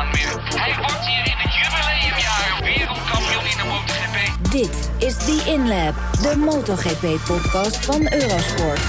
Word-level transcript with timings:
Hij 0.00 0.74
wordt 0.76 1.06
hier 1.06 1.26
in 1.26 1.36
het 1.36 1.54
jubileumjaar 1.54 2.60
wereldkampioen 2.62 3.44
in 3.50 3.56
de 3.56 3.64
MotoGP. 3.64 4.52
Dit 4.52 4.90
is 5.08 5.16
The 5.16 5.44
InLab, 5.46 5.94
de 6.22 6.36
MotoGP-podcast 6.36 7.76
van 7.76 8.12
Eurosport. 8.12 8.80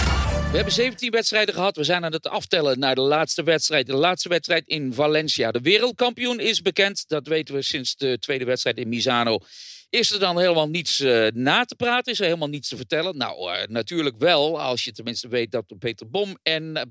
We 0.51 0.55
hebben 0.55 0.73
17 0.73 1.11
wedstrijden 1.11 1.53
gehad. 1.53 1.75
We 1.75 1.83
zijn 1.83 2.05
aan 2.05 2.11
het 2.11 2.27
aftellen 2.27 2.79
naar 2.79 2.95
de 2.95 3.01
laatste 3.01 3.43
wedstrijd. 3.43 3.85
De 3.87 3.95
laatste 3.95 4.29
wedstrijd 4.29 4.67
in 4.67 4.93
Valencia. 4.93 5.51
De 5.51 5.61
wereldkampioen 5.61 6.39
is 6.39 6.61
bekend. 6.61 7.03
Dat 7.07 7.27
weten 7.27 7.55
we 7.55 7.61
sinds 7.61 7.95
de 7.95 8.19
tweede 8.19 8.45
wedstrijd 8.45 8.77
in 8.77 8.89
Misano. 8.89 9.39
Is 9.89 10.11
er 10.11 10.19
dan 10.19 10.39
helemaal 10.39 10.69
niets 10.69 10.99
uh, 10.99 11.27
na 11.33 11.65
te 11.65 11.75
praten? 11.75 12.11
Is 12.11 12.19
er 12.19 12.25
helemaal 12.25 12.47
niets 12.47 12.69
te 12.69 12.75
vertellen? 12.75 13.17
Nou, 13.17 13.51
uh, 13.51 13.65
natuurlijk 13.67 14.15
wel. 14.17 14.61
Als 14.61 14.83
je 14.83 14.91
tenminste 14.91 15.27
weet 15.27 15.51
dat 15.51 15.65
Peter 15.79 16.09
Bom 16.09 16.37
en 16.43 16.63
uh, 16.63 16.81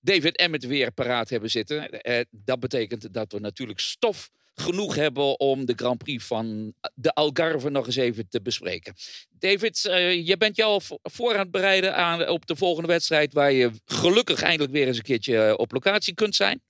David 0.00 0.36
Emmet 0.36 0.66
weer 0.66 0.92
paraat 0.92 1.28
hebben 1.28 1.50
zitten. 1.50 2.00
dat 2.30 2.60
betekent 2.60 3.14
dat 3.14 3.32
we 3.32 3.38
natuurlijk 3.38 3.80
stof 3.80 4.30
genoeg 4.60 4.94
hebben 4.94 5.40
om 5.40 5.64
de 5.64 5.72
Grand 5.76 5.98
Prix 5.98 6.24
van 6.24 6.72
de 6.94 7.12
Algarve 7.12 7.70
nog 7.70 7.86
eens 7.86 7.96
even 7.96 8.28
te 8.28 8.40
bespreken. 8.42 8.94
David, 9.38 9.84
uh, 9.88 10.26
je 10.26 10.36
bent 10.36 10.62
al 10.62 10.80
voor 11.02 11.32
aan 11.32 11.38
het 11.38 11.50
bereiden 11.50 11.96
aan, 11.96 12.28
op 12.28 12.46
de 12.46 12.56
volgende 12.56 12.88
wedstrijd, 12.88 13.32
waar 13.32 13.52
je 13.52 13.70
gelukkig 13.84 14.42
eindelijk 14.42 14.72
weer 14.72 14.86
eens 14.86 14.96
een 14.96 15.02
keertje 15.02 15.58
op 15.58 15.72
locatie 15.72 16.14
kunt 16.14 16.34
zijn. 16.34 16.60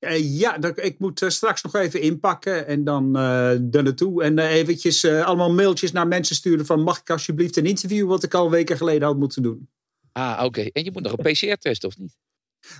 Uh, 0.00 0.38
ja, 0.38 0.58
dat, 0.58 0.84
ik 0.84 0.98
moet 0.98 1.22
uh, 1.22 1.28
straks 1.28 1.62
nog 1.62 1.74
even 1.74 2.00
inpakken 2.00 2.66
en 2.66 2.84
dan 2.84 3.16
uh, 3.16 3.50
er 3.50 3.82
naartoe. 3.82 4.22
En 4.22 4.38
eventjes 4.38 5.04
allemaal 5.04 5.52
mailtjes 5.52 5.92
naar 5.92 6.06
mensen 6.06 6.36
sturen 6.36 6.66
van 6.66 6.82
mag 6.82 7.00
ik 7.00 7.10
alsjeblieft 7.10 7.56
een 7.56 7.66
interview 7.66 8.08
wat 8.08 8.22
ik 8.22 8.34
al 8.34 8.50
weken 8.50 8.76
geleden 8.76 9.02
had 9.02 9.16
moeten 9.16 9.42
doen. 9.42 9.68
Ah, 10.12 10.32
oké. 10.32 10.44
Okay. 10.44 10.70
En 10.72 10.84
je 10.84 10.90
moet 10.92 11.02
nog 11.02 11.12
een 11.16 11.32
PCR-test 11.32 11.84
of 11.84 11.98
niet? 11.98 12.16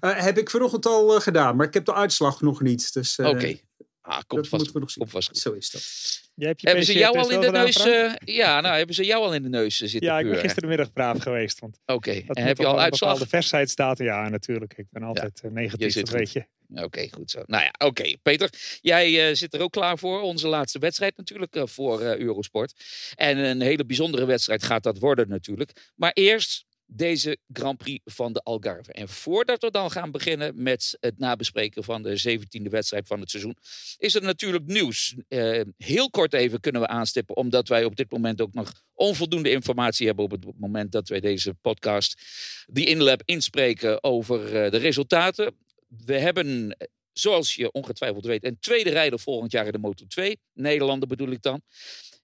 Heb 0.00 0.38
ik 0.38 0.50
vanochtend 0.50 0.86
al 0.86 1.20
gedaan, 1.20 1.56
maar 1.56 1.66
ik 1.66 1.74
heb 1.74 1.84
de 1.84 1.94
uitslag 1.94 2.40
nog 2.40 2.60
niet. 2.60 2.92
Dus, 2.92 3.18
oké. 3.18 3.28
Okay. 3.28 3.62
Ah, 4.02 4.20
komt 4.26 4.48
vast, 4.48 4.62
moeten 4.62 4.72
we 4.72 4.80
nog 4.80 4.90
zien. 4.90 5.08
Vast. 5.08 5.36
Zo 5.36 5.52
is 5.52 5.70
dat. 5.70 6.56
hebben 6.56 6.84
ze 6.84 6.92
jou 6.92 7.18
al 7.18 7.30
in 7.30 7.40
de 7.40 7.50
neus? 7.50 7.86
Uh, 7.86 8.12
ja, 8.24 8.60
nou 8.60 8.76
hebben 8.76 8.94
ze 8.94 9.04
jou 9.04 9.24
al 9.24 9.34
in 9.34 9.42
de 9.42 9.48
neus 9.48 9.76
zitten. 9.76 10.02
Ja, 10.02 10.18
ik 10.18 10.22
ben 10.22 10.32
peuren. 10.32 10.50
gistermiddag 10.50 10.92
braaf 10.92 11.18
geweest. 11.18 11.62
Oké, 11.62 11.72
okay. 11.86 12.24
en 12.28 12.44
heb 12.44 12.58
je 12.58 12.66
al 12.66 12.80
uitslag? 12.80 13.18
De 13.18 13.26
verstheidsdatum, 13.26 14.06
ja, 14.06 14.28
natuurlijk. 14.28 14.74
Ik 14.76 14.86
ben 14.90 15.02
altijd 15.02 15.40
ja. 15.42 15.48
negatief, 15.48 15.94
dat 15.94 16.08
weet 16.08 16.32
je. 16.32 16.46
Oké, 16.68 16.82
okay, 16.82 17.10
goed 17.12 17.30
zo. 17.30 17.42
Nou 17.46 17.62
ja, 17.62 17.70
oké. 17.72 17.86
Okay. 17.86 18.18
Peter, 18.22 18.50
jij 18.80 19.30
uh, 19.30 19.36
zit 19.36 19.54
er 19.54 19.60
ook 19.60 19.72
klaar 19.72 19.98
voor. 19.98 20.20
Onze 20.20 20.48
laatste 20.48 20.78
wedstrijd 20.78 21.16
natuurlijk 21.16 21.56
uh, 21.56 21.62
voor 21.66 22.02
uh, 22.02 22.16
Eurosport. 22.16 22.72
En 23.14 23.38
een 23.38 23.60
hele 23.60 23.84
bijzondere 23.84 24.24
wedstrijd 24.24 24.62
gaat 24.62 24.82
dat 24.82 24.98
worden 24.98 25.28
natuurlijk. 25.28 25.92
Maar 25.94 26.12
eerst 26.12 26.64
deze 26.94 27.38
Grand 27.52 27.78
Prix 27.78 28.00
van 28.04 28.32
de 28.32 28.40
Algarve. 28.40 28.92
En 28.92 29.08
voordat 29.08 29.62
we 29.62 29.70
dan 29.70 29.90
gaan 29.90 30.10
beginnen 30.10 30.62
met 30.62 30.96
het 31.00 31.18
nabespreken 31.18 31.84
van 31.84 32.02
de 32.02 32.38
17e 32.38 32.70
wedstrijd 32.70 33.06
van 33.06 33.20
het 33.20 33.30
seizoen, 33.30 33.56
is 33.96 34.14
er 34.14 34.22
natuurlijk 34.22 34.66
nieuws. 34.66 35.14
Uh, 35.28 35.60
heel 35.76 36.10
kort 36.10 36.34
even 36.34 36.60
kunnen 36.60 36.80
we 36.80 36.86
aanstippen, 36.86 37.36
omdat 37.36 37.68
wij 37.68 37.84
op 37.84 37.96
dit 37.96 38.10
moment 38.10 38.40
ook 38.40 38.54
nog 38.54 38.72
onvoldoende 38.94 39.50
informatie 39.50 40.06
hebben 40.06 40.24
op 40.24 40.30
het 40.30 40.44
moment 40.58 40.92
dat 40.92 41.08
wij 41.08 41.20
deze 41.20 41.54
podcast, 41.54 42.20
die 42.66 42.86
InLab, 42.86 43.22
inspreken 43.24 44.04
over 44.04 44.44
uh, 44.44 44.70
de 44.70 44.78
resultaten. 44.78 45.56
We 46.04 46.18
hebben 46.18 46.76
zoals 47.12 47.54
je 47.54 47.72
ongetwijfeld 47.72 48.24
weet, 48.24 48.44
een 48.44 48.58
tweede 48.60 48.90
rijder 48.90 49.18
volgend 49.18 49.52
jaar 49.52 49.66
in 49.66 49.72
de 49.72 49.78
Moto 49.78 50.06
2. 50.06 50.40
Nederlander 50.52 51.08
bedoel 51.08 51.30
ik 51.30 51.42
dan. 51.42 51.62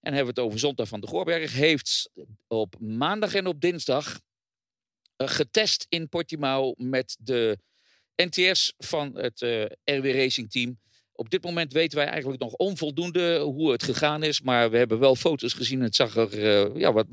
En 0.00 0.14
hebben 0.14 0.34
we 0.34 0.40
het 0.40 0.48
over 0.48 0.58
Zondag 0.58 0.88
van 0.88 1.00
de 1.00 1.06
Goorberg. 1.06 1.52
Heeft 1.52 2.10
op 2.46 2.74
maandag 2.80 3.34
en 3.34 3.46
op 3.46 3.60
dinsdag 3.60 4.20
getest 5.26 5.86
in 5.88 6.08
Portimao 6.08 6.74
met 6.76 7.16
de 7.20 7.58
NTS 8.16 8.72
van 8.78 9.16
het 9.16 9.40
uh, 9.40 9.64
RW 9.84 10.04
Racing 10.04 10.50
Team. 10.50 10.78
Op 11.12 11.30
dit 11.30 11.42
moment 11.42 11.72
weten 11.72 11.98
wij 11.98 12.06
eigenlijk 12.06 12.42
nog 12.42 12.52
onvoldoende 12.52 13.38
hoe 13.38 13.72
het 13.72 13.82
gegaan 13.82 14.22
is. 14.22 14.40
Maar 14.40 14.70
we 14.70 14.76
hebben 14.76 14.98
wel 14.98 15.16
foto's 15.16 15.52
gezien. 15.52 15.80
Het 15.80 15.94
zag 15.94 16.16
er, 16.16 16.38
uh, 16.38 16.80
ja, 16.80 16.92
wat 16.92 17.06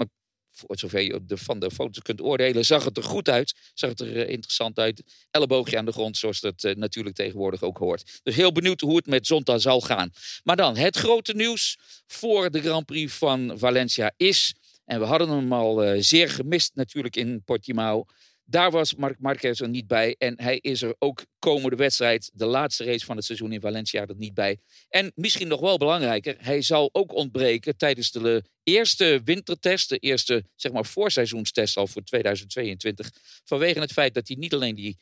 voor 0.55 0.77
zover 0.77 1.01
je 1.01 1.25
de, 1.25 1.37
van 1.37 1.59
de 1.59 1.71
foto's 1.71 2.01
kunt 2.01 2.21
oordelen, 2.21 2.65
zag 2.65 2.83
het 2.83 2.97
er 2.97 3.03
goed 3.03 3.29
uit. 3.29 3.53
Zag 3.73 3.89
het 3.89 3.99
er 3.99 4.29
interessant 4.29 4.79
uit. 4.79 5.03
Elleboogje 5.31 5.77
aan 5.77 5.85
de 5.85 5.91
grond, 5.91 6.17
zoals 6.17 6.39
dat 6.39 6.73
natuurlijk 6.75 7.15
tegenwoordig 7.15 7.61
ook 7.61 7.77
hoort. 7.77 8.19
Dus 8.23 8.35
heel 8.35 8.51
benieuwd 8.51 8.81
hoe 8.81 8.95
het 8.95 9.05
met 9.05 9.27
Zonta 9.27 9.57
zal 9.57 9.81
gaan. 9.81 10.11
Maar 10.43 10.55
dan, 10.55 10.77
het 10.77 10.95
grote 10.95 11.33
nieuws 11.33 11.77
voor 12.07 12.51
de 12.51 12.61
Grand 12.61 12.85
Prix 12.85 13.13
van 13.13 13.53
Valencia 13.55 14.13
is 14.17 14.53
en 14.85 14.99
we 14.99 15.05
hadden 15.05 15.29
hem 15.29 15.53
al 15.53 15.85
uh, 15.85 16.01
zeer 16.01 16.29
gemist 16.29 16.75
natuurlijk 16.75 17.15
in 17.15 17.43
Portimao. 17.43 18.05
Daar 18.47 18.71
was 18.71 18.95
Marc 18.95 19.19
Marquez 19.19 19.61
er 19.61 19.69
niet 19.69 19.87
bij. 19.87 20.15
En 20.17 20.41
hij 20.41 20.57
is 20.57 20.81
er 20.81 20.95
ook 20.99 21.25
komende 21.39 21.75
wedstrijd, 21.75 22.31
de 22.33 22.45
laatste 22.45 22.83
race 22.83 23.05
van 23.05 23.15
het 23.15 23.25
seizoen 23.25 23.51
in 23.51 23.61
Valencia, 23.61 24.05
er 24.05 24.15
niet 24.17 24.33
bij. 24.33 24.57
En 24.89 25.11
misschien 25.15 25.47
nog 25.47 25.59
wel 25.59 25.77
belangrijker, 25.77 26.35
hij 26.39 26.61
zal 26.61 26.89
ook 26.91 27.13
ontbreken 27.13 27.77
tijdens 27.77 28.11
de 28.11 28.43
eerste 28.63 29.21
wintertest, 29.23 29.89
de 29.89 29.97
eerste 29.97 30.43
zeg 30.55 30.71
maar 30.71 30.85
voorseizoenstest 30.85 31.77
al 31.77 31.87
voor 31.87 32.03
2022. 32.03 33.11
Vanwege 33.43 33.79
het 33.79 33.91
feit 33.91 34.13
dat 34.13 34.27
hij 34.27 34.37
niet 34.37 34.53
alleen 34.53 34.75
die 34.75 34.97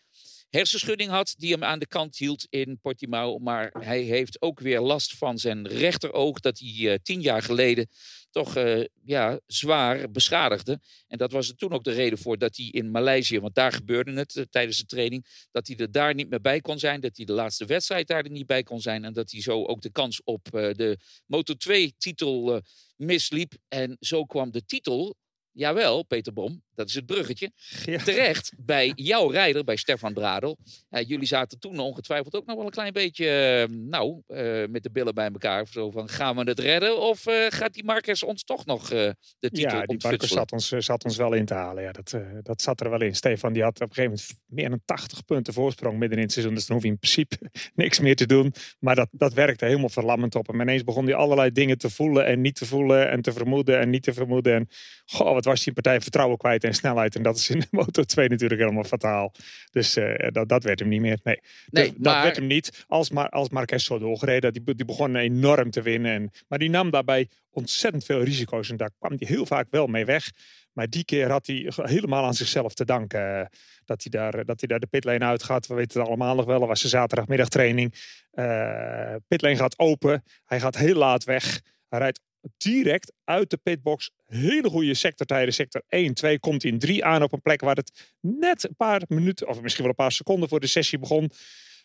hersenschudding 0.58 1.09
had 1.09 1.36
die 1.38 1.52
hem 1.52 1.64
aan 1.64 1.80
de 1.80 1.88
kant 1.88 2.18
hield 2.18 2.47
in 2.50 2.80
Portimao. 2.81 3.38
Maar 3.38 3.72
hij 3.80 4.02
heeft 4.02 4.41
ook 4.41 4.59
weer 4.59 4.80
last 4.80 5.18
van 5.18 5.38
zijn 5.38 5.68
rechteroog 5.68 6.40
dat 6.40 6.59
hij 6.59 6.69
uh, 6.69 6.96
tien 7.03 7.22
jaar 7.22 7.41
geleden 7.41 7.88
toch 8.31 8.58
uh, 8.58 8.84
ja, 9.03 9.40
zwaar 9.46 10.12
beschadigde. 10.12 10.80
En 11.08 11.18
dat 11.18 11.31
was 11.31 11.50
er 11.50 11.56
toen 11.56 11.72
ook 11.72 11.84
de 11.84 11.91
reden 11.91 12.18
voor 12.18 12.38
dat 12.38 12.58
hij 12.58 12.66
in 12.66 12.91
Maleisië, 12.91 13.40
want 13.40 13.56
daar 13.56 13.72
gebeurde 13.72 14.14
het 14.14 14.36
uh, 14.36 14.44
tijdens 14.50 14.78
de 14.78 14.86
training, 14.86 15.47
dat 15.52 15.68
hij 15.68 15.75
er 15.78 15.91
daar 15.91 16.14
niet 16.14 16.30
meer 16.30 16.41
bij 16.41 16.62
kon 16.62 16.80
zijn, 16.80 17.02
dat 17.02 17.18
hij 17.18 17.25
de 17.25 17.34
laatste 17.34 17.66
wedstrijd 17.66 18.08
daar 18.08 18.30
niet 18.30 18.47
bij 18.47 18.64
kon 18.64 18.81
zijn 18.81 19.03
en 19.03 19.14
dat 19.14 19.31
hij 19.31 19.41
zo 19.41 19.64
ook 19.66 19.81
de 19.81 19.91
kans 19.91 20.24
op 20.24 20.46
de 20.52 20.97
Moto2-titel 21.24 22.62
misliep. 22.96 23.53
En 23.68 23.97
zo 24.00 24.25
kwam 24.25 24.52
de 24.52 24.66
titel 24.66 25.16
Jawel, 25.56 26.03
Peter 26.03 26.34
Bom, 26.34 26.64
dat 26.75 26.88
is 26.88 26.94
het 26.94 27.06
bruggetje. 27.06 27.51
Ja. 27.85 27.97
Terecht 27.97 28.53
bij 28.57 28.91
jouw 28.95 29.28
rijder, 29.29 29.63
bij 29.63 29.75
Stefan 29.75 30.13
Bradel. 30.13 30.57
Uh, 30.89 31.01
jullie 31.07 31.28
zaten 31.28 31.59
toen 31.59 31.79
ongetwijfeld 31.79 32.35
ook 32.35 32.45
nog 32.45 32.56
wel 32.56 32.66
een 32.66 32.72
klein 32.72 32.94
beetje, 32.94 33.66
uh, 33.69 33.78
nou, 33.78 34.22
uh, 34.28 34.67
met 34.67 34.84
de 34.84 34.91
billen 34.91 35.13
bij 35.13 35.29
elkaar. 35.31 35.67
Zo 35.67 35.91
van, 35.91 36.09
gaan 36.09 36.35
we 36.35 36.44
het 36.44 36.59
redden? 36.59 37.00
Of 37.01 37.23
gaat 37.50 37.73
die 37.73 37.84
Marcus 37.84 38.23
ons 38.23 38.44
toch 38.44 38.66
nog 38.66 38.88
de 38.88 39.16
titel 39.39 39.78
Ja, 39.78 39.85
die 39.85 39.97
Marcus 40.01 40.29
zat 40.29 40.51
ons, 40.51 40.67
zat 40.67 41.03
ons 41.03 41.17
wel 41.17 41.34
in 41.34 41.45
te 41.45 41.53
halen. 41.53 41.84
Ja, 41.84 41.91
dat, 41.91 42.17
dat 42.41 42.61
zat 42.61 42.81
er 42.81 42.90
wel 42.90 43.01
in. 43.01 43.16
Stefan 43.16 43.53
die 43.53 43.63
had 43.63 43.81
op 43.81 43.90
een 43.90 43.94
gegeven 43.94 44.11
moment 44.11 44.41
meer 44.45 44.69
dan 44.69 44.81
80 44.85 45.25
punten 45.25 45.53
voorsprong 45.53 46.00
midden 46.00 46.17
in 46.17 46.23
het 46.23 46.34
seizoen. 46.34 46.53
Dus 46.53 46.66
dan 46.66 46.75
hoef 46.75 46.85
je 46.85 46.91
in 46.91 47.00
principe 47.00 47.38
niks 47.75 48.00
meer 48.00 48.16
te 48.16 48.25
doen. 48.25 48.53
Maar 48.79 48.95
dat, 48.95 49.07
dat 49.11 49.34
werkte 49.34 49.66
helemaal 49.66 49.90
verlammend 49.90 50.35
op 50.35 50.47
hem. 50.47 50.61
En 50.61 50.67
ineens 50.67 50.84
begon 50.84 51.05
hij 51.05 51.16
allerlei 51.16 51.51
dingen 51.51 51.78
te 51.78 51.90
voelen 51.90 52.25
en 52.25 52.41
niet 52.41 52.55
te 52.55 52.66
voelen. 52.66 53.09
En 53.09 53.22
te 53.22 53.34
vermoeden 53.34 53.79
en 53.79 53.90
niet 53.90 54.03
te 54.03 54.13
vermoeden. 54.13 54.53
En 54.53 54.67
goh, 55.05 55.34
wat 55.34 55.45
was 55.45 55.63
die 55.63 55.73
partij 55.73 56.01
vertrouwen 56.01 56.38
kwijt 56.38 56.62
en 56.63 56.74
snelheid. 56.74 57.16
En 57.16 57.24
dat 57.24 57.38
is 57.38 57.50
in 57.50 57.59
de 57.59 57.68
Moto 57.72 58.03
2 58.03 58.29
natuurlijk 58.29 58.62
helemaal 58.62 58.84
fataal. 58.84 59.31
Dus 59.72 59.97
uh, 59.97 60.13
dat, 60.31 60.50
dat 60.50 60.63
werd 60.63 60.79
hem 60.79 60.88
niet 60.88 61.01
meer. 61.01 61.19
Nee, 61.24 61.40
nee 61.69 61.90
dus, 61.90 61.97
maar... 61.97 62.13
dat 62.13 62.24
werd 62.24 62.35
hem 62.35 62.47
niet. 62.47 62.85
Als, 62.88 63.09
maar, 63.09 63.29
als 63.29 63.50
Marquez 63.50 63.85
zo 63.85 64.00
doorgereden, 64.00 64.53
die, 64.53 64.75
die 64.75 64.85
begon 64.85 65.16
enorm 65.16 65.69
te 65.72 65.81
winnen. 65.81 66.12
En, 66.12 66.31
maar 66.47 66.59
die 66.59 66.69
nam 66.69 66.90
daarbij 66.90 67.29
ontzettend 67.50 68.06
veel 68.06 68.23
risico's. 68.23 68.69
En 68.69 68.78
daar 68.78 68.91
kwam 69.00 69.13
hij 69.18 69.28
heel 69.28 69.46
vaak 69.46 69.68
wel 69.69 69.88
mee 69.88 70.06
weg. 70.06 70.29
Maar 70.73 70.90
die 70.90 71.06
keer 71.06 71.29
had 71.29 71.47
hij 71.47 71.72
helemaal 71.75 72.25
aan 72.25 72.34
zichzelf 72.34 72.73
te 72.73 72.85
danken. 72.85 73.50
Dat 73.85 74.03
hij 74.03 74.12
daar, 74.12 74.46
dat 74.46 74.59
hij 74.59 74.68
daar 74.68 74.79
de 74.79 74.88
pitlane 74.88 75.25
uitgaat. 75.25 75.68
We 75.68 75.73
weten 75.73 76.00
het 76.00 76.07
allemaal 76.07 76.35
nog 76.35 76.46
wel. 76.46 76.59
Dat 76.59 76.68
was 76.68 76.81
de 76.81 76.88
zaterdagmiddagtraining. 76.88 77.93
Uh, 78.34 79.16
pitlane 79.28 79.55
gaat 79.55 79.79
open. 79.79 80.23
Hij 80.46 80.59
gaat 80.59 80.78
heel 80.78 80.96
laat 80.96 81.23
weg. 81.23 81.61
Hij 81.90 81.99
rijdt 81.99 82.20
direct 82.57 83.13
uit 83.23 83.49
de 83.49 83.57
pitbox. 83.57 84.11
Hele 84.25 84.69
goede 84.69 84.93
sectortijden. 84.93 85.53
Sector 85.53 85.84
1, 85.87 86.13
2 86.13 86.40
komt 86.40 86.63
in 86.63 86.79
3 86.79 87.05
aan 87.05 87.23
op 87.23 87.34
een 87.34 87.41
plek 87.41 87.61
waar 87.61 87.75
het 87.75 88.16
net 88.22 88.63
een 88.63 88.75
paar 88.75 89.01
minuten, 89.07 89.47
of 89.47 89.61
misschien 89.61 89.84
wel 89.84 89.91
een 89.91 90.03
paar 90.03 90.11
seconden 90.11 90.49
voor 90.49 90.59
de 90.59 90.67
sessie 90.67 90.99
begon, 90.99 91.31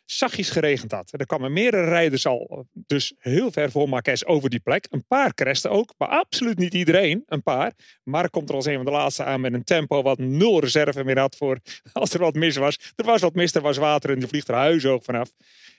zachtjes 0.05 0.51
geregend 0.51 0.93
had. 0.93 1.13
Er 1.13 1.27
kwamen 1.27 1.53
meerdere 1.53 1.85
rijders 1.85 2.27
al 2.27 2.67
dus 2.73 3.15
heel 3.19 3.53
ver 3.53 3.71
voor 3.71 3.89
Marquez 3.89 4.23
over 4.23 4.51
die 4.51 4.61
plek. 4.61 4.87
Een 4.91 5.07
paar 5.07 5.35
cresten 5.35 5.71
ook, 5.71 5.95
maar 5.99 6.09
absoluut 6.09 6.59
niet 6.59 6.75
iedereen. 6.75 7.23
Een 7.27 7.43
paar. 7.43 7.73
Mark 8.03 8.33
komt 8.33 8.49
er 8.49 8.55
als 8.55 8.67
een 8.67 8.77
van 8.77 8.85
de 8.85 8.91
laatste 8.91 9.25
aan 9.25 9.41
met 9.41 9.53
een 9.53 9.65
tempo 9.65 10.03
wat 10.03 10.19
nul 10.19 10.61
reserve 10.61 11.05
meer 11.05 11.19
had 11.19 11.37
voor 11.37 11.59
als 11.93 12.15
er 12.15 12.21
wat 12.21 12.35
mis 12.35 12.57
was. 12.57 12.93
Er 12.97 13.05
was 13.05 13.21
wat 13.21 13.35
mis, 13.35 13.55
er 13.55 13.61
was 13.63 13.77
water 13.77 14.11
en 14.11 14.19
die 14.19 14.29
vliegt 14.29 14.49
huishoog 14.49 15.05
vanaf. 15.05 15.31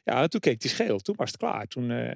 Ja, 0.04 0.22
en 0.22 0.30
toen 0.30 0.40
keek 0.40 0.62
hij 0.62 0.72
scheel. 0.72 1.00
Toen 1.00 1.16
was 1.16 1.32
het 1.32 1.40
klaar. 1.40 1.68
Toen... 1.68 1.90
Uh, 1.90 2.12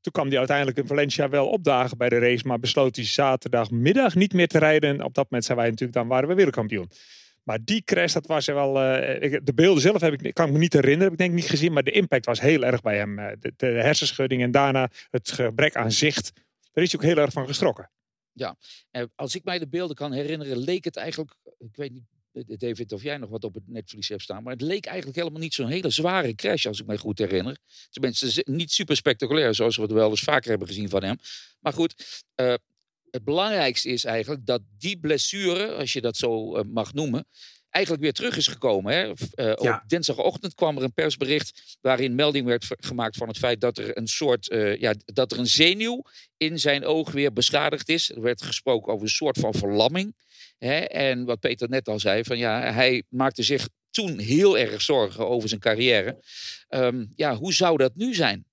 toen 0.00 0.12
kwam 0.12 0.28
hij 0.28 0.38
uiteindelijk 0.38 0.78
in 0.78 0.86
Valencia 0.86 1.28
wel 1.28 1.48
opdagen 1.48 1.98
bij 1.98 2.08
de 2.08 2.18
race, 2.18 2.46
maar 2.46 2.58
besloot 2.58 2.96
hij 2.96 3.04
zaterdagmiddag 3.04 4.14
niet 4.14 4.32
meer 4.32 4.48
te 4.48 4.58
rijden. 4.58 4.90
En 4.90 5.04
op 5.04 5.14
dat 5.14 5.24
moment 5.24 5.44
zijn 5.44 5.58
wij 5.58 5.68
natuurlijk, 5.68 5.98
dan 5.98 6.08
waren 6.08 6.28
we 6.28 6.34
wereldkampioen. 6.34 6.90
Maar 7.42 7.58
die 7.64 7.82
crash, 7.82 8.12
dat 8.12 8.26
was 8.26 8.46
wel. 8.46 8.68
Uh, 8.68 9.38
de 9.42 9.54
beelden 9.54 9.82
zelf 9.82 10.00
heb 10.00 10.22
ik, 10.22 10.34
kan 10.34 10.46
ik 10.46 10.52
me 10.52 10.58
niet 10.58 10.72
herinneren, 10.72 11.04
heb 11.04 11.12
ik 11.12 11.18
denk 11.18 11.34
niet 11.34 11.50
gezien. 11.50 11.72
Maar 11.72 11.82
de 11.82 11.90
impact 11.90 12.26
was 12.26 12.40
heel 12.40 12.64
erg 12.64 12.80
bij 12.80 12.96
hem. 12.96 13.16
De, 13.16 13.52
de 13.56 13.66
hersenschudding 13.66 14.42
en 14.42 14.50
daarna 14.50 14.90
het 15.10 15.32
gebrek 15.32 15.76
aan 15.76 15.92
zicht. 15.92 16.32
Daar 16.72 16.84
is 16.84 16.92
hij 16.92 17.00
ook 17.00 17.06
heel 17.06 17.22
erg 17.22 17.32
van 17.32 17.46
geschrokken. 17.46 17.90
Ja, 18.32 18.56
als 19.14 19.34
ik 19.34 19.44
mij 19.44 19.58
de 19.58 19.68
beelden 19.68 19.96
kan 19.96 20.12
herinneren, 20.12 20.56
leek 20.56 20.84
het 20.84 20.96
eigenlijk, 20.96 21.36
ik 21.58 21.76
weet 21.76 21.92
niet 21.92 22.04
David, 22.44 22.92
of 22.92 23.02
jij 23.02 23.16
nog 23.16 23.30
wat 23.30 23.44
op 23.44 23.54
het 23.54 23.68
netvlies 23.68 24.08
hebt 24.08 24.22
staan. 24.22 24.42
Maar 24.42 24.52
het 24.52 24.62
leek 24.62 24.86
eigenlijk 24.86 25.16
helemaal 25.18 25.40
niet 25.40 25.54
zo'n 25.54 25.68
hele 25.68 25.90
zware 25.90 26.34
crash, 26.34 26.66
als 26.66 26.80
ik 26.80 26.86
mij 26.86 26.96
goed 26.96 27.18
herinner. 27.18 27.58
Tenminste, 27.90 28.44
niet 28.50 28.72
super 28.72 28.96
spectaculair, 28.96 29.54
zoals 29.54 29.76
we 29.76 29.82
het 29.82 29.92
wel 29.92 30.10
eens 30.10 30.20
vaker 30.20 30.50
hebben 30.50 30.68
gezien 30.68 30.88
van 30.88 31.02
hem. 31.02 31.16
Maar 31.60 31.72
goed, 31.72 32.24
eh, 32.34 32.54
het 33.10 33.24
belangrijkste 33.24 33.88
is 33.88 34.04
eigenlijk 34.04 34.46
dat 34.46 34.62
die 34.78 34.98
blessure, 34.98 35.74
als 35.74 35.92
je 35.92 36.00
dat 36.00 36.16
zo 36.16 36.56
eh, 36.56 36.64
mag 36.64 36.92
noemen, 36.92 37.26
eigenlijk 37.76 38.02
weer 38.02 38.12
terug 38.12 38.36
is 38.36 38.46
gekomen. 38.46 38.92
Hè? 38.92 39.12
Eh, 39.34 39.52
Ja. 39.62 39.74
Op 39.74 39.88
dinsdagochtend 39.88 40.54
kwam 40.54 40.76
er 40.76 40.82
een 40.82 40.92
persbericht 40.92 41.76
waarin 41.80 42.14
melding 42.14 42.46
werd 42.46 42.66
gemaakt 42.78 43.16
van 43.16 43.28
het 43.28 43.38
feit 43.38 43.60
dat 43.60 43.78
er 43.78 43.96
een 43.96 44.06
soort, 44.06 44.48
eh, 44.48 44.76
ja, 44.80 44.94
dat 45.04 45.32
er 45.32 45.38
een 45.38 45.46
zenuw 45.46 46.02
in 46.36 46.58
zijn 46.60 46.84
oog 46.84 47.12
weer 47.12 47.32
beschadigd 47.32 47.88
is. 47.88 48.10
Er 48.10 48.20
werd 48.20 48.42
gesproken 48.42 48.92
over 48.92 49.04
een 49.04 49.10
soort 49.12 49.38
van 49.38 49.54
verlamming. 49.54 50.14
Hè? 50.58 50.78
En 50.78 51.24
wat 51.24 51.40
Peter 51.40 51.68
net 51.68 51.88
al 51.88 51.98
zei, 51.98 52.24
van 52.24 52.38
ja, 52.38 52.72
hij 52.72 53.02
maakte 53.08 53.42
zich 53.42 53.68
toen 53.90 54.18
heel 54.18 54.58
erg 54.58 54.82
zorgen 54.82 55.28
over 55.28 55.48
zijn 55.48 55.60
carrière. 55.60 56.18
Ehm, 56.68 57.04
ja, 57.14 57.34
hoe 57.34 57.52
zou 57.52 57.76
dat 57.76 57.94
nu 57.94 58.14
zijn? 58.14 58.44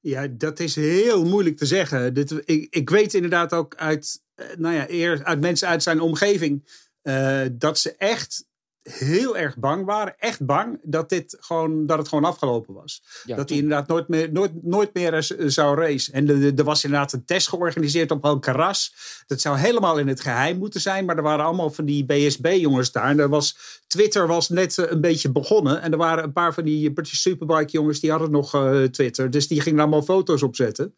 Ja, 0.00 0.26
dat 0.26 0.60
is 0.60 0.74
heel 0.74 1.24
moeilijk 1.24 1.56
te 1.56 1.66
zeggen. 1.66 2.14
Dit, 2.14 2.42
ik, 2.44 2.66
ik 2.74 2.90
weet 2.90 3.14
inderdaad 3.14 3.52
ook 3.52 3.74
uit, 3.74 4.22
eh, 4.34 4.46
nou 4.56 4.74
ja, 4.74 4.90
eer, 4.90 5.24
uit 5.24 5.40
mensen 5.40 5.68
uit 5.68 5.82
zijn 5.82 6.00
omgeving 6.00 6.68
eh, 7.02 7.40
dat 7.52 7.78
ze 7.78 7.94
echt 7.96 8.46
heel 8.82 9.36
erg 9.36 9.56
bang 9.56 9.84
waren. 9.84 10.14
Echt 10.18 10.46
bang 10.46 10.78
dat, 10.82 11.08
dit 11.08 11.36
gewoon, 11.40 11.86
dat 11.86 11.98
het 11.98 12.08
gewoon 12.08 12.24
afgelopen 12.24 12.74
was. 12.74 13.02
Ja, 13.24 13.36
dat 13.36 13.48
hij 13.48 13.58
inderdaad 13.58 13.88
nooit 13.88 14.08
meer, 14.08 14.32
nooit, 14.32 14.64
nooit 14.64 14.94
meer 14.94 15.14
eh, 15.14 15.46
zou 15.48 15.80
racen. 15.80 16.12
En 16.12 16.28
er- 16.56 16.64
was 16.64 16.84
inderdaad 16.84 17.12
een 17.12 17.24
test 17.24 17.48
georganiseerd 17.48 18.10
op 18.10 18.24
Alcaraz. 18.24 18.88
Dat 19.26 19.40
zou 19.40 19.58
helemaal 19.58 19.98
in 19.98 20.08
het 20.08 20.20
geheim 20.20 20.58
moeten 20.58 20.80
zijn. 20.80 21.04
Maar 21.04 21.16
er 21.16 21.22
waren 21.22 21.44
allemaal 21.44 21.70
van 21.70 21.84
die 21.84 22.04
BSB-jongens 22.04 22.92
daar. 22.92 23.08
En 23.10 23.18
er 23.18 23.28
was, 23.28 23.56
Twitter 23.86 24.26
was 24.26 24.48
net 24.48 24.78
eh, 24.78 24.90
een 24.90 25.00
beetje 25.00 25.32
begonnen. 25.32 25.80
En 25.82 25.92
er 25.92 25.98
waren 25.98 26.24
een 26.24 26.32
paar 26.32 26.54
van 26.54 26.64
die 26.64 26.92
British 26.92 27.18
Superbike-jongens 27.20 28.00
die 28.00 28.10
hadden 28.10 28.30
nog 28.30 28.50
Twitter. 28.90 29.30
Dus 29.30 29.48
die 29.48 29.60
gingen 29.60 29.80
allemaal 29.80 30.02
foto's 30.02 30.42
opzetten. 30.42 30.94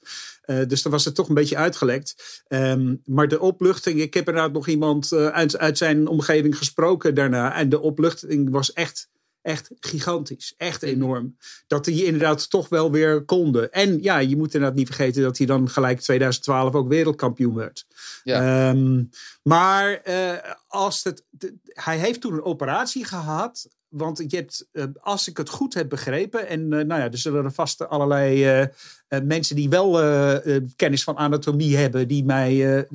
Eh, 0.50 0.66
dus 0.66 0.82
dan 0.82 0.92
was 0.92 1.04
het 1.04 1.14
toch 1.14 1.28
een 1.28 1.34
beetje 1.34 1.56
uitgelekt. 1.56 2.42
Ehm, 2.46 2.96
maar 3.04 3.28
de 3.28 3.40
opluchting, 3.40 4.00
ik 4.00 4.14
heb 4.14 4.28
inderdaad 4.28 4.52
nog 4.52 4.68
iemand 4.68 5.12
eh, 5.12 5.26
uit, 5.26 5.58
uit 5.58 5.78
zijn 5.78 6.06
omgeving 6.06 6.56
gesproken 6.58 7.14
daarna. 7.14 7.54
En 7.54 7.68
de 7.68 7.80
opluchting 7.80 8.50
was 8.50 8.72
echt, 8.72 9.08
echt 9.42 9.70
gigantisch. 9.80 10.54
Echt 10.56 10.82
enorm. 10.82 11.36
Dat 11.66 11.84
die 11.84 12.04
inderdaad 12.04 12.50
toch 12.50 12.68
wel 12.68 12.90
weer 12.90 13.24
konden. 13.24 13.72
En 13.72 14.02
ja, 14.02 14.18
je 14.18 14.36
moet 14.36 14.54
inderdaad 14.54 14.78
niet 14.78 14.86
vergeten 14.86 15.22
dat 15.22 15.38
hij 15.38 15.46
dan 15.46 15.68
gelijk 15.68 16.00
2012 16.00 16.74
ook 16.74 16.88
wereldkampioen 16.88 17.54
werd. 17.54 17.86
Ja. 18.22 18.68
Ehm, 18.70 19.04
maar 19.42 19.92
eh, 19.92 20.52
als 20.66 21.04
het, 21.04 21.24
de- 21.30 21.58
hij 21.64 21.98
heeft 21.98 22.20
toen 22.20 22.32
een 22.32 22.44
operatie 22.44 23.04
gehad. 23.04 23.68
Want 23.88 24.24
je 24.26 24.36
hebt, 24.36 24.68
als 25.00 25.28
ik 25.28 25.36
het 25.36 25.48
goed 25.48 25.74
heb 25.74 25.88
begrepen, 25.88 26.48
en 26.48 26.68
nou 26.68 26.86
ja, 26.86 27.10
er 27.10 27.18
zullen 27.18 27.44
er 27.44 27.52
vast 27.52 27.88
allerlei 27.88 28.68
eh, 29.10 29.20
mensen 29.24 29.56
die 29.56 29.68
wel 29.68 30.00
eh, 30.00 30.56
eh, 30.56 30.62
kennis 30.76 31.02
van 31.02 31.16
anatomie 31.16 31.76
hebben, 31.76 32.08
die 32.08 32.24
mij 32.24 32.86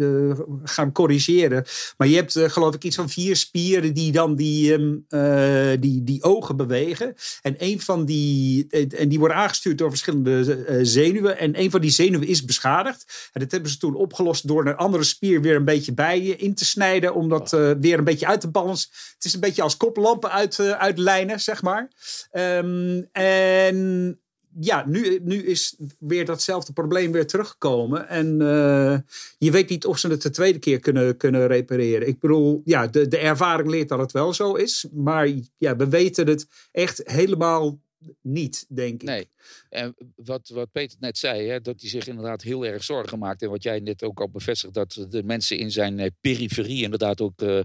gaan 0.63 0.91
corrigeren. 0.91 1.65
Maar 1.97 2.07
je 2.07 2.15
hebt, 2.15 2.39
geloof 2.39 2.75
ik, 2.75 2.83
iets 2.83 2.95
van 2.95 3.09
vier 3.09 3.35
spieren 3.35 3.93
die 3.93 4.11
dan 4.11 4.35
die, 4.35 4.73
ehm, 4.73 4.95
eh, 5.09 5.77
die, 5.79 6.03
die 6.03 6.23
ogen 6.23 6.57
bewegen. 6.57 7.15
En 7.41 7.55
een 7.57 7.81
van 7.81 8.05
die, 8.05 8.67
en 8.97 9.09
die 9.09 9.19
worden 9.19 9.37
aangestuurd 9.37 9.77
door 9.77 9.89
verschillende 9.89 10.79
zenuwen. 10.81 11.37
En 11.37 11.59
een 11.59 11.71
van 11.71 11.81
die 11.81 11.89
zenuwen 11.89 12.27
is 12.27 12.45
beschadigd. 12.45 13.29
En 13.33 13.41
dat 13.41 13.51
hebben 13.51 13.71
ze 13.71 13.77
toen 13.77 13.95
opgelost 13.95 14.47
door 14.47 14.65
een 14.65 14.75
andere 14.75 15.03
spier 15.03 15.41
weer 15.41 15.55
een 15.55 15.65
beetje 15.65 15.93
bij 15.93 16.21
je 16.21 16.35
in 16.35 16.55
te 16.55 16.65
snijden. 16.65 17.15
Om 17.15 17.29
dat 17.29 17.53
eh, 17.53 17.71
weer 17.79 17.97
een 17.97 18.03
beetje 18.03 18.27
uit 18.27 18.41
te 18.41 18.51
balancen. 18.51 18.89
Het 19.15 19.25
is 19.25 19.33
een 19.33 19.39
beetje 19.39 19.61
als 19.61 19.77
koplampen 19.77 20.31
uit, 20.31 20.59
uitlijnen, 20.59 21.39
zeg 21.39 21.61
maar. 21.61 21.91
Ehm, 22.31 23.01
en 23.11 24.19
ja, 24.59 24.85
nu, 24.87 25.19
nu 25.23 25.43
is 25.43 25.75
weer 25.99 26.25
datzelfde 26.25 26.73
probleem 26.73 27.11
weer 27.11 27.27
teruggekomen. 27.27 28.07
En 28.07 28.41
eh, 28.41 28.97
je 29.37 29.51
weet 29.51 29.69
niet 29.69 29.85
of 29.85 29.97
ze 29.97 30.07
het 30.07 30.21
de 30.21 30.29
tweede 30.29 30.59
keer 30.59 30.79
kunnen, 30.79 31.17
kunnen 31.17 31.47
repareren. 31.47 32.07
Ik 32.07 32.19
bedoel, 32.19 32.61
ja, 32.65 32.87
de, 32.87 33.07
de 33.07 33.17
ervaring 33.17 33.69
leert 33.69 33.89
dat 33.89 33.99
het 33.99 34.11
wel 34.11 34.33
zo 34.33 34.53
is. 34.53 34.87
Maar 34.93 35.29
ja, 35.57 35.75
we 35.75 35.89
weten 35.89 36.27
het 36.27 36.47
echt 36.71 37.01
helemaal 37.03 37.79
niet, 38.21 38.65
denk 38.69 39.01
ik. 39.01 39.07
Nee. 39.07 39.29
En 39.69 39.95
wat, 40.15 40.49
wat 40.49 40.71
Peter 40.71 40.97
net 40.99 41.17
zei, 41.17 41.47
hè, 41.47 41.61
dat 41.61 41.81
hij 41.81 41.89
zich 41.89 42.07
inderdaad 42.07 42.41
heel 42.41 42.65
erg 42.65 42.83
zorgen 42.83 43.19
maakt. 43.19 43.41
En 43.41 43.49
wat 43.49 43.63
jij 43.63 43.79
net 43.79 44.03
ook 44.03 44.19
al 44.19 44.29
bevestigt, 44.29 44.73
dat 44.73 45.05
de 45.09 45.23
mensen 45.23 45.57
in 45.57 45.71
zijn 45.71 45.99
eh, 45.99 46.09
periferie 46.21 46.83
inderdaad 46.83 47.21
ook 47.21 47.41
eh, 47.41 47.59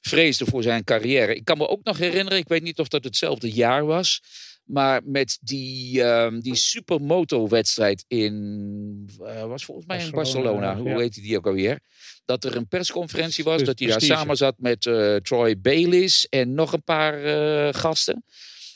vreesden 0.00 0.46
voor 0.46 0.62
zijn 0.62 0.84
carrière. 0.84 1.34
Ik 1.34 1.44
kan 1.44 1.58
me 1.58 1.68
ook 1.68 1.84
nog 1.84 1.98
herinneren, 1.98 2.38
ik 2.38 2.48
weet 2.48 2.62
niet 2.62 2.78
of 2.78 2.88
dat 2.88 3.04
hetzelfde 3.04 3.50
jaar 3.50 3.84
was. 3.84 4.22
Maar 4.66 5.00
met 5.04 5.38
die, 5.40 6.02
ehm 6.02 6.40
die 6.40 6.54
supermoto-wedstrijd 6.54 8.04
in, 8.08 9.08
eh, 9.24 9.44
was 9.44 9.64
volgens 9.64 9.86
mij 9.86 10.04
in 10.04 10.10
Barcelona, 10.10 10.50
Barcelona. 10.50 10.90
Hoe 10.92 11.02
heet 11.02 11.14
die 11.14 11.36
ook 11.36 11.46
alweer? 11.46 11.80
Dat 12.24 12.44
er 12.44 12.56
een 12.56 12.68
persconferentie 12.68 13.44
was, 13.44 13.58
Dus 13.58 13.66
dat 13.66 13.78
hij 13.78 13.88
daar 13.88 14.00
samen 14.00 14.36
zat 14.36 14.58
met 14.58 14.86
eh, 14.86 15.16
Troy 15.16 15.60
Bayliss 15.60 16.28
en 16.28 16.54
nog 16.54 16.72
een 16.72 16.84
paar 16.84 17.24
eh, 17.24 17.74
gasten. 17.74 18.24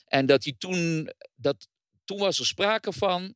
En 0.07 0.27
dat 0.27 0.45
hij 0.45 0.55
toen, 0.59 1.11
dat, 1.35 1.69
toen 2.05 2.19
was 2.19 2.39
er 2.39 2.47
sprake 2.47 2.93
van 2.93 3.35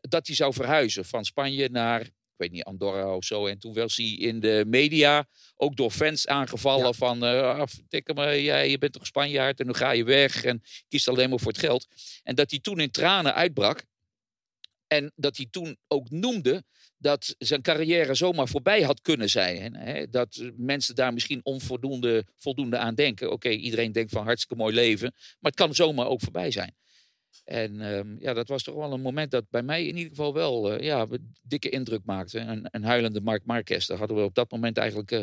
dat 0.00 0.26
hij 0.26 0.36
zou 0.36 0.52
verhuizen 0.52 1.04
van 1.04 1.24
Spanje 1.24 1.68
naar, 1.68 2.10
ik 2.34 2.40
weet 2.40 2.50
niet, 2.50 2.64
Andorra 2.64 3.16
of 3.16 3.24
zo. 3.24 3.46
En 3.46 3.58
toen 3.58 3.74
was 3.74 3.96
hij 3.96 4.06
in 4.06 4.40
de 4.40 4.64
media 4.66 5.26
ook 5.56 5.76
door 5.76 5.90
fans 5.90 6.26
aangevallen 6.26 6.86
Ja. 6.86 6.92
van, 6.92 7.24
eh 7.24 7.40
ah, 7.58 7.66
verdikke 7.66 8.14
me, 8.14 8.42
jij, 8.42 8.70
je 8.70 8.78
bent 8.78 8.92
toch 8.92 9.06
Spanjaard 9.06 9.60
en 9.60 9.66
nu 9.66 9.72
ga 9.72 9.90
je 9.90 10.04
weg 10.04 10.44
en 10.44 10.62
kiest 10.88 11.08
alleen 11.08 11.30
maar 11.30 11.38
voor 11.38 11.52
het 11.52 11.60
geld. 11.60 11.86
En 12.22 12.34
dat 12.34 12.50
hij 12.50 12.60
toen 12.60 12.80
in 12.80 12.90
tranen 12.90 13.34
uitbrak. 13.34 13.84
En 14.86 15.12
dat 15.16 15.36
hij 15.36 15.46
toen 15.50 15.76
ook 15.88 16.10
noemde 16.10 16.64
dat 16.96 17.34
zijn 17.38 17.62
carrière 17.62 18.14
zomaar 18.14 18.48
voorbij 18.48 18.82
had 18.82 19.00
kunnen 19.00 19.30
zijn. 19.30 19.74
Hè, 19.74 20.08
dat 20.08 20.50
mensen 20.56 20.94
daar 20.94 21.12
misschien 21.12 21.40
onvoldoende 21.42 22.24
voldoende 22.36 22.76
aan 22.76 22.94
denken. 22.94 23.32
Oké, 23.32 23.48
iedereen 23.48 23.92
denkt 23.92 24.12
van 24.12 24.24
hartstikke 24.24 24.62
mooi 24.62 24.74
leven. 24.74 25.12
Maar 25.14 25.50
het 25.50 25.54
kan 25.54 25.74
zomaar 25.74 26.06
ook 26.06 26.20
voorbij 26.20 26.50
zijn. 26.50 26.74
En 27.44 27.80
ehm, 27.80 28.16
ja, 28.18 28.32
dat 28.32 28.48
was 28.48 28.62
toch 28.62 28.74
wel 28.74 28.92
een 28.92 29.00
moment 29.00 29.30
dat 29.30 29.50
bij 29.50 29.62
mij 29.62 29.86
in 29.86 29.96
ieder 29.96 30.10
geval 30.10 30.34
wel 30.34 30.72
eh, 30.72 30.84
ja, 30.84 31.06
dikke 31.42 31.68
indruk 31.68 32.04
maakte. 32.04 32.38
Een, 32.38 32.66
een 32.70 32.84
huilende 32.84 33.20
Mark 33.20 33.44
Marquez, 33.44 33.86
dat 33.86 33.98
hadden 33.98 34.16
we 34.16 34.22
op 34.22 34.34
dat 34.34 34.50
moment 34.50 34.78
eigenlijk 34.78 35.10
eh, 35.10 35.20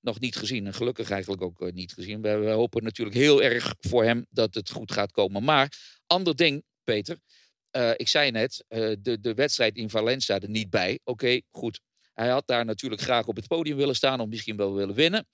nog 0.00 0.20
niet 0.20 0.36
gezien. 0.36 0.66
En 0.66 0.74
gelukkig 0.74 1.10
eigenlijk 1.10 1.42
ook 1.42 1.60
eh, 1.60 1.72
niet 1.72 1.92
gezien. 1.92 2.22
We, 2.22 2.50
hopen 2.50 2.82
natuurlijk 2.82 3.16
heel 3.16 3.42
erg 3.42 3.74
voor 3.80 4.04
hem 4.04 4.26
dat 4.30 4.54
het 4.54 4.70
goed 4.70 4.92
gaat 4.92 5.12
komen. 5.12 5.44
Maar, 5.44 5.72
ander 6.06 6.36
ding, 6.36 6.64
Peter. 6.84 7.18
ik 7.96 8.08
zei 8.08 8.30
net, 8.30 8.64
de, 8.68 9.18
de 9.20 9.34
wedstrijd 9.34 9.76
in 9.76 9.90
Valencia 9.90 10.40
er 10.40 10.50
niet 10.50 10.70
bij. 10.70 10.98
Oké, 11.04 11.40
goed. 11.50 11.80
Hij 12.14 12.28
had 12.28 12.46
daar 12.46 12.64
natuurlijk 12.64 13.02
graag 13.02 13.26
op 13.26 13.36
het 13.36 13.46
podium 13.46 13.76
willen 13.76 13.94
staan 13.94 14.20
of 14.20 14.28
misschien 14.28 14.56
wel 14.56 14.74
willen 14.74 14.94
winnen. 14.94 15.26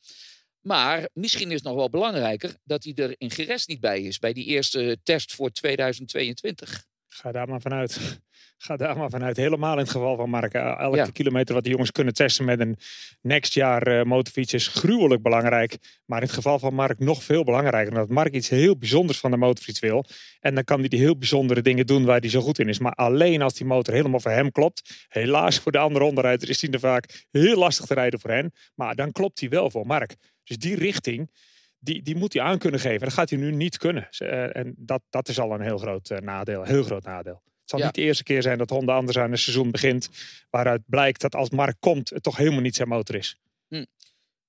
Maar 0.60 1.08
misschien 1.12 1.48
is 1.48 1.54
het 1.54 1.64
nog 1.64 1.74
wel 1.74 1.90
belangrijker 1.90 2.56
dat 2.64 2.84
hij 2.84 2.94
er 2.94 3.14
in 3.18 3.30
Gerest 3.30 3.68
niet 3.68 3.80
bij 3.80 4.02
is. 4.02 4.18
Bij 4.18 4.32
die 4.32 4.44
eerste 4.44 4.98
test 5.02 5.34
voor 5.34 5.50
2022. 5.50 6.86
Ga 7.20 7.32
daar 7.32 7.48
maar 7.48 7.60
vanuit. 7.60 7.98
Ga 8.66 8.76
daar 8.76 8.96
maar 8.96 9.10
vanuit. 9.10 9.36
Helemaal 9.36 9.72
in 9.72 9.78
het 9.78 9.90
geval 9.90 10.16
van 10.16 10.30
Mark. 10.30 10.52
Eh, 10.54 10.78
Elke 10.80 10.96
Ja. 10.96 11.06
kilometer 11.12 11.54
wat 11.54 11.62
die 11.62 11.72
jongens 11.72 11.90
kunnen 11.92 12.14
testen 12.14 12.44
met 12.44 12.60
een 12.60 12.76
next 13.20 13.54
jaar 13.54 13.82
eh, 13.82 14.04
motorfiets 14.04 14.52
is 14.52 14.66
gruwelijk 14.68 15.22
belangrijk. 15.22 15.76
Maar 16.06 16.18
in 16.20 16.24
het 16.26 16.34
geval 16.34 16.58
van 16.58 16.74
Mark 16.74 16.98
nog 16.98 17.22
veel 17.22 17.44
belangrijker. 17.44 17.92
Omdat 17.92 18.08
Mark 18.08 18.34
iets 18.34 18.48
heel 18.48 18.76
bijzonders 18.76 19.18
van 19.18 19.30
de 19.30 19.36
motorfiets 19.36 19.80
wil. 19.80 20.04
En 20.40 20.54
dan 20.54 20.64
kan 20.64 20.78
hij 20.80 20.88
die 20.88 20.98
heel 20.98 21.16
bijzondere 21.18 21.62
dingen 21.62 21.86
doen 21.86 22.04
waar 22.04 22.20
hij 22.20 22.28
zo 22.30 22.40
goed 22.40 22.58
in 22.58 22.68
is. 22.68 22.78
Maar 22.78 22.94
alleen 22.94 23.42
als 23.42 23.54
die 23.54 23.66
motor 23.66 23.94
helemaal 23.94 24.20
voor 24.20 24.30
hem 24.30 24.50
klopt. 24.52 25.06
Helaas 25.08 25.58
voor 25.58 25.72
de 25.72 25.78
andere 25.78 26.04
onderrijders 26.04 26.50
is 26.50 26.58
die 26.58 26.70
er 26.70 26.80
vaak 26.80 27.26
heel 27.30 27.56
lastig 27.58 27.86
te 27.86 27.94
rijden 27.94 28.20
voor 28.20 28.30
hen. 28.30 28.52
Maar 28.74 28.94
dan 28.94 29.12
klopt 29.12 29.40
hij 29.40 29.48
wel 29.48 29.70
voor 29.70 29.86
Mark. 29.86 30.14
Dus 30.44 30.58
die 30.58 30.76
richting, 30.76 31.30
die, 31.78 32.02
die 32.02 32.16
moet 32.16 32.32
hij 32.32 32.42
aan 32.42 32.58
kunnen 32.58 32.80
geven. 32.80 33.00
Dat 33.00 33.12
gaat 33.12 33.30
hij 33.30 33.38
nu 33.38 33.50
niet 33.52 33.78
kunnen. 33.78 34.08
Eh, 34.18 34.56
en 34.56 34.74
dat, 34.76 35.02
dat 35.10 35.28
is 35.28 35.38
al 35.38 35.52
een 35.52 35.60
heel 35.60 35.78
groot 35.78 36.10
eh, 36.10 36.18
nadeel. 36.18 36.62
Heel 36.62 36.82
groot 36.82 37.04
nadeel. 37.04 37.42
Het 37.60 37.70
zal 37.70 37.78
Ja. 37.78 37.84
niet 37.84 37.94
de 37.94 38.00
eerste 38.02 38.22
keer 38.22 38.42
zijn 38.42 38.58
dat 38.58 38.70
Honda 38.70 38.94
anders 38.94 39.18
aan 39.18 39.30
een 39.32 39.38
seizoen 39.38 39.70
begint. 39.70 40.08
Waaruit 40.50 40.82
blijkt 40.86 41.20
dat 41.20 41.34
als 41.34 41.50
Mark 41.50 41.76
komt, 41.80 42.10
het 42.10 42.22
toch 42.22 42.36
helemaal 42.36 42.60
niet 42.60 42.76
zijn 42.76 42.88
motor 42.88 43.14
is. 43.14 43.38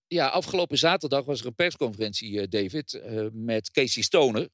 Ja, 0.07 0.27
afgelopen 0.27 0.77
zaterdag 0.77 1.25
was 1.25 1.39
er 1.39 1.45
een 1.45 1.55
persconferentie, 1.55 2.41
eh, 2.41 2.47
David, 2.49 3.01
met 3.33 3.71
Casey 3.71 4.03
Stoner. 4.03 4.47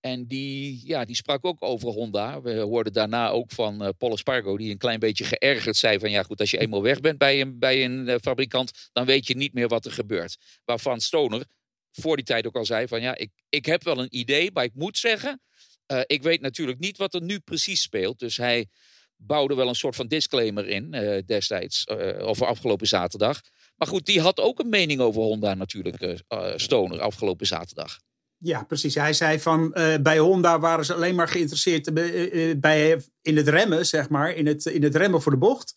En 0.00 0.26
die, 0.26 0.80
ja, 0.84 1.04
die 1.04 1.16
sprak 1.16 1.44
ook 1.44 1.62
over 1.62 1.88
Honda. 1.88 2.40
We 2.40 2.58
hoorden 2.58 2.92
daarna 2.92 3.28
ook 3.28 3.50
van 3.50 3.82
eh 3.82 3.88
Paul 3.98 4.12
Espargo, 4.12 4.56
die 4.56 4.70
een 4.70 4.78
klein 4.78 4.98
beetje 4.98 5.24
geërgerd 5.24 5.76
zei 5.76 5.98
van... 5.98 6.10
ja 6.10 6.22
goed, 6.22 6.40
als 6.40 6.50
je 6.50 6.58
eenmaal 6.58 6.82
weg 6.82 7.00
bent 7.00 7.18
bij 7.18 7.40
een, 7.40 7.58
bij 7.58 7.84
een 7.84 8.18
fabrikant, 8.20 8.90
dan 8.92 9.04
weet 9.06 9.26
je 9.26 9.36
niet 9.36 9.52
meer 9.52 9.68
wat 9.68 9.84
er 9.84 9.92
gebeurt. 9.92 10.36
Waarvan 10.64 11.00
Stoner 11.00 11.44
voor 11.92 12.16
die 12.16 12.24
tijd 12.24 12.46
ook 12.46 12.56
al 12.56 12.64
zei 12.64 12.88
van 12.88 13.00
ja, 13.00 13.16
ik, 13.16 13.30
ik 13.48 13.66
heb 13.66 13.82
wel 13.82 13.98
een 13.98 14.16
idee, 14.18 14.50
maar 14.52 14.64
ik 14.64 14.74
moet 14.74 14.98
zeggen... 14.98 15.40
eh, 15.86 16.00
ik 16.06 16.22
weet 16.22 16.40
natuurlijk 16.40 16.78
niet 16.78 16.96
wat 16.96 17.14
er 17.14 17.22
nu 17.22 17.38
precies 17.38 17.82
speelt. 17.82 18.18
Dus 18.18 18.36
hij 18.36 18.68
bouwde 19.16 19.54
wel 19.54 19.68
een 19.68 19.74
soort 19.74 19.96
van 19.96 20.06
disclaimer 20.08 20.68
in 20.68 20.94
eh, 20.94 21.22
destijds, 21.26 21.84
eh, 21.84 22.26
of 22.26 22.42
afgelopen 22.42 22.86
zaterdag. 22.86 23.40
Maar 23.76 23.88
goed, 23.88 24.06
die 24.06 24.20
had 24.20 24.40
ook 24.40 24.58
een 24.58 24.68
mening 24.68 25.00
over 25.00 25.22
Honda 25.22 25.54
natuurlijk, 25.54 26.22
Stoner, 26.56 27.00
afgelopen 27.00 27.46
zaterdag. 27.46 27.98
Ja, 28.42 28.62
precies. 28.62 28.94
Hij 28.94 29.12
zei 29.12 29.40
van 29.40 29.74
eh, 29.74 29.98
bij 30.02 30.18
Honda 30.18 30.60
waren 30.60 30.84
ze 30.84 30.94
alleen 30.94 31.14
maar 31.14 31.28
geïnteresseerd 31.28 31.92
eh, 31.92 32.50
eh, 32.50 32.58
bij, 32.58 33.00
in 33.22 33.36
het 33.36 33.48
remmen, 33.48 33.86
zeg 33.86 34.08
maar. 34.08 34.34
In 34.34 34.46
het, 34.46 34.66
in 34.66 34.82
het 34.82 34.96
remmen 34.96 35.22
voor 35.22 35.32
de 35.32 35.38
bocht. 35.38 35.74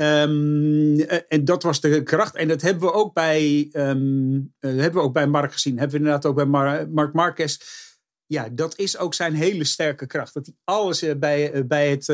Ehm, 0.00 1.00
eh, 1.00 1.18
en 1.28 1.44
dat 1.44 1.62
was 1.62 1.80
de 1.80 2.02
kracht. 2.02 2.34
En 2.34 2.48
dat 2.48 2.62
hebben 2.62 2.82
we 2.82 2.92
ook 2.92 3.14
bij, 3.14 3.68
ehm, 3.72 4.34
eh, 4.58 4.70
hebben 4.70 4.92
we 4.92 5.00
ook 5.00 5.12
bij 5.12 5.26
Mark 5.26 5.52
gezien. 5.52 5.78
Hebben 5.78 5.90
we 5.90 5.96
inderdaad 5.96 6.26
ook 6.26 6.36
bij 6.36 6.44
Mar 6.44 6.90
Mark 6.90 7.12
Marquez. 7.12 7.58
Ja, 8.26 8.48
dat 8.52 8.78
is 8.78 8.98
ook 8.98 9.14
zijn 9.14 9.34
hele 9.34 9.64
sterke 9.64 10.06
kracht. 10.06 10.34
Dat 10.34 10.46
hij 10.46 10.54
alles 10.64 11.18
bij, 11.18 11.66
bij 11.66 11.90
het, 11.90 12.08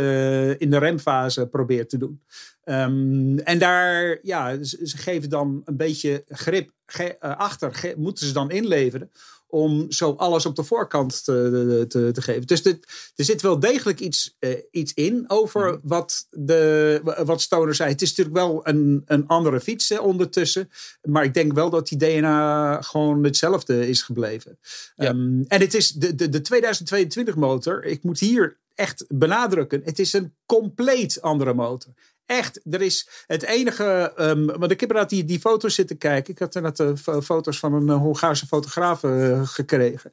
in 0.61 0.71
de 0.71 0.79
remfase 0.79 1.47
probeert 1.47 1.89
te 1.89 1.99
doen. 1.99 2.23
Ehm, 2.63 3.39
en 3.39 3.59
daar, 3.59 4.19
ja, 4.23 4.65
ze, 4.65 4.97
geven 4.97 5.31
dan 5.31 5.63
een 5.65 5.77
beetje 5.77 6.25
grip 6.27 6.71
achter. 7.19 7.95
Moeten 7.97 8.27
ze 8.27 8.33
dan 8.33 8.51
inleveren 8.51 9.11
om 9.57 9.93
zo 9.93 10.13
alles 10.13 10.47
op 10.47 10.57
de 10.57 10.65
voorkant 10.65 11.25
te, 11.25 11.85
te, 11.89 12.11
te 12.13 12.23
geven. 12.23 12.47
Dus 12.47 12.63
dit, 12.63 12.87
er 13.15 13.25
zit 13.25 13.43
wel 13.43 13.61
degelijk 13.61 14.01
iets, 14.01 14.37
eh, 14.39 14.51
iets 14.71 14.95
in 14.95 15.25
over 15.27 15.79
wat, 15.83 16.27
de, 16.31 17.01
wat 17.25 17.41
Stoner 17.41 17.75
zei. 17.75 17.91
Het 17.91 18.03
is 18.03 18.09
natuurlijk 18.09 18.37
wel 18.37 18.61
een, 18.69 19.03
een 19.07 19.27
andere 19.27 19.61
fiets 19.61 19.99
ondertussen. 19.99 20.71
Maar 21.03 21.25
ik 21.25 21.35
denk 21.35 21.53
wel 21.53 21.71
dat 21.71 21.89
die 21.89 21.99
DNA 21.99 22.81
gewoon 22.83 23.25
hetzelfde 23.25 23.89
is 23.89 24.03
gebleven. 24.03 24.59
Ja. 24.95 25.07
Ehm, 25.07 25.43
en 25.49 25.61
het 25.61 25.75
is 25.75 25.91
de, 25.91 26.15
de, 26.15 26.29
de 26.29 26.41
2022 26.41 27.37
motor. 27.37 27.85
Ik 27.85 28.03
moet 28.03 28.19
hier 28.19 28.59
echt 28.75 29.05
benadrukken. 29.09 29.83
Het 29.85 29.99
is 29.99 30.13
een 30.13 30.35
compleet 30.47 31.23
andere 31.23 31.55
motor. 31.55 31.93
Echt, 32.27 32.61
er 32.71 32.83
is 32.83 33.09
het 33.27 33.43
enige. 33.43 34.13
ehm, 34.17 34.45
want 34.47 34.71
ik 34.71 34.81
heb 34.81 34.89
inderdaad 34.89 35.11
die, 35.11 35.25
die 35.25 35.41
foto's 35.41 35.75
zitten 35.75 35.99
kijken. 35.99 36.33
Ik 36.33 36.39
had 36.39 36.55
inderdaad 36.55 36.89
de 36.89 36.97
fo- 36.97 37.23
foto's 37.23 37.59
van 37.59 37.73
een 37.75 37.89
eh, 37.89 37.97
Hongaarse 37.97 38.47
fotograaf 38.47 39.03
eh, 39.03 39.47
gekregen. 39.49 40.13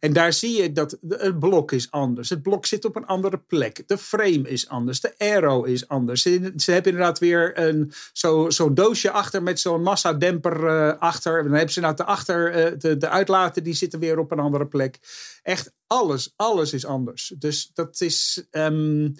En 0.00 0.12
daar 0.12 0.32
zie 0.32 0.62
je 0.62 0.72
dat 0.72 0.96
het 1.08 1.38
blok 1.38 1.72
is 1.72 1.90
anders. 1.90 2.28
Het 2.30 2.42
blok 2.42 2.66
zit 2.66 2.84
op 2.84 2.96
een 2.96 3.06
andere 3.06 3.38
plek. 3.38 3.82
De 3.88 3.98
frame 3.98 4.48
is 4.48 4.68
anders. 4.68 5.00
De 5.00 5.14
aero 5.18 5.62
is 5.62 5.88
anders. 5.88 6.22
Ze, 6.22 6.30
hebben 6.66 6.92
inderdaad 6.92 7.18
weer 7.18 7.58
een, 7.58 7.92
zo, 8.12 8.50
zo'n 8.50 8.74
doosje 8.74 9.10
achter 9.10 9.42
met 9.42 9.60
zo'n 9.60 9.82
massademper 9.82 10.66
eh 10.66 10.98
achter. 10.98 11.36
En 11.38 11.44
dan 11.44 11.52
hebben 11.52 11.72
ze 11.72 11.80
inderdaad 11.80 12.06
de, 12.06 12.12
achter, 12.12 12.50
eh, 12.52 12.72
de, 12.78 12.96
de 12.96 13.08
uitlaten 13.08 13.62
die 13.64 13.74
zitten 13.74 13.98
weer 14.00 14.18
op 14.18 14.30
een 14.30 14.38
andere 14.38 14.66
plek. 14.66 14.98
Echt 15.42 15.72
alles, 15.86 16.32
alles 16.36 16.72
is 16.72 16.86
anders. 16.86 17.34
Dus 17.38 17.70
dat 17.74 18.00
is. 18.00 18.46
ehm, 18.50 19.04
eh, 19.04 19.10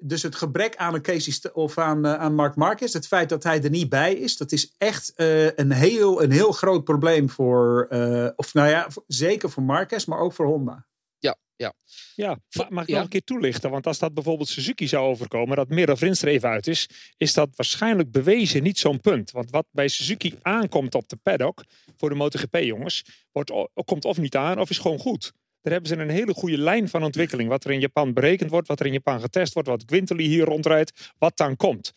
dus 0.00 0.22
het 0.22 0.34
gebrek 0.34 0.76
aan 0.76 0.94
een 0.94 1.02
Casey 1.02 1.32
St- 1.32 1.52
of 1.52 1.78
aan, 1.78 2.04
eh, 2.06 2.14
aan 2.14 2.34
Mark 2.34 2.54
Marquez, 2.56 2.92
het 2.92 3.06
feit 3.06 3.28
dat 3.28 3.42
hij 3.42 3.62
er 3.62 3.70
niet 3.70 3.88
bij 3.88 4.14
is, 4.14 4.36
dat 4.36 4.52
is 4.52 4.74
echt 4.78 5.12
eh, 5.14 5.44
een, 5.56 5.72
heel, 5.72 6.22
een 6.22 6.30
heel 6.30 6.52
groot 6.52 6.84
probleem 6.84 7.30
voor, 7.30 7.86
eh, 7.90 8.28
of 8.36 8.54
nou 8.54 8.68
ja, 8.68 8.90
voor- 8.90 9.04
zeker 9.06 9.50
voor 9.50 9.62
Marquez, 9.62 10.04
maar 10.04 10.18
ook 10.18 10.32
voor 10.32 10.46
Honda. 10.46 10.86
Ja, 11.18 11.36
ja. 11.56 11.72
Ja, 12.14 12.38
ma- 12.56 12.66
mag 12.70 12.82
ik 12.82 12.88
Ja. 12.88 12.94
nog 12.94 13.04
een 13.04 13.10
keer 13.10 13.24
toelichten? 13.24 13.70
Want 13.70 13.86
als 13.86 13.98
dat 13.98 14.14
bijvoorbeeld 14.14 14.48
Suzuki 14.48 14.88
zou 14.88 15.06
overkomen, 15.06 15.56
dat 15.56 15.68
meer 15.68 15.90
of 15.90 16.00
winst 16.00 16.22
er 16.22 16.28
even 16.28 16.48
uit 16.48 16.66
is, 16.66 16.88
is 17.16 17.34
dat 17.34 17.48
waarschijnlijk 17.56 18.10
bewezen 18.10 18.62
niet 18.62 18.78
zo'n 18.78 19.00
punt. 19.00 19.30
Want 19.30 19.50
wat 19.50 19.66
bij 19.70 19.88
Suzuki 19.88 20.38
aankomt 20.42 20.94
op 20.94 21.08
de 21.08 21.16
paddock, 21.16 21.64
voor 21.96 22.08
de 22.08 22.14
MotoGP-jongens, 22.14 23.04
wordt, 23.32 23.50
o- 23.50 23.68
komt 23.84 24.04
of 24.04 24.18
niet 24.18 24.36
aan 24.36 24.58
of 24.60 24.70
is 24.70 24.78
gewoon 24.78 24.98
goed. 24.98 25.32
Daar 25.64 25.72
hebben 25.72 25.90
ze 25.90 25.96
een 25.96 26.10
hele 26.10 26.34
goede 26.34 26.58
lijn 26.58 26.88
van 26.88 27.02
ontwikkeling. 27.02 27.48
Wat 27.48 27.64
er 27.64 27.70
in 27.70 27.80
Japan 27.80 28.12
berekend 28.12 28.50
wordt, 28.50 28.68
wat 28.68 28.80
er 28.80 28.86
in 28.86 28.92
Japan 28.92 29.20
getest 29.20 29.54
wordt, 29.54 29.68
wat 29.68 29.84
Quintely 29.84 30.24
hier 30.24 30.44
rondrijdt, 30.44 31.12
wat 31.18 31.36
dan 31.36 31.56
komt. 31.56 31.92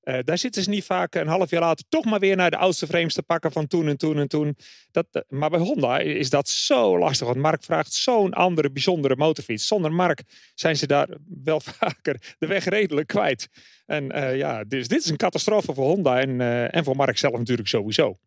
Eh, 0.00 0.18
daar 0.24 0.38
zitten 0.38 0.62
ze 0.62 0.70
niet 0.70 0.84
vaak 0.84 1.14
een 1.14 1.26
half 1.26 1.50
jaar 1.50 1.60
later 1.60 1.84
toch 1.88 2.04
maar 2.04 2.20
weer 2.20 2.36
naar 2.36 2.50
de 2.50 2.56
oudste 2.56 2.86
frames 2.86 3.14
te 3.14 3.22
pakken 3.22 3.52
van 3.52 3.66
toen 3.66 3.88
en 3.88 3.96
toen 3.96 4.18
en 4.18 4.28
toen. 4.28 4.56
Dat, 4.90 5.06
eh, 5.10 5.22
maar 5.28 5.50
bij 5.50 5.58
Honda 5.58 5.98
is 5.98 6.30
dat 6.30 6.48
zo 6.48 6.98
lastig. 6.98 7.26
Want 7.26 7.38
Mark 7.38 7.64
vraagt 7.64 7.92
zo'n 7.92 8.32
andere 8.32 8.70
bijzondere 8.70 9.16
motorfiets. 9.16 9.66
Zonder 9.66 9.92
Mark 9.92 10.22
zijn 10.54 10.76
ze 10.76 10.86
daar 10.86 11.08
wel 11.44 11.60
vaker 11.78 12.34
de 12.38 12.46
weg 12.46 12.64
redelijk 12.64 13.06
kwijt. 13.06 13.48
En 13.86 14.10
eh, 14.10 14.36
ja, 14.36 14.64
dus 14.64 14.88
dit 14.88 15.04
is 15.04 15.10
een 15.10 15.16
catastrofe 15.16 15.74
voor 15.74 15.86
Honda 15.86 16.20
en, 16.20 16.40
en 16.70 16.84
voor 16.84 16.96
Mark 16.96 17.18
zelf 17.18 17.38
natuurlijk 17.38 17.68
sowieso. 17.68 18.18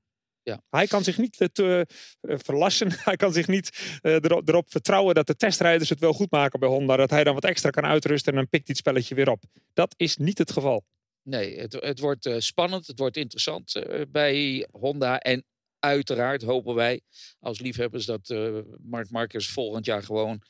Ja. 0.46 0.62
Hij 0.70 0.88
kan 0.88 1.04
zich 1.04 1.18
niet 1.18 1.42
eh, 1.42 1.80
eh, 1.80 1.86
verlassen. 2.22 2.92
Hij 3.10 3.16
kan 3.16 3.34
zich 3.34 3.48
niet 3.48 4.00
eh, 4.02 4.14
erop, 4.22 4.72
vertrouwen 4.72 5.16
dat 5.16 5.28
de 5.28 5.36
testrijders 5.36 5.90
het 5.90 6.00
wel 6.00 6.14
goed 6.14 6.32
maken 6.32 6.60
bij 6.60 6.70
Honda. 6.70 6.96
Dat 6.96 7.10
hij 7.10 7.24
dan 7.24 7.34
wat 7.34 7.44
extra 7.44 7.70
kan 7.70 7.86
uitrusten 7.86 8.32
en 8.32 8.38
dan 8.38 8.50
pikt 8.50 8.68
hij 8.68 8.75
het 8.75 8.78
spelletje 8.78 9.16
weer 9.16 9.30
op. 9.30 9.44
Dat 9.74 9.94
is 9.98 10.18
niet 10.18 10.38
het 10.38 10.52
geval. 10.52 10.84
Nee, 11.22 11.60
het, 11.60 11.74
het 11.74 12.00
wordt 12.00 12.30
spannend, 12.38 12.88
het 12.88 13.00
wordt 13.00 13.18
interessant 13.18 13.84
bij 14.12 14.68
Honda. 14.72 15.20
En 15.20 15.46
uiteraard 15.80 16.42
hopen 16.42 16.75
wij 16.75 17.02
als 17.40 17.60
liefhebbers 17.60 18.06
dat 18.06 18.36
Mark 18.82 19.10
Marquez 19.10 19.48
volgend 19.48 19.86
jaar 19.86 20.04
gewoon 20.04 20.42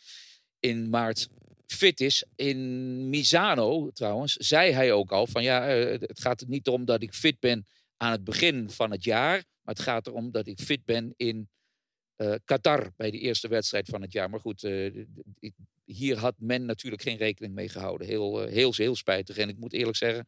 in 0.60 0.90
maart 0.90 1.28
fit 1.68 2.02
is. 2.02 2.26
In 2.36 3.10
Misano 3.10 3.90
trouwens 3.92 4.34
zei 4.34 4.72
hij 4.72 4.92
ook 4.92 5.12
al 5.12 5.28
van 5.28 5.44
ja, 5.44 5.62
het 5.62 6.20
gaat 6.20 6.42
er 6.42 6.48
niet 6.48 6.68
om 6.68 6.86
dat 6.86 7.02
ik 7.02 7.14
fit 7.14 7.40
ben 7.40 7.66
aan 7.98 8.12
het 8.12 8.24
begin 8.24 8.70
van 8.70 8.92
het 8.92 9.04
jaar. 9.04 9.44
Maar 9.62 9.74
het 9.76 9.84
gaat 9.84 10.08
erom 10.08 10.32
dat 10.32 10.48
ik 10.48 10.60
fit 10.60 10.86
ben 10.86 11.14
in 11.18 11.50
eh, 12.16 12.34
Qatar 12.46 12.92
bij 12.96 13.12
de 13.12 13.20
eerste 13.20 13.48
wedstrijd 13.48 13.90
van 13.90 14.02
het 14.02 14.12
jaar. 14.12 14.30
Maar 14.30 14.40
goed, 14.40 14.64
eh, 14.64 15.06
hier 15.86 16.18
had 16.18 16.36
men 16.38 16.66
natuurlijk 16.66 17.02
geen 17.02 17.18
rekening 17.18 17.54
mee 17.54 17.70
gehouden. 17.70 18.08
Heel, 18.08 18.44
eh, 18.44 18.52
heel, 18.52 18.74
heel 18.76 18.96
spijtig. 18.96 19.38
En 19.38 19.50
ik 19.50 19.58
moet 19.58 19.74
eerlijk 19.74 19.98
zeggen, 19.98 20.26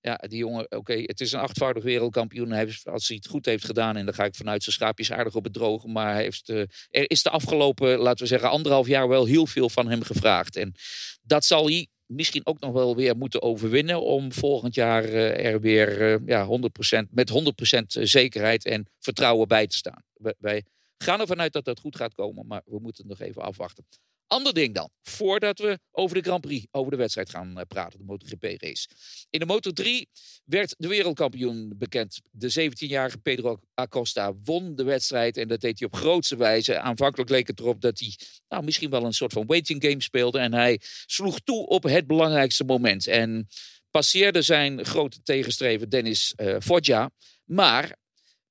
ja, 0.00 0.16
die 0.16 0.38
jongen, 0.38 0.70
oké, 0.70 0.94
het 0.94 1.20
is 1.20 1.32
een 1.32 1.40
achtvoudig 1.40 1.82
wereldkampioen. 1.82 2.50
Hij 2.50 2.58
heeft, 2.64 2.88
als 2.88 3.08
hij 3.08 3.16
het 3.16 3.26
goed 3.26 3.46
heeft 3.46 3.64
gedaan, 3.64 3.96
en 3.96 4.04
dan 4.04 4.14
ga 4.14 4.24
ik 4.24 4.34
vanuit 4.34 4.62
zijn 4.62 4.76
schaapjes 4.76 5.12
aardig 5.12 5.34
op 5.34 5.44
het. 5.44 5.84
Maar 5.86 6.12
hij 6.12 6.22
heeft, 6.22 6.48
er 6.48 7.10
is 7.10 7.22
de 7.22 7.30
afgelopen, 7.30 7.98
laten 7.98 8.22
we 8.22 8.28
zeggen, 8.28 8.50
anderhalf 8.50 8.86
jaar 8.86 9.08
wel 9.08 9.24
heel 9.24 9.46
veel 9.46 9.68
van 9.68 9.88
hem 9.88 10.02
gevraagd. 10.02 10.56
En 10.56 10.74
dat 11.22 11.44
zal 11.44 11.66
hij 11.66 11.88
misschien 12.14 12.46
ook 12.46 12.60
nog 12.60 12.72
wel 12.72 12.96
weer 12.96 13.16
moeten 13.16 13.42
overwinnen 13.42 14.02
om 14.02 14.32
volgend 14.32 14.74
jaar 14.74 15.04
eh, 15.04 15.52
er 15.52 15.60
weer 15.60 16.12
eh, 16.12 16.16
ja, 16.26 16.46
100%, 16.46 17.08
met 17.10 17.30
100% 17.30 17.82
zekerheid 17.86 18.66
en 18.66 18.86
vertrouwen 18.98 19.48
bij 19.48 19.66
te 19.66 19.76
staan. 19.76 20.02
Wij 20.38 20.64
gaan 21.04 21.20
ervan 21.20 21.40
uit 21.40 21.52
dat 21.52 21.64
dat 21.64 21.80
goed 21.80 21.96
gaat 21.96 22.14
komen, 22.14 22.46
maar 22.46 22.62
we 22.64 22.78
moeten 22.78 23.06
nog 23.06 23.20
even 23.20 23.42
afwachten. 23.42 23.84
Ander 24.26 24.54
ding 24.54 24.74
dan, 24.74 24.90
voordat 25.02 25.58
we 25.58 25.78
over 25.90 26.16
de 26.16 26.22
Grand 26.22 26.40
Prix, 26.40 26.66
over 26.70 26.90
de 26.90 26.96
wedstrijd 26.96 27.30
gaan 27.30 27.58
eh, 27.58 27.64
praten, 27.68 27.98
de 27.98 28.04
MotoGP-race. 28.04 28.88
In 29.30 29.38
de 29.38 29.46
Moto 29.46 29.70
3 29.70 30.08
werd 30.44 30.74
de 30.78 30.88
wereldkampioen 30.88 31.72
bekend. 31.76 32.20
De 32.30 32.70
17-jarige 32.70 33.18
Pedro 33.18 33.58
Acosta 33.74 34.32
won 34.44 34.74
de 34.74 34.84
wedstrijd 34.84 35.36
en 35.36 35.48
dat 35.48 35.60
deed 35.60 35.78
hij 35.78 35.88
op 35.88 35.94
grootste 35.94 36.36
wijze. 36.36 36.78
Aanvankelijk 36.78 37.30
leek 37.30 37.46
het 37.46 37.60
erop 37.60 37.80
dat 37.80 37.98
hij 37.98 38.14
nou, 38.48 38.64
misschien 38.64 38.90
wel 38.90 39.04
een 39.04 39.12
soort 39.12 39.32
van 39.32 39.46
waiting 39.46 39.82
game 39.84 40.02
speelde 40.02 40.38
en 40.38 40.52
hij 40.52 40.80
sloeg 41.06 41.40
toe 41.40 41.66
op 41.66 41.82
het 41.82 42.06
belangrijkste 42.06 42.64
moment. 42.64 43.06
En 43.06 43.48
passeerde 43.90 44.42
zijn 44.42 44.84
grote 44.84 45.22
tegenstrever 45.22 45.90
Dennis 45.90 46.32
eh 46.36 46.56
Foggia. 46.60 47.10
Maar 47.44 47.96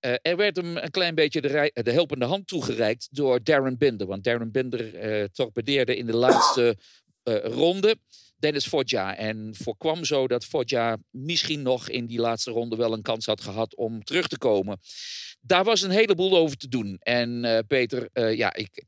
eh, 0.04 0.14
er 0.22 0.36
werd 0.36 0.56
hem 0.56 0.78
een 0.78 0.92
klein 0.92 1.16
beetje 1.16 1.42
de, 1.42 1.72
de 1.74 1.92
helpende 1.92 2.26
hand 2.26 2.48
toegereikt 2.48 3.08
door 3.12 3.44
Darren 3.44 3.78
Binder. 3.78 4.08
Want 4.08 4.24
Darren 4.24 4.52
Binder 4.52 4.96
eh 4.96 5.24
torpedeerde 5.32 5.96
in 5.96 6.06
de 6.06 6.16
laatste 6.16 6.78
eh, 7.24 7.36
ronde 7.44 7.96
Dennis 8.36 8.68
Foggia. 8.68 9.16
En 9.16 9.56
voorkwam 9.56 10.06
zo 10.06 10.28
dat 10.28 10.46
Foggia 10.46 10.98
misschien 11.10 11.62
nog 11.62 11.90
in 11.90 12.06
die 12.06 12.20
laatste 12.20 12.52
ronde 12.52 12.76
wel 12.76 12.94
een 12.94 13.02
kans 13.02 13.26
had 13.26 13.42
gehad 13.42 13.76
om 13.76 14.04
terug 14.04 14.28
te 14.28 14.38
komen. 14.38 14.80
Daar 15.42 15.64
was 15.64 15.82
een 15.82 15.92
heleboel 15.92 16.38
over 16.38 16.58
te 16.58 16.68
doen. 16.68 16.98
En 17.00 17.64
Peter, 17.68 18.10
ja, 18.36 18.54
ik, 18.54 18.84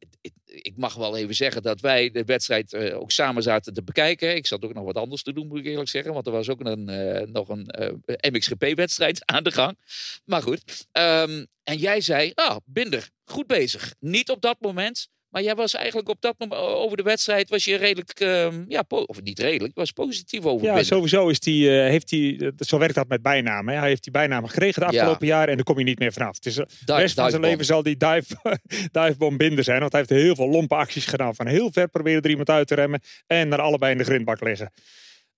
ik 0.62 0.74
mag 0.77 0.93
wel 0.95 1.17
even 1.17 1.35
zeggen 1.35 1.62
dat 1.62 1.81
wij 1.81 2.12
de 2.12 2.24
wedstrijd 2.24 2.74
eh, 2.74 3.00
ook 3.00 3.12
samen 3.12 3.43
zaten 3.43 3.74
te 3.74 3.83
bekijken. 3.83 4.35
Ik 4.35 4.47
zat 4.47 4.63
ook 4.65 4.74
nog 4.74 4.83
wat 4.83 4.95
anders 4.95 5.24
te 5.24 5.33
doen, 5.33 5.47
moet 5.47 5.59
ik 5.59 5.65
eerlijk 5.65 5.89
zeggen. 5.89 6.13
Want 6.13 6.25
er 6.25 6.31
was 6.31 6.50
ook 6.50 6.59
een, 6.59 6.89
eh, 6.89 7.27
nog 7.27 7.50
een 7.50 7.67
eh, 7.67 8.31
MXGP-wedstrijd 8.31 9.21
aan 9.33 9.43
de 9.43 9.51
gang. 9.51 9.77
Maar 10.25 10.41
goed. 10.41 10.88
ehm, 10.91 11.45
en 11.63 11.77
jij 11.77 12.01
zei, 12.01 12.31
ah, 12.33 12.57
Binder, 12.65 13.09
goed 13.25 13.47
bezig. 13.47 13.93
Niet 14.00 14.29
op 14.29 14.41
dat 14.41 14.57
moment. 14.59 15.09
Maar 15.36 15.44
jij 15.44 15.56
was 15.56 15.74
eigenlijk 15.74 16.10
op 16.10 16.22
dat 16.22 16.36
moment 16.38 16.62
over 16.62 16.98
de 16.98 17.04
wedstrijd 17.04 17.50
was 17.50 17.63
je 17.65 17.75
redelijk, 17.75 18.20
ehm, 18.20 18.63
ja, 18.68 18.84
of 18.88 19.22
niet 19.22 19.39
redelijk, 19.39 19.75
was 19.75 19.92
positief 19.92 20.46
over 20.46 20.68
Ja, 20.68 20.84
sowieso 20.84 21.27
is 21.27 21.39
die, 21.39 21.70
eh, 21.70 21.89
heeft 21.89 22.10
hij, 22.10 22.38
eh, 22.39 22.48
zo 22.58 22.77
werkt 22.77 22.96
dat 22.96 23.08
met 23.08 23.22
bijnamen. 23.22 23.74
Hè. 23.74 23.80
Hij 23.80 23.89
heeft 23.89 24.04
die 24.04 24.12
bijnamen 24.12 24.50
gekregen 24.50 24.82
de 24.88 24.94
Ja. 24.94 25.00
afgelopen 25.00 25.27
jaren 25.27 25.50
en 25.50 25.56
daar 25.56 25.63
kom 25.65 25.77
je 25.77 25.84
niet 25.84 26.00
meer 26.00 26.13
vanaf. 26.13 26.36
Het 26.36 26.46
is, 26.46 26.58
eh, 26.58 26.65
de 26.86 26.96
rest 26.96 27.15
van 27.15 27.30
zijn 27.30 27.42
leven 27.42 27.65
zal 27.65 27.84
die 27.84 27.98
dive, 27.98 29.38
binder 29.38 29.63
zijn. 29.63 29.80
Want 29.80 29.92
hij 29.92 30.01
heeft 30.08 30.22
heel 30.24 30.36
veel 30.36 30.50
lompe 30.50 30.75
acties 30.75 31.06
gedaan. 31.06 31.36
Van 31.36 31.48
heel 31.48 31.72
ver 31.72 31.88
proberen 31.88 32.22
er 32.22 32.30
iemand 32.30 32.50
uit 32.50 32.68
te 32.68 32.75
remmen 32.75 33.01
en 33.27 33.48
naar 33.48 33.62
allebei 33.62 33.92
in 33.92 33.98
de 33.98 34.04
grindbak 34.04 34.42
liggen. 34.42 34.72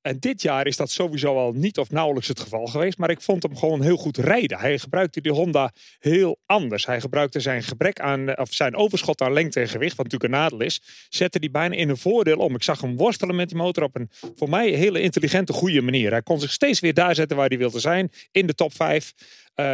En 0.02 0.20
dit 0.20 0.42
jaar 0.42 0.68
is 0.68 0.78
dat 0.78 0.92
sowieso 0.92 1.38
al 1.38 1.52
niet 1.52 1.78
of 1.78 1.92
nauwelijks 1.92 2.28
het 2.28 2.40
geval 2.40 2.66
geweest. 2.66 2.98
Maar 2.98 3.10
ik 3.10 3.22
vond 3.22 3.44
hem 3.44 3.58
gewoon 3.58 3.82
heel 3.82 3.98
goed 3.98 4.18
rijden. 4.18 4.60
Hij 4.60 4.80
gebruikte 4.80 5.22
die 5.22 5.32
Honda 5.32 5.72
heel 6.00 6.40
anders. 6.46 6.86
Hij 6.86 7.02
gebruikte 7.02 7.40
zijn 7.40 7.64
gebrek 7.64 8.00
aan, 8.00 8.38
of 8.38 8.54
zijn 8.54 8.76
overschot 8.76 9.22
aan 9.22 9.34
lengte 9.34 9.60
en 9.60 9.68
gewicht, 9.68 9.96
wat 9.96 10.06
natuurlijk 10.06 10.34
een 10.34 10.40
nadeel 10.40 10.62
is. 10.62 10.82
Zette 11.10 11.40
die 11.40 11.52
bijna 11.52 11.76
in 11.76 11.90
een 11.90 11.98
voordeel 11.98 12.38
om. 12.38 12.56
Ik 12.56 12.64
zag 12.64 12.82
hem 12.82 12.98
worstelen 12.98 13.36
met 13.36 13.50
die 13.50 13.58
motor 13.58 13.84
op 13.84 13.96
een 13.96 14.10
voor 14.36 14.50
mij 14.50 14.70
hele 14.70 15.02
intelligente, 15.02 15.54
goede 15.54 15.82
manier. 15.82 16.12
Hij 16.12 16.22
kon 16.22 16.40
zich 16.40 16.52
steeds 16.52 16.80
weer 16.80 16.94
daar 16.94 17.16
zetten 17.16 17.38
waar 17.38 17.48
hij 17.48 17.58
wilde 17.58 17.80
zijn. 17.80 18.12
In 18.32 18.48
de 18.48 18.54
top 18.54 18.74
5. 18.74 19.14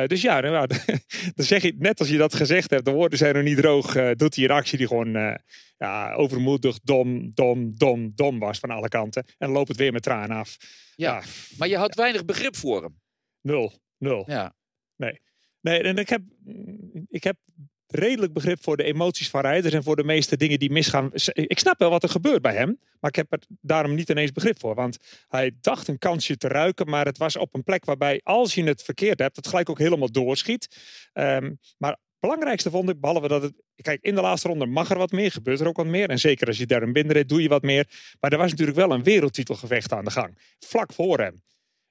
Dus 0.07 0.21
ja, 0.21 0.39
nou, 0.39 0.53
ja, 0.53 0.65
dan 1.35 1.45
zeg 1.45 1.61
je, 1.61 1.75
net 1.77 1.99
als 1.99 2.09
je 2.09 2.17
dat 2.17 2.33
gezegd 2.33 2.69
hebt, 2.69 2.85
de 2.85 2.91
woorden 2.91 3.17
zijn 3.17 3.33
nog 3.33 3.43
niet 3.43 3.57
droog. 3.57 3.95
eh, 3.95 4.11
doet 4.15 4.35
hij 4.35 4.43
een 4.45 4.51
actie 4.51 4.77
die 4.77 4.87
gewoon 4.87 5.15
eh, 5.15 5.35
ja, 5.77 6.13
overmoedig, 6.13 6.79
dom, 6.79 7.31
dom, 7.33 7.77
dom, 7.77 8.11
dom 8.15 8.39
was 8.39 8.59
van 8.59 8.69
alle 8.69 8.87
kanten. 8.87 9.25
En 9.37 9.49
loopt 9.49 9.67
het 9.67 9.77
weer 9.77 9.91
met 9.91 10.03
tranen 10.03 10.37
af. 10.37 10.57
Ja. 10.95 11.23
Maar 11.57 11.67
je 11.67 11.77
had 11.77 11.95
weinig 11.95 12.25
begrip 12.25 12.55
voor 12.55 12.83
hem. 12.83 13.01
Nul, 13.41 13.73
nul. 13.97 14.23
Ja. 14.27 14.55
Nee, 15.61 15.81
en 15.81 15.97
ik 15.97 16.09
heb, 16.09 16.21
ik 17.09 17.23
heb 17.23 17.37
redelijk 17.95 18.33
begrip 18.33 18.63
voor 18.63 18.77
de 18.77 18.83
emoties 18.83 19.29
van 19.29 19.41
rijders 19.41 19.73
en 19.73 19.83
voor 19.83 19.95
de 19.95 20.03
meeste 20.03 20.37
dingen 20.37 20.59
die 20.59 20.71
misgaan. 20.71 21.11
Ik 21.33 21.59
snap 21.59 21.79
wel 21.79 21.89
wat 21.89 22.03
er 22.03 22.09
gebeurt 22.09 22.41
bij 22.41 22.55
hem, 22.55 22.79
maar 22.99 23.09
ik 23.09 23.15
heb 23.15 23.31
er 23.31 23.39
daarom 23.61 23.95
niet 23.95 24.09
ineens 24.09 24.31
begrip 24.31 24.59
voor. 24.59 24.75
Want 24.75 24.97
hij 25.27 25.51
dacht 25.61 25.87
een 25.87 25.97
kansje 25.97 26.37
te 26.37 26.47
ruiken, 26.47 26.89
maar 26.89 27.05
het 27.05 27.17
was 27.17 27.37
op 27.37 27.53
een 27.55 27.63
plek 27.63 27.85
waarbij 27.85 28.21
als 28.23 28.53
je 28.53 28.63
het 28.63 28.83
verkeerd 28.83 29.19
hebt, 29.19 29.35
het 29.35 29.47
gelijk 29.47 29.69
ook 29.69 29.79
helemaal 29.79 30.11
doorschiet. 30.11 30.67
Ehm, 31.13 31.53
maar 31.77 31.91
het 31.91 32.19
belangrijkste 32.19 32.69
vond 32.69 32.89
ik, 32.89 32.99
behalve 32.99 33.27
dat 33.27 33.41
het... 33.41 33.53
Kijk, 33.75 34.01
in 34.01 34.15
de 34.15 34.21
laatste 34.21 34.47
ronde 34.47 34.65
mag 34.65 34.89
er 34.89 34.97
wat 34.97 35.11
meer, 35.11 35.31
gebeurt 35.31 35.59
er 35.59 35.67
ook 35.67 35.77
wat 35.77 35.85
meer. 35.85 36.09
En 36.09 36.19
zeker 36.19 36.47
als 36.47 36.57
je 36.57 36.65
daar 36.65 36.81
een 36.81 36.93
binder 36.93 37.15
reed, 37.15 37.29
doe 37.29 37.41
je 37.41 37.49
wat 37.49 37.61
meer. 37.61 37.87
Maar 38.19 38.31
er 38.31 38.37
was 38.37 38.49
natuurlijk 38.49 38.77
wel 38.77 38.91
een 38.91 39.03
wereldtitelgevecht 39.03 39.91
aan 39.91 40.05
de 40.05 40.11
gang. 40.11 40.37
Vlak 40.59 40.93
voor 40.93 41.19
hem. 41.19 41.43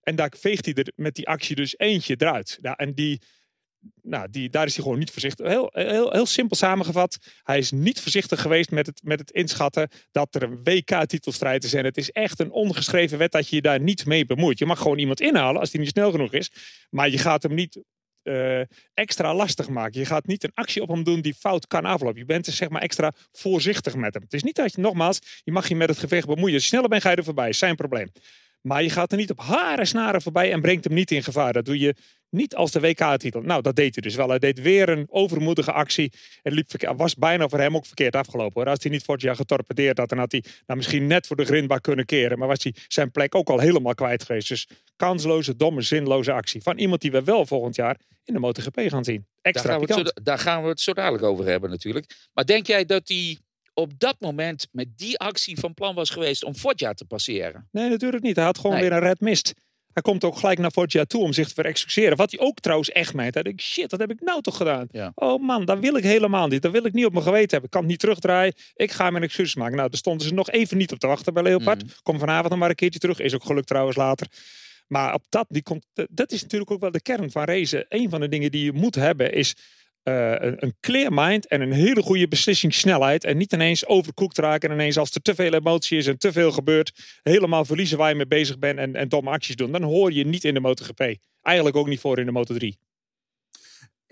En 0.03 0.17
daar 0.17 0.33
veegt 0.39 0.65
hij 0.65 0.75
er 0.75 0.93
met 0.97 1.15
die 1.15 1.29
actie 1.29 1.57
dus 1.57 1.79
eentje 1.79 2.15
eruit. 2.19 2.59
Ja, 2.63 2.77
en 2.77 2.95
die, 2.95 3.21
nou, 4.03 4.31
die, 4.31 4.51
daar 4.51 4.67
is 4.67 4.75
hij 4.75 4.83
gewoon 4.83 4.99
niet 4.99 5.11
voorzichtig. 5.11 5.47
Heel, 5.47 5.71
heel, 5.73 6.11
heel 6.11 6.27
simpel 6.27 6.57
samengevat. 6.57 7.19
Hij 7.43 7.59
is 7.59 7.71
niet 7.71 8.01
voorzichtig 8.01 8.41
geweest 8.41 8.71
met 8.71 8.87
het, 8.87 9.01
met 9.05 9.19
het 9.19 9.31
inschatten 9.31 9.89
dat 10.11 10.35
er 10.35 10.43
een 10.43 10.61
WK-titelstrijd 10.63 11.65
is. 11.65 11.75
En 11.75 11.85
het 11.85 11.97
is 11.97 12.11
echt 12.11 12.41
een 12.41 12.51
ongeschreven 12.51 13.19
wet 13.19 13.33
dat 13.33 13.49
je 13.49 13.57
je 13.57 13.63
daar 13.63 13.81
niet 13.81 14.07
mee 14.07 14.27
bemoeit. 14.27 14.59
Je 14.59 14.67
mag 14.67 14.79
gewoon 14.79 14.99
iemand 14.99 15.21
inhalen 15.21 15.61
als 15.61 15.71
die 15.71 15.81
niet 15.81 15.89
snel 15.89 16.11
genoeg 16.11 16.33
is. 16.33 16.53
Maar 16.91 17.11
je 17.11 17.19
gaat 17.19 17.43
hem 17.43 17.55
niet 17.55 17.83
eh, 18.23 18.61
extra 18.95 19.35
lastig 19.35 19.69
maken. 19.69 20.01
Je 20.01 20.07
gaat 20.07 20.27
niet 20.27 20.45
een 20.45 20.55
actie 20.55 20.83
op 20.83 20.89
hem 20.89 21.03
doen 21.03 21.21
die 21.21 21.35
fout 21.35 21.67
kan 21.67 21.85
aflopen. 21.85 22.19
Je 22.19 22.25
bent 22.25 22.45
dus 22.45 22.57
zeg 22.57 22.69
maar 22.69 22.83
extra 22.83 23.13
voorzichtig 23.33 23.95
met 23.95 24.15
hem. 24.15 24.23
Het 24.23 24.33
is 24.33 24.43
niet 24.43 24.57
dat 24.57 24.75
je, 24.75 24.81
nogmaals, 24.81 25.19
je 25.45 25.53
mag 25.53 25.69
je 25.69 25.77
met 25.77 25.89
het 25.89 25.99
gevecht 25.99 26.27
bemoeien. 26.27 26.55
Als 26.55 26.63
je 26.63 26.69
sneller 26.69 26.89
bent, 26.89 27.03
je 27.03 27.09
er 27.09 27.25
voorbij. 27.25 27.53
Zijn 27.53 27.77
probleem. 27.77 28.11
Maar 28.63 28.83
je 28.83 28.91
gaat 28.91 29.13
er 29.13 29.19
niet 29.19 29.31
op 29.31 29.41
haren 29.41 29.87
snaren 29.87 30.23
voorbij 30.23 30.53
en 30.53 30.61
brengt 30.61 30.85
hem 30.85 30.95
niet 30.95 31.11
in 31.11 31.23
gevaar. 31.23 31.53
Dat 31.53 31.65
doe 31.65 31.79
je 31.79 31.95
niet 32.31 32.55
als 32.55 32.71
de 32.71 32.81
WK-titel. 32.81 33.41
Nou, 33.41 33.63
dat 33.63 33.77
deed 33.77 33.95
hij 33.95 34.03
dus 34.03 34.15
wel. 34.15 34.29
Hij 34.29 34.39
deed 34.39 34.61
weer 34.61 34.89
een 34.89 35.07
overmoedige 35.11 35.73
actie. 35.73 36.13
Het 36.43 36.53
liep 36.53 36.71
was 36.97 37.15
bijna 37.15 37.49
voor 37.49 37.59
hem 37.59 37.77
ook 37.77 37.87
verkeerd 37.87 38.17
afgelopen. 38.17 38.61
Hoor. 38.61 38.71
Als 38.71 38.83
hij 38.83 38.93
niet 38.93 39.05
vorig 39.05 39.23
jaar 39.23 39.37
getorpedeerd 39.37 39.99
had, 39.99 40.09
dan 40.09 40.19
had 40.19 40.33
hij 40.33 40.45
nou, 40.67 40.79
misschien 40.79 41.07
net 41.07 41.27
voor 41.27 41.37
de 41.37 41.45
grindbak 41.45 41.83
kunnen 41.83 42.05
keren. 42.05 42.39
Maar 42.39 42.49
was 42.49 42.63
hij 42.63 42.75
zijn 42.89 43.11
plek 43.11 43.35
ook 43.35 43.49
al 43.49 43.59
helemaal 43.59 43.95
kwijt 43.95 44.25
geweest. 44.25 44.49
Dus 44.49 44.69
kansloze, 44.97 45.57
domme, 45.57 45.83
zinloze 45.83 46.33
actie. 46.33 46.63
Van 46.63 46.79
iemand 46.79 47.01
die 47.01 47.11
we 47.11 47.25
wel 47.25 47.47
volgend 47.47 47.77
jaar 47.77 47.99
in 48.25 48.35
de 48.35 48.41
MotoGP 48.41 48.81
gaan 48.81 49.05
zien. 49.05 49.27
Daar 49.41 49.53
Extra 49.53 49.71
gaan, 49.71 49.81
we 49.81 49.87
het 49.87 49.97
pikant. 49.97 50.13
zo, 50.17 50.23
daar 50.23 50.39
gaan 50.39 50.63
we 50.63 50.69
het 50.69 50.81
zo 50.81 50.93
dadelijk 50.93 51.25
over 51.25 51.47
hebben 51.47 51.71
natuurlijk. 51.71 52.29
Maar 52.33 52.45
denk 52.45 52.67
jij 52.67 52.85
dat 52.85 53.09
hij 53.09 53.39
op 53.75 53.93
dat 53.99 54.17
moment 54.21 54.69
met 54.73 54.99
die 54.99 55.19
actie 55.19 55.59
van 55.59 55.75
plan 55.75 55.95
was 55.95 56.11
geweest 56.11 56.45
om 56.45 56.55
Foggia 56.55 56.93
te 56.93 57.05
passeren? 57.05 57.69
Nee, 57.71 57.89
natuurlijk 57.89 58.23
niet. 58.23 58.37
Hij 58.37 58.45
had 58.45 58.59
gewoon 58.59 58.73
Nee. 58.77 58.83
weer 58.89 58.93
een 58.93 59.05
red 59.05 59.21
mist. 59.21 59.55
Hij 59.93 60.03
komt 60.03 60.25
ook 60.25 60.37
gelijk 60.37 60.59
naar 60.59 60.71
Foggia 60.71 61.05
toe 61.05 61.23
om 61.23 61.33
zich 61.33 61.49
te 61.49 61.55
verexcuseren. 61.55 62.17
Wat 62.17 62.31
hij 62.31 62.41
ook 62.41 62.61
trouwens 62.61 62.91
echt 62.91 63.15
meent. 63.15 63.35
Hij 63.35 63.43
denkt, 63.43 63.63
shit, 63.63 63.91
wat 63.91 64.01
heb 64.01 64.11
ik 64.11 64.21
nou 64.21 64.41
toch 64.43 64.57
gedaan? 64.57 64.87
Ja. 64.91 65.13
Oh 65.15 65.43
man, 65.43 65.65
dat 65.65 65.79
wil 65.79 65.97
ik 65.97 66.03
helemaal 66.03 66.47
niet. 66.49 66.63
Dat 66.63 66.73
wil 66.73 66.85
ik 66.85 66.93
niet 66.93 67.05
op 67.05 67.13
mijn 67.13 67.25
geweten 67.25 67.51
hebben. 67.51 67.65
Ik 67.65 67.71
kan 67.71 67.81
het 67.81 67.91
niet 67.91 67.99
terugdraaien. 68.01 68.55
Ik 68.75 68.91
ga 68.91 69.11
mijn 69.11 69.25
excuses 69.25 69.55
maken. 69.55 69.77
Nou, 69.77 69.89
daar 69.89 69.99
stonden 69.99 70.27
ze 70.27 70.35
nog 70.35 70.51
even 70.51 70.77
niet 70.77 70.93
op 70.93 70.99
te 70.99 71.07
wachten 71.07 71.35
bij 71.35 71.43
Leopard. 71.43 71.85
Mhm. 71.85 71.93
Kom 72.03 72.19
vanavond 72.19 72.49
nog 72.51 72.59
maar 72.59 72.69
een 72.69 72.75
keertje 72.75 72.99
terug. 72.99 73.21
Is 73.21 73.35
ook 73.35 73.45
gelukt 73.45 73.67
trouwens 73.67 73.97
later. 73.97 74.27
Maar 74.89 75.15
op 75.15 75.25
dat, 75.29 75.47
die 75.49 75.63
komt, 75.63 75.87
dat 76.11 76.33
is 76.33 76.43
natuurlijk 76.43 76.71
ook 76.71 76.81
wel 76.81 76.91
de 76.91 77.03
kern 77.03 77.31
van 77.31 77.45
racen. 77.45 77.87
Een 77.89 78.11
van 78.11 78.21
de 78.21 78.29
dingen 78.29 78.51
die 78.51 78.65
je 78.65 78.73
moet 78.73 78.95
hebben 78.95 79.33
is 79.33 79.55
eh, 80.03 80.35
een, 80.41 80.75
clear 80.81 81.13
mind 81.13 81.47
en 81.47 81.61
een 81.61 81.73
hele 81.73 82.03
goede 82.03 82.29
beslissingssnelheid. 82.29 83.25
En 83.25 83.37
niet 83.37 83.53
ineens 83.53 83.87
overkoekt 83.87 84.39
raken. 84.39 84.69
En 84.69 84.75
ineens 84.75 84.99
als 84.99 85.11
er 85.11 85.23
te 85.23 85.35
veel 85.35 85.53
emotie 85.53 85.99
is 85.99 86.07
en 86.07 86.19
te 86.19 86.33
veel 86.33 86.53
gebeurt, 86.53 87.19
helemaal 87.23 87.65
verliezen 87.65 87.99
waar 87.99 88.09
je 88.09 88.15
mee 88.15 88.27
bezig 88.27 88.59
bent 88.59 88.79
en, 88.79 88.95
en 88.95 89.09
domme 89.09 89.31
acties 89.31 89.57
doen. 89.57 89.73
Dan 89.73 89.83
hoor 89.83 90.13
je 90.13 90.25
niet 90.25 90.45
in 90.45 90.55
de 90.55 90.61
MotoGP. 90.61 91.15
Eigenlijk 91.43 91.77
ook 91.77 91.89
niet 91.89 92.01
voor 92.01 92.19
in 92.19 92.27
de 92.27 92.45
Moto3. 92.45 92.92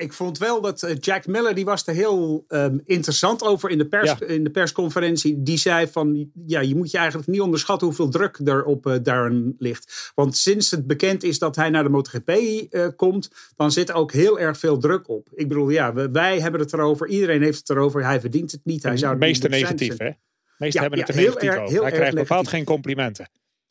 Ik 0.00 0.12
vond 0.12 0.38
wel 0.38 0.60
dat 0.60 0.82
eh, 0.82 0.96
Jack 1.00 1.26
Miller, 1.26 1.54
die 1.54 1.64
was 1.64 1.86
er 1.86 1.94
heel 1.94 2.44
ehm, 2.48 2.78
interessant 2.84 3.42
over 3.42 3.70
in 3.70 3.78
de, 3.78 3.86
pers, 3.88 4.10
Ja. 4.18 4.26
in 4.26 4.44
de 4.44 4.50
persconferentie. 4.50 5.42
Die 5.42 5.56
zei 5.58 5.86
van, 5.88 6.30
ja, 6.46 6.60
je 6.60 6.76
moet 6.76 6.90
je 6.90 6.98
eigenlijk 6.98 7.28
niet 7.28 7.40
onderschatten 7.40 7.86
hoeveel 7.86 8.08
druk 8.08 8.40
er 8.44 8.64
op 8.64 8.98
Darren 9.02 9.54
ligt. 9.58 10.10
Want 10.14 10.36
sinds 10.36 10.70
het 10.70 10.86
bekend 10.86 11.22
is 11.22 11.38
dat 11.38 11.56
hij 11.56 11.70
naar 11.70 11.82
de 11.82 11.88
MotoGP 11.88 12.28
eh, 12.30 12.86
komt, 12.96 13.30
dan 13.56 13.72
zit 13.72 13.88
er 13.88 13.94
ook 13.94 14.12
heel 14.12 14.38
erg 14.38 14.58
veel 14.58 14.78
druk 14.78 15.08
op. 15.08 15.28
Ik 15.34 15.48
bedoel, 15.48 15.68
ja, 15.68 15.92
we- 15.94 16.10
wij 16.10 16.40
hebben 16.40 16.60
het 16.60 16.72
erover, 16.72 17.08
iedereen 17.08 17.42
heeft 17.42 17.58
het 17.58 17.70
erover. 17.70 18.04
Hij 18.04 18.20
verdient 18.20 18.52
het 18.52 18.60
niet, 18.64 18.82
hij 18.82 18.96
zou 18.96 19.10
Het 19.10 19.20
meeste 19.20 19.48
negatief, 19.48 19.96
zijn. 19.96 20.08
hè? 20.08 20.14
Meesten 20.58 20.82
Ja, 20.82 20.88
hebben 20.88 20.98
het 21.06 21.08
ja, 21.08 21.14
er 21.14 21.20
heel 21.20 21.28
negatief 21.30 21.50
erg- 21.50 21.60
over. 21.60 21.72
heel 21.72 21.82
Hij 21.82 21.92
krijgt 21.92 22.14
bepaald 22.14 22.48
geen 22.48 22.64
complimenten. 22.64 23.28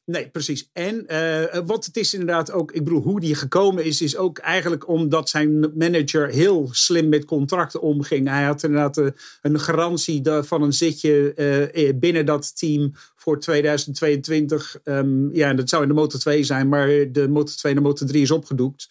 Nee, 0.10 0.30
precies. 0.30 0.69
En 0.74 1.06
uh, 1.08 1.60
wat 1.65 1.86
het 1.86 1.98
is 1.98 2.13
inderdaad 2.13 2.52
ook, 2.52 2.72
ik 2.72 2.84
bedoel, 2.84 3.02
hoe 3.02 3.19
die 3.19 3.36
gekomen 3.36 3.86
is, 3.86 4.02
is 4.02 4.17
ook 4.17 4.38
eigenlijk 4.38 4.88
omdat 4.88 5.30
zijn 5.30 5.60
manager 5.78 6.30
heel 6.30 6.69
slim 6.72 7.10
met 7.10 7.26
contracten 7.26 7.82
omging. 7.82 8.28
Hij 8.28 8.43
had 8.43 8.63
inderdaad 8.63 8.98
uh, 8.98 9.08
een 9.41 9.60
garantie 9.60 10.22
van 10.41 10.62
een 10.62 10.74
zitje 10.74 11.95
binnen 12.00 12.26
dat 12.26 12.58
team 12.58 12.91
voor 13.15 13.39
2022. 13.39 14.80
Um, 14.84 15.34
ja, 15.34 15.54
dat 15.54 15.69
zou 15.69 15.82
in 15.82 15.88
de 15.88 15.93
Motor 15.93 16.19
2 16.19 16.43
zijn, 16.43 16.69
maar 16.69 16.88
de 16.88 17.28
Motor 17.28 17.56
2 17.56 17.72
en 17.72 17.78
de 17.78 17.88
Motor 17.88 18.08
3 18.08 18.22
is 18.22 18.32
opgedoekt. 18.32 18.88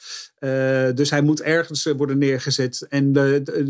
Dus 0.94 1.10
hij 1.10 1.22
moet 1.22 1.42
ergens 1.42 1.84
worden 1.96 2.18
neergezet. 2.18 2.86
En 2.88 3.12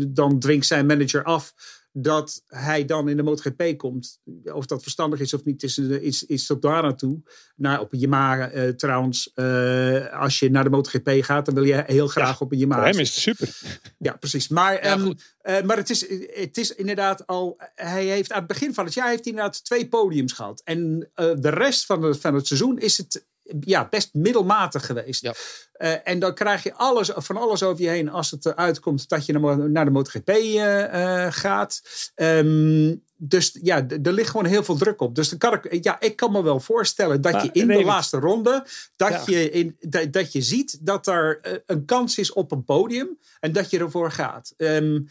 dan 0.07 0.39
dwingt 0.39 0.65
zijn 0.65 0.85
manager 0.85 1.23
af 1.23 1.53
dat 1.91 2.43
hij 2.47 2.85
dan 2.85 3.09
in 3.09 3.17
de 3.17 3.23
MotoGP 3.23 3.77
komt. 3.77 4.19
Of 4.43 4.65
dat 4.65 4.81
verstandig 4.81 5.19
is 5.19 5.33
of 5.33 5.43
niet, 5.43 5.63
is, 5.63 5.77
is, 5.77 6.23
is 6.23 6.45
tot 6.45 6.61
daar 6.61 6.81
naartoe. 6.81 7.21
Nou, 7.55 7.79
op 7.79 7.93
een 7.93 7.99
Yamaha 7.99 8.53
uh, 8.53 8.69
trouwens. 8.69 9.31
Uh, 9.35 10.21
als 10.21 10.39
je 10.39 10.49
naar 10.49 10.63
de 10.63 10.69
MotoGP 10.69 11.09
gaat, 11.23 11.45
dan 11.45 11.53
wil 11.53 11.63
je 11.63 11.83
heel 11.85 12.07
graag 12.07 12.39
ja, 12.39 12.45
op 12.45 12.51
een 12.51 12.57
Yamaha. 12.57 12.79
Voor 12.79 12.89
hem 12.89 12.99
is 12.99 13.09
het 13.09 13.19
super. 13.19 13.57
Ja, 13.97 14.13
precies. 14.13 14.47
Maar, 14.47 14.83
ja, 14.83 14.97
um, 14.97 15.13
uh, 15.43 15.61
maar 15.61 15.77
het, 15.77 15.89
is, 15.89 16.05
het 16.33 16.57
is 16.57 16.75
inderdaad 16.75 17.27
al... 17.27 17.57
Hij 17.75 18.05
heeft 18.05 18.31
aan 18.31 18.39
het 18.39 18.47
begin 18.47 18.73
van 18.73 18.85
het 18.85 18.93
jaar 18.93 19.09
heeft 19.09 19.23
hij 19.23 19.33
inderdaad 19.33 19.63
twee 19.63 19.87
podiums 19.87 20.33
gehad. 20.33 20.61
En 20.63 21.09
de 21.15 21.49
rest 21.49 21.85
van 21.85 22.03
het, 22.03 22.19
van 22.19 22.33
het 22.33 22.47
seizoen 22.47 22.79
is 22.79 22.97
het 22.97 23.27
ja, 23.59 23.87
best 23.89 24.13
middelmatig 24.13 24.85
geweest. 24.85 25.21
Ja. 25.21 25.33
Uh, 25.77 25.93
en 26.03 26.19
dan 26.19 26.33
krijg 26.33 26.63
je 26.63 26.73
alles, 26.73 27.11
van 27.15 27.37
alles 27.37 27.63
over 27.63 27.83
je 27.83 27.89
heen 27.89 28.09
als 28.09 28.31
het 28.31 28.55
uitkomt 28.55 29.09
dat 29.09 29.25
je 29.25 29.33
naar, 29.33 29.69
naar 29.69 29.85
de 29.85 29.91
MotoGP 29.91 30.29
uh, 30.29 30.63
uh, 30.93 31.27
gaat. 31.29 31.81
Um, 32.15 33.03
dus 33.21 33.57
ja, 33.61 33.87
er 34.03 34.13
ligt 34.13 34.29
gewoon 34.29 34.45
heel 34.45 34.63
veel 34.63 34.77
druk 34.77 35.01
op. 35.01 35.15
Dus 35.15 35.29
dan 35.29 35.37
kan 35.37 35.53
ik, 35.53 35.83
ja, 35.83 35.99
ik 35.99 36.15
kan 36.15 36.31
me 36.31 36.43
wel 36.43 36.59
voorstellen 36.59 37.21
dat 37.21 37.31
maar, 37.31 37.43
je 37.43 37.49
in 37.51 37.67
de 37.67 37.83
laatste 37.83 38.17
ronde, 38.17 38.65
dat, 38.95 39.09
ja. 39.09 39.23
je 39.25 39.49
in, 39.49 39.75
dat, 39.79 40.13
dat, 40.13 40.31
je 40.31 40.41
ziet 40.41 40.77
dat 40.81 41.07
er 41.07 41.39
eh, 41.41 41.53
een 41.65 41.85
kans 41.85 42.17
is 42.17 42.33
op 42.33 42.51
een 42.51 42.63
podium 42.63 43.17
en 43.39 43.51
dat 43.51 43.69
je 43.69 43.79
ervoor 43.79 44.11
gaat. 44.11 44.53
Um, 44.57 45.07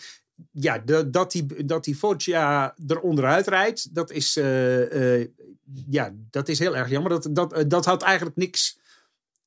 ja, 0.50 0.78
dat 1.06 1.32
die, 1.32 1.64
dat 1.64 1.84
die 1.84 1.96
Foggia 1.96 2.74
er 2.86 3.00
onderuit 3.00 3.46
rijdt, 3.46 3.94
dat 3.94 4.10
is, 4.10 4.36
uh, 4.36 5.18
uh, 5.20 5.26
ja, 5.88 6.14
dat 6.30 6.48
is 6.48 6.58
heel 6.58 6.76
erg 6.76 6.90
jammer. 6.90 7.10
Dat, 7.10 7.28
dat, 7.30 7.70
dat 7.70 7.84
had 7.84 8.02
eigenlijk 8.02 8.36
niks. 8.36 8.78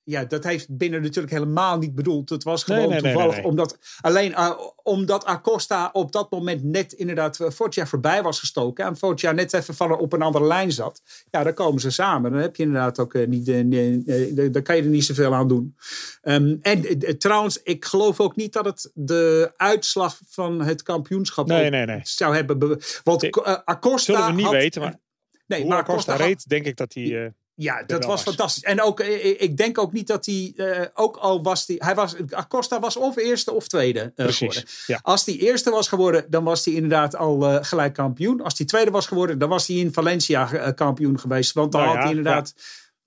Ja, 0.04 0.26
dat 0.26 0.44
heeft 0.44 0.78
binnen 0.78 1.02
natuurlijk 1.02 1.34
helemaal 1.34 1.78
niet 1.78 1.96
bedoeld. 1.96 2.30
Het 2.30 2.44
was 2.44 2.64
gewoon 2.64 2.90
nee, 2.90 3.02
nee, 3.02 3.12
toevallig 3.12 3.36
nee, 3.36 3.46
omdat 3.46 3.78
alleen 4.02 4.32
uh, 4.32 4.60
omdat 4.84 5.26
Acosta 5.26 5.90
op 5.94 6.12
dat 6.12 6.32
moment 6.32 6.64
net 6.64 6.94
inderdaad 6.94 7.38
Foggia 7.54 7.88
voorbij 7.88 8.24
was 8.24 8.40
gestoken 8.40 8.86
en 8.86 8.98
Foggia 8.98 9.32
net 9.32 9.54
even 9.54 9.76
van 9.76 9.98
op 9.98 10.14
een 10.14 10.22
andere 10.22 10.46
lijn 10.46 10.72
zat. 10.72 11.02
Ja, 11.30 11.44
dan 11.44 11.54
komen 11.54 11.82
ze 11.82 11.90
samen. 11.90 12.32
Dan 12.32 12.42
heb 12.42 12.56
je 12.56 12.64
inderdaad 12.64 13.00
ook 13.00 13.14
uh, 13.14 13.28
niet, 13.28 13.48
uh, 13.48 14.52
daar 14.52 14.62
kan 14.62 14.76
je 14.76 14.82
er 14.82 14.88
niet 14.88 15.06
zoveel 15.06 15.34
aan 15.34 15.48
doen. 15.48 15.76
Um, 16.24 16.60
en 16.62 17.18
trouwens, 17.18 17.62
ik 17.64 17.86
geloof 17.86 18.20
ook 18.20 18.36
niet 18.36 18.54
dat 18.54 18.66
het 18.66 18.92
de 18.94 19.54
uitslag 19.56 20.20
van 20.28 20.62
het 20.62 20.84
kampioenschap 20.84 21.48
nee, 21.48 21.70
nee, 21.70 21.86
nee. 21.86 22.00
zou 22.04 22.36
hebben. 22.36 22.80
Want 23.04 23.42
Acosta 23.66 24.14
zullen 24.14 24.28
we 24.28 24.34
niet 24.34 24.46
had, 24.46 24.54
weten, 24.54 24.82
maar 24.82 25.00
nee, 25.48 25.60
hoe 25.60 25.70
maar 25.70 25.80
Acosta 25.80 26.12
Acosta 26.12 26.28
reed, 26.28 26.50
denk 26.50 26.66
ik 26.66 26.78
dat 26.78 26.94
hij. 26.94 27.34
Ja, 27.62 27.84
dat 27.84 28.06
was 28.06 28.22
fantastisch. 28.22 28.64
En 28.64 28.82
ook, 28.82 29.00
ik 29.00 29.58
denk 29.58 29.78
ook 29.78 29.94
niet 29.94 30.08
dat 30.08 30.26
hij, 30.26 30.54
uh, 30.56 30.86
ook 30.94 31.18
al 31.18 31.44
was 31.44 31.68
hij, 31.68 31.76
hij 31.80 31.96
was, 31.96 32.16
Acosta 32.30 32.80
was 32.80 32.96
of 32.98 33.18
eerste 33.18 33.52
of 33.52 33.68
tweede 33.68 34.00
uh, 34.00 34.10
Precies, 34.16 34.38
geworden. 34.38 34.64
Ja. 34.88 35.00
Als 35.02 35.26
hij 35.26 35.36
eerste 35.36 35.70
was 35.70 35.88
geworden, 35.88 36.26
dan 36.30 36.44
was 36.44 36.66
hij 36.66 36.74
inderdaad 36.74 37.16
al 37.16 37.44
uh, 37.44 37.58
gelijk 37.62 37.94
kampioen. 37.94 38.42
Als 38.42 38.58
hij 38.58 38.68
tweede 38.68 38.92
was 38.92 39.08
geworden, 39.08 39.40
dan 39.40 39.50
was 39.50 39.68
hij 39.68 39.76
in 39.76 39.94
Valencia 39.94 40.72
kampioen 40.72 41.20
geweest. 41.20 41.54
Want 41.54 41.72
dan 41.72 41.82
nou 41.82 41.94
had 41.94 42.04
ja, 42.04 42.10
hij 42.10 42.18
inderdaad... 42.18 42.54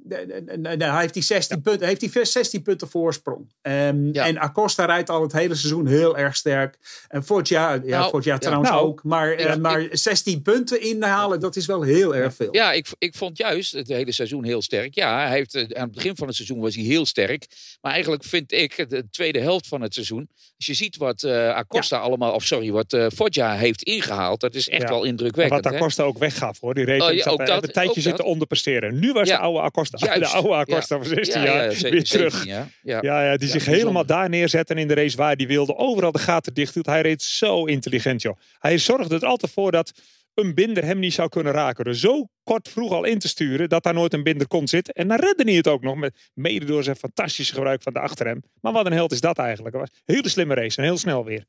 hij 0.09 1.01
heeft 1.01 1.15
die 1.15 1.23
16 1.23 1.61
punten, 1.61 1.87
heeft 1.87 2.01
die 2.01 2.25
16 2.25 2.63
punten 2.63 2.89
voorsprong. 2.89 3.53
Ehm, 3.63 4.13
Ja. 4.13 4.27
En 4.27 4.39
Acosta 4.39 4.85
rijdt 4.85 5.11
al 5.11 5.23
het 5.23 5.33
hele 5.33 5.55
seizoen 5.55 5.87
heel 5.87 6.17
erg 6.19 6.37
sterk. 6.37 6.79
En 7.09 7.25
ja, 7.43 7.77
Nou, 7.77 8.21
ja. 8.23 8.39
trouwens 8.39 8.71
Nou, 8.71 8.83
ook. 8.87 9.03
Maar, 9.05 9.33
eh, 9.33 9.57
maar 9.57 9.87
16 9.91 10.43
punten 10.43 10.81
inhalen, 10.81 11.41
dat 11.41 11.57
is 11.57 11.67
wel 11.67 11.83
heel 11.83 12.15
erg 12.17 12.35
veel. 12.35 12.49
Ja, 12.55 12.73
ik, 12.73 12.87
ik 12.99 13.15
vond 13.15 13.39
juist 13.39 13.73
het 13.73 13.89
hele 13.89 14.13
seizoen 14.13 14.45
heel 14.45 14.63
sterk. 14.63 14.95
Ja, 14.95 15.19
hij 15.27 15.31
heeft, 15.37 15.55
eh, 15.55 15.63
aan 15.63 15.83
het 15.85 15.93
begin 15.95 16.17
van 16.17 16.27
het 16.27 16.37
seizoen 16.37 16.61
was 16.61 16.75
hij 16.75 16.85
heel 16.85 17.07
sterk. 17.07 17.47
Maar 17.81 17.93
eigenlijk 17.93 18.25
vind 18.25 18.53
ik 18.53 18.91
de 18.91 19.05
tweede 19.11 19.41
helft 19.41 19.67
van 19.69 19.81
het 19.81 19.95
seizoen. 19.95 20.29
Als 20.57 20.67
je 20.67 20.75
ziet 20.75 20.97
wat 20.97 21.23
eh, 21.23 21.49
Acosta 21.55 21.99
allemaal, 21.99 22.33
of 22.33 22.45
sorry, 22.45 22.71
wat 22.71 22.93
eh 22.93 23.07
Foggia 23.15 23.55
heeft 23.55 23.83
ingehaald. 23.83 24.41
Dat 24.41 24.55
is 24.55 24.69
echt 24.69 24.83
Ja. 24.83 24.89
wel 24.89 25.03
En 25.03 25.09
indrukwekkend. 25.09 25.65
wat 25.65 25.73
hè? 25.73 25.79
Acosta 25.79 26.03
ook 26.03 26.19
weggaf 26.19 26.61
hoor. 26.61 26.75
Die 26.75 26.85
reed 26.85 27.01
Oh, 27.03 27.33
ook 27.33 27.47
dat, 27.47 27.63
een 27.63 27.73
tijdje 27.73 28.01
zitten 28.01 28.25
onderpresteren. 28.25 28.99
Nu 28.99 29.13
was 29.13 29.29
Ja. 29.29 29.37
de 29.37 29.43
oude 29.43 29.61
Acosta, 29.61 29.94
Juist. 30.01 30.21
de 30.21 30.27
oude 30.29 30.55
Acosta 30.55 30.95
Ja. 30.95 31.03
van 31.03 31.15
16 31.15 31.41
ja, 31.41 31.47
jaar 31.47 31.63
ja, 31.63 31.69
weer 31.69 31.77
17, 31.77 32.05
terug. 32.05 32.45
Ja, 32.45 32.69
ja. 32.83 32.99
Ja, 33.03 33.25
ja, 33.25 33.37
die 33.37 33.47
Ja, 33.47 33.53
zich 33.53 33.65
helemaal 33.65 34.07
daar 34.07 34.29
neerzetten 34.29 34.79
in 34.79 34.89
de 34.89 34.95
race 34.95 35.17
waar 35.17 35.35
hij 35.37 35.47
wilde. 35.47 35.77
Overal 35.77 36.13
de 36.13 36.19
gaten 36.19 36.55
dicht 36.55 36.75
doet. 36.75 36.87
Hij 36.87 37.01
reed 37.01 37.23
zo 37.23 37.65
intelligent, 37.65 38.23
joh. 38.23 38.39
Hij 38.59 38.79
zorgde 38.79 39.15
er 39.15 39.27
altijd 39.27 39.53
voor 39.53 39.73
dat 39.73 39.93
een 40.35 40.55
binder 40.55 40.85
hem 40.85 40.99
niet 40.99 41.13
zou 41.13 41.29
kunnen 41.29 41.53
raken. 41.53 41.85
Dus 41.85 42.01
zo 42.01 42.29
kort 42.43 42.69
vroeg 42.69 42.93
al 42.93 43.05
in 43.05 43.19
te 43.19 43.29
sturen 43.29 43.69
dat 43.69 43.83
daar 43.83 43.95
nooit 43.95 44.13
een 44.13 44.23
binder 44.23 44.47
kon 44.47 44.69
zitten. 44.69 44.95
En 44.95 45.09
dan 45.09 45.19
redde 45.19 45.45
hij 45.45 45.55
het 45.55 45.69
ook 45.69 45.83
nog, 45.83 45.97
met, 45.97 46.31
mede 46.35 46.65
door 46.65 46.85
zijn 46.85 46.97
fantastische 46.97 47.55
gebruik 47.55 47.83
van 47.83 47.93
de 47.93 47.99
achterrem. 48.01 48.43
Maar 48.61 48.73
wat 48.73 48.87
een 48.87 48.93
held 48.93 49.13
is 49.13 49.21
dat 49.21 49.39
eigenlijk. 49.39 49.75
Het 49.75 49.89
was 49.89 49.99
een 50.05 50.15
hele 50.15 50.29
slimme 50.29 50.55
race 50.55 50.77
en 50.77 50.85
heel 50.85 50.99
snel 50.99 51.25
weer. 51.25 51.45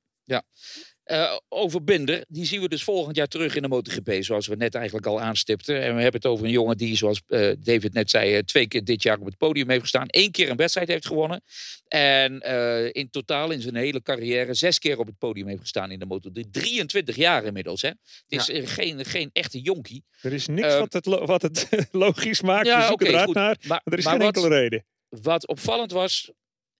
Eh, 1.06 1.38
over 1.50 1.84
Binder, 1.84 2.26
die 2.28 2.46
zien 2.46 2.62
we 2.62 2.68
dus 2.70 2.84
volgend 2.84 3.16
jaar 3.16 3.28
terug 3.28 3.56
in 3.56 3.62
de 3.62 3.68
MotoGP, 3.68 4.12
zoals 4.20 4.48
we 4.48 4.56
net 4.56 4.76
eigenlijk 4.76 5.06
al 5.06 5.22
aanstipten. 5.22 5.76
En 5.76 5.96
we 5.96 6.02
hebben 6.02 6.22
het 6.22 6.26
over 6.26 6.46
een 6.46 6.52
jongen 6.52 6.78
die, 6.78 6.96
zoals 6.96 7.22
eh, 7.28 7.52
David 7.60 7.94
net 7.94 8.10
zei, 8.10 8.34
eh, 8.36 8.40
twee 8.42 8.68
keer 8.68 8.84
dit 8.84 9.04
jaar 9.04 9.20
op 9.20 9.26
het 9.26 9.38
podium 9.38 9.70
heeft 9.70 9.82
gestaan. 9.82 10.06
Eén 10.08 10.32
keer 10.32 10.50
een 10.50 10.56
wedstrijd 10.56 10.88
heeft 10.88 11.06
gewonnen. 11.08 11.42
En 11.88 12.40
in 12.92 13.10
totaal 13.10 13.52
in 13.52 13.62
zijn 13.62 13.76
hele 13.76 14.02
carrière 14.02 14.54
zes 14.54 14.80
keer 14.80 15.00
op 15.00 15.06
het 15.06 15.18
podium 15.18 15.48
heeft 15.48 15.60
gestaan 15.62 15.92
in 15.92 16.00
de 16.00 16.06
MotoGP. 16.06 16.44
23 16.52 17.16
jaar 17.16 17.44
inmiddels, 17.44 17.82
hè. 17.82 17.88
Het 18.28 18.50
is 18.50 18.72
geen, 18.74 19.06
geen 19.06 19.30
echte 19.34 19.62
jonkie. 19.62 20.04
Er 20.22 20.34
is 20.34 20.48
niks 20.48 20.78
wat 20.78 20.94
het, 20.94 21.06
wat 21.06 21.42
het 21.42 21.68
logisch 21.92 22.42
maakt. 22.42 22.66
Ja, 22.68 22.80
We 22.82 22.86
zoeken 22.88 23.06
oké, 23.06 23.14
eruit 23.16 23.26
goed. 23.28 23.36
naar. 23.36 23.58
Maar, 23.60 23.68
Maar 23.68 23.82
er 23.94 23.98
is 23.98 24.04
maar 24.04 24.14
geen 24.16 24.24
wat- 24.26 24.36
enkele 24.36 24.56
reden. 24.56 24.86
wat 25.10 25.48
opvallend 25.48 25.92
was. 25.92 26.32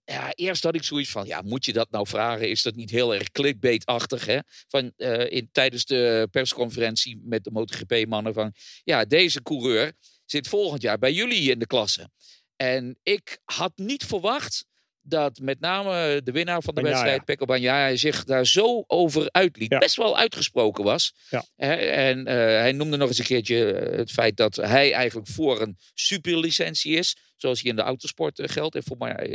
Ja, 0.08 0.32
eerst 0.34 0.62
had 0.62 0.74
ik 0.74 0.82
zoiets 0.82 1.10
van, 1.10 1.26
ja, 1.26 1.42
moet 1.42 1.64
je 1.64 1.72
dat 1.72 1.90
nou 1.90 2.06
vragen? 2.06 2.48
Is 2.48 2.62
dat 2.62 2.74
niet 2.74 2.90
heel 2.90 3.14
erg 3.14 3.30
clickbait-achtig? 3.30 4.26
Hè? 4.26 4.38
Van, 4.68 4.92
eh, 4.96 5.30
in, 5.30 5.48
tijdens 5.52 5.84
de 5.84 6.28
persconferentie 6.30 7.20
met 7.24 7.44
de 7.44 7.50
MotoGP-mannen 7.50 8.34
van... 8.34 8.54
Ja, 8.84 9.04
deze 9.04 9.42
coureur 9.42 9.92
zit 10.24 10.48
volgend 10.48 10.82
jaar 10.82 10.98
bij 10.98 11.12
jullie 11.12 11.50
in 11.50 11.58
de 11.58 11.66
klasse. 11.66 12.10
En 12.56 12.98
ik 13.02 13.38
had 13.44 13.72
niet 13.76 14.04
verwacht 14.04 14.66
dat 15.08 15.38
met 15.38 15.60
name 15.60 16.20
de 16.24 16.32
winnaar 16.32 16.62
van 16.62 16.74
de 16.74 16.80
wedstrijd, 16.80 17.24
Pecco 17.24 17.44
Bagnaia, 17.44 17.96
zich 17.96 18.24
daar 18.24 18.46
zo 18.46 18.84
over 18.86 19.28
uitliet. 19.30 19.70
Ja. 19.70 19.78
Best 19.78 19.96
wel 19.96 20.18
uitgesproken 20.18 20.84
was. 20.84 21.14
Ja. 21.30 21.44
En 21.56 22.26
eh, 22.26 22.34
hij 22.36 22.72
noemde 22.72 22.96
nog 22.96 23.08
eens 23.08 23.18
een 23.18 23.24
keertje 23.24 23.72
eh, 23.72 23.96
het 23.96 24.10
feit 24.10 24.36
dat 24.36 24.56
hij 24.56 24.92
eigenlijk 24.92 25.28
voor 25.28 25.60
een 25.60 25.76
superlicentie 25.94 26.96
is. 26.96 27.16
Zoals 27.36 27.60
hier 27.60 27.70
in 27.70 27.76
de 27.76 27.82
autosport 27.82 28.38
eh, 28.38 28.48
geldt. 28.48 28.74
En 28.74 28.82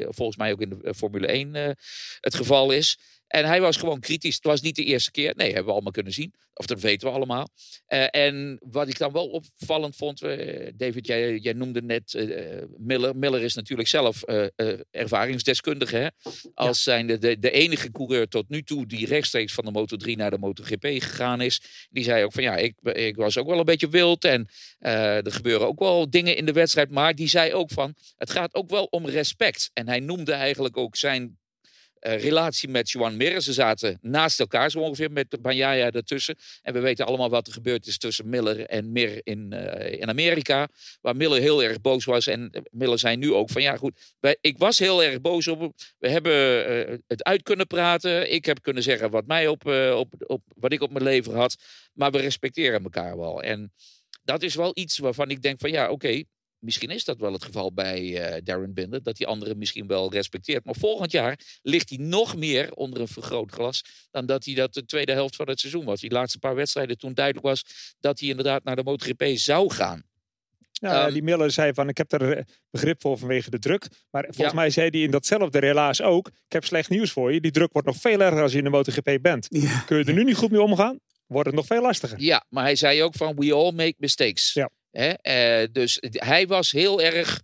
volgens 0.09 0.37
mij 0.37 0.51
ook 0.51 0.61
in 0.61 0.69
de 0.69 0.93
Formule 0.93 1.27
1 1.27 1.55
eh, 1.55 1.69
het 2.19 2.35
geval 2.35 2.71
is. 2.71 2.97
En 3.31 3.45
hij 3.45 3.61
was 3.61 3.77
gewoon 3.77 3.99
kritisch. 3.99 4.35
Het 4.35 4.43
was 4.43 4.61
niet 4.61 4.75
de 4.75 4.83
eerste 4.83 5.11
keer. 5.11 5.33
Nee, 5.35 5.47
hebben 5.47 5.65
we 5.65 5.71
allemaal 5.71 5.91
kunnen 5.91 6.13
zien. 6.13 6.33
Of 6.53 6.65
dat 6.65 6.81
weten 6.81 7.07
we 7.07 7.13
allemaal. 7.13 7.49
Eh, 7.85 8.05
en 8.11 8.59
wat 8.63 8.87
ik 8.87 8.97
dan 8.97 9.11
wel 9.11 9.27
opvallend 9.27 9.95
vond. 9.95 10.21
eh, 10.21 10.71
David, 10.75 11.07
jij, 11.07 11.37
jij 11.37 11.53
noemde 11.53 11.81
net 11.81 12.13
eh, 12.13 12.61
Miller. 12.77 13.15
Miller 13.17 13.41
is 13.41 13.53
natuurlijk 13.53 13.89
zelf 13.89 14.23
ervaringsdeskundige. 14.91 15.95
Hè? 15.95 16.07
Als 16.53 16.83
zijnde 16.83 17.17
de, 17.17 17.39
de 17.39 17.51
enige 17.51 17.91
coureur 17.91 18.27
tot 18.27 18.49
nu 18.49 18.63
toe 18.63 18.85
die 18.85 19.05
rechtstreeks 19.05 19.53
van 19.53 19.65
de 19.65 19.79
Moto3 19.79 20.15
naar 20.15 20.31
de 20.31 20.37
MotoGP 20.37 20.85
gegaan 20.85 21.41
is. 21.41 21.87
Die 21.89 22.03
zei 22.03 22.23
ook 22.23 22.33
van 22.33 22.43
ja, 22.43 22.55
ik, 22.55 22.73
ik 22.81 23.15
was 23.15 23.37
ook 23.37 23.47
wel 23.47 23.59
een 23.59 23.65
beetje 23.65 23.89
wild. 23.89 24.25
En 24.25 24.47
er 24.79 25.31
gebeuren 25.31 25.67
ook 25.67 25.79
wel 25.79 26.09
dingen 26.09 26.35
in 26.35 26.45
de 26.45 26.51
wedstrijd. 26.51 26.89
Maar 26.91 27.15
die 27.15 27.29
zei 27.29 27.53
ook 27.53 27.71
van 27.71 27.95
het 28.17 28.29
gaat 28.31 28.55
ook 28.55 28.69
wel 28.69 28.83
om 28.85 29.05
respect. 29.05 29.69
En 29.73 29.87
hij 29.87 29.99
noemde 29.99 30.31
eigenlijk 30.33 30.77
ook 30.77 30.95
zijn 30.95 31.39
eh, 32.01 32.21
relatie 32.21 32.69
met 32.69 32.89
Joan 32.89 33.17
Mir. 33.17 33.41
Ze 33.41 33.53
zaten 33.53 33.97
naast 34.01 34.39
elkaar 34.39 34.71
zo 34.71 34.79
ongeveer 34.79 35.11
met 35.11 35.41
Banjaya 35.41 35.91
ertussen. 35.91 36.35
En 36.61 36.73
we 36.73 36.79
weten 36.79 37.05
allemaal 37.05 37.29
wat 37.29 37.47
er 37.47 37.53
gebeurd 37.53 37.87
is 37.87 37.97
tussen 37.97 38.29
Miller 38.29 38.65
en 38.65 38.91
Mir 38.91 39.21
in, 39.23 39.53
eh, 39.53 39.99
in 39.99 40.09
Amerika. 40.09 40.67
Waar 41.01 41.15
Miller 41.15 41.41
heel 41.41 41.63
erg 41.63 41.81
boos 41.81 42.05
was. 42.05 42.27
En 42.27 42.51
Miller 42.71 42.99
zei 42.99 43.15
nu 43.15 43.33
ook 43.33 43.49
van 43.49 43.61
ja 43.61 43.77
goed, 43.77 44.15
ik 44.41 44.57
was 44.57 44.79
heel 44.79 45.03
erg 45.03 45.21
boos 45.21 45.47
op 45.47 45.59
hem. 45.59 45.73
We 45.97 46.09
hebben 46.09 46.65
eh, 46.65 46.97
het 47.07 47.23
uit 47.23 47.43
kunnen 47.43 47.67
praten. 47.67 48.31
Ik 48.33 48.45
heb 48.45 48.61
kunnen 48.61 48.83
zeggen 48.83 49.09
wat, 49.09 49.25
mij 49.25 49.47
op, 49.47 49.67
eh, 49.67 49.95
op, 49.97 50.13
op, 50.17 50.43
wat 50.55 50.71
ik 50.71 50.81
op 50.81 50.91
mijn 50.91 51.03
leven 51.03 51.35
had. 51.35 51.55
Maar 51.93 52.11
we 52.11 52.19
respecteren 52.19 52.83
elkaar 52.83 53.17
wel. 53.17 53.41
En 53.41 53.73
dat 54.23 54.41
is 54.41 54.55
wel 54.55 54.71
iets 54.73 54.97
waarvan 54.97 55.29
ik 55.29 55.41
denk 55.41 55.59
van 55.59 55.71
ja 55.71 55.89
oké. 55.89 56.23
Misschien 56.61 56.89
is 56.89 57.03
dat 57.05 57.17
wel 57.19 57.33
het 57.33 57.43
geval 57.43 57.73
bij 57.73 58.17
eh, 58.21 58.41
Darren 58.43 58.73
Binder, 58.73 59.03
dat 59.03 59.17
die 59.17 59.27
anderen 59.27 59.57
misschien 59.57 59.87
wel 59.87 60.11
respecteert. 60.11 60.65
Maar 60.65 60.75
volgend 60.75 61.11
jaar 61.11 61.39
ligt 61.61 61.89
hij 61.89 61.97
nog 61.97 62.35
meer 62.35 62.73
onder 62.73 63.01
een 63.01 63.07
vergrootglas 63.07 63.83
dan 64.11 64.25
dat 64.25 64.45
hij 64.45 64.53
dat 64.53 64.73
de 64.73 64.85
tweede 64.85 65.11
helft 65.11 65.35
van 65.35 65.49
het 65.49 65.59
seizoen 65.59 65.85
was. 65.85 65.99
Die 66.01 66.11
laatste 66.11 66.39
paar 66.39 66.55
wedstrijden 66.55 66.97
toen 66.97 67.13
duidelijk 67.13 67.45
was 67.45 67.63
dat 67.99 68.19
hij 68.19 68.29
inderdaad 68.29 68.63
naar 68.63 68.75
de 68.75 68.83
MotoGP 68.83 69.23
zou 69.33 69.73
gaan. 69.73 70.03
Ja, 70.71 71.03
Ehm, 71.05 71.13
die 71.13 71.23
Miller 71.23 71.51
zei 71.51 71.73
van 71.73 71.89
ik 71.89 71.97
heb 71.97 72.11
er 72.11 72.37
eh, 72.37 72.43
begrip 72.69 73.01
voor 73.01 73.17
vanwege 73.17 73.49
de 73.49 73.59
druk. 73.59 73.87
Maar 74.11 74.23
volgens 74.23 74.47
Ja. 74.47 74.53
mij 74.53 74.69
zei 74.69 74.89
hij 74.89 74.99
in 74.99 75.11
datzelfde 75.11 75.59
relaas 75.59 76.01
ook. 76.01 76.27
Ik 76.27 76.51
heb 76.53 76.65
slecht 76.65 76.89
nieuws 76.89 77.11
voor 77.11 77.33
je. 77.33 77.41
Die 77.41 77.51
druk 77.51 77.71
wordt 77.71 77.87
nog 77.87 77.97
veel 77.97 78.21
erger 78.21 78.41
als 78.41 78.51
je 78.51 78.57
in 78.57 78.63
de 78.63 78.69
MotoGP 78.69 79.17
bent. 79.21 79.47
Ja. 79.49 79.79
Kun 79.79 79.97
je 79.97 80.03
er 80.03 80.13
nu 80.13 80.23
niet 80.23 80.35
goed 80.35 80.51
mee 80.51 80.61
omgaan? 80.61 80.99
Wordt 81.27 81.47
het 81.47 81.55
nog 81.55 81.65
veel 81.65 81.81
lastiger. 81.81 82.19
Ja, 82.21 82.45
maar 82.49 82.63
hij 82.63 82.75
zei 82.75 83.03
ook 83.03 83.15
van 83.15 83.35
we 83.35 83.53
all 83.53 83.71
make 83.71 83.95
mistakes. 83.97 84.53
Ja. 84.53 84.69
Eh, 84.91 85.63
dus 85.71 85.97
hij 86.01 86.47
was 86.47 86.71
heel 86.71 87.01
erg 87.01 87.41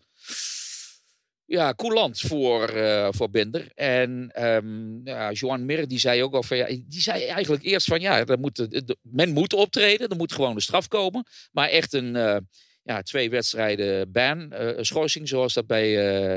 ja, 1.46 1.74
coulant 1.74 2.20
voor, 2.20 2.70
eh, 2.70 3.08
voor 3.12 3.30
Binder. 3.30 3.72
En 3.76 4.30
ehm 4.34 5.08
ja, 5.08 5.32
Mir 5.58 5.88
die 5.88 6.00
zei 6.00 6.24
ook 6.24 6.34
al 6.34 6.44
van 6.44 6.58
ja, 6.58 6.66
die 6.66 7.02
zei 7.02 7.24
eigenlijk 7.24 7.64
eerst 7.64 7.88
van 7.88 8.00
ja, 8.02 8.24
moet, 8.40 8.56
de- 8.56 8.84
de- 8.84 8.98
men 9.02 9.30
moet 9.30 9.54
optreden, 9.54 10.10
er 10.10 10.16
moet 10.16 10.34
gewoon 10.34 10.56
een 10.56 10.62
straf 10.62 10.88
komen. 10.88 11.26
Maar 11.52 11.70
echt 11.70 11.94
een 11.94 12.16
eh, 12.16 12.38
ja, 12.84 13.02
twee 13.02 13.30
wedstrijden 13.30 14.12
ban, 14.12 14.52
eh, 14.52 14.78
een 14.78 14.86
schorsing 14.86 15.28
zoals 15.28 15.54
dat 15.54 15.68
bij, 15.68 15.88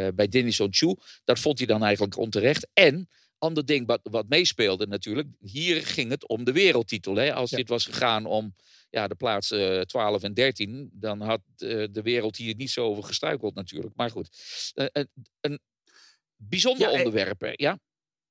eh 0.07 0.13
bij 0.15 0.29
Denis 0.29 0.61
Onchu. 0.61 0.95
Dat 1.25 1.39
vond 1.39 1.59
hij 1.59 1.67
dan 1.67 1.83
eigenlijk 1.85 2.17
onterecht. 2.17 2.69
En 2.73 3.09
ander 3.41 3.67
ding 3.67 3.87
wat, 3.87 4.01
wat 4.03 4.29
meespeelde 4.29 4.87
natuurlijk. 4.87 5.29
Hier 5.41 5.87
ging 5.87 6.11
het 6.11 6.29
om 6.29 6.45
de 6.45 6.53
wereldtitel. 6.53 7.15
Hè? 7.15 7.35
Als 7.35 7.51
Ja. 7.51 7.57
dit 7.57 7.69
was 7.69 7.85
gegaan 7.85 8.27
om 8.27 8.55
ja, 8.91 9.09
de 9.09 9.15
plaatsen 9.15 9.87
12 9.87 10.23
en 10.23 10.35
13, 10.35 10.91
dan 10.93 11.21
had 11.21 11.41
eh, 11.57 11.85
de 11.91 12.03
wereld 12.03 12.37
hier 12.37 12.55
niet 12.55 12.71
zo 12.71 12.85
over 12.85 13.05
gestruikeld 13.05 13.55
natuurlijk. 13.55 13.95
Maar 13.97 14.11
goed, 14.11 14.29
Eh, 14.75 14.87
een, 14.93 15.09
een 15.41 15.61
bijzonder 16.37 16.87
Ja, 16.89 16.93
eh, 16.93 16.99
onderwerp. 16.99 17.41
hè, 17.41 17.53
Ja? 17.57 17.79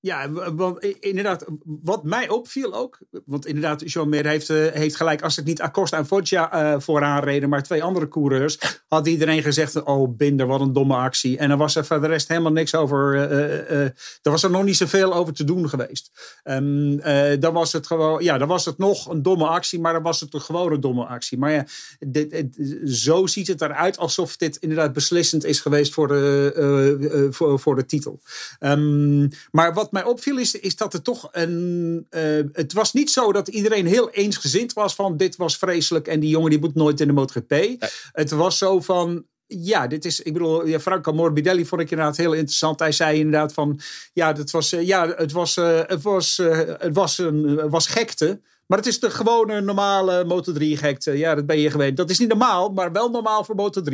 Ja, 0.02 0.32
want 0.32 0.84
inderdaad, 0.84 1.46
wat 1.66 2.04
mij 2.04 2.30
opviel 2.30 2.74
ook, 2.74 3.00
want 3.26 3.46
inderdaad, 3.46 3.92
Jean 3.92 4.10
Meer 4.10 4.26
heeft, 4.26 4.50
eh, 4.50 4.68
heeft 4.68 4.96
gelijk, 4.96 5.22
als 5.22 5.36
het 5.36 5.46
niet 5.46 5.62
Acosta 5.62 5.98
en 5.98 6.06
Foggia 6.06 6.52
eh 6.52 6.80
vooraan 6.80 7.24
reden, 7.24 7.50
maar 7.50 7.64
twee 7.64 7.84
andere 7.84 8.08
coureurs, 8.08 8.82
had 8.88 9.08
iedereen 9.08 9.42
gezegd, 9.42 9.84
oh 9.84 10.18
Binder, 10.18 10.48
wat 10.48 10.62
een 10.62 10.74
domme 10.74 10.96
actie. 10.96 11.38
En 11.38 11.52
er 11.52 11.58
was 11.58 11.76
er 11.76 11.86
voor 11.86 12.02
de 12.02 12.08
rest 12.08 12.28
helemaal 12.28 12.52
niks 12.52 12.76
over, 12.76 13.16
eh, 13.16 13.82
er 13.82 13.94
was 14.22 14.44
er 14.44 14.50
nog 14.50 14.64
niet 14.64 14.76
zoveel 14.76 15.14
over 15.14 15.34
te 15.34 15.44
doen 15.44 15.70
geweest. 15.70 16.12
Ehm, 16.44 17.00
eh, 17.00 17.40
dan 17.40 17.54
was 17.54 17.72
het 17.72 17.88
gewoon, 17.88 18.24
ja, 18.24 18.38
dan 18.38 18.48
was 18.48 18.66
het 18.66 18.78
nog 18.78 19.10
een 19.10 19.22
domme 19.22 19.48
actie, 19.48 19.80
maar 19.80 19.94
dan 19.94 20.04
was 20.04 20.20
het 20.20 20.34
een 20.34 20.42
gewone 20.42 20.80
domme 20.80 21.06
actie. 21.06 21.38
Maar 21.38 21.52
ja, 21.52 21.66
dit, 22.00 22.58
zo 22.86 23.28
ziet 23.28 23.48
het 23.48 23.62
eruit 23.62 23.98
alsof 23.98 24.38
dit 24.38 24.56
inderdaad 24.56 24.94
beslissend 24.94 25.46
is 25.46 25.60
geweest 25.60 25.94
voor 25.94 26.08
de, 26.08 27.28
voor, 27.32 27.60
voor 27.60 27.76
de 27.76 27.86
titel. 27.86 28.22
Ehm, 28.60 29.28
maar 29.52 29.74
wat 29.74 29.89
mij 29.92 30.04
opviel 30.04 30.38
is, 30.38 30.56
is 30.56 30.76
dat 30.76 30.94
het 30.94 31.04
toch 31.04 31.30
een. 31.32 32.06
eh, 32.10 32.22
het 32.54 32.74
was 32.74 32.94
niet 32.94 33.12
zo 33.12 33.32
dat 33.32 33.48
iedereen 33.48 33.86
heel 33.86 34.10
eensgezind 34.10 34.74
was 34.74 34.96
van 34.96 35.18
dit 35.18 35.36
was 35.36 35.58
vreselijk 35.58 36.08
en 36.08 36.20
die 36.20 36.30
jongen 36.30 36.50
die 36.50 36.60
moet 36.60 36.76
nooit 36.76 37.00
in 37.00 37.08
de 37.08 37.14
MotoGP. 37.14 37.86
Het 38.12 38.32
was 38.32 38.58
zo 38.58 38.80
van. 38.80 39.26
Ja, 39.52 39.88
dit 39.88 40.06
is, 40.06 40.22
ik 40.22 40.34
bedoel, 40.34 40.68
ja, 40.68 40.80
Franco 40.80 41.14
Morbidelli 41.14 41.66
vond 41.66 41.82
ik 41.82 41.92
inderdaad 41.92 42.18
heel 42.18 42.34
interessant. 42.34 42.80
Hij 42.80 42.92
zei 42.92 43.18
inderdaad 43.20 43.54
van, 43.54 43.80
ja, 44.14 44.34
dat 44.34 44.52
was, 44.52 44.72
eh, 44.72 44.86
ja, 44.88 45.08
het 45.08 45.32
was, 45.32 45.58
eh, 45.58 45.82
het 45.86 46.02
was, 46.02 46.38
het 46.78 46.94
was, 46.96 47.18
een, 47.18 47.70
was 47.70 47.88
gekte. 47.88 48.42
Maar 48.70 48.78
het 48.78 48.88
is 48.88 49.00
de 49.00 49.10
gewone 49.10 49.62
normale 49.62 50.24
Moto3 50.26 50.78
gekte. 50.78 51.18
Ja, 51.18 51.36
dat 51.36 51.46
ben 51.46 51.60
je 51.60 51.72
gewend. 51.72 51.98
Dat 51.98 52.10
is 52.10 52.20
niet 52.20 52.28
normaal, 52.28 52.70
maar 52.70 52.92
wel 52.92 53.10
normaal 53.10 53.44
voor 53.44 53.56
Moto3. 53.56 53.94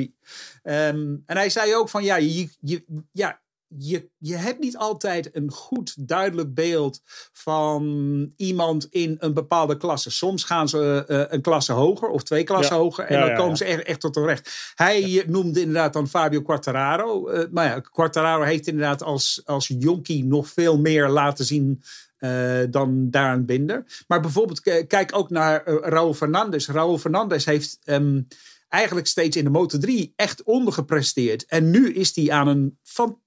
Ehm, 0.63 1.15
en 1.25 1.38
hij 1.38 1.49
zei 1.49 1.75
ook 1.75 1.89
van, 1.89 2.03
ja, 2.03 2.15
je, 2.15 2.49
je, 2.60 2.84
ja 3.12 3.41
je, 3.67 4.10
je 4.17 4.36
hebt 4.36 4.60
niet 4.60 4.78
altijd 4.78 5.30
een 5.36 5.51
goed, 5.51 6.08
duidelijk 6.08 6.54
beeld 6.54 7.01
van 7.34 8.34
iemand 8.36 8.88
in 8.89 9.15
een 9.19 9.34
bepaalde 9.34 9.78
klasse. 9.78 10.12
Soms 10.12 10.43
gaan 10.43 10.69
ze 10.69 11.04
eh, 11.08 11.23
een 11.28 11.41
klasse 11.41 11.73
hoger 11.73 12.10
of 12.10 12.23
twee 12.23 12.43
klassen 12.43 12.75
Ja. 12.75 12.82
hoger. 12.82 13.06
En 13.06 13.13
Ja, 13.15 13.19
dan 13.21 13.30
ja, 13.30 13.36
komen 13.36 13.58
ze 13.58 13.65
echt, 13.65 13.84
echt 13.84 13.99
tot 13.99 14.15
hun 14.15 14.25
recht. 14.25 14.71
Hij 14.75 15.19
eh, 15.21 15.28
noemde 15.28 15.60
inderdaad 15.60 15.93
dan 15.93 16.08
Fabio 16.08 16.41
Quartararo. 16.41 17.28
Eh, 17.28 17.45
maar 17.51 17.65
ja, 17.65 17.80
Quartararo 17.80 18.43
heeft 18.43 18.67
inderdaad 18.67 19.04
als, 19.04 19.41
als 19.45 19.71
jonkie 19.80 20.25
nog 20.25 20.47
veel 20.49 20.80
meer 20.80 21.10
laten 21.10 21.45
zien 21.45 21.84
eh, 22.15 22.60
dan 22.69 23.10
Darren 23.10 23.45
Binder. 23.45 24.04
Maar 24.08 24.21
bijvoorbeeld, 24.21 24.60
kijk 24.88 25.10
ook 25.15 25.30
naar 25.30 25.63
eh, 25.63 25.75
Raúl 25.82 26.13
Fernandez. 26.13 26.67
Raúl 26.67 26.97
Fernandez 26.97 27.45
heeft 27.45 27.80
ehm, 27.84 28.21
eigenlijk 28.69 29.08
steeds 29.08 29.38
in 29.38 29.51
de 29.51 29.60
Moto3 29.60 30.13
echt 30.15 30.43
ondergepresteerd. 30.43 31.45
En 31.45 31.69
nu 31.69 31.93
is 31.93 32.15
hij 32.15 32.32
aan 32.32 32.47
een 32.47 32.78
fantastische 32.84 33.23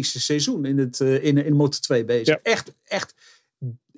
seizoen 0.00 0.64
in, 0.64 0.78
het, 0.78 1.00
eh, 1.00 1.24
in, 1.24 1.44
in 1.44 1.54
Moto2 1.54 2.04
bezig. 2.04 2.26
Ja. 2.26 2.40
Echt, 2.42 2.72
echt, 2.84 3.14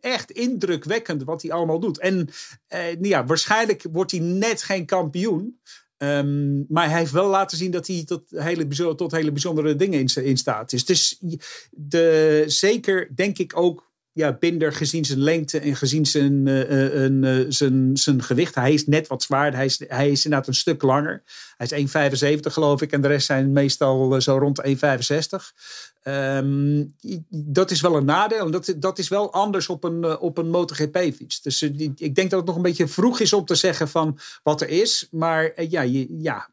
echt 0.01 0.31
indrukwekkend 0.31 1.25
wat 1.25 1.43
hij 1.43 1.53
allemaal 1.53 1.81
doet. 1.81 1.99
En 1.99 2.29
eh, 2.67 3.01
ja, 3.01 3.27
waarschijnlijk 3.27 3.85
wordt 3.93 4.11
hij 4.11 4.21
net 4.21 4.63
geen 4.63 4.87
kampioen. 4.87 5.61
Ehm, 5.97 6.65
maar 6.69 6.91
hij 6.91 6.99
heeft 6.99 7.13
wel 7.13 7.29
laten 7.29 7.57
zien 7.57 7.71
dat 7.71 7.87
hij 7.87 8.05
tot 8.05 8.23
hele, 8.31 8.95
tot 8.95 9.13
hele 9.13 9.33
bijzondere 9.33 9.77
dingen 9.77 10.01
in, 10.01 10.25
in 10.25 10.37
staat 10.37 10.73
is. 10.73 10.85
Dus 10.85 11.23
de, 11.71 12.45
zeker 12.47 13.17
denk 13.17 13.39
ik 13.39 13.57
ook 13.57 13.92
ja, 14.15 14.33
Binder 14.33 14.73
gezien 14.73 15.05
zijn 15.05 15.19
lengte 15.19 15.59
en 15.59 15.77
gezien 15.77 16.07
zijn, 16.07 16.49
eh, 16.49 16.61
eh, 16.63 17.41
eh, 17.41 17.47
zijn, 17.49 17.97
zijn 17.97 18.23
gewicht. 18.23 18.55
Hij 18.55 18.73
is 18.73 18.87
net 18.87 19.07
wat 19.07 19.23
zwaarder. 19.23 19.55
Hij 19.55 19.65
is, 19.65 19.85
hij 19.89 20.11
is 20.11 20.25
inderdaad 20.25 20.49
een 20.49 20.55
stuk 20.55 20.83
langer. 20.83 21.23
Hij 21.57 21.67
is 21.67 21.73
1,75 21.73 22.53
geloof 22.53 22.83
ik. 22.83 22.93
En 22.93 23.01
de 23.01 23.09
rest 23.09 23.27
zijn 23.27 23.53
meestal 23.53 24.21
zo 24.21 24.39
rond 24.39 24.57
de 24.57 24.63
1,65. 24.63 25.55
Ehm, 26.03 26.85
dat 27.29 27.71
is 27.71 27.81
wel 27.81 27.97
een 27.97 28.05
nadeel. 28.05 28.51
Dat, 28.51 28.75
dat 28.77 28.99
is 28.99 29.09
wel 29.09 29.33
anders 29.33 29.69
op 29.69 29.85
een, 29.85 30.19
op 30.19 30.39
een 30.39 30.51
MotoGP-fiets. 30.51 31.43
Dus 31.43 31.63
ik 31.63 32.15
denk 32.15 32.31
dat 32.31 32.39
het 32.39 32.47
nog 32.47 32.57
een 32.57 32.63
beetje 32.63 32.89
vroeg 32.89 33.21
is 33.21 33.33
om 33.33 33.45
te 33.45 33.55
zeggen 33.55 33.89
van 33.89 34.19
wat 34.43 34.61
er 34.61 34.69
is. 34.69 35.09
Maar 35.11 35.65
ja, 35.69 35.81
ja, 36.09 36.51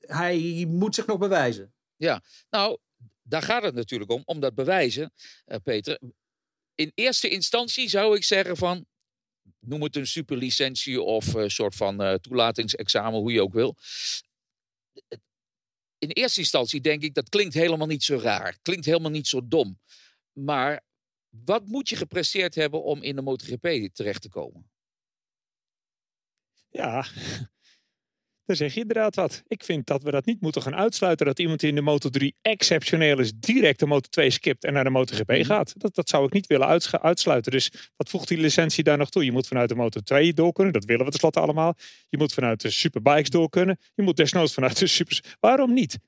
hij 0.00 0.66
moet 0.68 0.94
zich 0.94 1.06
nog 1.06 1.18
bewijzen. 1.18 1.72
Nou, 2.50 2.78
daar 3.22 3.42
gaat 3.42 3.62
het 3.62 3.74
natuurlijk 3.74 4.10
om, 4.10 4.22
om 4.24 4.40
dat 4.40 4.54
bewijzen, 4.54 5.12
Peter. 5.62 5.98
In 6.74 6.92
eerste 6.94 7.28
instantie 7.28 7.88
zou 7.88 8.16
ik 8.16 8.24
zeggen 8.24 8.56
van, 8.56 8.86
noem 9.58 9.82
het 9.82 9.96
een 9.96 10.06
superlicentie 10.06 11.02
of 11.02 11.34
een 11.34 11.50
soort 11.50 11.74
van 11.74 12.02
eh, 12.02 12.14
toelatingsexamen, 12.14 13.20
hoe 13.20 13.32
je 13.32 13.42
ook 13.42 13.52
wil. 13.52 13.76
In 15.98 16.10
eerste 16.10 16.40
instantie 16.40 16.80
denk 16.80 17.02
ik, 17.02 17.14
dat 17.14 17.28
klinkt 17.28 17.54
helemaal 17.54 17.86
niet 17.86 18.02
zo 18.02 18.16
raar. 18.16 18.58
Klinkt 18.62 18.84
helemaal 18.84 19.10
niet 19.10 19.26
zo 19.26 19.48
dom. 19.48 19.80
Maar 20.32 20.84
wat 21.28 21.66
moet 21.66 21.88
je 21.88 21.96
gepresteerd 21.96 22.54
hebben 22.54 22.82
om 22.82 23.02
in 23.02 23.16
de 23.16 23.22
MotoGP 23.22 23.94
terecht 23.94 24.22
te 24.22 24.28
komen? 24.28 24.70
Ja, 26.68 27.06
dan 28.44 28.56
zeg 28.56 28.74
je 28.74 28.80
inderdaad 28.80 29.14
wat. 29.14 29.42
Ik 29.46 29.64
vind 29.64 29.86
dat 29.86 30.02
we 30.02 30.10
dat 30.10 30.24
niet 30.24 30.40
moeten 30.40 30.62
gaan 30.62 30.74
uitsluiten. 30.74 31.26
Dat 31.26 31.38
iemand 31.38 31.60
die 31.60 31.68
in 31.68 31.84
de 31.84 31.98
Moto3 32.30 32.38
exceptioneel 32.42 33.18
is, 33.18 33.32
direct 33.36 33.78
de 33.78 33.86
Moto2 33.86 34.26
skipt 34.26 34.64
en 34.64 34.72
naar 34.72 34.84
de 34.84 34.90
MotoGP 34.90 35.28
Mhm. 35.30 35.44
gaat. 35.44 35.72
Dat, 35.80 35.94
dat 35.94 36.08
zou 36.08 36.26
ik 36.26 36.32
niet 36.32 36.46
willen 36.46 36.80
uitsluiten. 37.02 37.52
Dus 37.52 37.70
wat 37.96 38.08
voegt 38.10 38.28
die 38.28 38.38
licentie 38.38 38.84
daar 38.84 38.98
nog 38.98 39.10
toe? 39.10 39.24
Je 39.24 39.32
moet 39.32 39.46
vanuit 39.46 39.68
de 39.68 39.74
Moto2 39.74 40.34
door 40.34 40.52
kunnen. 40.52 40.72
Dat 40.72 40.84
willen 40.84 41.04
we 41.04 41.10
tenslotte 41.10 41.40
allemaal. 41.40 41.74
Je 42.08 42.18
moet 42.18 42.32
vanuit 42.32 42.60
de 42.60 42.70
Superbikes 42.70 43.30
door 43.30 43.48
kunnen. 43.48 43.78
Je 43.94 44.02
moet 44.02 44.16
desnoods 44.16 44.54
vanuit 44.54 44.78
de 44.78 44.86
Supers. 44.86 45.20
Waarom 45.40 45.72
niet? 45.72 45.98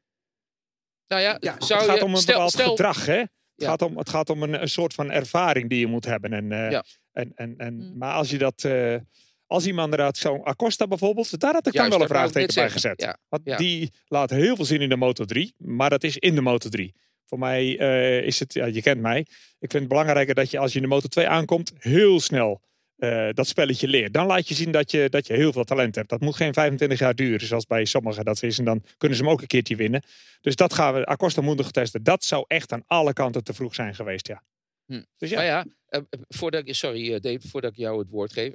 Nou 1.06 1.22
ja, 1.22 1.36
Ja, 1.40 1.54
zou 1.60 1.80
het 1.80 1.88
gaat 1.90 1.98
je, 1.98 2.04
om 2.04 2.10
een 2.14 2.20
stel, 2.20 2.32
bepaald 2.34 2.52
stel, 2.52 2.70
gedrag, 2.70 3.06
hè? 3.06 3.18
Het 3.18 3.30
Ja. 3.54 3.68
gaat 3.68 3.82
om, 3.82 3.98
het 3.98 4.08
gaat 4.08 4.30
om 4.30 4.42
een, 4.42 4.62
een 4.62 4.68
soort 4.68 4.94
van 4.94 5.10
ervaring 5.10 5.68
die 5.68 5.78
je 5.78 5.86
moet 5.86 6.04
hebben. 6.04 6.32
En, 6.32 6.52
eh, 6.52 6.70
Ja. 6.70 6.84
en, 7.12 7.32
en, 7.34 7.54
en, 7.58 7.74
Mm. 7.74 7.98
Maar 7.98 8.14
als 8.14 8.30
je 8.30 8.38
dat... 8.38 8.64
eh, 8.64 8.96
als 9.46 9.66
iemand 9.66 9.90
inderdaad 9.90 10.16
zo'n 10.16 10.44
Acosta 10.44 10.86
bijvoorbeeld, 10.86 11.40
daar 11.40 11.52
had 11.52 11.66
ik 11.66 11.72
Juist, 11.72 11.90
dan 11.90 11.98
wel 11.98 12.08
een 12.08 12.14
vraagteken 12.14 12.54
bij 12.54 12.70
gezet. 12.70 13.00
Ja, 13.00 13.18
Want 13.28 13.42
ja. 13.44 13.56
die 13.56 13.92
laat 14.06 14.30
heel 14.30 14.56
veel 14.56 14.64
zien 14.64 14.80
in 14.80 14.88
de 14.88 14.96
Moto3, 14.96 15.56
maar 15.56 15.90
dat 15.90 16.04
is 16.04 16.18
in 16.18 16.34
de 16.34 16.40
Moto3. 16.40 17.02
Voor 17.24 17.38
mij 17.38 17.78
eh, 17.78 18.26
is 18.26 18.38
het, 18.38 18.54
ja, 18.54 18.66
je 18.66 18.82
kent 18.82 19.00
mij. 19.00 19.18
Ik 19.58 19.70
vind 19.70 19.72
het 19.72 19.88
belangrijker 19.88 20.34
dat 20.34 20.50
je 20.50 20.58
als 20.58 20.72
je 20.72 20.80
in 20.80 20.88
de 20.88 21.02
Moto2 21.02 21.26
aankomt, 21.26 21.72
heel 21.78 22.20
snel 22.20 22.62
eh, 22.96 23.28
dat 23.32 23.46
spelletje 23.46 23.88
leert. 23.88 24.12
Dan 24.12 24.26
laat 24.26 24.48
je 24.48 24.54
zien 24.54 24.70
dat 24.70 24.90
je, 24.90 25.08
dat 25.08 25.26
je 25.26 25.34
heel 25.34 25.52
veel 25.52 25.64
talent 25.64 25.94
hebt. 25.94 26.08
Dat 26.08 26.20
moet 26.20 26.36
geen 26.36 26.54
25 26.54 26.98
jaar 26.98 27.14
duren, 27.14 27.46
zoals 27.46 27.66
bij 27.66 27.84
sommigen 27.84 28.24
dat 28.24 28.42
is. 28.42 28.58
En 28.58 28.64
dan 28.64 28.84
kunnen 28.96 29.18
ze 29.18 29.24
hem 29.24 29.32
ook 29.32 29.40
een 29.40 29.46
keertje 29.46 29.76
winnen. 29.76 30.02
Dus 30.40 30.56
dat 30.56 30.74
gaan 30.74 30.94
we, 30.94 31.06
Acosta 31.06 31.40
moet 31.40 31.56
nog 31.56 31.70
testen. 31.70 32.02
Dat 32.02 32.24
zou 32.24 32.44
echt 32.46 32.72
aan 32.72 32.82
alle 32.86 33.12
kanten 33.12 33.44
te 33.44 33.54
vroeg 33.54 33.74
zijn 33.74 33.94
geweest, 33.94 34.26
ja. 34.26 34.42
Hm. 34.86 35.02
Dus 35.16 35.30
ja, 35.30 35.36
Maar 35.36 35.44
ja, 35.44 35.64
eh, 35.86 36.00
voordat, 36.28 36.62
sorry 36.66 37.20
Dave, 37.20 37.48
voordat 37.48 37.70
ik 37.70 37.76
jou 37.76 37.98
het 37.98 38.08
woord 38.10 38.32
geef. 38.32 38.52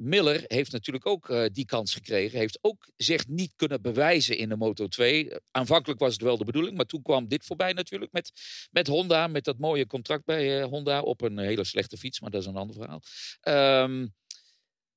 Miller 0.00 0.44
heeft 0.46 0.72
natuurlijk 0.72 1.06
ook 1.06 1.30
eh, 1.30 1.44
die 1.52 1.64
kans 1.64 1.92
gekregen. 1.94 2.38
Heeft 2.38 2.58
ook 2.60 2.88
zich 2.96 3.26
niet 3.26 3.52
kunnen 3.56 3.82
bewijzen 3.82 4.36
in 4.38 4.48
de 4.48 4.56
Moto 4.56 4.86
2. 4.86 5.30
Aanvankelijk 5.50 6.00
was 6.00 6.12
het 6.12 6.22
wel 6.22 6.38
de 6.38 6.44
bedoeling, 6.44 6.76
maar 6.76 6.84
toen 6.86 7.02
kwam 7.02 7.28
dit 7.28 7.44
voorbij 7.44 7.72
natuurlijk 7.72 8.12
met, 8.12 8.32
met 8.70 8.86
Honda. 8.86 9.26
Met 9.26 9.44
dat 9.44 9.58
mooie 9.58 9.86
contract 9.86 10.24
bij 10.24 10.60
eh, 10.60 10.64
Honda 10.66 11.00
op 11.00 11.20
een 11.22 11.38
hele 11.38 11.64
slechte 11.64 11.96
fiets, 11.96 12.20
maar 12.20 12.30
dat 12.30 12.40
is 12.40 12.46
een 12.46 12.56
ander 12.56 12.76
verhaal. 12.76 13.02
Ehm, 13.40 14.06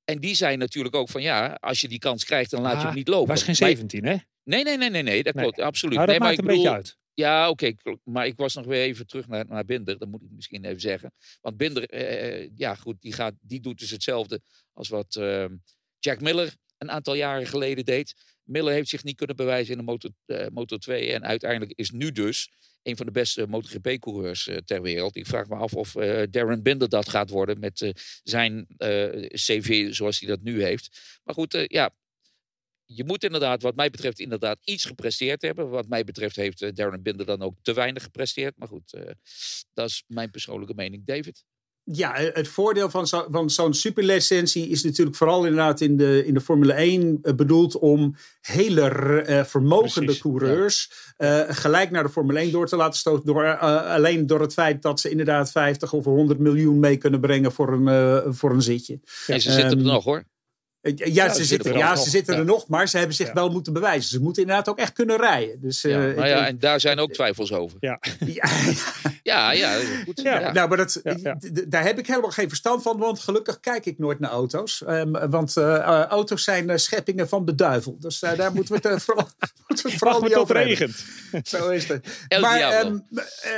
en 0.04 0.18
die 0.20 0.34
zei 0.34 0.56
natuurlijk 0.56 0.94
ook 0.94 1.08
van 1.08 1.22
ja, 1.22 1.56
als 1.60 1.80
je 1.80 1.88
die 1.88 1.98
kans 1.98 2.24
krijgt, 2.24 2.50
dan 2.50 2.62
laat 2.62 2.72
je 2.72 2.78
Ah, 2.78 2.84
hem 2.84 2.94
niet 2.94 3.08
lopen. 3.08 3.28
was 3.28 3.42
geen 3.42 3.56
Maar- 3.58 3.68
17, 3.68 4.04
hè? 4.04 4.16
Nee, 4.44 4.62
nee, 4.64 4.76
nee, 4.76 4.90
nee, 4.90 5.02
nee, 5.02 5.22
dat 5.22 5.34
Nee. 5.34 5.44
klopt, 5.44 5.60
absoluut. 5.60 5.94
Nou, 5.94 6.06
dat 6.06 6.18
nee, 6.18 6.28
maar 6.28 6.36
maakt 6.36 6.42
ik 6.42 6.48
een 6.50 6.54
beetje 6.60 6.76
bedoel- 6.76 6.84
uit. 6.84 7.00
Ja, 7.14 7.50
oké. 7.50 7.74
maar 8.04 8.26
ik 8.26 8.36
was 8.36 8.54
nog 8.54 8.66
weer 8.66 8.82
even 8.82 9.06
terug 9.06 9.28
naar, 9.28 9.46
naar 9.46 9.64
Binder. 9.64 9.98
Dat 9.98 10.08
moet 10.08 10.22
ik 10.22 10.30
misschien 10.30 10.64
even 10.64 10.80
zeggen. 10.80 11.12
Want 11.40 11.56
Binder, 11.56 11.88
eh, 11.88 12.50
ja 12.54 12.74
goed, 12.74 13.00
die, 13.00 13.12
gaat, 13.12 13.34
die 13.40 13.60
doet 13.60 13.78
dus 13.78 13.90
hetzelfde 13.90 14.40
als 14.72 14.88
wat 14.88 15.16
eh, 15.16 15.46
Jack 15.98 16.20
Miller 16.20 16.54
een 16.78 16.90
aantal 16.90 17.14
jaren 17.14 17.46
geleden 17.46 17.84
deed. 17.84 18.14
Miller 18.42 18.72
heeft 18.72 18.88
zich 18.88 19.04
niet 19.04 19.16
kunnen 19.16 19.36
bewijzen 19.36 19.72
in 19.72 19.78
de 19.78 19.84
Moto, 19.84 20.08
eh, 20.26 20.46
Moto 20.52 20.76
2. 20.76 21.12
En 21.12 21.24
uiteindelijk 21.24 21.72
is 21.78 21.90
nu 21.90 22.12
dus 22.12 22.50
een 22.82 22.96
van 22.96 23.06
de 23.06 23.12
beste 23.12 23.46
MotoGP-coureurs 23.46 24.46
eh, 24.46 24.56
ter 24.56 24.82
wereld. 24.82 25.16
Ik 25.16 25.26
vraag 25.26 25.48
me 25.48 25.56
af 25.56 25.74
of 25.74 25.96
eh, 25.96 26.22
Darren 26.30 26.62
Binder 26.62 26.88
dat 26.88 27.08
gaat 27.08 27.30
worden 27.30 27.58
met 27.60 27.80
eh, 27.80 27.90
zijn 28.22 28.66
eh, 28.76 29.26
CV 29.28 29.94
zoals 29.94 30.20
hij 30.20 30.28
dat 30.28 30.42
nu 30.42 30.62
heeft. 30.62 31.20
Maar 31.24 31.34
goed, 31.34 31.54
eh, 31.54 31.64
ja, 31.66 31.90
je 32.94 33.04
moet 33.04 33.24
inderdaad, 33.24 33.62
wat 33.62 33.74
mij 33.76 33.90
betreft, 33.90 34.18
inderdaad 34.18 34.58
iets 34.64 34.84
gepresteerd 34.84 35.42
hebben. 35.42 35.68
Wat 35.68 35.88
mij 35.88 36.04
betreft 36.04 36.36
heeft 36.36 36.62
eh, 36.62 36.70
Darren 36.74 37.02
Binder 37.02 37.26
dan 37.26 37.42
ook 37.42 37.54
te 37.62 37.72
weinig 37.72 38.02
gepresteerd. 38.02 38.54
Maar 38.56 38.68
goed, 38.68 38.92
eh, 38.92 39.02
dat 39.74 39.88
is 39.88 40.04
mijn 40.06 40.30
persoonlijke 40.30 40.74
mening. 40.74 41.04
David? 41.06 41.44
Ja, 41.84 42.14
eh, 42.16 42.34
het 42.34 42.48
voordeel 42.48 42.90
van 42.90 43.06
zo- 43.06 43.26
van 43.30 43.50
zo'n 43.50 43.74
superlicentie 43.74 44.68
is 44.68 44.82
natuurlijk 44.82 45.16
vooral 45.16 45.44
inderdaad 45.44 45.80
in 45.80 45.96
de, 45.96 46.22
in 46.26 46.34
de 46.34 46.40
Formule 46.40 46.72
1 46.72 47.18
eh, 47.22 47.34
bedoeld 47.34 47.78
om 47.78 48.14
hele 48.40 48.88
eh, 49.22 49.44
vermogende 49.44 50.04
Precies, 50.04 50.22
coureurs 50.22 50.92
eh, 51.16 51.42
gelijk 51.48 51.90
naar 51.90 52.02
de 52.02 52.08
Formule 52.08 52.38
1 52.38 52.52
door 52.52 52.66
te 52.66 52.76
laten 52.76 52.98
stoten. 52.98 53.26
Door, 53.26 53.58
alleen 53.58 54.26
door 54.26 54.40
het 54.40 54.52
feit 54.52 54.82
dat 54.82 55.00
ze 55.00 55.10
inderdaad 55.10 55.50
50 55.50 55.92
of 55.92 56.04
100 56.04 56.38
miljoen 56.38 56.78
mee 56.80 56.96
kunnen 56.96 57.20
brengen 57.20 57.52
voor 57.52 57.72
een, 57.72 57.88
eh, 57.88 58.32
voor 58.32 58.50
een 58.50 58.62
zitje. 58.62 59.00
en 59.26 59.40
ze 59.40 59.52
zitten 59.52 59.70
er 59.70 59.76
Ehm, 59.76 59.86
nog 59.86 60.04
hoor. 60.04 60.24
Eh, 60.82 60.92
Ja, 61.14 61.28
ze 61.28 61.34
ze 61.34 61.44
zitten 61.44 61.72
er 61.72 61.78
ja, 61.78 61.94
nog. 61.94 62.02
ze 62.02 62.10
zitten 62.10 62.34
Ja. 62.34 62.40
er 62.40 62.46
nog, 62.46 62.68
maar 62.68 62.88
ze 62.88 62.96
hebben 62.98 63.16
zich 63.16 63.26
Ja. 63.26 63.32
wel 63.32 63.48
moeten 63.50 63.72
bewijzen. 63.72 64.10
Ze 64.10 64.20
moeten 64.20 64.42
inderdaad 64.42 64.68
ook 64.68 64.78
echt 64.78 64.92
kunnen 64.92 65.16
rijden. 65.16 65.60
Dus, 65.60 65.82
Ja, 65.82 65.88
eh, 65.90 65.96
nou 65.96 66.10
ik- 66.10 66.26
ja, 66.26 66.46
en 66.46 66.58
daar 66.58 66.80
zijn 66.80 66.98
ook 66.98 67.12
twijfels 67.12 67.52
over. 67.52 67.76
Ja. 67.80 68.00
ja, 68.26 68.44
Ja, 69.52 69.78
goed. 70.04 70.22
Nou, 70.22 70.68
maar 70.68 70.76
dat, 70.76 71.00
daar 71.68 71.84
heb 71.84 71.98
ik 71.98 72.06
helemaal 72.06 72.30
geen 72.30 72.48
verstand 72.48 72.82
van, 72.82 72.98
want 72.98 73.20
gelukkig 73.20 73.60
kijk 73.60 73.86
ik 73.86 73.98
nooit 73.98 74.18
naar 74.20 74.30
auto's. 74.30 74.82
Ehm, 74.84 75.30
want 75.30 75.56
eh, 75.56 75.74
eh, 75.76 76.04
auto's 76.06 76.44
zijn 76.44 76.70
eh, 76.70 76.76
scheppingen 76.76 77.28
van 77.28 77.44
de 77.44 77.54
duivel. 77.54 77.96
Dus 78.00 78.22
eh, 78.22 78.36
daar 78.36 78.52
moeten 78.52 78.74
we 78.74 78.88
het 78.88 78.96
eh, 78.96 79.00
vooral, 79.06 79.28
moeten 79.66 79.84
we 79.84 79.90
het 79.90 79.98
vooral 79.98 80.20
niet 80.22 80.34
over 80.34 80.54
regent. 80.62 81.04
Zo 81.42 81.68
is 81.68 81.88
het. 81.88 82.06
El 82.28 82.40
maar 82.40 82.60
ehm, 82.60 82.98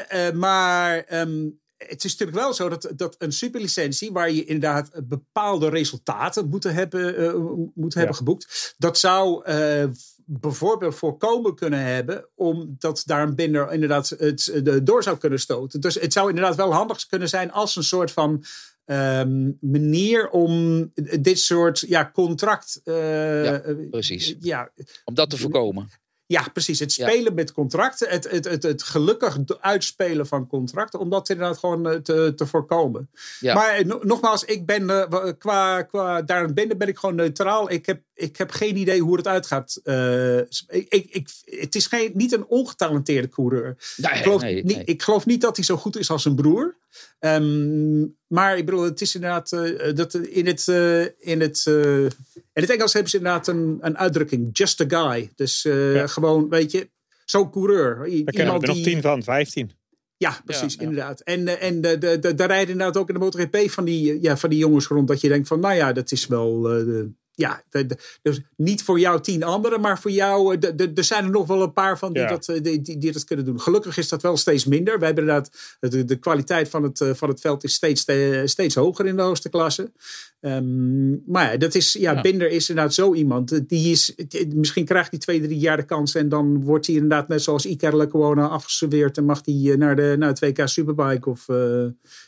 eh, 0.09 0.27
eh, 0.29 0.35
maar 0.35 0.99
ehm, 0.99 1.37
het 1.77 2.05
is 2.05 2.11
natuurlijk 2.11 2.39
wel 2.39 2.55
zo 2.55 2.69
dat, 2.69 2.93
dat 2.97 3.15
een 3.19 3.33
superlicentie, 3.33 4.13
waar 4.13 4.31
je 4.31 4.45
inderdaad 4.45 4.91
bepaalde 5.09 5.69
resultaten 5.69 6.49
moet 6.49 6.65
hebben, 6.65 7.17
eh, 7.17 7.35
moet 7.75 7.95
hebben 7.95 8.15
geboekt, 8.15 8.75
dat 8.79 8.99
zou 8.99 9.45
eh, 9.45 9.85
bijvoorbeeld 10.25 10.95
voorkomen 10.95 11.55
kunnen 11.55 11.81
hebben, 11.81 12.29
omdat 12.35 13.03
daar 13.05 13.23
een 13.23 13.35
binder 13.35 13.73
inderdaad 13.73 14.09
het 14.09 14.61
de, 14.63 14.83
door 14.83 15.03
zou 15.03 15.19
kunnen 15.19 15.41
stoten. 15.41 15.81
Dus 15.81 15.95
het 15.95 16.13
zou 16.13 16.29
inderdaad 16.29 16.57
wel 16.57 16.73
handig 16.73 17.07
kunnen 17.07 17.29
zijn 17.29 17.53
als 17.53 17.77
een 17.77 17.83
soort 17.83 18.11
van 18.11 18.45
ehm, 18.85 19.51
manier 19.61 20.29
om 20.31 20.91
dit 21.21 21.39
soort 21.39 21.81
ja, 21.81 22.11
contract. 22.11 22.81
eh, 22.85 23.45
Ja, 23.45 23.63
precies. 23.91 24.35
ja, 24.41 24.71
Om 25.05 25.15
dat 25.15 25.31
te 25.31 25.37
voorkomen. 25.37 25.91
Ja, 26.27 26.47
precies. 26.53 26.79
Het 26.79 26.95
Ja. 26.95 27.09
spelen 27.09 27.35
met 27.35 27.53
contracten. 27.53 28.09
Het, 28.09 28.31
het, 28.31 28.45
het, 28.45 28.63
het 28.63 28.83
gelukkig 28.83 29.39
uitspelen 29.61 30.27
van 30.27 30.47
contracten. 30.47 31.01
Om 31.01 31.11
dat 31.11 31.29
inderdaad 31.29 31.59
gewoon 31.59 31.89
eh, 31.89 31.97
te, 31.97 32.33
te 32.37 32.47
voorkomen. 32.47 33.11
Ja. 33.41 33.55
Maar 33.55 33.69
eh, 33.69 33.85
no- 33.85 34.01
nogmaals, 34.03 34.45
ik 34.45 34.67
ben 34.67 34.91
eh, 34.91 35.33
qua, 35.39 35.83
qua 35.83 36.23
daarin 36.23 36.55
binnen 36.55 36.79
ben 36.79 36.89
ik 36.89 36.99
gewoon 36.99 37.15
neutraal. 37.15 37.71
Ik 37.71 37.87
heb 37.87 38.03
ik 38.15 38.37
heb 38.37 38.51
geen 38.51 38.77
idee 38.77 39.01
hoe 39.01 39.17
het 39.17 39.27
uitgaat. 39.27 39.81
Uh, 39.85 40.39
ik, 40.39 40.87
ik, 40.89 41.29
het 41.45 41.75
is 41.75 41.87
geen, 41.87 42.11
niet 42.15 42.33
een 42.33 42.47
ongetalenteerde 42.47 43.29
coureur. 43.29 43.77
Nee, 43.97 44.13
ik, 44.13 44.23
geloof 44.23 44.43
nee, 44.43 44.65
niet, 44.65 44.83
ik 44.85 45.03
geloof 45.03 45.27
niet 45.27 45.41
dat 45.41 45.57
hij 45.57 45.65
zo 45.65 45.77
goed 45.77 45.99
is 45.99 46.11
als 46.11 46.23
zijn 46.23 46.35
broer. 46.35 46.77
Ehm, 47.19 48.01
maar 48.27 48.57
ik 48.59 48.65
bedoel, 48.65 48.83
het 48.83 49.01
is 49.01 49.15
inderdaad. 49.15 49.53
eh, 49.53 49.95
dat 49.95 50.15
in, 50.15 50.47
het, 50.47 50.69
eh, 50.69 51.01
in, 51.03 51.41
het, 51.41 51.63
eh, 51.67 52.03
in 52.03 52.11
het 52.53 52.71
Engels 52.71 52.93
hebben 52.93 53.11
ze 53.11 53.17
inderdaad 53.17 53.47
een, 53.49 53.79
een 53.81 53.99
uitdrukking: 53.99 54.49
just 54.53 54.81
a 54.81 54.85
guy. 54.89 55.31
Dus 55.35 55.65
eh, 55.65 55.95
Ja. 55.95 56.07
gewoon, 56.07 56.49
weet 56.49 56.71
je, 56.71 56.91
zo'n 57.25 57.51
coureur. 57.51 57.97
Daar 57.97 58.07
kennen 58.35 58.55
we 58.61 58.67
er 58.67 58.75
nog 58.75 58.83
10 58.85 59.03
van, 59.03 59.23
15. 59.23 59.71
ja, 60.17 60.41
precies, 60.45 60.75
ja. 60.75 60.81
inderdaad. 60.81 61.21
En, 61.21 61.49
eh, 61.49 61.69
en 61.69 61.81
de, 61.81 61.99
de, 61.99 62.19
de, 62.19 62.35
daar 62.35 62.49
rijden 62.49 62.71
inderdaad 62.73 62.97
ook 62.97 63.09
in 63.09 63.15
de 63.15 63.21
MotoGP 63.21 63.71
van 63.71 63.85
die, 63.85 64.13
eh, 64.13 64.23
ja, 64.23 64.37
van 64.37 64.51
die 64.51 64.59
jongens 64.59 64.87
rond. 64.87 65.09
Dat 65.09 65.21
je 65.21 65.29
denkt 65.29 65.49
van, 65.49 65.61
nou 65.61 65.75
ja, 65.75 65.93
dat 65.93 66.13
is 66.13 66.27
wel... 66.27 66.71
eh, 66.71 67.03
ja, 67.35 67.63
de- 67.71 67.87
de- 67.87 68.19
dus 68.23 68.41
niet 68.57 68.83
voor 68.83 68.99
jou 69.01 69.21
tien 69.21 69.43
anderen, 69.43 69.81
maar 69.81 70.01
voor 70.01 70.11
jou... 70.11 70.57
eh, 70.59 70.87
Er 70.97 71.05
zijn 71.05 71.25
er 71.25 71.31
nog 71.31 71.47
wel 71.47 71.63
een 71.63 71.73
paar 71.73 71.99
van 71.99 72.13
die, 72.13 72.23
Ja. 72.23 72.29
dat, 72.29 72.49
eh, 72.49 72.63
die, 72.63 72.81
die, 72.81 72.99
die 72.99 73.13
dat 73.13 73.25
kunnen 73.25 73.45
doen. 73.45 73.61
Gelukkig 73.61 73.97
is 73.97 74.09
dat 74.09 74.23
wel 74.23 74.37
steeds 74.37 74.65
minder. 74.65 74.99
We 74.99 75.05
hebben 75.05 75.25
inderdaad... 75.25 75.77
De, 75.81 76.05
de 76.05 76.17
kwaliteit 76.17 76.69
van 76.69 76.83
het, 76.83 77.01
eh, 77.01 77.11
van 77.15 77.29
het 77.29 77.41
veld 77.41 77.65
is 77.65 77.75
steeds, 77.75 78.05
eh, 78.05 78.41
steeds 78.45 78.75
hoger 78.75 79.07
in 79.07 79.17
de 79.17 79.23
hoogste 79.23 79.49
klasse. 79.49 79.93
Ehm, 80.41 81.11
maar 81.33 81.51
ja, 81.53 81.57
dat 81.57 81.75
is, 81.75 81.93
ja, 81.93 82.13
Ja. 82.13 82.21
Binder 82.21 82.51
is 82.51 82.69
inderdaad 82.69 82.95
zo 82.95 83.15
iemand. 83.15 83.53
eh, 83.53 83.61
Die 83.67 83.91
is, 83.91 84.15
die- 84.29 84.55
misschien 84.57 84.85
krijgt 84.85 85.11
hij 85.11 85.19
twee, 85.19 85.41
drie 85.41 85.59
jaar 85.59 85.77
de 85.77 85.85
kans. 85.85 86.15
En 86.15 86.29
dan 86.29 86.63
wordt 86.65 86.87
hij 86.87 86.95
inderdaad 86.95 87.29
net 87.29 87.43
zoals 87.43 87.67
Iker 87.67 87.97
Lecuona 87.97 88.47
afgeserveerd. 88.49 89.17
En 89.17 89.25
mag 89.25 89.41
hij 89.45 89.55
eh, 89.73 89.77
naar 89.77 89.97
de, 89.97 90.15
naar 90.19 90.29
het 90.29 90.39
WK 90.39 90.69
Superbike 90.69 91.31
of 91.31 91.49
eh, 91.49 91.85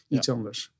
iets 0.08 0.28
anders. 0.28 0.70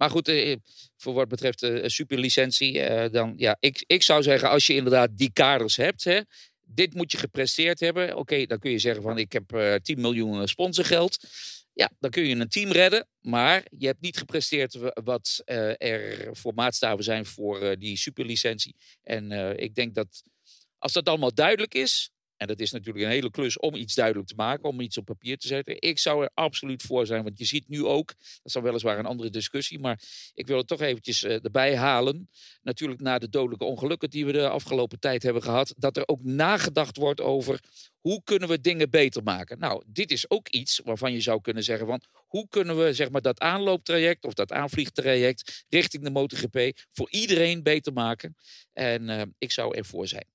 Maar 0.00 0.10
goed, 0.10 0.28
eh, 0.28 0.56
voor 0.96 1.14
wat 1.14 1.28
betreft 1.28 1.60
de 1.60 1.88
superlicentie, 1.88 2.80
eh, 2.80 3.10
dan 3.12 3.32
ja, 3.36 3.56
ik, 3.60 3.84
ik 3.86 4.02
zou 4.02 4.22
zeggen, 4.22 4.50
als 4.50 4.66
je 4.66 4.74
inderdaad 4.74 5.10
die 5.16 5.32
kaders 5.32 5.76
hebt, 5.76 6.04
hè, 6.04 6.20
dit 6.60 6.94
moet 6.94 7.12
je 7.12 7.18
gepresteerd 7.18 7.80
hebben. 7.80 8.16
Oké, 8.16 8.46
dan 8.46 8.58
kun 8.58 8.70
je 8.70 8.78
zeggen 8.78 9.02
van 9.02 9.18
ik 9.18 9.32
heb 9.32 9.52
eh 9.52 9.74
10 9.74 10.00
miljoen 10.00 10.48
sponsorgeld. 10.48 11.16
Ja, 11.72 11.90
dan 11.98 12.10
kun 12.10 12.24
je 12.24 12.34
een 12.34 12.48
team 12.48 12.70
redden. 12.72 13.08
Maar 13.20 13.64
je 13.78 13.86
hebt 13.86 14.00
niet 14.00 14.18
gepresteerd 14.18 14.74
wa- 14.74 14.96
wat 15.04 15.42
eh, 15.44 15.82
er 15.90 16.28
voor 16.36 16.54
maatstaven 16.54 17.04
zijn 17.04 17.26
voor 17.26 17.60
eh, 17.62 17.76
die 17.78 17.96
superlicentie. 17.96 18.76
En 19.02 19.32
eh, 19.32 19.62
ik 19.64 19.74
denk 19.74 19.94
dat 19.94 20.22
als 20.78 20.92
dat 20.92 21.08
allemaal 21.08 21.34
duidelijk 21.34 21.74
is. 21.74 22.10
En 22.40 22.46
dat 22.46 22.60
is 22.60 22.70
natuurlijk 22.70 23.04
een 23.04 23.10
hele 23.10 23.30
klus 23.30 23.58
om 23.58 23.74
iets 23.74 23.94
duidelijk 23.94 24.28
te 24.28 24.34
maken, 24.34 24.68
om 24.68 24.80
iets 24.80 24.98
op 24.98 25.04
papier 25.04 25.38
te 25.38 25.46
zetten. 25.46 25.80
Ik 25.80 25.98
zou 25.98 26.22
er 26.22 26.30
absoluut 26.34 26.82
voor 26.82 27.06
zijn, 27.06 27.22
want 27.22 27.38
je 27.38 27.44
ziet 27.44 27.68
nu 27.68 27.84
ook, 27.84 28.06
dat 28.06 28.54
is 28.54 28.54
weliswaar 28.54 28.98
een 28.98 29.06
andere 29.06 29.30
discussie, 29.30 29.78
maar 29.78 30.02
ik 30.34 30.46
wil 30.46 30.56
het 30.56 30.66
toch 30.66 30.80
eventjes 30.80 31.22
eh, 31.22 31.44
erbij 31.44 31.76
halen. 31.76 32.28
Natuurlijk 32.62 33.00
na 33.00 33.18
de 33.18 33.28
dodelijke 33.28 33.64
ongelukken 33.64 34.10
die 34.10 34.26
we 34.26 34.32
de 34.32 34.48
afgelopen 34.48 35.00
tijd 35.00 35.22
hebben 35.22 35.42
gehad, 35.42 35.74
dat 35.76 35.96
er 35.96 36.08
ook 36.08 36.22
nagedacht 36.22 36.96
wordt 36.96 37.20
over 37.20 37.60
hoe 38.00 38.22
kunnen 38.24 38.48
we 38.48 38.60
dingen 38.60 38.90
beter 38.90 39.22
maken. 39.22 39.58
Nou, 39.58 39.82
dit 39.86 40.10
is 40.10 40.30
ook 40.30 40.48
iets 40.48 40.80
waarvan 40.84 41.12
je 41.12 41.20
zou 41.20 41.40
kunnen 41.40 41.62
zeggen 41.62 41.86
van 41.86 42.02
hoe 42.26 42.48
kunnen 42.48 42.84
we 42.84 42.94
zeg 42.94 43.10
maar, 43.10 43.22
dat 43.22 43.40
aanlooptraject 43.40 44.24
of 44.24 44.34
dat 44.34 44.52
aanvliegtraject 44.52 45.64
richting 45.68 46.04
de 46.04 46.10
MotoGP 46.10 46.78
voor 46.92 47.10
iedereen 47.10 47.62
beter 47.62 47.92
maken. 47.92 48.36
En 48.72 49.08
eh, 49.08 49.22
ik 49.38 49.52
zou 49.52 49.76
ervoor 49.76 50.08
zijn. 50.08 50.29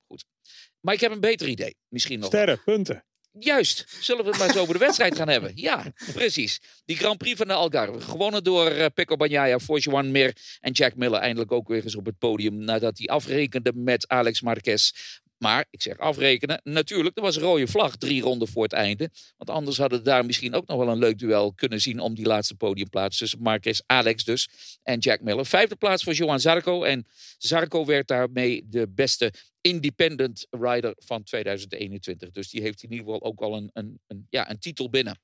Maar 0.86 0.93
ik 0.93 1.00
heb 1.00 1.12
een 1.12 1.19
beter 1.19 1.48
idee. 1.48 1.76
Misschien 1.88 2.19
nog. 2.19 2.32
wel. 2.32 2.41
Sterren, 2.41 2.63
punten. 2.63 3.06
Juist, 3.39 3.86
zullen 4.00 4.24
we 4.24 4.30
het 4.30 4.39
maar 4.39 4.48
eens 4.48 4.58
over 4.58 4.74
de 4.74 4.80
wedstrijd 4.80 5.15
gaan 5.15 5.28
hebben? 5.28 5.52
Ja, 5.56 5.93
precies. 6.13 6.62
Die 6.86 6.98
Grand 6.98 7.17
Prix 7.17 7.38
van 7.38 7.48
de 7.48 7.54
Algarve, 7.54 8.02
gewonnen 8.02 8.43
door 8.43 8.67
eh, 8.67 8.86
Pecco 8.93 9.15
Bagnaia, 9.15 9.58
Juan 9.67 10.12
Mir 10.12 10.38
en 10.60 10.71
Jack 10.71 10.95
Miller. 10.95 11.19
Eindelijk 11.19 11.52
ook 11.52 11.67
weer 11.67 11.84
eens 11.84 11.95
op 11.95 12.06
het 12.06 12.17
podium 12.17 12.58
nadat 12.58 12.98
hij 12.98 13.08
afrekende 13.08 13.71
met 13.76 14.08
Alex 14.08 14.41
Marquez. 14.41 14.91
Maar, 15.38 15.65
ik 15.69 15.82
zeg 15.82 15.98
afrekenen, 15.98 16.62
natuurlijk, 16.63 17.17
er 17.17 17.21
was 17.24 17.36
een 17.36 17.41
rode 17.41 17.67
vlag 17.67 17.95
drie 17.95 18.21
ronden 18.21 18.48
voor 18.48 18.63
het 18.63 18.74
einde. 18.74 19.10
Want 19.38 19.50
anders 19.50 19.78
hadden 19.78 19.98
we 20.00 20.06
daar 20.06 20.26
misschien 20.26 20.54
ook 20.54 20.67
nog 20.67 20.78
wel 20.78 20.88
een 20.88 20.98
leuk 20.98 21.17
duel 21.17 21.54
kunnen 21.54 21.82
zien 21.82 22.00
om 22.00 22.15
die 22.15 22.26
laatste 22.26 22.56
podiumplaats 22.56 23.17
tussen 23.17 23.41
Marquez, 23.41 23.80
Alex 23.86 24.24
dus, 24.24 24.50
en 24.84 25.00
Jack 25.00 25.21
Miller. 25.21 25.45
Vijfde 25.45 25.76
plaats 25.76 26.04
voor 26.04 26.13
Johan 26.13 26.39
Zarco 26.39 26.84
en 26.84 27.06
Zarco 27.38 27.86
werd 27.86 28.08
daarmee 28.08 28.65
de 28.69 28.88
beste 28.89 29.34
independent 29.65 30.47
rider 30.49 30.93
van 30.97 31.23
2021. 31.23 32.32
Dus 32.32 32.49
die 32.49 32.62
heeft 32.62 32.84
in 32.84 32.91
ieder 32.91 33.06
geval 33.06 33.23
ook 33.23 33.41
al 33.41 33.56
een, 33.56 33.69
een, 33.73 33.99
een, 34.08 34.28
ja, 34.30 34.49
een 34.49 34.60
titel 34.60 34.89
binnen. 34.89 35.19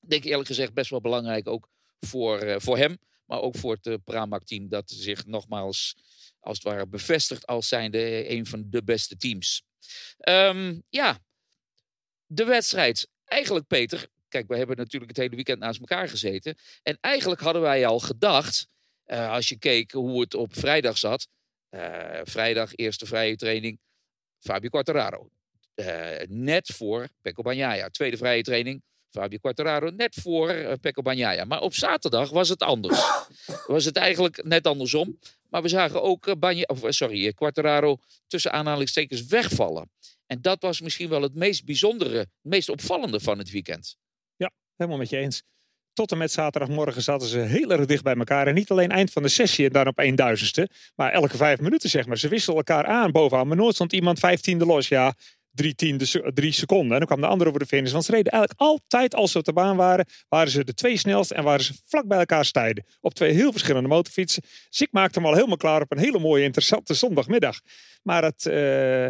Ik 0.00 0.10
denk 0.10 0.24
eerlijk 0.24 0.48
gezegd 0.48 0.74
best 0.74 0.90
wel 0.90 1.00
belangrijk 1.00 1.48
ook 1.48 1.68
voor, 2.00 2.38
eh, 2.38 2.60
voor 2.60 2.78
hem. 2.78 2.98
Maar 3.24 3.40
ook 3.40 3.56
voor 3.56 3.74
het 3.74 3.86
uh, 3.86 3.94
Pramac-team 4.04 4.68
dat 4.68 4.90
zich 4.90 5.26
nogmaals 5.26 5.96
als 6.40 6.58
het 6.58 6.66
ware 6.66 6.86
bevestigt 6.86 7.46
als 7.46 7.68
zijnde 7.68 8.30
een 8.30 8.46
van 8.46 8.66
de 8.70 8.84
beste 8.84 9.16
teams. 9.16 9.62
Ehm, 10.18 10.80
ja, 10.88 11.18
de 12.26 12.44
wedstrijd. 12.44 13.08
Eigenlijk 13.24 13.66
Peter, 13.66 14.08
kijk 14.28 14.48
we 14.48 14.56
hebben 14.56 14.76
natuurlijk 14.76 15.10
het 15.10 15.20
hele 15.20 15.34
weekend 15.34 15.58
naast 15.58 15.80
elkaar 15.80 16.08
gezeten. 16.08 16.56
En 16.82 16.98
eigenlijk 17.00 17.40
hadden 17.40 17.62
wij 17.62 17.86
al 17.86 17.98
gedacht, 17.98 18.68
als 19.06 19.48
je 19.48 19.58
keek 19.58 19.92
hoe 19.92 20.20
het 20.20 20.34
op 20.34 20.56
vrijdag 20.56 20.98
zat. 20.98 21.28
Uh, 21.70 22.20
vrijdag, 22.24 22.74
eerste 22.74 23.06
vrije 23.06 23.36
training, 23.36 23.80
Fabio 24.38 24.68
Quartararo. 24.68 25.30
Uh, 25.74 26.16
net 26.28 26.66
voor 26.66 27.08
Pecco 27.22 27.42
Bagnaia. 27.42 27.88
Tweede 27.88 28.16
vrije 28.16 28.42
training, 28.42 28.82
Fabio 29.10 29.38
Quartararo. 29.38 29.90
Net 29.90 30.14
voor 30.14 30.54
uh, 30.54 30.72
Pecco 30.80 31.02
Bagnaia. 31.02 31.44
Maar 31.44 31.60
op 31.60 31.74
zaterdag 31.74 32.30
was 32.30 32.48
het 32.48 32.62
anders. 32.62 33.00
was 33.66 33.84
het 33.84 33.96
eigenlijk 33.96 34.44
net 34.44 34.66
andersom. 34.66 35.18
Maar 35.48 35.62
we 35.62 35.68
zagen 35.68 36.02
ook 36.02 36.38
Bagna, 36.38 36.62
of, 36.62 36.80
sorry, 36.88 37.32
Quartararo 37.32 37.98
tussen 38.26 38.52
aanhalingstekens 38.52 39.26
wegvallen. 39.26 39.90
En 40.26 40.42
dat 40.42 40.62
was 40.62 40.80
misschien 40.80 41.08
wel 41.08 41.22
het 41.22 41.34
meest 41.34 41.64
bijzondere, 41.64 42.18
het 42.18 42.28
meest 42.40 42.68
opvallende 42.68 43.20
van 43.20 43.38
het 43.38 43.50
weekend. 43.50 43.96
Ja, 44.36 44.50
helemaal 44.76 44.98
met 44.98 45.08
je 45.08 45.16
eens 45.16 45.42
tot 45.98 46.12
en 46.12 46.18
met 46.18 46.32
zaterdagmorgen 46.32 47.02
zaten 47.02 47.28
ze 47.28 47.38
heel 47.38 47.70
erg 47.70 47.86
dicht 47.86 48.02
bij 48.02 48.14
elkaar. 48.14 48.46
En 48.46 48.54
niet 48.54 48.70
alleen 48.70 48.90
eind 48.90 49.12
van 49.12 49.22
de 49.22 49.28
sessie 49.28 49.66
en 49.66 49.72
dan 49.72 49.86
op 49.86 49.98
een 49.98 50.14
duizendste. 50.14 50.68
Maar 50.94 51.12
elke 51.12 51.36
vijf 51.36 51.60
minuten 51.60 51.90
zeg 51.90 52.06
maar. 52.06 52.18
Ze 52.18 52.28
wisselden 52.28 52.64
elkaar 52.64 52.86
aan 52.86 53.10
bovenaan. 53.10 53.46
Maar 53.46 53.56
nooit 53.56 53.74
stond 53.74 53.92
iemand 53.92 54.18
vijftiende 54.18 54.66
los. 54.66 54.88
Ja, 54.88 55.14
drie, 55.50 55.74
tiende, 55.74 56.32
drie 56.34 56.52
seconden. 56.52 56.92
En 56.92 56.98
dan 56.98 57.06
kwam 57.06 57.20
de 57.20 57.26
andere 57.26 57.50
over 57.50 57.62
de 57.62 57.66
finish. 57.66 57.92
Want 57.92 58.04
ze 58.04 58.10
reden 58.10 58.32
eigenlijk 58.32 58.60
altijd 58.60 59.14
als 59.14 59.32
ze 59.32 59.38
op 59.38 59.44
de 59.44 59.52
baan 59.52 59.76
waren. 59.76 60.06
Waren 60.28 60.50
ze 60.50 60.64
de 60.64 60.74
twee 60.74 60.96
snelste 60.96 61.34
en 61.34 61.44
waren 61.44 61.64
ze 61.64 61.74
vlak 61.86 62.06
bij 62.06 62.18
elkaar 62.18 62.44
stijden. 62.44 62.84
Op 63.00 63.14
twee 63.14 63.32
heel 63.32 63.50
verschillende 63.50 63.88
motorfietsen. 63.88 64.42
Dus 64.68 64.80
ik 64.80 64.88
maakte 64.90 65.18
hem 65.18 65.28
al 65.28 65.34
helemaal 65.34 65.56
klaar 65.56 65.80
op 65.80 65.92
een 65.92 65.98
hele 65.98 66.18
mooie 66.18 66.44
interessante 66.44 66.94
zondagmiddag. 66.94 67.60
Maar 68.02 68.22
het... 68.22 68.46
Uh, 68.46 69.06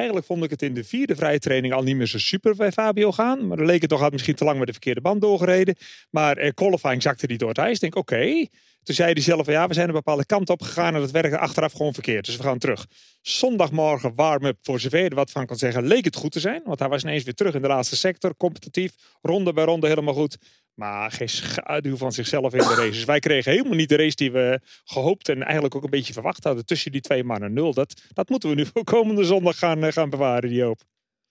Eigenlijk 0.00 0.28
vond 0.28 0.44
ik 0.44 0.50
het 0.50 0.62
in 0.62 0.74
de 0.74 0.84
vierde 0.84 1.16
vrije 1.16 1.38
training 1.38 1.74
al 1.74 1.82
niet 1.82 1.96
meer 1.96 2.06
zo 2.06 2.18
super 2.18 2.56
bij 2.56 2.72
Fabio 2.72 3.12
gaan. 3.12 3.46
Maar 3.46 3.56
dan 3.56 3.66
leek 3.66 3.80
het 3.80 3.90
toch 3.90 4.00
had 4.00 4.12
misschien 4.12 4.34
te 4.34 4.44
lang 4.44 4.58
met 4.58 4.66
de 4.66 4.72
verkeerde 4.72 5.00
band 5.00 5.20
doorgereden. 5.20 5.76
Maar 6.10 6.36
eh, 6.36 6.50
qualifying 6.54 7.02
zakte 7.02 7.26
hij 7.26 7.36
door 7.36 7.48
het 7.48 7.58
ijs. 7.58 7.74
Ik 7.74 7.80
denk, 7.80 7.96
oké. 7.96 8.46
Toen 8.82 8.94
zei 8.94 9.12
hij 9.12 9.22
zelf, 9.22 9.46
ja, 9.46 9.66
we 9.66 9.74
zijn 9.74 9.88
een 9.88 9.94
bepaalde 9.94 10.26
kant 10.26 10.50
op 10.50 10.62
gegaan 10.62 10.94
en 10.94 11.00
dat 11.00 11.10
werkte 11.10 11.38
achteraf 11.38 11.72
gewoon 11.72 11.94
verkeerd. 11.94 12.26
Dus 12.26 12.36
we 12.36 12.42
gaan 12.42 12.58
terug. 12.58 12.86
Zondagmorgen 13.20 14.14
warm-up, 14.14 14.56
voor 14.62 14.80
zover 14.80 15.04
er 15.04 15.14
wat 15.14 15.30
van 15.30 15.46
kan 15.46 15.56
zeggen, 15.56 15.86
leek 15.86 16.04
het 16.04 16.16
goed 16.16 16.32
te 16.32 16.40
zijn. 16.40 16.62
Want 16.64 16.78
hij 16.78 16.88
was 16.88 17.02
ineens 17.02 17.24
weer 17.24 17.34
terug 17.34 17.54
in 17.54 17.62
de 17.62 17.68
laatste 17.68 17.96
sector, 17.96 18.36
competitief. 18.36 18.92
Ronde 19.22 19.52
bij 19.52 19.64
ronde 19.64 19.88
helemaal 19.88 20.14
goed. 20.14 20.38
Maar 20.80 21.12
geen 21.12 21.28
schaduw 21.28 21.96
van 21.96 22.12
zichzelf 22.12 22.52
in 22.52 22.58
de 22.58 22.74
race. 22.74 22.90
Dus 22.90 23.04
wij 23.04 23.18
kregen 23.18 23.52
helemaal 23.52 23.76
niet 23.76 23.88
de 23.88 23.96
race 23.96 24.16
die 24.16 24.32
we 24.32 24.60
gehoopt 24.84 25.28
en 25.28 25.42
eigenlijk 25.42 25.74
ook 25.74 25.82
een 25.82 25.90
beetje 25.90 26.12
verwacht 26.12 26.44
hadden 26.44 26.66
tussen 26.66 26.92
die 26.92 27.00
twee 27.00 27.24
mannen 27.24 27.52
nul. 27.52 27.74
Dat, 27.74 28.02
dat 28.12 28.28
moeten 28.28 28.48
we 28.48 28.54
nu 28.54 28.66
voor 28.66 28.84
komende 28.84 29.24
zondag 29.24 29.58
gaan, 29.58 29.92
gaan 29.92 30.10
bewaren, 30.10 30.48
die 30.48 30.62
hoop. 30.62 30.82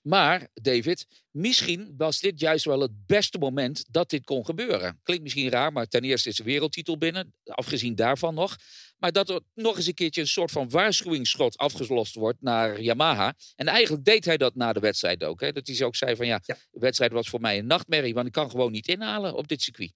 Maar, 0.02 0.48
David, 0.54 1.06
misschien 1.32 1.94
was 1.98 2.20
dit 2.20 2.40
juist 2.40 2.66
wel 2.66 2.80
het 2.80 3.06
beste 3.06 3.38
moment 3.38 3.86
dat 3.92 4.10
dit 4.10 4.24
kon 4.24 4.46
gebeuren. 4.46 5.00
Klinkt 5.04 5.24
misschien 5.24 5.50
raar, 5.50 5.72
maar 5.72 5.88
ten 5.88 6.02
eerste 6.02 6.30
is 6.30 6.36
de 6.36 6.44
wereldtitel 6.44 6.98
binnen, 6.98 7.34
afgezien 7.44 7.96
daarvan 7.96 8.34
nog. 8.34 8.56
Maar 9.00 9.12
dat 9.12 9.30
er 9.30 9.42
nog 9.56 9.78
eens 9.78 9.88
een 9.88 9.94
keertje 9.94 10.22
een 10.22 10.28
soort 10.28 10.52
van 10.52 10.70
waarschuwingsschot 10.70 11.58
afgelost 11.58 12.16
wordt 12.16 12.42
naar 12.42 12.82
Yamaha. 12.82 13.34
En 13.56 13.68
eigenlijk 13.68 14.06
deed 14.06 14.26
hij 14.26 14.38
dat 14.38 14.56
na 14.56 14.74
de 14.74 14.80
wedstrijd 14.80 15.24
ook. 15.24 15.42
Hè? 15.42 15.52
Dat 15.52 15.68
hij 15.68 15.86
ook 15.86 15.96
zei 15.96 16.16
van 16.16 16.28
ja, 16.28 16.40
ja, 16.44 16.58
de 16.72 16.80
wedstrijd 16.80 17.12
was 17.12 17.30
voor 17.30 17.42
mij 17.42 17.58
een 17.58 17.68
nachtmerrie, 17.68 18.14
want 18.14 18.28
ik 18.28 18.34
kan 18.34 18.50
gewoon 18.50 18.72
niet 18.72 18.88
inhalen 18.88 19.36
op 19.36 19.48
dit 19.48 19.62
circuit. 19.62 19.94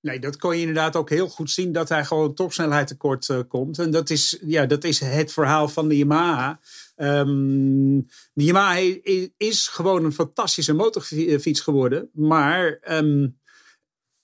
Nee, 0.00 0.18
dat 0.18 0.36
kon 0.36 0.54
je 0.54 0.60
inderdaad 0.60 0.96
ook 0.96 1.10
heel 1.10 1.28
goed 1.28 1.50
zien 1.50 1.72
dat 1.72 1.88
hij 1.88 2.04
gewoon 2.04 2.34
topsnelheid 2.34 2.86
tekort 2.86 3.28
uh, 3.28 3.40
komt. 3.48 3.78
En 3.78 3.90
dat 3.90 4.10
is, 4.10 4.38
ja, 4.46 4.66
dat 4.66 4.84
is 4.84 5.00
het 5.00 5.32
verhaal 5.32 5.68
van 5.68 5.88
de 5.88 5.96
Yamaha. 5.96 6.60
Um, 6.96 8.06
de 8.32 8.44
Yamaha 8.44 9.00
is 9.36 9.68
gewoon 9.68 10.04
een 10.04 10.12
fantastische 10.12 10.72
motorfiets 10.72 11.60
geworden. 11.60 12.10
Maar 12.12 12.80
um, 12.90 13.38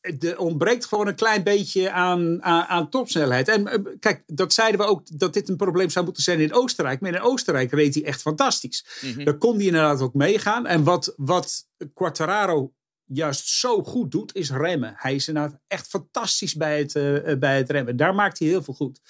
er 0.00 0.38
ontbreekt 0.38 0.84
gewoon 0.86 1.06
een 1.06 1.14
klein 1.14 1.42
beetje 1.42 1.90
aan, 1.90 2.42
aan, 2.42 2.64
aan 2.64 2.90
topsnelheid. 2.90 3.48
En 3.48 3.60
uh, 3.60 3.94
kijk, 3.98 4.22
dat 4.26 4.52
zeiden 4.52 4.80
we 4.80 4.86
ook 4.86 5.18
dat 5.18 5.32
dit 5.32 5.48
een 5.48 5.56
probleem 5.56 5.90
zou 5.90 6.04
moeten 6.04 6.22
zijn 6.22 6.40
in 6.40 6.54
Oostenrijk. 6.54 7.00
Maar 7.00 7.14
in 7.14 7.20
Oostenrijk 7.20 7.72
reed 7.72 7.94
hij 7.94 8.04
echt 8.04 8.20
fantastisch. 8.20 8.86
Mm 9.00 9.12
-hmm. 9.12 9.24
Daar 9.24 9.38
kon 9.38 9.56
hij 9.56 9.64
inderdaad 9.64 10.00
ook 10.00 10.14
meegaan. 10.14 10.66
En 10.66 10.84
wat, 10.84 11.14
wat 11.16 11.66
Quartararo 11.94 12.72
juist 13.12 13.48
zo 13.48 13.82
goed 13.82 14.10
doet, 14.10 14.34
is 14.34 14.50
remmen. 14.50 14.94
Hij 14.96 15.14
is 15.14 15.28
inderdaad 15.28 15.60
echt 15.66 15.86
fantastisch 15.86 16.54
bij 16.54 16.78
het, 16.78 16.94
eh, 16.96 17.38
bij 17.38 17.56
het 17.56 17.70
remmen. 17.70 17.96
Daar 17.96 18.14
maakt 18.14 18.38
hij 18.38 18.48
heel 18.48 18.62
veel 18.62 18.74
goed. 18.74 19.00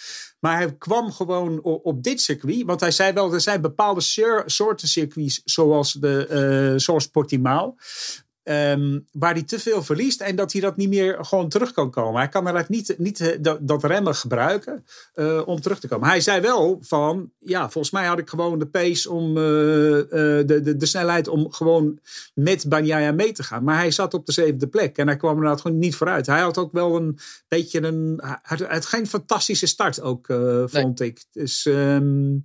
Maar 0.41 0.57
hij 0.57 0.77
kwam 0.77 1.13
gewoon 1.13 1.63
op, 1.63 1.85
op 1.85 2.03
dit 2.03 2.21
circuit. 2.21 2.63
Want 2.65 2.81
hij 2.81 2.91
zei 2.91 3.13
wel, 3.13 3.33
er 3.33 3.41
zijn 3.41 3.61
bepaalde 3.61 4.01
soor- 4.01 4.43
soorten 4.47 4.89
circuits, 4.89 5.41
zoals, 5.45 5.93
de, 5.93 6.27
eh, 6.27 6.79
zoals 6.79 7.07
Portimao. 7.07 7.75
Ehm, 8.51 8.99
waar 9.13 9.33
hij 9.33 9.43
te 9.43 9.59
veel 9.59 9.83
verliest 9.83 10.21
en 10.21 10.37
dat 10.37 10.53
hij 10.53 10.61
dat 10.61 10.77
niet 10.77 10.89
meer 10.89 11.25
gewoon 11.25 11.49
terug 11.49 11.73
kan 11.73 11.91
komen. 11.91 12.21
Hij 12.21 12.29
kan 12.29 12.47
inderdaad 12.47 12.69
niet, 12.69 12.95
niet 12.99 13.21
eh, 13.21 13.39
dat, 13.41 13.59
dat 13.61 13.85
remmen 13.85 14.15
gebruiken 14.15 14.85
eh, 15.15 15.43
om 15.45 15.61
terug 15.61 15.81
te 15.81 15.89
komen. 15.89 16.09
Hij 16.09 16.21
zei 16.21 16.41
wel 16.41 16.79
van, 16.81 17.31
ja, 17.39 17.71
volgens 17.71 17.93
mij 17.93 18.07
had 18.07 18.19
ik 18.19 18.29
gewoon 18.29 18.59
de 18.59 18.67
pace 18.67 19.11
om, 19.11 19.29
eh, 19.29 19.43
de, 19.43 20.61
de, 20.63 20.77
de 20.77 20.87
snelheid 20.87 21.29
om 21.29 21.53
gewoon 21.53 21.99
met 22.35 22.69
Banyaya 22.69 23.13
mee 23.13 23.33
te 23.33 23.43
gaan. 23.43 23.65
Maar 23.65 23.77
hij 23.77 23.91
zat 23.91 24.15
op 24.15 24.27
de 24.27 24.33
zevende 24.33 24.67
plek 24.67 24.99
en 24.99 25.07
hij 25.07 25.17
kwam 25.17 25.35
inderdaad 25.35 25.61
gewoon 25.61 25.79
niet 25.79 25.97
vooruit. 25.97 26.27
Hij 26.27 26.41
had 26.41 26.59
ook 26.59 26.73
wel 26.73 26.97
een 26.97 27.19
beetje 27.49 27.83
een, 27.83 28.21
hij 28.23 28.39
had, 28.43 28.59
hij 28.59 28.69
had 28.69 28.87
geen 28.87 29.07
fantastische 29.07 29.67
start 29.67 30.01
ook, 30.01 30.27
vond 30.67 31.01
ik. 31.01 31.25
Dus 31.33 31.67
ehm, 31.67 32.37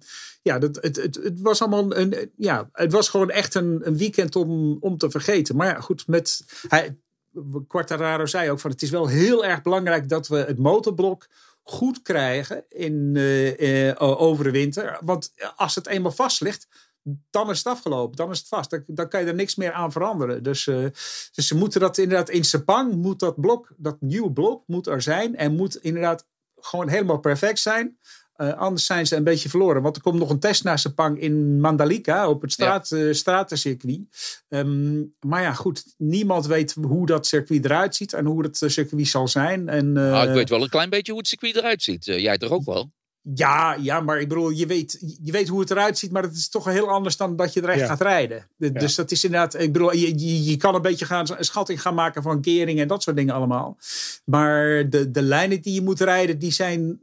ja, 0.45 0.59
dat, 0.59 0.75
het, 0.75 0.95
het, 0.95 1.15
het 1.15 1.41
was 1.41 1.61
allemaal 1.61 1.95
een, 1.95 2.31
ja, 2.37 2.69
het 2.71 2.91
was 2.91 3.09
gewoon 3.09 3.29
echt 3.29 3.55
een, 3.55 3.81
een 3.83 3.97
weekend 3.97 4.35
om, 4.35 4.77
om 4.79 4.97
te 4.97 5.09
vergeten. 5.09 5.55
Maar 5.55 5.67
ja, 5.67 5.79
goed, 5.79 6.07
met, 6.07 6.45
hij, 6.67 6.97
Quartararo 7.67 8.25
zei 8.25 8.51
ook 8.51 8.59
van 8.59 8.71
het 8.71 8.81
is 8.81 8.89
wel 8.89 9.07
heel 9.07 9.45
erg 9.45 9.61
belangrijk 9.61 10.09
dat 10.09 10.27
we 10.27 10.37
het 10.37 10.57
motorblok 10.57 11.27
goed 11.63 12.01
krijgen 12.01 12.65
in, 12.69 13.11
eh, 13.15 13.89
eh, 13.89 14.01
over 14.01 14.43
de 14.43 14.51
winter. 14.51 14.99
Want 15.03 15.33
als 15.55 15.75
het 15.75 15.87
eenmaal 15.87 16.11
vast 16.11 16.41
ligt, 16.41 16.67
dan 17.29 17.49
is 17.49 17.57
het 17.57 17.67
afgelopen. 17.67 18.15
Dan 18.15 18.31
is 18.31 18.39
het 18.39 18.47
vast. 18.47 18.81
Dan, 18.87 19.07
kan 19.09 19.21
je 19.21 19.27
er 19.27 19.35
niks 19.35 19.55
meer 19.55 19.71
aan 19.71 19.91
veranderen. 19.91 20.43
Dus, 20.43 20.67
eh, 20.67 20.83
dus 21.31 21.47
ze 21.47 21.55
moeten 21.55 21.79
dat 21.79 21.97
inderdaad 21.97 22.29
in 22.29 22.43
Sepang, 22.43 22.95
moet 22.95 23.19
dat 23.19 23.41
blok, 23.41 23.73
dat 23.77 24.01
nieuwe 24.01 24.31
blok 24.31 24.63
moet 24.67 24.87
er 24.87 25.01
zijn. 25.01 25.35
En 25.35 25.55
moet 25.55 25.75
inderdaad 25.75 26.27
gewoon 26.59 26.87
helemaal 26.87 27.19
perfect 27.19 27.59
zijn. 27.59 27.97
Eh, 28.35 28.53
anders 28.53 28.85
zijn 28.85 29.07
ze 29.07 29.15
een 29.15 29.23
beetje 29.23 29.49
verloren. 29.49 29.81
Want 29.81 29.95
er 29.95 30.01
komt 30.01 30.19
nog 30.19 30.29
een 30.29 30.39
test 30.39 30.63
naar 30.63 30.79
Sepang 30.79 31.19
in 31.19 31.59
Mandalika 31.59 32.29
op 32.29 32.41
het 32.41 32.51
straat, 32.51 32.91
eh, 32.91 33.13
stratencircuit. 33.13 34.43
Ehm, 34.49 35.03
maar 35.19 35.41
ja, 35.41 35.53
goed. 35.53 35.83
Niemand 35.97 36.45
weet 36.45 36.75
hoe 36.81 37.05
dat 37.05 37.27
circuit 37.27 37.65
eruit 37.65 37.95
ziet 37.95 38.13
en 38.13 38.25
hoe 38.25 38.43
het 38.43 38.61
eh, 38.61 38.69
circuit 38.69 39.07
zal 39.07 39.27
zijn. 39.27 39.69
En, 39.69 39.97
Ah, 39.97 40.23
ik 40.27 40.33
weet 40.33 40.49
wel 40.49 40.63
een 40.63 40.69
klein 40.69 40.89
beetje 40.89 41.11
hoe 41.11 41.21
het 41.21 41.29
circuit 41.29 41.55
eruit 41.55 41.83
ziet. 41.83 42.05
Jij 42.05 42.37
toch 42.37 42.51
ook 42.51 42.65
wel? 42.65 42.91
Ja, 43.33 43.75
ja, 43.81 43.99
maar 43.99 44.19
ik 44.19 44.27
bedoel, 44.27 44.49
je 44.49 44.65
weet, 44.65 45.17
je 45.23 45.31
weet 45.31 45.47
hoe 45.47 45.59
het 45.59 45.71
eruit 45.71 45.97
ziet, 45.97 46.11
maar 46.11 46.23
het 46.23 46.35
is 46.35 46.49
toch 46.49 46.65
heel 46.65 46.89
anders 46.89 47.17
dan 47.17 47.35
dat 47.35 47.53
je 47.53 47.61
er 47.61 47.69
echt 47.69 47.79
Ja. 47.79 47.85
gaat 47.85 48.01
rijden. 48.01 48.47
De- 48.55 48.71
Dus 48.71 48.95
dat 48.95 49.11
is 49.11 49.23
inderdaad, 49.23 49.53
ik 49.59 49.71
bedoel, 49.73 49.93
je, 49.93 50.19
je, 50.19 50.43
je 50.43 50.57
kan 50.57 50.75
een 50.75 50.81
beetje 50.81 51.05
gaan, 51.05 51.25
een 51.37 51.45
schatting 51.45 51.81
gaan 51.81 51.93
maken 51.93 52.21
van 52.23 52.41
kering 52.41 52.79
en 52.79 52.87
dat 52.87 53.03
soort 53.03 53.15
dingen 53.15 53.33
allemaal. 53.35 53.77
Maar 54.25 54.89
de, 54.89 55.11
de 55.11 55.21
lijnen 55.21 55.61
die 55.61 55.73
je 55.73 55.81
moet 55.81 55.99
rijden, 55.99 56.39
die 56.39 56.51
zijn, 56.51 56.99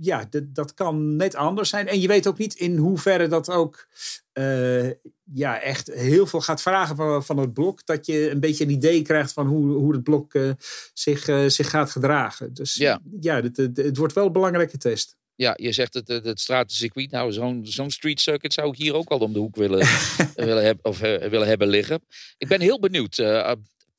ja, 0.00 0.26
de- 0.30 0.52
dat 0.52 0.74
kan 0.74 1.16
net 1.16 1.34
anders 1.34 1.68
zijn. 1.68 1.88
En 1.88 2.00
je 2.00 2.08
weet 2.08 2.26
ook 2.26 2.38
niet 2.38 2.54
in 2.54 2.76
hoeverre 2.76 3.28
dat 3.28 3.50
ook 3.50 3.86
eh, 4.32 4.86
ja, 5.32 5.60
echt 5.60 5.90
heel 5.92 6.26
veel 6.26 6.40
gaat 6.40 6.62
vragen 6.62 6.96
van, 6.96 7.24
van 7.24 7.38
het 7.38 7.52
blok. 7.52 7.86
Dat 7.86 8.06
je 8.06 8.30
een 8.30 8.40
beetje 8.40 8.64
een 8.64 8.70
idee 8.70 9.02
krijgt 9.02 9.32
van 9.32 9.46
hoe, 9.46 9.66
hoe 9.72 9.92
het 9.92 10.02
blok 10.02 10.34
eh, 10.34 10.50
zich, 10.92 11.28
eh, 11.28 11.44
zich 11.46 11.70
gaat 11.70 11.90
gedragen. 11.90 12.54
Dus 12.54 12.74
Ja. 12.74 13.00
ja, 13.20 13.40
het, 13.42 13.56
het, 13.56 13.76
het 13.76 13.96
wordt 13.96 14.12
wel 14.14 14.26
een 14.26 14.32
belangrijke 14.32 14.78
test. 14.78 15.16
Ja, 15.36 15.54
je 15.56 15.72
zegt 15.72 15.94
het, 15.94 16.08
het, 16.08 16.24
het 16.24 16.40
stratencircuit. 16.40 17.10
Nou, 17.10 17.32
zo'n 17.32 17.66
zo'n 17.66 17.90
street 17.90 18.20
circuit 18.20 18.52
zou 18.52 18.68
ik 18.68 18.76
hier 18.76 18.94
ook 18.94 19.08
al 19.08 19.18
om 19.18 19.32
de 19.32 19.38
hoek 19.38 19.56
willen, 19.56 19.86
willen, 20.34 20.64
heb, 20.64 20.78
of, 20.82 21.02
eh, 21.02 21.28
willen 21.28 21.48
hebben 21.48 21.68
liggen. 21.68 22.04
Ik 22.38 22.48
ben 22.48 22.60
heel 22.60 22.80
benieuwd. 22.80 23.18
eh, 23.18 23.52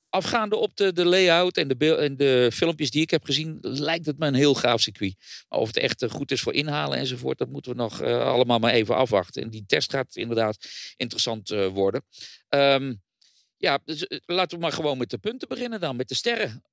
afgaande 0.09 0.55
op 0.55 0.75
de, 0.75 0.93
de 0.93 1.05
layout 1.05 1.57
en 1.57 1.67
de, 1.67 1.95
en 1.95 2.17
de 2.17 2.49
filmpjes 2.53 2.91
die 2.91 3.01
ik 3.01 3.09
heb 3.09 3.23
gezien, 3.23 3.57
lijkt 3.61 4.05
het 4.05 4.17
me 4.17 4.27
een 4.27 4.33
heel 4.33 4.53
gaaf 4.53 4.81
circuit. 4.81 5.15
Maar 5.49 5.59
of 5.59 5.67
het 5.67 5.77
echt 5.77 6.01
eh, 6.01 6.09
goed 6.09 6.31
is 6.31 6.41
voor 6.41 6.53
inhalen 6.53 6.97
enzovoort, 6.97 7.37
dat 7.37 7.49
moeten 7.49 7.71
we 7.71 7.77
nog 7.77 8.01
allemaal 8.01 8.59
maar 8.59 8.73
even 8.73 8.95
afwachten. 8.95 9.43
En 9.43 9.49
die 9.49 9.63
test 9.67 9.91
gaat 9.91 10.15
inderdaad 10.15 10.57
interessant 10.95 11.49
worden. 11.49 12.05
Ehm, 12.49 12.93
ja, 13.57 13.79
dus, 13.85 14.05
laten 14.25 14.57
we 14.57 14.63
maar 14.63 14.73
gewoon 14.73 14.97
met 14.97 15.09
de 15.09 15.17
punten 15.17 15.47
beginnen 15.47 15.79
dan, 15.79 15.95
met 15.95 16.07
de 16.07 16.15
sterren. 16.15 16.63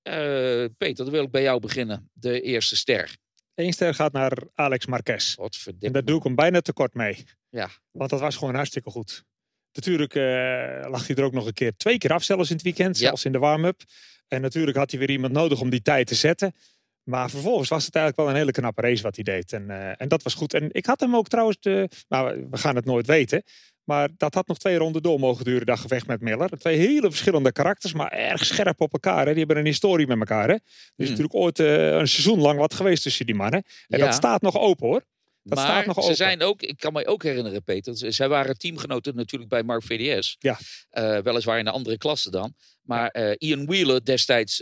Peter, 0.79 1.05
dan 1.05 1.11
wil 1.11 1.25
ik 1.25 1.31
bij 1.31 1.43
jou 1.43 1.61
beginnen. 1.61 2.11
De 2.13 2.41
eerste 2.41 2.77
ster. 2.77 3.17
Eén 3.55 3.73
ster 3.73 3.95
gaat 3.95 4.13
naar 4.13 4.39
Alex 4.55 4.87
Marquez. 4.87 5.35
Wat 5.35 5.67
En 5.81 5.93
daar 5.93 6.05
doe 6.05 6.17
ik 6.19 6.23
hem 6.23 6.35
bijna 6.35 6.61
tekort 6.61 6.95
mee. 6.95 7.25
Ja. 7.49 7.69
Want 7.91 8.11
dat 8.11 8.21
was 8.21 8.37
gewoon 8.37 8.55
hartstikke 8.55 8.91
goed. 8.91 9.25
Natuurlijk 9.73 10.15
eh, 10.15 10.91
lag 10.91 11.07
hij 11.07 11.17
er 11.17 11.25
ook 11.25 11.33
nog 11.33 11.47
een 11.47 11.53
keer 11.53 11.77
twee 11.77 11.99
keer 11.99 12.13
af, 12.13 12.23
zelfs 12.23 12.49
in 12.49 12.55
het 12.55 12.65
weekend, 12.65 12.99
Ja. 12.99 13.07
zelfs 13.07 13.25
in 13.25 13.33
de 13.33 13.39
warm-up. 13.39 13.81
En 14.29 14.41
natuurlijk 14.41 14.77
had 14.77 14.91
hij 14.91 15.01
weer 15.01 15.11
iemand 15.11 15.33
nodig 15.33 15.61
om 15.61 15.71
die 15.71 15.83
tijd 15.83 16.07
te 16.07 16.15
zetten. 16.15 16.55
Maar 17.03 17.31
vervolgens 17.31 17.69
was 17.69 17.85
het 17.85 17.95
eigenlijk 17.95 18.27
wel 18.27 18.35
een 18.35 18.41
hele 18.41 18.53
knappe 18.61 18.81
race 18.81 19.03
wat 19.03 19.15
hij 19.15 19.25
deed. 19.25 19.53
En, 19.53 19.71
eh, 19.71 19.93
en 19.97 20.09
dat 20.09 20.23
was 20.23 20.35
goed. 20.35 20.55
En 20.55 20.69
ik 20.73 20.87
had 20.87 21.01
hem 21.01 21.17
ook 21.17 21.29
trouwens, 21.29 21.57
de, 21.61 21.89
nou, 22.09 22.47
we 22.51 22.57
gaan 22.57 22.77
het 22.77 22.85
nooit 22.85 23.07
weten. 23.07 23.43
Maar 23.85 24.09
dat 24.17 24.35
had 24.35 24.47
nog 24.47 24.59
twee 24.59 24.77
ronden 24.77 25.03
door 25.03 25.19
mogen 25.19 25.45
duren, 25.45 25.67
dat 25.67 25.79
gevecht 25.79 26.07
met 26.07 26.21
Miller. 26.21 26.49
Twee 26.59 26.79
hele 26.79 27.09
verschillende 27.11 27.53
karakters, 27.53 27.93
maar 27.93 28.13
erg 28.13 28.45
scherp 28.45 28.81
op 28.81 28.93
elkaar. 28.93 29.25
Hè. 29.27 29.31
Die 29.31 29.39
hebben 29.39 29.57
een 29.57 29.65
historie 29.65 30.07
met 30.07 30.19
elkaar. 30.19 30.49
Hè. 30.49 30.55
Er 30.55 30.61
is 30.65 30.93
Hmm. 30.97 31.07
natuurlijk 31.07 31.35
ooit 31.35 31.59
eh, 31.59 31.87
een 31.91 32.09
seizoen 32.09 32.41
lang 32.41 32.59
wat 32.59 32.75
geweest 32.75 33.03
tussen 33.03 33.27
die 33.27 33.35
mannen. 33.35 33.63
En 33.89 33.99
Ja. 33.99 34.05
dat 34.05 34.15
staat 34.15 34.43
nog 34.43 34.59
open 34.59 34.87
hoor. 34.87 35.05
Dat 35.45 35.59
maar 35.59 35.67
staat 35.67 35.87
nog 35.87 35.95
ze 35.97 36.03
open. 36.03 36.17
zijn 36.17 36.43
ook, 36.43 36.63
ik 36.63 36.77
kan 36.79 36.93
me 36.93 37.07
ook 37.07 37.23
herinneren, 37.23 37.63
Peter. 37.65 37.97
ze- 37.97 38.11
Zij 38.11 38.29
waren 38.29 38.59
teamgenoten 38.59 39.15
natuurlijk 39.17 39.51
bij 39.51 39.63
Mark 39.63 39.83
VDS. 39.83 40.37
Ja. 40.39 40.59
Eh, 40.91 41.19
weliswaar 41.19 41.59
in 41.59 41.67
een 41.67 41.73
andere 41.73 41.99
klasse 41.99 42.31
dan. 42.31 42.55
Maar 42.83 43.09
eh, 43.09 43.35
Ian 43.39 43.67
Wheeler, 43.67 44.05
destijds 44.05 44.57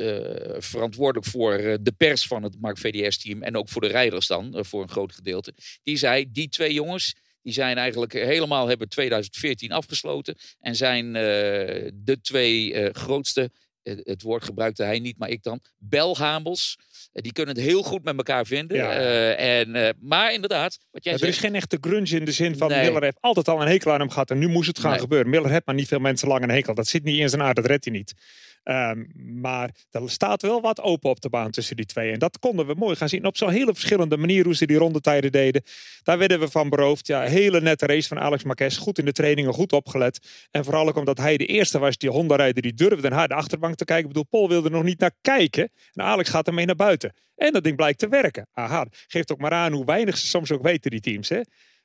verantwoordelijk 0.59 1.27
voor 1.27 1.57
de 1.83 1.93
pers 1.97 2.27
van 2.27 2.43
het 2.43 2.61
Mark 2.61 2.79
VDS-team. 2.79 3.43
En 3.43 3.57
ook 3.57 3.69
voor 3.69 3.81
de 3.81 3.89
rijders 3.89 4.27
dan, 4.27 4.57
voor 4.65 4.83
een 4.83 4.89
groot 4.91 5.13
gedeelte. 5.13 5.53
Die 5.83 5.97
zei: 5.97 6.27
die 6.33 6.49
twee 6.49 6.73
jongens. 6.73 7.15
Die 7.43 7.53
zijn 7.53 7.77
eigenlijk 7.77 8.13
helemaal, 8.13 8.69
hebben 8.69 8.89
2014 8.89 9.73
afgesloten. 9.73 10.37
En 10.61 10.77
zijn 10.77 11.07
eh, 11.07 11.91
de 11.95 12.19
twee 12.23 12.75
eh, 12.75 12.95
grootste, 12.95 13.51
eh, 13.83 13.95
het 14.03 14.23
woord 14.23 14.45
gebruikte 14.45 14.83
hij 14.83 14.99
niet, 14.99 15.19
maar 15.19 15.29
ik 15.29 15.43
dan, 15.43 15.61
belhamels. 15.79 16.77
Die 17.13 17.33
kunnen 17.33 17.55
het 17.55 17.65
heel 17.65 17.83
goed 17.83 18.05
met 18.05 18.17
elkaar 18.17 18.47
vinden. 18.47 18.77
Ja. 18.77 18.93
En, 19.35 19.97
maar 20.01 20.33
inderdaad, 20.33 20.79
wat 20.91 21.05
jij 21.05 21.13
Ja, 21.13 21.19
er 21.19 21.29
is 21.29 21.39
geen 21.39 21.55
echte 21.55 21.79
grunge 21.81 22.17
in 22.17 22.25
de 22.25 22.33
zin 22.33 22.57
van 22.57 22.69
Nee. 22.69 22.85
Miller 22.85 23.03
heeft 23.03 23.21
altijd 23.21 23.49
al 23.49 23.63
een 23.63 23.69
hekel 23.69 23.93
aan 23.93 24.01
hem 24.01 24.11
gehad 24.11 24.31
en 24.31 24.39
nu 24.39 24.49
moest 24.49 24.69
het 24.69 24.79
gaan 24.79 24.91
Nee. 24.91 25.01
gebeuren. 25.01 25.31
Miller 25.31 25.51
heeft 25.51 25.67
maar 25.67 25.75
niet 25.75 25.89
veel 25.89 25.99
mensen 25.99 26.29
lang 26.29 26.43
een 26.43 26.51
hekel. 26.51 26.75
Dat 26.75 26.87
zit 26.87 27.05
niet 27.05 27.19
in 27.19 27.29
zijn 27.29 27.43
aard, 27.43 27.57
dat 27.57 27.67
redt 27.67 27.85
hij 27.85 27.95
niet. 27.95 28.15
Ehm, 28.63 29.05
maar 29.41 29.71
er 29.91 30.11
staat 30.11 30.43
wel 30.43 30.61
wat 30.61 30.81
open 30.81 31.11
op 31.11 31.21
de 31.21 31.29
baan 31.29 31.51
tussen 31.51 31.77
die 31.77 31.87
twee. 31.87 32.13
En 32.13 32.19
dat 32.19 32.39
konden 32.39 32.67
we 32.67 32.75
mooi 32.75 32.97
gaan 32.97 33.09
zien. 33.09 33.27
Op 33.27 33.37
zo'n 33.37 33.51
hele 33.51 33.73
verschillende 33.73 34.17
manier 34.17 34.45
hoe 34.45 34.55
ze 34.55 34.67
die 34.67 34.77
rondetijden 34.77 35.33
deden. 35.33 35.63
Daar 36.03 36.19
werden 36.19 36.41
we 36.41 36.51
van 36.51 36.69
beroofd. 36.69 37.07
Ja, 37.07 37.23
hele 37.23 37.61
nette 37.61 37.87
race 37.87 38.09
van 38.09 38.19
Alex 38.19 38.45
Marquez. 38.45 38.79
Goed 38.79 38.99
in 38.99 39.05
de 39.05 39.13
trainingen, 39.13 39.53
goed 39.53 39.73
opgelet. 39.73 40.47
En 40.51 40.65
vooral 40.65 40.89
ook 40.89 40.97
omdat 40.97 41.19
hij 41.19 41.37
de 41.37 41.47
eerste 41.47 41.79
was, 41.79 41.97
die 41.97 42.11
Honda-rijder, 42.11 42.63
die 42.63 42.75
durfde 42.75 43.09
naar 43.09 43.29
de 43.29 43.35
achterbank 43.35 43.75
te 43.75 43.85
kijken. 43.85 44.05
Ik 44.05 44.13
bedoel, 44.13 44.29
Paul 44.31 44.49
wilde 44.49 44.69
er 44.69 44.75
nog 44.75 44.85
niet 44.85 45.01
naar 45.01 45.15
kijken. 45.21 45.71
En 45.93 46.05
Alex 46.05 46.29
gaat 46.29 46.47
ermee 46.47 46.67
naar 46.67 46.77
buiten. 46.77 47.13
En 47.37 47.53
dat 47.53 47.65
ding 47.65 47.77
blijkt 47.77 47.99
te 47.99 48.09
werken. 48.09 48.49
Aha, 48.53 48.87
geeft 49.07 49.33
ook 49.33 49.39
maar 49.39 49.53
aan 49.53 49.73
hoe 49.73 49.85
weinig 49.85 50.19
ze 50.19 50.27
soms 50.27 50.53
ook 50.53 50.63
weten, 50.63 50.91
die 50.91 51.01
teams. 51.01 51.29
Hè? 51.29 51.41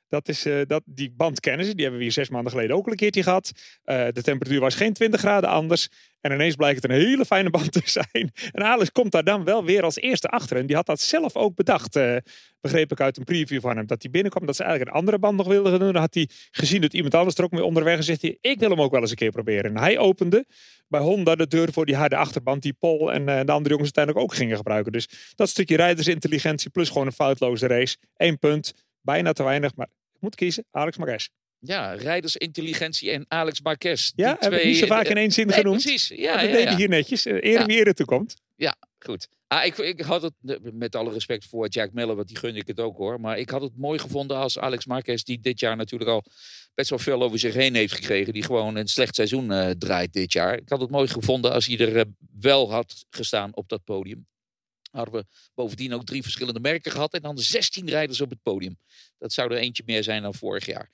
Dat 0.08 0.28
is, 0.28 0.44
eh, 0.44 0.60
dat, 0.66 0.82
die 0.84 1.12
band 1.16 1.40
kennen 1.40 1.66
ze. 1.66 1.72
Die 1.72 1.80
hebben 1.80 1.98
we 1.98 2.04
hier 2.04 2.14
zes 2.14 2.28
maanden 2.28 2.52
geleden 2.52 2.76
ook 2.76 2.86
een 2.86 2.96
keertje 2.96 3.22
gehad. 3.22 3.52
Eh, 3.84 4.06
de 4.12 4.22
temperatuur 4.22 4.60
was 4.60 4.74
geen 4.74 4.92
20 4.92 5.20
graden 5.20 5.50
anders. 5.50 5.88
En 6.20 6.32
ineens 6.32 6.54
blijkt 6.54 6.82
het 6.82 6.90
een 6.90 6.96
hele 6.96 7.24
fijne 7.24 7.50
band 7.50 7.72
te 7.72 7.80
zijn. 7.84 8.32
En 8.52 8.64
Alex 8.64 8.92
komt 8.92 9.12
daar 9.12 9.24
dan 9.24 9.44
wel 9.44 9.64
weer 9.64 9.82
als 9.82 9.96
eerste 9.96 10.28
achter. 10.28 10.56
En 10.56 10.66
die 10.66 10.76
had 10.76 10.86
dat 10.86 11.00
zelf 11.00 11.36
ook 11.36 11.54
bedacht. 11.54 11.96
eh, 11.96 12.16
begreep 12.60 12.92
ik 12.92 13.00
uit 13.00 13.16
een 13.16 13.24
preview 13.24 13.60
van 13.60 13.76
hem. 13.76 13.86
Dat 13.86 14.02
hij 14.02 14.10
binnenkwam. 14.10 14.46
Dat 14.46 14.56
ze 14.56 14.62
eigenlijk 14.62 14.92
een 14.92 14.98
andere 14.98 15.18
band 15.18 15.36
nog 15.36 15.46
wilden 15.46 15.78
doen. 15.78 15.92
Dan 15.92 16.02
had 16.02 16.14
hij 16.14 16.28
gezien 16.50 16.80
dat 16.80 16.92
iemand 16.92 17.14
anders 17.14 17.36
er 17.36 17.44
ook 17.44 17.50
mee 17.50 17.64
onderweg. 17.64 17.96
En 17.96 18.04
zegt 18.04 18.22
hij, 18.22 18.38
ik 18.40 18.58
wil 18.58 18.70
hem 18.70 18.80
ook 18.80 18.90
wel 18.90 19.00
eens 19.00 19.10
een 19.10 19.16
keer 19.16 19.30
proberen. 19.30 19.74
En 19.74 19.78
hij 19.78 19.98
opende 19.98 20.46
bij 20.88 21.00
Honda 21.00 21.34
de 21.34 21.46
deur 21.46 21.72
voor 21.72 21.86
die 21.86 21.96
harde 21.96 22.16
achterband. 22.16 22.62
Die 22.62 22.72
Paul 22.72 23.12
en 23.12 23.24
de 23.24 23.52
andere 23.52 23.74
jongens 23.74 23.92
uiteindelijk 23.94 24.24
ook 24.24 24.34
gingen 24.34 24.56
gebruiken. 24.56 24.92
Dus 24.92 25.08
dat 25.34 25.48
stukje 25.48 25.76
rijdersintelligentie 25.76 26.70
plus 26.70 26.88
gewoon 26.88 27.06
een 27.06 27.12
foutloze 27.12 27.66
race. 27.66 27.96
Eén 28.16 28.38
punt. 28.38 28.85
Bijna 29.06 29.32
te 29.32 29.42
weinig. 29.42 29.74
Maar 29.74 29.88
ik 30.12 30.20
moet 30.20 30.34
kiezen. 30.34 30.64
Alex 30.70 30.96
Marquez. 30.96 31.28
Ja, 31.58 31.92
rijdersintelligentie 31.92 33.10
en 33.10 33.24
Alex 33.28 33.60
Marquez. 33.60 34.12
Ja, 34.14 34.34
Die 34.34 34.48
ik 34.48 34.54
twee, 34.54 34.66
niet 34.66 34.76
zo 34.76 34.86
vaak 34.86 35.04
eh, 35.04 35.10
in 35.10 35.16
één 35.16 35.32
zin 35.32 35.46
nee, 35.46 35.56
genoemd. 35.56 35.82
Precies, 35.82 36.08
ja, 36.08 36.40
dat 36.40 36.50
ja, 36.50 36.58
ja. 36.58 36.76
hier 36.76 36.88
netjes. 36.88 37.24
Ere 37.24 37.50
Ja. 37.50 37.66
wie 37.66 37.78
ere 37.78 37.94
toekomt. 37.94 38.36
Goed. 39.06 39.28
Ah, 39.46 39.64
ik, 39.64 39.78
ik 39.78 40.00
had 40.00 40.22
het, 40.22 40.32
eh, 40.44 40.56
met 40.72 40.94
alle 40.96 41.12
respect 41.12 41.44
voor 41.44 41.68
Jack 41.68 41.92
Miller, 41.92 42.16
want 42.16 42.28
die 42.28 42.36
gun 42.36 42.56
ik 42.56 42.66
het 42.66 42.80
ook 42.80 42.96
hoor. 42.96 43.20
Maar 43.20 43.38
ik 43.38 43.50
had 43.50 43.60
het 43.60 43.76
mooi 43.76 43.98
gevonden 43.98 44.36
als 44.36 44.58
Alex 44.58 44.86
Marquez, 44.86 45.22
die 45.22 45.40
dit 45.40 45.60
jaar 45.60 45.76
natuurlijk 45.76 46.10
al 46.10 46.24
best 46.74 46.90
wel 46.90 46.98
veel 46.98 47.22
over 47.22 47.38
zich 47.38 47.54
heen 47.54 47.74
heeft 47.74 47.94
gekregen. 47.94 48.32
Die 48.32 48.42
gewoon 48.42 48.76
een 48.76 48.88
slecht 48.88 49.14
seizoen 49.14 49.52
eh, 49.52 49.70
draait 49.70 50.12
dit 50.12 50.32
jaar. 50.32 50.56
Ik 50.56 50.68
had 50.68 50.80
het 50.80 50.90
mooi 50.90 51.08
gevonden 51.08 51.52
als 51.52 51.66
hij 51.66 51.78
er 51.78 51.96
eh, 51.96 52.02
wel 52.40 52.70
had 52.70 53.04
gestaan 53.10 53.54
op 53.54 53.68
dat 53.68 53.84
podium. 53.84 54.26
Hadden 54.96 55.14
we 55.14 55.24
bovendien 55.54 55.94
ook 55.94 56.04
drie 56.04 56.22
verschillende 56.22 56.60
merken 56.60 56.92
gehad 56.92 57.14
en 57.14 57.22
dan 57.22 57.38
16 57.38 57.88
rijders 57.88 58.20
op 58.20 58.30
het 58.30 58.42
podium. 58.42 58.78
Dat 59.18 59.32
zou 59.32 59.52
er 59.52 59.58
eentje 59.58 59.82
meer 59.86 60.02
zijn 60.02 60.22
dan 60.22 60.34
vorig 60.34 60.66
jaar. 60.66 60.90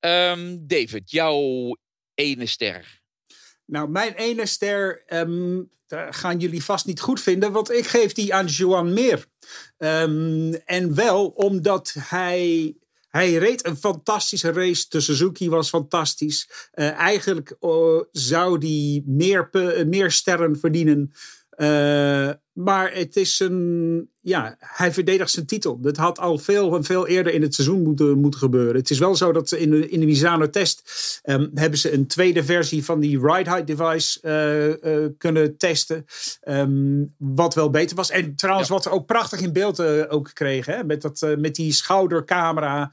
Ehm, 0.00 0.56
David, 0.60 1.10
jouw 1.10 1.76
ene 2.14 2.46
ster. 2.46 3.02
Nou, 3.66 3.88
mijn 3.88 4.14
ene 4.14 4.46
ster 4.46 5.02
ehm, 5.06 5.62
gaan 6.10 6.38
jullie 6.38 6.64
vast 6.64 6.86
niet 6.86 7.00
goed 7.00 7.20
vinden, 7.20 7.52
want 7.52 7.70
ik 7.70 7.86
geef 7.86 8.12
die 8.12 8.34
aan 8.34 8.46
Joan 8.46 8.92
Meer. 8.92 9.26
Ehm, 9.78 10.52
en 10.52 10.94
wel 10.94 11.26
omdat 11.26 11.94
hij 11.98 12.74
hij 13.14 13.32
reed 13.34 13.66
een 13.66 13.76
fantastische 13.76 14.52
race. 14.52 14.86
De 14.88 15.00
Suzuki 15.00 15.48
was 15.48 15.68
fantastisch. 15.68 16.68
Eh, 16.70 16.90
eigenlijk 16.90 17.56
eh, 17.60 18.00
zou 18.12 18.58
hij 18.58 19.02
meer, 19.06 19.50
pe- 19.50 19.84
meer 19.86 20.10
sterren 20.10 20.58
verdienen. 20.58 21.12
Eh, 21.50 22.30
maar 22.54 22.92
het 22.92 23.16
is 23.16 23.40
een. 23.40 24.08
Ja, 24.20 24.56
hij 24.58 24.92
verdedigt 24.92 25.30
zijn 25.30 25.46
titel. 25.46 25.80
Dat 25.80 25.96
had 25.96 26.18
al 26.18 26.38
veel, 26.38 26.82
veel 26.82 27.06
eerder 27.06 27.32
in 27.32 27.42
het 27.42 27.54
seizoen 27.54 27.82
moeten, 27.82 28.18
moeten 28.18 28.40
gebeuren. 28.40 28.74
Het 28.74 28.90
is 28.90 28.98
wel 28.98 29.16
zo 29.16 29.32
dat 29.32 29.52
in 29.52 29.70
de, 29.70 29.88
in 29.88 30.00
de 30.00 30.06
Misano-test. 30.06 30.82
ehm, 31.22 31.48
hebben 31.54 31.78
ze 31.78 31.92
een 31.92 32.06
tweede 32.06 32.44
versie 32.44 32.84
van 32.84 33.00
die 33.00 33.18
ride 33.20 33.50
height 33.50 33.66
device 33.66 34.20
eh, 34.20 35.04
eh, 35.04 35.10
kunnen 35.18 35.56
testen. 35.56 36.04
Ehm, 36.40 37.04
wat 37.16 37.54
wel 37.54 37.70
beter 37.70 37.96
was. 37.96 38.10
En 38.10 38.34
trouwens, 38.36 38.68
wat 38.68 38.84
we 38.84 38.90
ook 38.90 39.06
prachtig 39.06 39.40
in 39.40 39.52
beeld 39.52 39.78
eh, 39.78 40.02
ook 40.08 40.30
kregen. 40.32 40.74
Hè? 40.74 40.84
Met, 40.84 41.02
dat, 41.02 41.26
met 41.38 41.54
die 41.54 41.72
schoudercamera. 41.72 42.92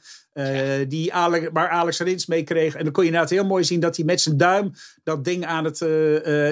die 0.88 1.14
Alex, 1.14 1.48
waar 1.54 1.70
Alex 1.70 2.00
Rins 2.00 2.26
mee 2.26 2.44
kreeg. 2.44 2.76
En 2.76 2.84
dan 2.84 2.94
kon 2.94 3.04
je 3.04 3.10
inderdaad 3.10 3.34
heel 3.34 3.46
mooi 3.46 3.64
zien 3.64 3.80
dat 3.80 3.96
hij 3.96 4.06
met 4.06 4.22
zijn 4.22 4.38
duim 4.38 4.72
dat 5.04 5.24
ding 5.24 5.46
aan 5.46 5.66
het, 5.66 5.78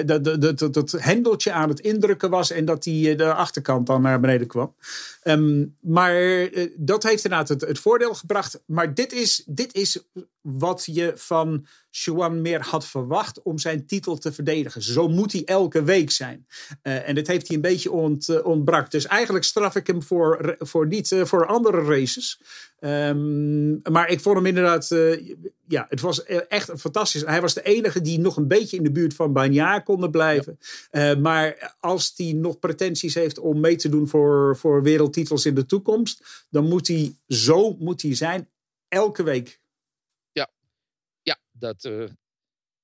dat, 0.06 0.24
dat, 0.24 0.58
dat, 0.58 0.74
dat, 0.74 0.90
hendeltje 0.90 1.52
aan 1.52 1.68
het 1.68 1.80
indrukken 1.80 2.30
was. 2.30 2.50
En 2.50 2.64
dat 2.64 2.84
die 3.00 3.10
eh, 3.10 3.18
de 3.18 3.34
achterkant 3.34 3.86
dan 3.86 4.02
naar 4.02 4.20
beneden 4.20 4.46
kwam. 4.46 4.74
Ehm, 5.22 5.66
maar 5.80 6.14
eh, 6.14 6.70
dat 6.76 7.02
heeft 7.02 7.24
inderdaad 7.24 7.48
het, 7.48 7.60
het 7.60 7.78
voordeel 7.78 8.14
gebracht. 8.14 8.62
Maar 8.66 8.94
dit 8.94 9.12
is, 9.12 9.42
dit 9.46 9.74
is 9.74 10.04
wat 10.40 10.82
je 10.86 11.12
van 11.14 11.66
Juan 11.90 12.40
meer 12.40 12.60
had 12.60 12.86
verwacht 12.86 13.42
om 13.42 13.58
zijn 13.58 13.86
titel 13.86 14.18
te 14.18 14.32
verdedigen. 14.32 14.82
Zo 14.82 15.08
moet 15.08 15.32
hij 15.32 15.44
elke 15.44 15.82
week 15.82 16.10
zijn. 16.10 16.46
Eh, 16.82 17.08
en 17.08 17.14
dit 17.14 17.26
heeft 17.26 17.46
hij 17.46 17.56
een 17.56 17.62
beetje 17.62 17.90
ont, 17.90 18.42
ontbrak. 18.42 18.90
Dus 18.90 19.06
eigenlijk 19.06 19.44
straf 19.44 19.74
ik 19.74 19.86
hem 19.86 20.02
voor, 20.02 20.56
voor 20.58 20.86
niet 20.86 21.14
voor 21.22 21.46
andere 21.46 21.84
races. 21.84 22.40
Ehm, 22.80 23.92
maar 23.92 24.08
ik 24.08 24.20
vond 24.20 24.36
hem 24.36 24.46
inderdaad, 24.46 24.90
eh, 24.90 25.28
ja, 25.68 25.86
het 25.88 26.00
was 26.00 26.24
eh, 26.24 26.40
echt 26.48 26.68
een 26.68 26.78
fantastisch. 26.78 27.24
Hij 27.24 27.40
was 27.40 27.54
de 27.54 27.62
enige 27.62 28.00
die 28.00 28.18
nog 28.18 28.36
een 28.36 28.48
beetje 28.48 28.76
in 28.76 28.82
de 28.82 28.92
buurt 28.92 29.14
van 29.14 29.32
Bagnaar 29.32 29.82
konden 29.82 30.10
blijven. 30.10 30.58
Eh, 30.90 31.16
maar 31.16 31.76
als 31.80 32.12
hij 32.16 32.32
nog 32.32 32.58
pretenties 32.58 33.14
heeft 33.14 33.38
om 33.38 33.60
mee 33.60 33.76
te 33.76 33.88
doen 33.88 34.08
voor, 34.08 34.56
voor 34.56 34.82
wereldtitels 34.82 35.46
in 35.46 35.54
de 35.54 35.66
toekomst, 35.66 36.46
dan 36.50 36.68
moet 36.68 36.88
hij 36.88 37.14
zo 37.26 37.76
moet 37.78 38.02
hij 38.02 38.14
zijn 38.14 38.48
elke 38.88 39.22
week. 39.22 39.60
Ja, 41.22 41.38
dat 41.52 41.84
eh, 41.84 42.04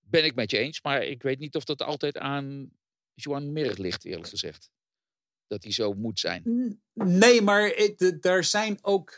ben 0.01 0.25
ik 0.25 0.35
met 0.35 0.51
je 0.51 0.59
eens. 0.59 0.83
Maar 0.83 1.03
ik 1.03 1.23
weet 1.23 1.39
niet 1.39 1.57
of 1.57 1.65
dat 1.65 1.83
altijd 1.83 2.19
aan 2.19 2.71
Joan 3.15 3.53
Mir 3.53 3.75
ligt, 3.79 4.05
eerlijk 4.05 4.29
gezegd. 4.29 4.71
Dat 5.47 5.63
hij 5.63 5.73
zo 5.73 5.93
moet 5.93 6.21
zijn. 6.21 6.43
Nee, 6.93 7.43
maar 7.43 7.73
er 8.21 8.45
zijn 8.45 8.79
ook. 8.83 9.15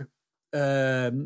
Ehm, 0.51 1.17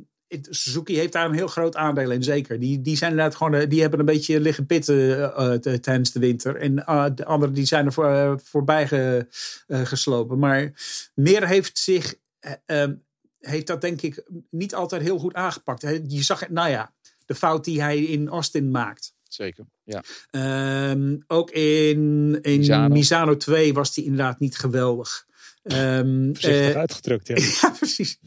Suzuki 0.50 0.96
heeft 0.96 1.12
daar 1.12 1.26
een 1.26 1.34
heel 1.34 1.46
groot 1.46 1.76
aandeel 1.76 2.10
in, 2.10 2.22
zeker. 2.22 2.58
Die, 2.60 2.80
die 2.80 2.96
zijn 2.96 3.10
inderdaad 3.10 3.36
gewoon. 3.36 3.54
eh, 3.54 3.68
Die 3.68 3.80
hebben 3.80 3.98
een 4.00 4.04
beetje 4.04 4.40
liggen 4.40 4.66
pitten 4.66 5.34
eh, 5.36 5.54
eh, 5.54 5.78
tijdens 5.80 6.12
de 6.12 6.20
winter. 6.20 6.56
En 6.56 6.84
eh, 6.86 7.06
de 7.14 7.24
anderen 7.24 7.54
die 7.54 7.64
zijn 7.66 7.86
er 7.86 7.92
voor, 7.92 8.40
voorbij 8.44 8.88
ge- 8.88 9.26
geslopen. 9.68 10.38
Maar 10.38 10.72
meer 11.14 11.46
heeft 11.46 11.78
zich. 11.78 12.14
eh, 12.40 12.52
ehm, 12.66 12.94
heeft 13.38 13.66
dat 13.66 13.80
denk 13.80 14.02
ik 14.02 14.24
niet 14.50 14.74
altijd 14.74 15.02
heel 15.02 15.18
goed 15.18 15.34
aangepakt. 15.34 15.82
Je 16.06 16.22
zag, 16.22 16.48
nou 16.48 16.68
ja, 16.70 16.92
de 17.26 17.34
fout 17.34 17.64
die 17.64 17.82
hij 17.82 18.02
in 18.02 18.28
Austin 18.28 18.70
maakt. 18.70 19.14
Zeker. 19.28 19.64
Ja. 19.84 20.02
Ehm, 20.30 21.16
ook 21.26 21.50
in, 21.50 22.38
in 22.42 22.58
Misano. 22.58 22.94
Misano. 22.94 23.36
2 23.36 23.74
was 23.74 23.94
hij 23.96 24.04
inderdaad 24.04 24.40
niet 24.40 24.56
geweldig. 24.58 25.26
Ehm, 25.62 26.26
Voorzichtig 26.26 26.72
eh, 26.72 26.80
uitgedrukt, 26.80 27.26
ja. 27.26 27.34
ja, 27.60 27.70
precies. 27.78 28.18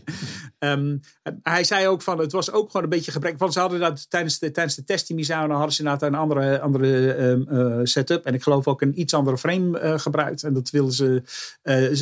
Ehm, 0.60 0.98
hij 1.42 1.64
zei 1.64 1.88
ook 1.88 2.02
van, 2.02 2.20
het 2.20 2.32
was 2.32 2.52
ook 2.52 2.66
gewoon 2.68 2.84
een 2.84 2.90
beetje 2.90 3.12
gebrek. 3.12 3.38
Want 3.38 3.54
ze 3.54 3.60
hadden 3.60 3.80
dat 3.80 4.10
tijdens 4.10 4.40
de, 4.40 4.52
tijdens 4.52 4.76
de 4.76 4.84
test 4.84 5.10
in 5.10 5.16
Misano 5.16 5.54
hadden 5.54 5.74
ze 5.74 5.84
inderdaad 5.84 6.10
een 6.10 6.16
andere, 6.16 6.60
andere 6.60 7.14
eh, 7.14 7.80
setup. 7.84 8.26
En 8.26 8.34
ik 8.34 8.44
geloof 8.44 8.68
ook 8.68 8.82
een 8.82 9.00
iets 9.00 9.14
andere 9.14 9.38
frame 9.38 9.80
eh, 9.80 10.00
gebruikt. 10.00 10.44
En 10.44 10.54
dat 10.54 10.70
wilden 10.70 10.94
ze, 10.94 11.22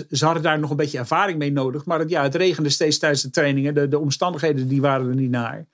ze. 0.09 0.25
Hadden 0.25 0.43
daar 0.43 0.59
nog 0.59 0.69
een 0.69 0.75
beetje 0.75 0.97
ervaring 0.97 1.37
mee 1.37 1.51
nodig. 1.51 1.85
Maar 1.85 1.99
het, 1.99 2.09
ja, 2.09 2.23
het 2.23 2.35
regende 2.35 2.69
steeds 2.69 2.99
tijdens 2.99 3.21
de 3.21 3.29
trainingen. 3.29 3.73
De, 3.73 3.87
de 3.87 3.99
omstandigheden 3.99 4.67
die 4.67 4.81
waren 4.81 5.07
er 5.07 5.15
niet 5.15 5.31
naar. 5.31 5.67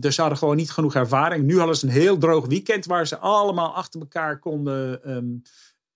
Dus 0.00 0.14
ze 0.14 0.20
hadden 0.20 0.38
gewoon 0.38 0.56
niet 0.56 0.70
genoeg 0.70 0.94
ervaring. 0.94 1.44
Nu 1.44 1.58
hadden 1.58 1.76
ze 1.76 1.86
een 1.86 1.92
heel 1.92 2.18
droog 2.18 2.46
weekend 2.46 2.86
waar 2.86 3.06
ze 3.06 3.18
allemaal 3.18 3.74
achter 3.74 4.00
elkaar 4.00 4.38
konden. 4.38 5.00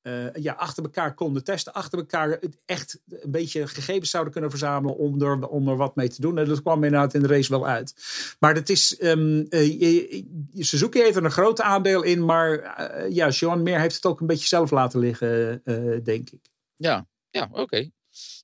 Eh, 0.02 0.34
ja, 0.34 0.52
achter 0.52 0.82
elkaar 0.82 1.14
konden 1.14 1.44
testen. 1.44 1.72
Achter 1.72 1.98
elkaar 1.98 2.30
het 2.30 2.56
echt 2.64 3.00
een 3.08 3.30
beetje 3.30 3.66
gegevens 3.68 4.10
zouden 4.10 4.32
kunnen 4.32 4.50
verzamelen 4.50 4.96
om 4.96 5.22
er, 5.22 5.48
om 5.48 5.68
er 5.68 5.76
wat 5.76 5.96
mee 5.96 6.08
te 6.08 6.20
doen. 6.20 6.38
En 6.38 6.44
dat 6.48 6.62
kwam 6.62 6.84
inderdaad 6.84 7.14
in 7.14 7.22
de 7.22 7.28
race 7.28 7.50
wel 7.50 7.66
uit. 7.66 7.94
Maar 8.38 8.54
dat 8.54 8.68
is, 8.68 8.96
ehm, 8.98 9.44
eh, 9.48 9.80
je- 9.80 10.24
je- 10.52 10.64
Suzuki 10.64 11.00
heeft 11.02 11.16
er 11.16 11.24
een 11.24 11.30
groot 11.30 11.60
aandeel 11.60 12.02
in. 12.02 12.24
Maar 12.24 12.58
eh, 12.58 13.10
ja, 13.14 13.28
Joan 13.28 13.62
Meer 13.62 13.80
heeft 13.80 13.94
het 13.94 14.06
ook 14.06 14.20
een 14.20 14.26
beetje 14.26 14.46
zelf 14.46 14.70
laten 14.70 15.00
liggen, 15.00 15.60
eh, 15.64 15.96
denk 16.04 16.30
ik. 16.30 16.40
Ja, 16.76 17.06
ja 17.30 17.48
oké. 17.52 17.90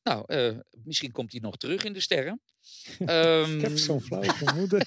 Nou, 0.02 0.22
eh, 0.26 0.52
misschien 0.84 1.12
komt 1.12 1.32
hij 1.32 1.40
nog 1.40 1.56
terug 1.56 1.84
in 1.84 1.92
de 1.92 2.00
sterren. 2.00 2.40
Ehm, 2.98 3.54
Ik 3.56 3.60
heb 3.60 3.78
zo'n 3.78 4.00
flauw 4.00 4.22
vermoeden. 4.22 4.80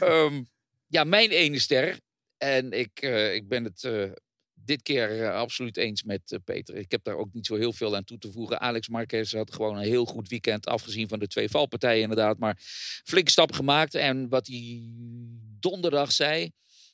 Ehm, 0.00 0.42
ja, 0.86 1.04
mijn 1.04 1.30
ene 1.30 1.58
ster. 1.58 2.00
En 2.38 2.72
ik, 2.72 2.90
eh, 3.00 3.34
ik 3.34 3.48
ben 3.48 3.64
het 3.64 3.84
eh, 3.84 4.10
dit 4.66 4.82
keer 4.82 5.22
eh, 5.22 5.34
absoluut 5.34 5.76
eens 5.76 6.02
met 6.02 6.32
eh, 6.32 6.38
Peter. 6.44 6.76
Ik 6.76 6.90
heb 6.90 7.04
daar 7.04 7.16
ook 7.16 7.32
niet 7.32 7.46
zo 7.46 7.56
heel 7.56 7.72
veel 7.72 7.96
aan 7.96 8.04
toe 8.04 8.18
te 8.18 8.32
voegen. 8.32 8.60
Alex 8.60 8.88
Marquez 8.88 9.32
had 9.32 9.52
gewoon 9.52 9.76
een 9.76 9.82
heel 9.82 10.04
goed 10.04 10.28
weekend, 10.28 10.66
afgezien 10.66 11.08
van 11.08 11.18
de 11.18 11.26
twee 11.26 11.48
valpartijen 11.48 12.02
inderdaad. 12.02 12.38
Maar 12.38 12.56
flinke 13.04 13.30
stap 13.30 13.52
gemaakt. 13.52 13.94
En 13.94 14.28
wat 14.28 14.46
hij 14.46 14.82
donderdag 15.60 16.12
zei, 16.12 16.50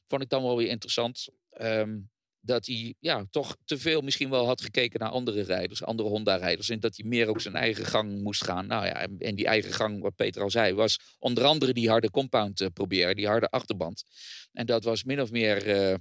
vond 0.07 0.23
ik 0.23 0.29
dan 0.29 0.43
wel 0.43 0.57
weer 0.57 0.69
interessant. 0.69 1.29
Ehm, 1.51 1.99
dat 2.45 2.67
hij 2.67 2.95
ja, 2.99 3.27
toch 3.31 3.57
te 3.65 3.79
veel 3.79 4.01
misschien 4.01 4.31
wel 4.31 4.47
had 4.47 4.61
gekeken 4.61 5.01
naar 5.01 5.09
andere 5.09 5.43
rijders, 5.43 5.85
andere 5.85 6.09
Honda-rijders. 6.09 6.69
En 6.69 6.81
dat 6.81 6.97
hij 6.97 7.09
meer 7.09 7.29
ook 7.29 7.41
zijn 7.41 7.55
eigen 7.55 7.87
gang 7.87 8.23
moest 8.23 8.45
gaan. 8.45 8.67
Nou 8.67 8.87
ja, 8.87 9.07
en, 9.19 9.35
die 9.35 9.47
eigen 9.47 9.73
gang, 9.73 10.01
wat 10.01 10.17
Peter 10.17 10.43
al 10.43 10.51
zei, 10.51 10.75
was 10.75 10.99
onder 11.19 11.45
andere 11.45 11.73
die 11.73 11.89
harde 11.89 12.11
compound 12.11 12.61
eh, 12.61 12.69
proberen, 12.73 13.17
die 13.17 13.27
harde 13.27 13.51
achterband. 13.51 14.05
En 14.53 14.67
dat 14.67 14.85
was 14.85 15.05
min 15.05 15.21
of 15.21 15.31
meer 15.31 15.99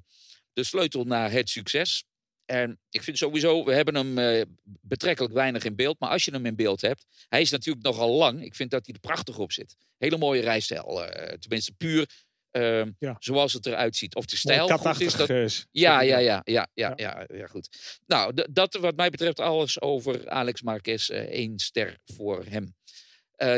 de 0.53 0.63
sleutel 0.63 1.03
naar 1.03 1.31
het 1.31 1.49
succes. 1.49 2.03
En 2.45 2.79
ik 2.89 3.03
vind 3.03 3.17
sowieso, 3.17 3.63
we 3.65 3.73
hebben 3.73 3.95
hem 3.95 4.17
eh, 4.17 4.45
betrekkelijk 4.63 5.33
weinig 5.33 5.63
in 5.63 5.75
beeld. 5.75 5.99
Maar 5.99 6.09
als 6.09 6.25
je 6.25 6.31
hem 6.31 6.45
in 6.45 6.55
beeld 6.55 6.81
hebt, 6.81 7.05
hij 7.29 7.41
is 7.41 7.49
natuurlijk 7.49 7.85
nogal 7.85 8.11
lang. 8.11 8.43
Ik 8.43 8.55
vind 8.55 8.71
dat 8.71 8.85
hij 8.85 8.93
er 8.95 8.99
prachtig 9.01 9.37
op 9.37 9.51
zit. 9.51 9.75
Hele 9.97 10.17
mooie 10.17 10.41
rijstijl. 10.41 11.05
eh, 11.05 11.37
tenminste, 11.37 11.73
puur 11.73 12.09
eh, 12.51 12.83
Ja. 12.99 13.15
zoals 13.19 13.53
het 13.53 13.65
eruit 13.65 13.95
ziet. 13.95 14.15
Of 14.15 14.25
de 14.25 14.35
stijl 14.35 14.67
goed 14.77 15.01
is, 15.01 15.15
dat, 15.15 15.27
ja, 15.71 16.01
ja, 16.01 16.17
ja, 16.17 16.41
ja, 16.43 16.67
ja, 16.73 16.93
Ja. 16.95 17.25
ja, 17.33 17.47
goed. 17.47 17.99
Nou, 18.07 18.33
dat 18.51 18.73
wat 18.73 18.95
mij 18.95 19.09
betreft 19.09 19.39
alles 19.39 19.81
over 19.81 20.29
Alex 20.29 20.61
Marquez. 20.61 21.09
eh, 21.09 21.19
één 21.19 21.59
ster 21.59 21.97
voor 22.05 22.45
hem. 22.49 22.75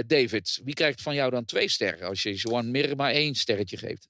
David, 0.08 0.62
wie 0.64 0.74
krijgt 0.74 1.02
van 1.02 1.16
jou 1.16 1.32
dan 1.32 1.46
twee 1.46 1.68
sterren 1.68 2.08
als 2.08 2.24
je 2.24 2.34
Joan 2.34 2.72
Mir 2.72 2.96
maar 2.96 3.12
één 3.12 3.36
sterretje 3.36 3.78
geeft? 3.78 4.08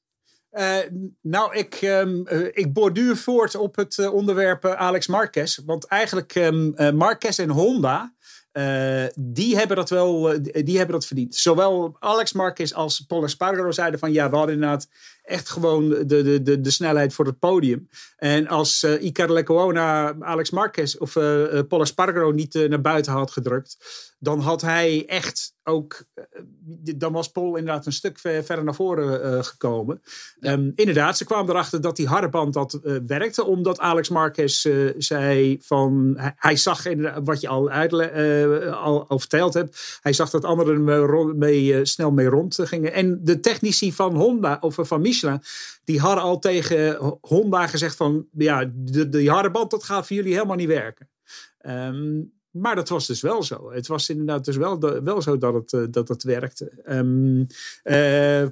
Eh, 0.54 0.78
nou, 1.22 1.56
ik, 1.56 1.74
ehm, 1.74 2.26
eh, 2.26 2.46
ik 2.52 2.74
borduur 2.74 3.18
voort 3.18 3.56
op 3.56 3.76
het 3.76 3.98
eh, 3.98 4.14
onderwerp 4.14 4.66
Alex 4.66 5.08
Marquez. 5.08 5.60
Want 5.66 5.86
eigenlijk 5.86 6.36
eh, 6.36 6.92
Marquez 6.92 7.40
en 7.40 7.50
Honda, 7.50 8.14
die, 9.16 9.58
hebben 9.58 9.76
dat 9.76 9.90
wel, 9.90 10.42
die 10.42 10.78
hebben 10.78 10.96
dat 10.96 11.06
verdiend. 11.06 11.36
Zowel 11.36 11.96
Alex 12.00 12.34
Marquez 12.34 12.72
als 12.72 13.00
Paul 13.00 13.24
Espargaro 13.24 13.72
zeiden 13.72 14.00
van 14.00 14.12
ja, 14.12 14.30
we 14.30 14.36
hadden 14.36 14.56
inderdaad 14.56 14.88
echt 15.24 15.50
gewoon 15.50 15.90
de, 15.90 16.06
de, 16.06 16.42
de, 16.42 16.62
de 16.62 16.72
snelheid 16.72 17.14
voor 17.14 17.26
het 17.26 17.40
podium. 17.40 17.88
En 18.18 18.48
als 18.48 18.84
eh 18.84 19.04
Iker 19.04 19.34
Lecuona 19.34 20.16
Alex 20.20 20.50
Marquez 20.50 20.96
of 20.96 21.16
eh 21.16 21.58
eh, 21.58 21.68
Paul 21.68 21.82
Espargaro 21.82 22.32
niet 22.32 22.56
eh, 22.56 22.70
naar 22.70 22.82
buiten 22.82 23.12
had 23.14 23.32
gedrukt, 23.32 23.78
dan 24.20 24.40
had 24.40 24.62
hij 24.62 25.04
echt 25.08 25.52
ook, 25.64 26.04
eh, 26.14 26.24
dan 26.96 27.14
was 27.14 27.32
Paul 27.32 27.56
inderdaad 27.56 27.86
een 27.86 27.92
stuk 27.92 28.20
ver- 28.20 28.44
verder 28.44 28.66
naar 28.66 28.76
voren 28.76 29.24
eh, 29.24 29.44
gekomen. 29.44 30.02
Ehm, 30.40 30.72
inderdaad, 30.76 31.18
ze 31.18 31.26
kwamen 31.26 31.50
erachter 31.50 31.82
dat 31.82 31.96
die 31.96 32.08
harde 32.08 32.30
band 32.30 32.54
dat 32.54 32.74
eh, 32.74 32.96
werkte. 33.08 33.46
Omdat 33.46 33.80
Alex 33.80 34.10
Marquez 34.10 34.66
eh, 34.66 34.74
zei 34.98 35.58
van... 35.62 36.14
Hij, 36.18 36.34
hij 36.36 36.56
zag 36.56 36.86
inderdaad 36.86 37.22
wat 37.24 37.42
je 37.42 37.48
al, 37.48 37.70
uitle- 37.70 38.04
eh, 38.06 38.84
al, 38.84 39.08
al 39.08 39.20
verteld 39.20 39.54
hebt. 39.54 39.98
Hij 40.02 40.14
zag 40.14 40.30
dat 40.30 40.46
anderen 40.46 40.84
mee, 41.38 41.74
eh, 41.74 41.80
snel 41.84 42.12
mee 42.12 42.28
rond 42.28 42.58
gingen. 42.64 42.94
En 42.94 43.20
de 43.24 43.40
technici 43.40 43.94
van 43.94 44.16
Honda, 44.16 44.58
of 44.60 44.78
eh, 44.78 44.86
van 44.86 45.02
Die 45.84 46.00
hadden 46.00 46.24
al 46.24 46.40
tegen 46.40 47.18
Honda 47.22 47.68
gezegd 47.68 47.96
van... 47.96 48.28
Ja, 48.32 48.72
de, 48.74 49.10
de 49.10 49.30
harde 49.30 49.52
band, 49.52 49.72
dat 49.72 49.84
gaat 49.84 50.08
voor 50.08 50.16
jullie 50.16 50.34
helemaal 50.34 50.56
niet 50.56 50.68
werken. 50.68 51.10
Ehm, 51.58 52.22
Maar 52.54 52.76
dat 52.76 52.90
was 52.90 53.08
dus 53.08 53.22
wel 53.22 53.44
zo. 53.44 53.72
Het 53.72 53.88
was 53.88 54.10
inderdaad 54.10 54.46
dus 54.46 54.56
wel, 54.56 54.80
wel 55.04 55.22
zo 55.22 55.38
dat 55.38 55.54
het, 55.54 55.74
eh, 55.74 56.04
dat 56.06 56.24
werkte. 56.24 56.72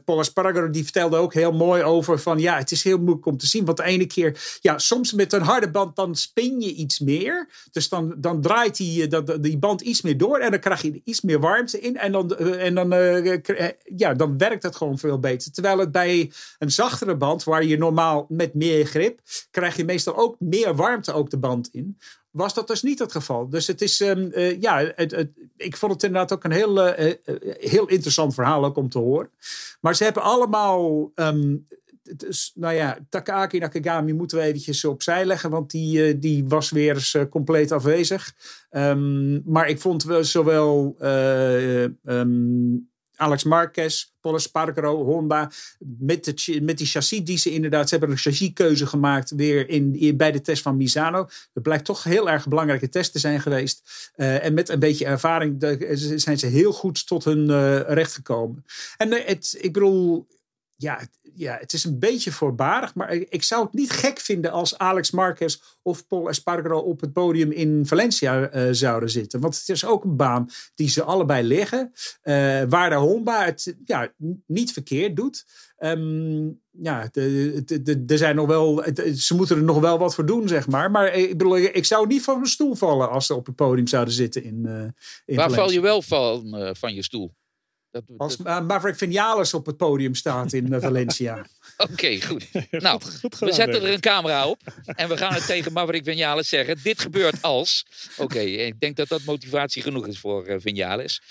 Paul 0.06 0.20
Espargaro 0.20 0.70
die 0.70 0.84
vertelde 0.84 1.18
ook 1.18 1.34
heel 1.34 1.52
mooi 1.52 1.84
over 1.84 2.20
van 2.20 2.39
ja, 2.39 2.58
het 2.58 2.72
is 2.72 2.84
heel 2.84 2.97
moeilijk 2.97 3.26
om 3.26 3.38
te 3.38 3.47
zien. 3.47 3.66
Want 3.66 3.78
de 3.78 3.84
ene 3.84 4.06
keer, 4.06 4.58
ja, 4.62 4.78
soms 4.78 5.14
met 5.14 5.34
een 5.34 5.41
harde 5.41 5.72
band 5.72 5.95
dan 5.95 6.16
spin 6.16 6.62
je 6.62 6.74
iets 6.74 6.99
meer. 6.99 7.49
Dus 7.72 7.89
dan, 7.89 8.14
dan 8.18 8.41
draait 8.41 8.78
die, 8.78 9.08
eh, 9.08 9.36
die 9.41 9.58
band 9.58 9.82
iets 9.82 10.02
meer 10.02 10.18
door 10.18 10.38
en 10.38 10.52
dan 10.52 10.60
krijg 10.60 10.82
je 10.82 11.02
iets 11.04 11.22
meer 11.22 11.39
warmte 11.39 11.80
in. 11.80 11.97
En 11.97 12.12
dan, 12.12 12.38
en 12.38 12.76
dan, 12.76 12.89
ja, 13.95 14.14
dan 14.14 14.38
werkt 14.38 14.64
het 14.64 14.76
gewoon 14.76 14.97
veel 14.97 15.20
beter. 15.20 15.52
Terwijl 15.52 15.78
het 15.78 15.91
bij 15.91 16.32
een 16.60 16.72
zachtere 16.72 17.18
band, 17.18 17.43
waar 17.43 17.66
je 17.66 17.78
normaal 17.78 18.26
met 18.30 18.54
meer 18.54 18.86
grip, 18.86 19.20
krijg 19.52 19.76
je 19.76 19.86
meestal 19.86 20.18
ook 20.18 20.36
meer 20.39 20.76
warmte 20.76 21.14
ook 21.14 21.30
de 21.30 21.38
band 21.38 21.70
in 21.72 21.97
was 22.32 22.54
dat 22.54 22.68
dus 22.68 22.82
niet 22.82 23.00
het 23.00 23.12
geval. 23.12 23.50
Dus 23.50 23.68
het 23.68 23.82
is, 23.82 24.02
ehm, 24.02 24.30
eh, 24.32 24.62
ja, 24.62 24.92
het, 24.96 25.28
ik 25.58 25.78
vond 25.78 25.92
het 25.94 26.04
inderdaad 26.04 26.34
ook 26.34 26.44
een 26.44 26.52
heel, 26.52 26.82
eh, 26.82 27.10
eh, 27.10 27.36
heel 27.60 27.88
interessant 27.88 28.34
verhaal 28.34 28.66
ook 28.66 28.78
om 28.78 28.90
te 28.90 29.00
horen. 29.00 29.30
Maar 29.82 29.96
ze 29.96 30.04
hebben 30.04 30.24
allemaal, 30.24 31.12
ehm, 31.16 31.58
nou 32.54 32.76
ja, 32.76 32.98
Takaaki 33.10 33.60
Nakagami 33.60 34.14
moeten 34.14 34.38
we 34.38 34.44
eventjes 34.44 34.86
opzij 34.86 35.26
leggen, 35.26 35.50
want 35.50 35.72
die, 35.72 36.20
die 36.20 36.48
was 36.48 36.70
weer 36.70 36.94
eens 36.94 37.18
compleet 37.30 37.72
afwezig. 37.72 38.34
Ehm, 38.70 39.52
maar 39.52 39.70
ik 39.70 39.80
vond 39.80 40.04
wel 40.04 40.24
zowel 40.24 40.96
Alex 43.22 43.43
Marquez, 43.43 44.05
Paul 44.22 44.36
Espargaro, 44.36 45.03
Honda, 45.03 45.51
met, 45.80 46.24
de, 46.24 46.61
met 46.61 46.78
die 46.78 46.88
chassis 46.88 47.24
die 47.24 47.38
ze 47.38 47.51
inderdaad, 47.51 47.89
ze 47.89 47.95
hebben 47.95 48.11
een 48.15 48.22
chassiskeuze 48.22 48.86
gemaakt 48.86 49.32
weer 49.32 49.69
in, 49.69 50.17
bij 50.17 50.32
de 50.32 50.41
test 50.41 50.61
van 50.61 50.78
Misano. 50.78 51.30
Dat 51.53 51.63
blijkt 51.63 51.86
toch 51.86 52.03
heel 52.03 52.30
erg 52.30 52.47
belangrijke 52.47 52.89
test 52.89 53.11
te 53.11 53.19
zijn 53.19 53.41
geweest. 53.41 54.09
Eh, 54.15 54.45
en 54.45 54.53
met 54.53 54.69
een 54.69 54.80
beetje 54.80 55.05
ervaring 55.05 55.55
zijn 56.15 56.39
ze 56.39 56.47
heel 56.47 56.74
goed 56.74 57.07
tot 57.07 57.24
hun 57.24 57.49
eh, 57.49 57.80
recht 57.80 58.13
gekomen. 58.13 58.65
En 58.97 59.13
eh, 59.13 59.28
het, 59.28 59.57
ik 59.59 59.74
bedoel, 59.74 60.28
ja, 60.76 61.01
ja, 61.36 61.58
het 61.60 61.74
is 61.74 61.84
een 61.84 62.00
beetje 62.00 62.32
voorbarig, 62.32 62.96
maar 62.96 63.14
ik 63.14 63.44
zou 63.44 63.64
het 63.64 63.74
niet 63.74 63.92
gek 63.92 64.20
vinden 64.20 64.52
als 64.52 64.78
Alex 64.78 65.12
Marquez 65.12 65.62
of 65.82 66.08
Paul 66.08 66.30
Espargaro 66.30 66.80
op 66.80 67.02
het 67.02 67.14
podium 67.14 67.52
in 67.52 67.86
Valencia 67.86 68.50
eh, 68.50 68.68
zouden 68.72 69.10
zitten. 69.10 69.40
Want 69.40 69.58
het 69.58 69.70
is 69.70 69.86
ook 69.86 70.04
een 70.04 70.16
baan 70.16 70.50
die 70.76 70.90
ze 70.90 71.04
allebei 71.04 71.48
liggen, 71.48 71.92
eh, 72.22 72.62
waar 72.70 72.90
de 72.90 72.96
Honda 72.96 73.46
het 73.46 73.76
ja, 73.86 74.12
niet 74.46 74.74
verkeerd 74.74 75.16
doet. 75.16 75.46
Ehm, 75.78 76.50
ja, 76.72 77.10
er 78.08 78.18
zijn 78.18 78.36
nog 78.36 78.48
wel, 78.48 78.84
ze 79.16 79.36
moeten 79.36 79.58
er 79.58 79.64
nog 79.64 79.80
wel 79.80 79.98
wat 79.98 80.16
voor 80.16 80.26
doen, 80.26 80.48
zeg 80.48 80.68
maar. 80.68 80.92
Maar 80.92 81.14
ik 81.14 81.38
bedoel, 81.38 81.58
ik 81.58 81.86
zou 81.86 82.08
niet 82.08 82.24
van 82.24 82.36
mijn 82.36 82.50
stoel 82.50 82.76
vallen 82.76 83.10
als 83.10 83.26
ze 83.26 83.36
op 83.36 83.46
het 83.46 83.56
podium 83.56 83.88
zouden 83.88 84.14
zitten 84.14 84.44
in, 84.44 84.94
in 85.26 85.36
Waar 85.36 85.52
val 85.52 85.72
je 85.72 85.82
wel 85.82 86.02
van, 86.02 86.72
van 86.78 86.94
je 86.94 87.04
stoel? 87.04 87.34
Dat, 87.92 88.04
Als 88.18 88.38
dat- 88.38 88.64
Maverick 88.68 88.96
Vinales 88.98 89.54
op 89.54 89.66
het 89.66 89.78
podium 89.78 90.16
staat 90.16 90.54
in 90.54 90.74
eh, 90.74 90.82
Valencia. 90.82 91.46
Oké, 91.92 92.22
goed. 92.22 92.48
Nou, 92.70 93.02
goed 93.02 93.22
we 93.22 93.30
gedaan, 93.38 93.54
zetten 93.54 93.82
er 93.84 93.94
een 93.94 94.00
camera 94.00 94.48
op 94.48 94.62
en 94.86 95.10
we 95.10 95.18
gaan 95.18 95.34
het 95.34 95.46
tegen 95.46 95.74
Maverick 95.74 96.04
Vinales 96.04 96.50
zeggen. 96.50 96.80
Dit 96.84 97.00
gebeurt 97.02 97.42
als. 97.42 97.86
Oké, 98.18 98.39
ik 98.39 98.80
denk 98.80 98.96
dat 98.96 99.08
dat 99.08 99.24
motivatie 99.24 99.82
genoeg 99.82 100.08
is 100.08 100.20
voor 100.20 100.46
eh 100.46 100.56
Vinales. 100.60 101.22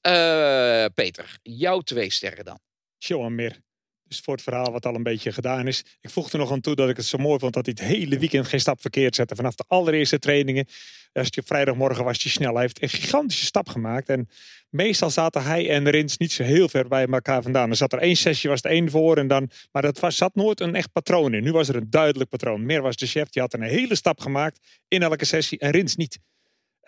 Eh, 0.00 0.84
Peter, 0.94 1.38
jouw 1.42 1.80
twee 1.80 2.10
sterren 2.12 2.44
dan. 2.44 2.58
Johan 2.98 3.34
Mir. 3.34 3.66
Dus 4.08 4.20
voor 4.20 4.34
het 4.34 4.42
verhaal 4.42 4.72
wat 4.72 4.86
al 4.86 4.94
een 4.94 5.02
beetje 5.02 5.32
gedaan 5.32 5.66
is. 5.66 5.84
Ik 6.00 6.10
voegde 6.10 6.32
er 6.32 6.38
nog 6.38 6.52
aan 6.52 6.60
toe 6.60 6.74
dat 6.74 6.88
ik 6.88 6.96
het 6.96 7.06
zo 7.06 7.18
mooi 7.18 7.38
vond 7.38 7.52
dat 7.54 7.66
hij 7.66 7.74
het 7.78 7.88
hele 7.88 8.18
weekend 8.18 8.46
geen 8.46 8.60
stap 8.60 8.80
verkeerd 8.80 9.14
zette. 9.14 9.36
Vanaf 9.36 9.54
de 9.54 9.64
allereerste 9.66 10.18
trainingen. 10.18 10.66
Als 11.12 11.28
je 11.30 11.42
vrijdagmorgen 11.44 12.04
was 12.04 12.22
hij 12.22 12.32
snel. 12.32 12.52
Hij 12.52 12.62
heeft 12.62 12.82
een 12.82 12.88
gigantische 12.88 13.44
stap 13.44 13.68
gemaakt. 13.68 14.08
En 14.08 14.28
meestal 14.68 15.10
zaten 15.10 15.42
hij 15.42 15.70
en 15.70 15.90
Rins 15.90 16.16
niet 16.16 16.32
zo 16.32 16.42
heel 16.42 16.68
ver 16.68 16.88
bij 16.88 17.06
elkaar 17.06 17.42
vandaan. 17.42 17.70
Er 17.70 17.76
zat 17.76 17.92
er 17.92 17.98
één 17.98 18.16
sessie, 18.16 18.50
was 18.50 18.62
het 18.62 18.72
één 18.72 18.90
voor. 18.90 19.16
En 19.16 19.28
dan, 19.28 19.50
maar 19.72 19.82
dat 19.82 19.98
was, 19.98 20.16
zat 20.16 20.34
nooit 20.34 20.60
een 20.60 20.74
echt 20.74 20.92
patroon 20.92 21.34
in. 21.34 21.42
Nu 21.42 21.52
was 21.52 21.68
er 21.68 21.76
een 21.76 21.90
duidelijk 21.90 22.30
patroon. 22.30 22.66
Meer 22.66 22.82
was 22.82 22.96
de 22.96 23.06
chef. 23.06 23.28
Die 23.28 23.42
had 23.42 23.54
een 23.54 23.62
hele 23.62 23.94
stap 23.94 24.20
gemaakt 24.20 24.60
in 24.88 25.02
elke 25.02 25.24
sessie. 25.24 25.58
En 25.58 25.70
Rins 25.70 25.96
niet. 25.96 26.18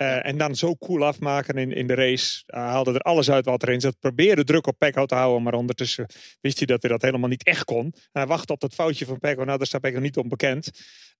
Eh, 0.00 0.26
en 0.26 0.38
dan 0.38 0.54
zo 0.54 0.76
cool 0.76 1.04
afmaken 1.04 1.56
in, 1.56 1.72
in 1.72 1.86
de 1.86 1.94
race. 1.94 2.42
Hij 2.46 2.60
haalde 2.60 2.92
er 2.92 3.00
alles 3.00 3.30
uit 3.30 3.44
wat 3.44 3.62
erin 3.62 3.80
zat. 3.80 3.98
Probeerde 3.98 4.44
druk 4.44 4.66
op 4.66 4.78
Pecco 4.78 5.06
te 5.06 5.14
houden. 5.14 5.42
Maar 5.42 5.54
ondertussen 5.54 6.06
wist 6.40 6.58
hij 6.58 6.66
dat 6.66 6.82
hij 6.82 6.90
dat 6.90 7.02
helemaal 7.02 7.28
niet 7.28 7.44
echt 7.44 7.64
kon. 7.64 7.84
En 7.84 7.92
hij 8.12 8.26
wachtte 8.26 8.52
op 8.52 8.60
dat 8.60 8.74
foutje 8.74 9.04
van 9.04 9.18
Pecco. 9.18 9.44
Nou, 9.44 9.58
daar 9.58 9.66
staat 9.66 9.80
Pecco 9.80 10.00
niet 10.00 10.16
onbekend. 10.16 10.70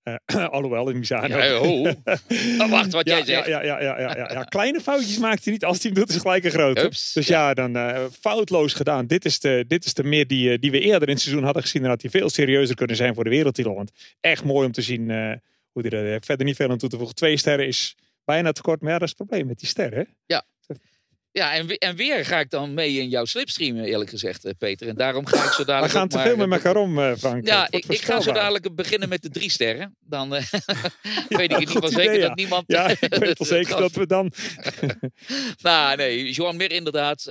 Eh 0.03 0.15
alhoewel, 0.57 0.89
in 0.89 0.99
Misano. 0.99 1.39
Ja, 1.39 1.61
oh. 1.61 1.91
Oh, 2.61 2.71
wacht, 2.71 2.93
wat 2.93 3.09
Ja, 3.09 3.17
jij 3.17 3.25
zegt. 3.25 3.47
Ja, 3.47 3.63
ja, 3.63 3.81
ja, 3.81 4.01
ja, 4.01 4.17
ja, 4.17 4.31
ja. 4.33 4.43
Kleine 4.43 4.81
foutjes 4.81 5.19
maakt 5.19 5.45
hij 5.45 5.53
niet. 5.53 5.65
Als 5.65 5.83
hij 5.83 5.91
hem 5.91 5.95
doet, 5.95 6.09
is 6.09 6.15
het 6.15 6.23
gelijk 6.23 6.45
een 6.45 6.51
grote. 6.51 6.89
Dus 6.89 7.27
ja, 7.27 7.55
dan 7.55 7.77
eh, 7.77 8.05
foutloos 8.21 8.73
gedaan. 8.73 9.07
Dit 9.07 9.25
is 9.25 9.41
de, 9.41 9.65
dit 9.69 9.85
is 9.85 9.95
de 9.95 10.05
meer 10.05 10.27
die, 10.27 10.59
die 10.59 10.71
we 10.71 10.81
eerder 10.81 11.09
in 11.09 11.15
het 11.15 11.23
seizoen 11.23 11.45
hadden 11.45 11.63
gezien. 11.63 11.83
Dan 11.83 11.91
had 11.91 12.03
hij 12.03 12.11
veel 12.11 12.31
serieuzer 12.31 12.77
kunnen 12.77 12.97
zijn 12.97 13.15
voor 13.15 13.25
de 13.25 13.31
wereldtitel. 13.31 13.75
Want 13.75 13.91
echt 14.21 14.45
mooi 14.45 14.67
om 14.67 14.73
te 14.73 14.83
zien 14.83 15.11
hoe 15.73 15.83
hij 15.83 15.91
dat 15.91 16.03
heeft. 16.03 16.27
Verder 16.27 16.47
niet 16.47 16.57
veel 16.57 16.71
aan 16.71 16.79
toe 16.79 16.89
te 16.89 16.97
voegen. 16.97 17.15
Twee 17.15 17.37
sterren 17.37 17.67
is 17.67 17.97
bijna 18.31 18.53
te 18.53 18.63
kort. 18.63 18.81
Maar 18.81 18.93
ja, 18.93 18.99
dat 18.99 19.09
is 19.09 19.15
het 19.19 19.27
probleem 19.27 19.47
met 19.47 19.59
die 19.59 19.69
sterren. 19.69 20.17
Ja, 21.33 21.55
en, 21.55 21.67
we- 21.67 21.79
en 21.79 21.97
weer 21.97 22.25
ga 22.25 22.39
ik 22.41 22.51
dan 22.51 22.75
mee 22.75 22.99
in 22.99 23.09
jouw 23.09 23.25
slipstream, 23.25 23.77
eerlijk 23.79 24.11
gezegd, 24.11 24.45
eh, 24.45 24.53
Peter. 24.59 24.89
En 24.89 24.95
daarom 24.97 25.27
ga 25.27 25.45
ik 25.45 25.51
zo 25.51 25.57
We 25.61 25.65
dadelijk. 25.65 25.93
gaan 25.93 26.03
ook 26.03 26.11
te 26.11 26.19
veel 26.19 26.37
met 26.37 26.51
elkaar 26.53 26.77
om, 26.77 26.99
eh, 26.99 27.15
Frank. 27.17 27.47
Ja, 27.47 27.63
Het 27.65 27.75
ik, 27.75 27.85
ik 27.85 28.01
ga 28.01 28.21
zo 28.21 28.33
dadelijk 28.33 28.75
beginnen 28.75 29.09
met 29.09 29.23
de 29.23 29.29
drie 29.31 29.51
sterren. 29.51 29.97
Dan 30.01 30.35
eh, 30.35 30.43
weet 31.29 31.41
ik 31.41 31.51
in 31.51 31.61
ieder 31.61 31.67
geval 31.67 31.81
goed 31.81 31.93
zeker 31.93 32.21
dat 32.21 32.35
niemand. 32.37 32.65
Ja, 32.67 32.89
ik 32.89 32.99
weet 33.01 33.11
het 33.29 33.39
wel 33.49 33.49
zeker 33.49 33.77
dat 33.77 33.93
we 33.93 34.07
dan... 34.07 34.33
Nou, 35.63 35.97
nee, 35.97 36.33
Johan 36.33 36.57
Mir 36.57 36.73
inderdaad. 36.73 37.27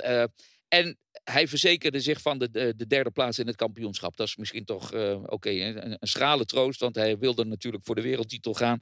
en 0.68 0.98
hij 1.24 1.48
verzekerde 1.48 2.00
zich 2.00 2.22
van 2.22 2.40
de, 2.40 2.50
de, 2.50 2.74
de 2.76 2.88
derde 2.88 3.12
plaats 3.12 3.40
in 3.40 3.48
het 3.48 3.56
kampioenschap. 3.56 4.18
Dat 4.18 4.28
is 4.28 4.36
misschien 4.36 4.66
toch 4.66 4.94
oké, 5.26 5.50
een, 5.50 5.92
een 5.92 5.98
schrale 6.08 6.46
troost, 6.46 6.80
want 6.80 6.96
hij 6.96 7.18
wilde 7.18 7.46
natuurlijk 7.46 7.86
voor 7.86 7.96
de 7.96 8.02
wereldtitel 8.02 8.54
gaan. 8.54 8.80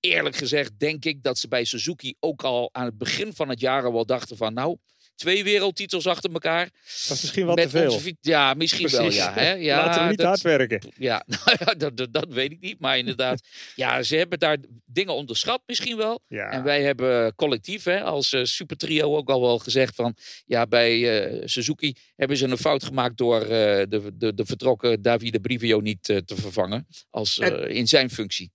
Eerlijk 0.00 0.36
gezegd 0.36 0.78
denk 0.78 1.04
ik 1.04 1.22
dat 1.22 1.38
ze 1.38 1.48
bij 1.48 1.64
Suzuki 1.64 2.14
ook 2.20 2.42
al 2.42 2.68
aan 2.72 2.84
het 2.84 2.98
begin 2.98 3.34
van 3.34 3.48
het 3.48 3.60
jaar 3.60 3.84
al 3.84 3.92
wel 3.92 4.06
dachten 4.06 4.36
van... 4.36 4.54
nou, 4.54 4.76
twee 5.20 5.44
wereldtitels 5.44 6.06
achter 6.06 6.32
elkaar. 6.32 6.64
Dat 6.64 6.72
is 6.84 7.08
misschien 7.08 7.46
wat 7.46 7.56
met 7.56 7.70
te 7.70 7.78
veel. 7.78 7.92
onze 7.92 8.16
ja, 8.20 8.54
misschien 8.54 8.88
wel, 8.88 9.00
Precies. 9.00 9.20
ja. 9.20 9.32
Hè? 9.32 9.52
ja 9.70 9.84
Laten 9.84 10.02
we 10.02 10.08
niet 10.08 10.18
dat- 10.18 10.26
hard 10.26 10.40
werken. 10.40 10.92
Ja, 10.96 11.24
nou 11.44 11.56
ja, 11.58 11.74
dat, 11.74 11.96
dat, 11.96 12.12
dat 12.12 12.26
weet 12.28 12.52
ik 12.52 12.60
niet. 12.60 12.80
Maar 12.80 12.98
inderdaad, 12.98 13.40
ja, 13.74 14.02
ze 14.02 14.16
hebben 14.16 14.38
daar 14.38 14.56
dingen 14.84 15.14
onderschat 15.14 15.62
misschien 15.66 15.96
wel. 15.96 16.20
Ja. 16.28 16.50
En 16.50 16.62
wij 16.62 16.82
hebben 16.82 17.34
collectief, 17.34 17.84
hè, 17.84 18.02
als 18.02 18.32
eh, 18.32 18.44
supertrio 18.44 19.16
ook 19.16 19.30
al 19.30 19.40
wel 19.40 19.58
gezegd 19.58 19.94
van... 19.94 20.16
Ja, 20.46 20.66
bij 20.66 21.22
eh, 21.24 21.42
Suzuki 21.44 21.94
hebben 22.16 22.36
ze 22.36 22.46
een 22.46 22.58
fout 22.58 22.84
gemaakt 22.84 23.16
door 23.16 23.40
eh, 23.40 23.48
de, 23.88 24.10
de, 24.14 24.34
de 24.34 24.44
vertrokken 24.44 25.02
Davide 25.02 25.40
Brivio 25.40 25.80
niet 25.80 26.02
te 26.02 26.22
vervangen. 26.34 26.86
Als, 27.10 27.38
in 27.68 27.86
zijn 27.86 28.10
functie. 28.10 28.50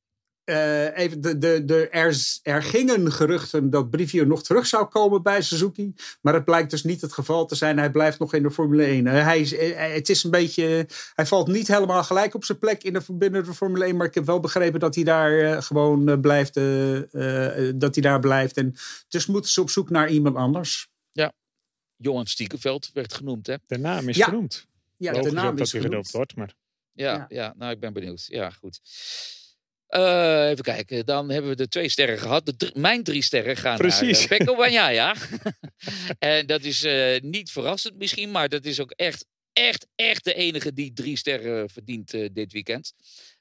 Eh, 0.45 0.97
even 0.97 1.21
de, 1.21 1.37
de, 1.37 1.65
de, 1.65 1.89
er, 1.89 2.17
er 2.43 2.63
gingen 2.63 3.11
geruchten 3.11 3.69
dat 3.69 3.89
Brivio 3.89 4.25
nog 4.25 4.43
terug 4.43 4.67
zou 4.67 4.85
komen 4.85 5.23
bij 5.23 5.41
Suzuki. 5.41 5.93
Maar 6.21 6.33
dat 6.33 6.45
blijkt 6.45 6.69
dus 6.69 6.83
niet 6.83 7.01
het 7.01 7.13
geval 7.13 7.45
te 7.45 7.55
zijn. 7.55 7.77
Hij 7.77 7.91
blijft 7.91 8.19
nog 8.19 8.33
in 8.33 8.43
de 8.43 8.51
Formule 8.51 8.83
1. 8.83 9.07
Eh, 9.07 9.23
hij, 9.23 9.39
is- 9.39 9.53
eh, 9.55 9.93
het 9.93 10.09
is 10.09 10.23
een 10.23 10.31
beetje, 10.31 10.87
hij 11.15 11.25
valt 11.25 11.47
niet 11.47 11.67
helemaal 11.67 12.03
gelijk 12.03 12.33
op 12.33 12.43
zijn 12.45 12.57
plek 12.59 12.83
in 12.83 12.93
de, 12.93 13.01
binnen 13.13 13.43
de 13.43 13.53
Formule 13.53 13.85
1. 13.85 13.95
Maar 13.97 14.07
ik 14.07 14.13
heb 14.13 14.25
wel 14.25 14.39
begrepen 14.39 14.79
dat 14.79 14.95
hij 14.95 15.03
daar 15.03 15.63
gewoon 15.63 16.21
blijft. 16.21 16.53
dat 17.79 17.93
hij 17.95 18.01
daar 18.03 18.19
blijft. 18.19 18.57
En 18.57 18.75
dus 19.07 19.25
moeten 19.25 19.51
ze 19.51 19.61
op 19.61 19.69
zoek 19.69 19.89
naar 19.89 20.09
iemand 20.09 20.35
anders. 20.35 20.87
Johan 21.97 22.25
Stiekenveld 22.25 22.89
werd 22.93 23.13
genoemd, 23.13 23.47
hè? 23.47 23.55
De 23.67 23.77
naam 23.77 24.09
is 24.09 24.17
Ja. 24.17 24.25
genoemd. 24.25 24.67
Ja, 24.95 25.11
Logisch 25.11 25.27
de 25.29 25.35
naam 25.35 25.55
dat 25.55 25.65
is 25.65 25.71
hij 25.71 25.81
genoemd. 25.81 26.05
gedoopt 26.05 26.11
wordt, 26.15 26.35
maar... 26.35 26.53
Ja, 26.91 27.13
Ja. 27.13 27.25
ja. 27.29 27.53
nou, 27.57 27.71
ik 27.71 27.79
ben 27.79 27.93
benieuwd. 27.93 28.25
Ja, 28.27 28.49
goed. 28.49 28.81
Eh, 29.87 30.49
even 30.49 30.63
kijken, 30.63 31.05
dan 31.05 31.29
hebben 31.29 31.49
we 31.49 31.55
de 31.55 31.67
twee 31.67 31.89
sterren 31.89 32.19
gehad. 32.19 32.45
De 32.45 32.71
mijn 32.73 33.03
drie 33.03 33.21
sterren 33.21 33.57
gaan 33.57 33.77
Precies. 33.77 34.27
naar 34.27 34.41
uh, 34.41 34.57
Bagnaia. 34.57 35.15
en 36.19 36.45
dat 36.45 36.63
is 36.63 36.83
eh, 36.83 37.21
niet 37.21 37.51
verrassend 37.51 37.97
misschien, 37.97 38.31
maar 38.31 38.49
dat 38.49 38.65
is 38.65 38.79
ook 38.79 38.91
echt, 38.91 39.25
echt, 39.53 39.87
echt 39.95 40.23
de 40.23 40.33
enige 40.33 40.73
die 40.73 40.93
drie 40.93 41.17
sterren 41.17 41.69
verdient 41.69 42.13
eh, 42.13 42.29
dit 42.33 42.51
weekend. 42.51 42.93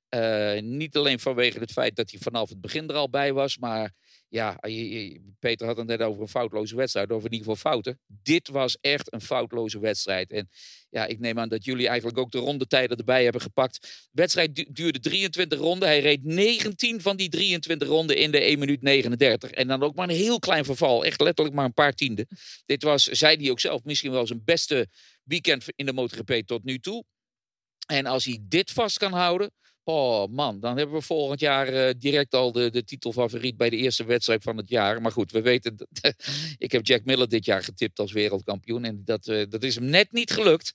Eh, 0.09 0.61
niet 0.61 0.97
alleen 0.97 1.21
vanwege 1.21 1.59
het 1.59 1.73
feit 1.73 1.97
dat 1.97 2.11
hij 2.11 2.21
vanaf 2.21 2.49
het 2.49 2.61
begin 2.61 2.89
er 2.89 2.95
al 2.95 3.11
bij 3.11 3.33
was, 3.33 3.59
maar 3.59 3.93
ja, 4.35 4.59
je- 4.61 5.21
Peter 5.39 5.67
had 5.67 5.77
het 5.77 5.87
net 5.87 6.01
over 6.01 6.23
een 6.23 6.29
foutloze 6.29 6.77
wedstrijd, 6.77 7.11
over 7.11 7.27
in 7.27 7.33
ieder 7.33 7.47
geval 7.49 7.71
fouten. 7.73 8.01
Dit 8.07 8.49
was 8.49 8.77
echt 8.81 9.13
een 9.13 9.21
foutloze 9.21 9.79
wedstrijd. 9.79 10.31
En 10.33 10.49
ja, 10.91 11.07
ik 11.07 11.19
neem 11.19 11.39
aan 11.39 11.49
dat 11.49 11.65
jullie 11.65 11.89
eigenlijk 11.89 12.19
ook 12.19 12.31
de 12.31 12.39
rondetijden 12.39 12.97
erbij 12.99 13.23
hebben 13.23 13.41
gepakt. 13.41 13.81
De 13.83 14.21
wedstrijd 14.21 14.55
du- 14.57 14.67
duurde 14.73 15.01
23 15.01 15.59
ronden. 15.59 15.89
Hij 15.89 16.01
reed 16.01 16.25
19 16.25 17.01
van 17.01 17.17
die 17.17 17.29
23 17.29 17.89
ronden 17.89 18.17
in 18.17 18.31
de 18.31 18.41
1 18.51 18.59
minuut 18.59 18.83
39. 18.83 19.51
En 19.51 19.69
dan 19.69 19.83
ook 19.83 19.95
maar 19.95 20.09
een 20.09 20.15
heel 20.15 20.39
klein 20.39 20.65
verval. 20.65 21.05
Echt 21.05 21.21
letterlijk 21.21 21.57
maar 21.57 21.65
een 21.65 21.73
paar 21.75 21.95
tienden. 21.95 22.27
Dit 22.67 22.83
was, 22.83 23.05
zei 23.05 23.37
hij 23.37 23.51
ook 23.51 23.61
zelf, 23.61 23.85
misschien 23.85 24.11
wel 24.13 24.27
zijn 24.27 24.43
beste 24.45 24.89
weekend 25.23 25.65
in 25.77 25.87
de 25.87 25.93
MotoGP 25.93 26.47
tot 26.47 26.65
nu 26.65 26.79
toe. 26.79 27.05
En 27.87 28.07
als 28.07 28.25
hij 28.25 28.39
dit 28.43 28.71
vast 28.71 28.99
kan 28.99 29.13
houden, 29.13 29.51
Oh 29.87 30.29
man, 30.31 30.61
dan 30.61 30.77
hebben 30.77 30.97
we 30.97 31.03
volgend 31.03 31.41
jaar 31.41 31.69
eh, 31.69 31.95
direct 31.99 32.35
al 32.35 32.53
de, 32.53 32.71
de 32.71 32.85
titelfavoriet 32.85 33.57
bij 33.57 33.71
de 33.71 33.77
eerste 33.77 34.05
wedstrijd 34.05 34.43
van 34.43 34.57
het 34.57 34.69
jaar. 34.69 35.03
Maar 35.03 35.13
goed, 35.13 35.33
we 35.33 35.43
weten, 35.43 35.77
dat, 35.77 36.15
ik 36.59 36.73
heb 36.73 36.87
Jack 36.87 37.05
Miller 37.05 37.29
dit 37.29 37.45
jaar 37.45 37.63
getipt 37.63 37.99
als 37.99 38.13
wereldkampioen. 38.13 38.85
En 38.85 39.03
dat, 39.05 39.27
eh, 39.27 39.45
dat 39.49 39.63
is 39.63 39.75
hem 39.75 39.85
net 39.85 40.13
niet 40.13 40.31
gelukt. 40.31 40.73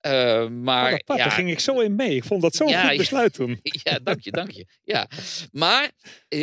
Eh, 0.00 0.48
maar 0.48 0.92
Oh, 0.92 1.16
ja, 1.16 1.24
Daar 1.24 1.30
ging 1.30 1.50
ik 1.50 1.60
zo 1.60 1.80
in 1.80 1.94
mee. 1.94 2.16
Ik 2.16 2.24
vond 2.24 2.42
dat 2.42 2.54
zo'n 2.54 2.68
Ja, 2.68 2.88
goed 2.88 2.96
besluit 2.96 3.32
toen. 3.32 3.60
ja, 3.82 3.98
dank 3.98 4.20
je, 4.20 4.30
dank 4.30 4.50
je. 4.50 4.66
Ja. 4.84 5.08
Maar 5.52 5.92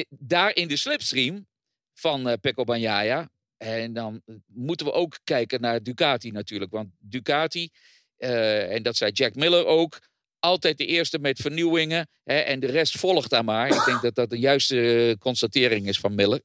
daar 0.09 0.55
in 0.55 0.67
de 0.67 0.77
slipstream 0.77 1.47
van 1.93 2.29
eh 2.29 2.33
Pecco 2.41 2.63
Bagnaia. 2.63 3.31
En 3.57 3.93
dan 3.93 4.21
moeten 4.45 4.85
we 4.85 4.91
ook 4.91 5.19
kijken 5.23 5.61
naar 5.61 5.83
Ducati 5.83 6.31
natuurlijk. 6.31 6.71
Want 6.71 6.89
Ducati, 6.99 7.69
en 8.17 8.83
dat 8.83 8.95
zei 8.95 9.11
Jack 9.11 9.35
Miller 9.35 9.65
ook, 9.65 9.99
altijd 10.43 10.77
de 10.77 10.85
eerste 10.85 11.19
met 11.19 11.39
vernieuwingen. 11.39 12.07
Hè, 12.23 12.37
en 12.37 12.59
de 12.59 12.67
rest 12.67 12.97
volgt 12.97 13.29
daar 13.29 13.43
maar. 13.43 13.67
Ik 13.67 13.85
denk 13.85 14.01
dat 14.01 14.15
dat 14.15 14.29
de 14.29 14.39
juiste 14.39 15.09
eh, 15.09 15.17
constatering 15.17 15.87
is 15.87 15.99
van 15.99 16.15
Miller. 16.15 16.41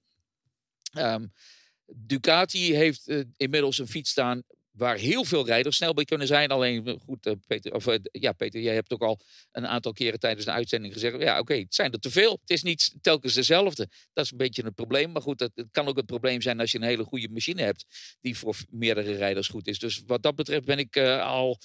Ehm, 0.92 1.26
Ducati 1.86 2.74
heeft 2.74 3.09
eh, 3.09 3.20
inmiddels 3.36 3.78
een 3.78 3.88
fiets 3.88 4.11
staan 4.11 4.42
waar 4.79 4.97
heel 4.97 5.24
veel 5.24 5.47
rijders 5.47 5.76
snel 5.76 5.95
bij 5.95 6.05
kunnen 6.05 6.26
zijn. 6.26 6.51
Alleen, 6.51 6.87
eh, 6.87 6.95
goed, 7.05 7.26
eh, 7.26 7.33
Peter, 7.47 7.74
of, 7.74 7.87
eh, 7.87 7.99
ja, 8.03 8.33
Peter, 8.33 8.61
jij 8.61 8.74
hebt 8.74 8.93
ook 8.93 9.03
al 9.03 9.20
een 9.53 9.66
aantal 9.66 9.93
keren 9.93 10.20
tijdens 10.20 10.45
de 10.45 10.51
uitzending 10.51 10.93
gezegd... 10.93 11.20
ja, 11.20 11.39
oké, 11.39 11.55
het 11.55 11.74
zijn 11.74 11.93
er 11.93 12.01
te 12.01 12.11
veel. 12.11 12.39
Het 12.41 12.51
is 12.51 12.62
niet 12.62 12.95
telkens 13.01 13.35
dezelfde. 13.35 13.89
Dat 14.12 14.24
is 14.24 14.31
een 14.31 14.37
beetje 14.37 14.64
een 14.64 14.74
probleem. 14.74 15.12
Maar 15.12 15.22
goed, 15.22 15.39
dat, 15.39 15.51
het 15.55 15.68
kan 15.70 15.87
ook 15.87 15.97
het 15.97 16.07
probleem 16.07 16.41
zijn 16.41 16.61
als 16.61 16.72
je 16.72 16.79
een 16.79 16.85
hele 16.85 17.05
goede 17.05 17.29
machine 17.29 17.62
hebt... 17.62 17.85
die 18.20 18.39
voor 18.39 18.57
meerdere 18.70 19.12
rijders 19.12 19.49
goed 19.49 19.66
is. 19.66 19.79
Dus 19.79 20.03
wat 20.07 20.22
dat 20.22 20.35
betreft 20.35 20.64
ben 20.64 20.79
ik 20.79 20.97
al 20.97 21.59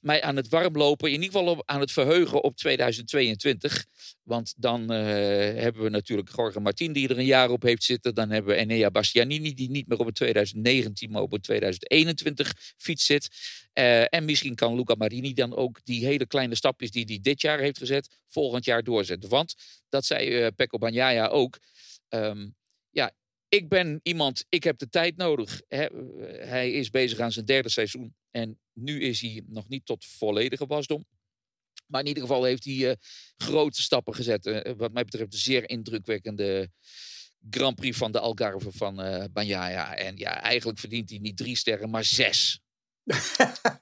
mij 0.00 0.22
aan 0.22 0.36
het 0.36 0.48
warmlopen... 0.48 1.08
in 1.08 1.22
ieder 1.22 1.38
geval 1.38 1.54
op- 1.54 1.62
aan 1.64 1.80
het 1.80 1.92
verheugen 1.92 2.42
op 2.42 2.56
2022... 2.56 3.84
Want 4.26 4.54
dan 4.56 4.92
eh, 4.92 4.98
hebben 5.62 5.82
we 5.82 5.88
natuurlijk 5.88 6.36
Jorge 6.36 6.60
Martin 6.60 6.92
die 6.92 7.08
er 7.08 7.18
een 7.18 7.24
jaar 7.24 7.50
op 7.50 7.62
heeft 7.62 7.82
zitten. 7.82 8.14
Dan 8.14 8.30
hebben 8.30 8.54
we 8.54 8.60
Enea 8.60 8.90
Bastianini 8.90 9.54
die 9.54 9.70
niet 9.70 9.88
meer 9.88 9.98
op 9.98 10.06
het 10.06 10.14
2019, 10.14 11.10
maar 11.10 11.22
op 11.22 11.30
het 11.30 11.42
2021 11.42 12.52
fiets 12.76 13.06
zit. 13.06 13.28
Eh, 13.72 14.14
en 14.14 14.24
misschien 14.24 14.54
kan 14.54 14.74
Luca 14.74 14.94
Marini 14.94 15.32
dan 15.32 15.56
ook 15.56 15.80
die 15.84 16.06
hele 16.06 16.26
kleine 16.26 16.54
stapjes 16.54 16.90
die 16.90 17.04
hij 17.04 17.18
dit 17.22 17.40
jaar 17.40 17.58
heeft 17.58 17.78
gezet, 17.78 18.16
volgend 18.28 18.64
jaar 18.64 18.82
doorzetten. 18.82 19.28
Want, 19.28 19.54
dat 19.88 20.04
zei 20.04 20.28
eh 20.28 20.46
Pecco 20.56 20.78
Bagnaia 20.78 21.26
ook, 21.26 21.58
ehm, 22.08 22.48
ja, 22.90 23.12
ik 23.48 23.68
ben 23.68 24.00
iemand, 24.02 24.44
ik 24.48 24.64
heb 24.64 24.78
de 24.78 24.88
tijd 24.88 25.16
nodig. 25.16 25.62
Hij 25.68 26.72
is 26.72 26.90
bezig 26.90 27.18
aan 27.18 27.32
zijn 27.32 27.46
derde 27.46 27.68
seizoen 27.68 28.14
en 28.30 28.58
nu 28.72 29.00
is 29.00 29.20
hij 29.20 29.42
nog 29.46 29.68
niet 29.68 29.86
tot 29.86 30.04
volledige 30.04 30.66
wasdom. 30.66 31.04
Maar 31.86 32.00
in 32.00 32.06
ieder 32.06 32.22
geval 32.22 32.44
heeft 32.44 32.64
hij 32.64 32.90
eh, 32.90 32.96
grote 33.36 33.82
stappen 33.82 34.14
gezet. 34.14 34.46
Eh, 34.46 34.72
wat 34.76 34.92
mij 34.92 35.04
betreft 35.04 35.32
een 35.32 35.38
zeer 35.38 35.68
indrukwekkende 35.68 36.70
Grand 37.50 37.76
Prix 37.76 37.96
van 37.98 38.12
de 38.12 38.20
Algarve 38.20 38.72
van 38.72 39.00
eh 39.02 39.24
Bagnaia. 39.32 39.94
En 39.96 40.16
ja, 40.16 40.40
eigenlijk 40.42 40.78
verdient 40.78 41.10
hij 41.10 41.18
niet 41.18 41.36
drie 41.36 41.56
sterren, 41.56 41.90
maar 41.90 42.04
zes. 42.04 42.60
Nou, 43.04 43.20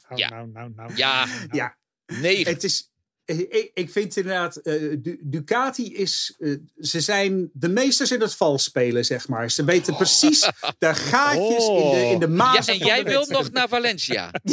Ja. 0.14 0.28
nou, 0.28 0.48
nou, 0.48 0.72
nou, 0.74 0.96
Ja. 0.96 1.24
nou, 1.24 1.38
nou. 1.38 1.56
Ja, 1.56 1.78
Negen. 2.06 2.52
het 2.52 2.64
is. 2.64 2.90
Ik, 3.26 3.70
ik 3.74 3.90
vind 3.90 4.16
inderdaad, 4.16 4.56
eh, 4.56 4.74
Du- 4.98 5.18
Ducati 5.22 5.94
is. 5.94 6.34
eh, 6.38 6.52
ze 6.80 7.00
zijn 7.00 7.50
de 7.52 7.68
meesters 7.68 8.10
in 8.10 8.20
het 8.20 8.34
vals 8.34 8.62
spelen, 8.64 9.04
zeg 9.04 9.28
maar. 9.28 9.50
Ze 9.50 9.64
weten 9.64 9.96
precies 9.96 10.40
de 10.78 10.94
gaatjes 10.94 11.68
in 11.68 11.90
de, 11.90 12.08
in 12.12 12.18
de 12.18 12.26
Ja, 12.26 12.32
mazen. 12.32 12.72
en 12.72 12.78
jij 12.86 12.96
de 13.02 13.02
wil 13.10 13.14
wedstrijd. 13.18 13.42
nog 13.44 13.52
naar 13.52 13.68
Valencia. 13.68 14.30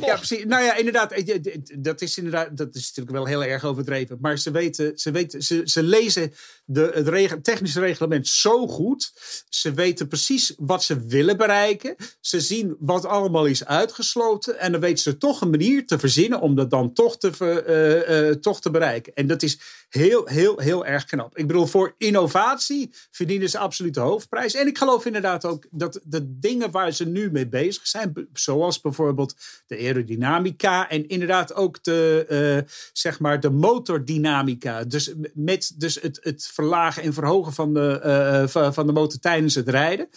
Ja, 0.00 0.06
ja, 0.06 0.16
precies. 0.16 0.44
Nou 0.44 0.64
ja, 0.64 0.74
inderdaad. 0.76 1.12
eh, 1.12 1.28
eh, 1.28 1.34
eh, 1.46 1.60
Dat 1.78 2.00
is 2.02 2.16
inderdaad. 2.16 2.56
Dat 2.56 2.74
is 2.74 2.86
natuurlijk 2.88 3.16
wel 3.16 3.26
heel 3.26 3.44
erg 3.44 3.64
overdreven. 3.64 4.18
Maar 4.20 4.38
ze 4.38 4.50
weten. 4.50 4.92
Ze, 4.98 5.10
weten, 5.10 5.42
ze, 5.42 5.60
ze 5.64 5.82
lezen 5.82 6.32
de, 6.64 6.90
het 6.94 7.08
reg- 7.08 7.36
technische 7.42 7.80
reglement 7.80 8.28
zo 8.28 8.66
goed. 8.68 9.12
Ze 9.48 9.72
weten 9.72 10.08
precies 10.08 10.54
wat 10.56 10.84
ze 10.84 11.04
willen 11.06 11.36
bereiken. 11.36 11.96
Ze 12.20 12.40
zien 12.40 12.76
wat 12.78 13.04
allemaal 13.04 13.44
is 13.46 13.64
uitgesloten. 13.64 14.58
En 14.58 14.72
dan 14.72 14.80
weten 14.80 15.02
ze 15.02 15.16
toch 15.16 15.40
een 15.40 15.50
manier 15.50 15.86
te 15.86 15.98
verzinnen 15.98 16.40
om 16.40 16.54
dat 16.54 16.70
dan 16.70 16.92
toch 16.92 17.18
te, 17.18 17.32
ver- 17.32 17.53
eh, 17.58 18.28
eh, 18.28 18.34
toch 18.34 18.60
te 18.60 18.70
bereiken. 18.70 19.14
En 19.14 19.26
dat 19.26 19.42
is 19.42 19.58
heel, 19.88 20.26
heel, 20.26 20.58
heel 20.58 20.86
erg 20.86 21.04
knap. 21.04 21.38
Ik 21.38 21.46
bedoel, 21.46 21.66
voor 21.66 21.94
innovatie 21.98 22.90
verdienen 23.10 23.48
ze 23.48 23.58
absoluut 23.58 23.94
de 23.94 24.00
hoofdprijs. 24.00 24.54
En 24.54 24.66
ik 24.66 24.78
geloof 24.78 25.06
inderdaad 25.06 25.44
ook 25.44 25.66
dat 25.70 26.00
de 26.04 26.38
dingen 26.38 26.70
waar 26.70 26.92
ze 26.92 27.06
nu 27.06 27.30
mee 27.30 27.48
bezig 27.48 27.86
zijn, 27.86 28.28
zoals 28.32 28.80
bijvoorbeeld 28.80 29.36
de 29.66 29.76
aerodynamica 29.76 30.88
en 30.88 31.08
inderdaad 31.08 31.54
ook 31.54 31.82
de, 31.82 32.24
eh, 32.28 32.70
zeg 32.92 33.20
maar 33.20 33.40
de 33.40 33.50
motordynamica. 33.50 34.84
Dus 34.84 35.12
met 35.34 35.72
dus 35.76 36.00
het, 36.00 36.18
het 36.22 36.50
verlagen 36.52 37.02
en 37.02 37.12
verhogen 37.12 37.52
van 37.52 37.74
de, 37.74 38.00
eh, 38.00 38.72
van 38.72 38.86
de 38.86 38.92
motor 38.92 39.20
tijdens 39.20 39.54
het 39.54 39.68
rijden. 39.68 40.08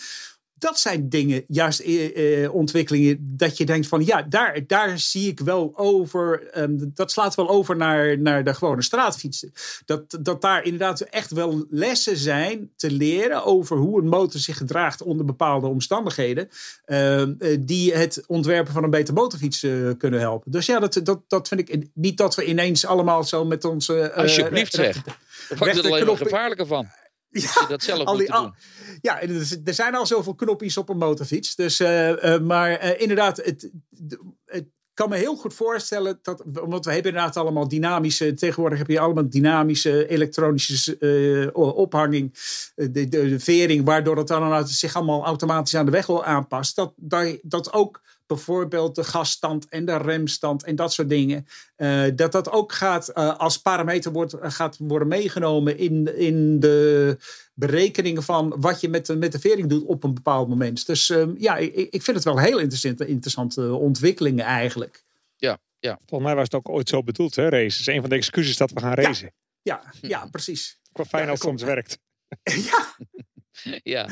Dat 0.60 0.80
zijn 0.80 1.10
dingen, 1.10 1.44
juist 1.48 1.80
eh, 1.80 2.44
eh, 2.44 2.54
ontwikkelingen, 2.54 3.18
dat 3.38 3.58
je 3.58 3.66
denkt 3.66 3.88
van 3.88 4.06
ja, 4.06 4.22
daar, 4.22 4.60
daar 4.68 5.00
zie 5.00 5.28
ik 5.30 5.40
wel 5.40 5.72
over. 5.76 6.48
ehm, 6.52 6.76
dat 6.78 7.12
slaat 7.12 7.36
wel 7.36 7.50
over 7.50 7.76
naar, 7.76 8.20
naar 8.20 8.44
de 8.44 8.54
gewone 8.54 8.82
straatfietsen. 8.82 9.52
Dat, 9.86 10.18
dat 10.22 10.42
daar 10.42 10.64
inderdaad 10.64 11.02
echt 11.02 11.32
wel 11.32 11.66
lessen 11.70 12.18
zijn 12.18 12.72
te 12.76 12.92
leren 12.92 13.44
over 13.44 13.78
hoe 13.78 14.02
een 14.02 14.08
motor 14.08 14.40
zich 14.40 14.58
gedraagt 14.58 15.02
onder 15.02 15.26
bepaalde 15.26 15.68
omstandigheden. 15.68 16.50
ehm, 16.86 17.34
eh, 17.40 17.58
die 17.60 17.94
het 17.94 18.24
ontwerpen 18.28 18.74
van 18.74 18.84
een 18.84 18.90
beter 18.90 19.14
motorfiets 19.14 19.60
kunnen 19.98 20.20
helpen. 20.20 20.52
Dus 20.52 20.66
ja, 20.66 20.80
dat, 20.80 21.00
dat, 21.04 21.20
dat 21.28 21.48
vind 21.48 21.70
ik 21.70 21.88
niet 21.94 22.18
dat 22.18 22.36
we 22.36 22.46
ineens 22.46 22.86
allemaal 22.86 23.24
zo 23.24 23.46
met 23.46 23.66
onze. 23.66 24.14
Alsjeblieft 24.14 24.76
recht- 24.76 24.94
zeg. 24.96 25.04
Daar 25.04 25.58
wordt 25.58 25.74
het 25.76 25.86
alleen 25.86 25.90
maar 25.92 25.92
rechterknop- 25.92 26.18
gevaarlijker 26.18 26.68
van. 26.68 26.88
Ja, 27.42 27.66
dat 27.68 27.84
zelf 27.84 28.08
al 28.08 28.18
die, 28.18 28.34
al- 28.34 28.54
ja, 29.02 29.20
en 29.20 29.30
er 29.64 29.74
zijn 29.74 29.96
al 29.96 30.06
zoveel 30.06 30.36
knopjes 30.36 30.78
op 30.78 30.90
een 30.90 30.98
motorfiets. 30.98 31.56
Dus, 31.56 31.80
eh, 31.80 32.34
eh, 32.34 32.42
maar 32.42 32.72
eh, 32.72 33.02
inderdaad, 33.02 33.38
het, 33.38 33.70
het 34.46 34.66
kan 34.94 35.10
me 35.10 35.18
heel 35.18 35.36
goed 35.36 35.54
voorstellen 35.54 36.20
dat, 36.22 36.44
want 36.46 36.86
we 36.86 36.92
hebben 36.94 37.12
inderdaad 37.12 37.38
allemaal 37.38 37.68
dynamische, 37.68 38.34
tegenwoordig 38.34 38.78
heb 38.78 38.88
je 38.88 39.00
allemaal 39.00 39.30
dynamische 39.30 40.08
elektronische 40.08 41.50
ophanging, 41.54 42.34
de, 42.76 42.92
de, 42.92 43.08
de 43.08 43.40
vering, 43.40 43.86
waardoor 43.86 44.18
het 44.18 44.28
dan 44.28 44.68
zich 44.68 44.96
allemaal 44.96 45.26
automatisch 45.26 45.76
aan 45.76 45.86
de 45.86 45.92
weg 45.92 46.24
aanpast. 46.24 46.76
Dat, 46.76 46.94
dat, 46.96 47.38
dat 47.42 47.74
ook 47.74 48.02
bijvoorbeeld 48.28 48.96
de 48.96 49.04
gasstand 49.04 49.68
en 49.70 49.86
de 49.86 49.98
remstand 49.98 50.64
en 50.64 50.76
dat 50.76 50.94
soort 50.94 51.10
dingen, 51.10 51.48
eh, 51.76 52.04
dat 52.16 52.32
dat 52.32 52.52
ook 52.52 52.72
gaat 52.72 53.08
eh, 53.08 53.38
als 53.38 53.62
parameter 53.62 54.12
wordt, 54.12 54.36
gaat 54.40 54.78
worden 54.80 55.08
meegenomen 55.08 55.78
in, 55.78 56.18
in 56.18 56.60
de 56.60 57.18
berekeningen 57.54 58.24
van 58.24 58.56
wat 58.58 58.82
je 58.82 58.90
met 58.90 59.06
de, 59.06 59.16
met 59.16 59.32
de 59.32 59.40
vering 59.40 59.70
doet 59.70 59.86
op 59.86 60.04
een 60.04 60.14
bepaald 60.14 60.50
moment. 60.50 60.86
Dus 60.86 61.10
ehm, 61.10 61.34
ja, 61.38 61.58
ik, 61.58 61.76
ik 61.76 62.04
vind 62.04 62.16
het 62.16 62.26
wel 62.26 62.40
heel 62.40 62.60
interessante, 62.60 63.08
interessante 63.08 63.74
ontwikkelingen 63.74 64.46
eigenlijk. 64.46 65.06
Volgens 66.06 66.30
mij 66.30 66.36
was 66.36 66.44
het 66.44 66.54
ook 66.56 66.70
ooit 66.70 66.90
zo 66.90 67.04
bedoeld, 67.04 67.36
hè, 67.36 67.50
race. 67.50 67.80
is 67.80 67.88
een 67.88 68.02
van 68.02 68.10
de 68.10 68.16
excuses 68.16 68.58
dat 68.58 68.72
we 68.72 68.80
gaan 68.80 68.94
racen. 68.94 69.34
Ja, 69.62 69.94
ja 70.02 70.26
precies. 70.32 70.80
Qua 70.92 71.06
fijn 71.06 71.24
Ja, 71.24 71.30
als 71.30 71.40
soms 71.40 71.64
werkt. 71.64 72.00
ja, 72.44 72.96
Ja. 73.84 74.10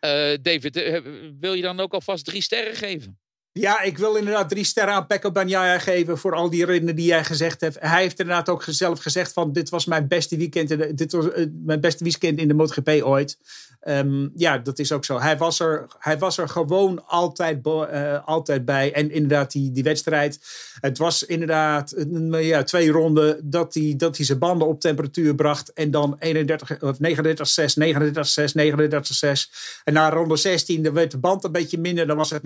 Eh, 0.00 0.38
David, 0.42 0.76
eh, 0.76 1.00
wil 1.38 1.54
je 1.54 1.62
dan 1.62 1.80
ook 1.80 1.92
alvast 1.92 2.24
drie 2.24 2.42
sterren 2.42 2.76
geven? 2.76 3.18
Ja, 3.54 3.80
ik 3.80 3.98
wil 3.98 4.16
inderdaad 4.16 4.48
drie 4.48 4.64
sterren 4.64 4.94
aan 4.94 5.06
Pecco 5.06 5.32
Bagnaia 5.32 5.78
geven 5.78 6.18
voor 6.18 6.34
al 6.34 6.50
die 6.50 6.64
redenen 6.64 6.96
die 6.96 7.06
jij 7.06 7.24
gezegd 7.24 7.60
hebt. 7.60 7.76
Hij 7.80 8.00
heeft 8.00 8.18
inderdaad 8.18 8.48
ook 8.48 8.64
zelf 8.66 9.00
gezegd 9.00 9.32
van 9.32 9.52
dit 9.52 9.68
was 9.68 9.84
mijn 9.84 10.08
beste 10.08 10.36
weekend, 10.36 10.98
dit 10.98 11.12
was 11.12 11.32
eh, 11.32 11.46
mijn 11.64 11.80
beste 11.80 12.04
weekend 12.04 12.38
in 12.38 12.48
de 12.48 12.54
MotoGP 12.54 12.88
ooit. 13.02 13.38
Ehm, 13.82 14.28
ja, 14.34 14.58
dat 14.58 14.78
is 14.78 14.92
ook 14.92 15.04
zo. 15.04 15.20
Hij 15.20 15.36
was 15.36 15.60
er, 15.60 15.86
hij 15.98 16.18
was 16.18 16.38
er 16.38 16.48
gewoon 16.48 17.06
altijd, 17.06 17.66
eh, 17.66 18.24
altijd 18.24 18.64
bij. 18.64 18.92
En 18.92 19.10
inderdaad, 19.10 19.52
die, 19.52 19.72
die 19.72 19.82
wedstrijd. 19.82 20.40
Het 20.80 20.98
was 20.98 21.22
inderdaad 21.22 21.96
een, 21.96 22.32
ja, 22.32 22.62
twee 22.62 22.90
ronden 22.90 23.50
dat 23.50 23.74
hij, 23.74 23.94
dat 23.96 24.16
hij 24.16 24.26
zijn 24.26 24.38
banden 24.38 24.68
op 24.68 24.80
temperatuur 24.80 25.34
bracht. 25.34 25.72
En 25.72 25.90
dan 25.90 26.16
31, 26.18 26.82
of 26.82 27.00
39, 27.00 27.48
6, 27.48 27.74
39, 27.74 28.26
6, 28.26 28.52
39, 28.52 29.14
6. 29.14 29.50
En 29.84 29.92
na 29.92 30.10
ronde 30.10 30.36
16 30.36 30.82
dan 30.82 30.92
werd 30.92 31.10
de 31.10 31.18
band 31.18 31.44
een 31.44 31.52
beetje 31.52 31.78
minder. 31.78 32.06
Dan 32.06 32.16
was 32.16 32.30
het 32.30 32.42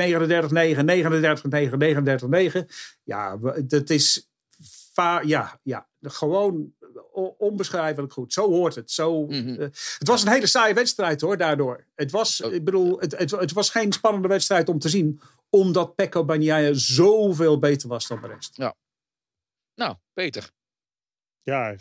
39, 1.02 1.50
9, 1.50 1.78
39, 1.78 2.28
9, 2.28 2.28
39, 2.28 2.28
9. 2.28 2.66
Ja, 3.04 3.36
dat 3.66 3.90
is 3.90 4.28
ja, 5.22 5.60
ja, 5.62 5.88
gewoon 6.00 6.74
onbeschrijfelijk 7.38 8.12
goed. 8.12 8.32
Zo 8.32 8.48
hoort 8.50 8.74
het. 8.74 8.90
Zo, 8.90 9.26
Mhm. 9.26 9.48
eh, 9.48 9.58
het 9.98 10.06
was 10.08 10.22
een 10.22 10.32
hele 10.32 10.46
saaie 10.46 10.74
wedstrijd 10.74 11.20
hoor, 11.20 11.36
daardoor. 11.36 11.86
Het 11.94 12.10
was, 12.10 12.42
Oh. 12.42 12.52
ik 12.52 12.64
bedoel, 12.64 12.98
het, 13.00 13.18
het, 13.18 13.30
het 13.30 13.52
was 13.52 13.70
geen 13.70 13.92
spannende 13.92 14.28
wedstrijd 14.28 14.68
om 14.68 14.78
te 14.78 14.88
zien. 14.88 15.20
Omdat 15.50 15.94
Pecco 15.94 16.24
Bagnaia 16.24 16.70
zoveel 16.72 17.58
beter 17.58 17.88
was 17.88 18.06
dan 18.06 18.20
de 18.20 18.26
rest. 18.26 18.58
Nou, 19.74 19.94
Peter. 20.12 20.50
Ja, 21.42 21.76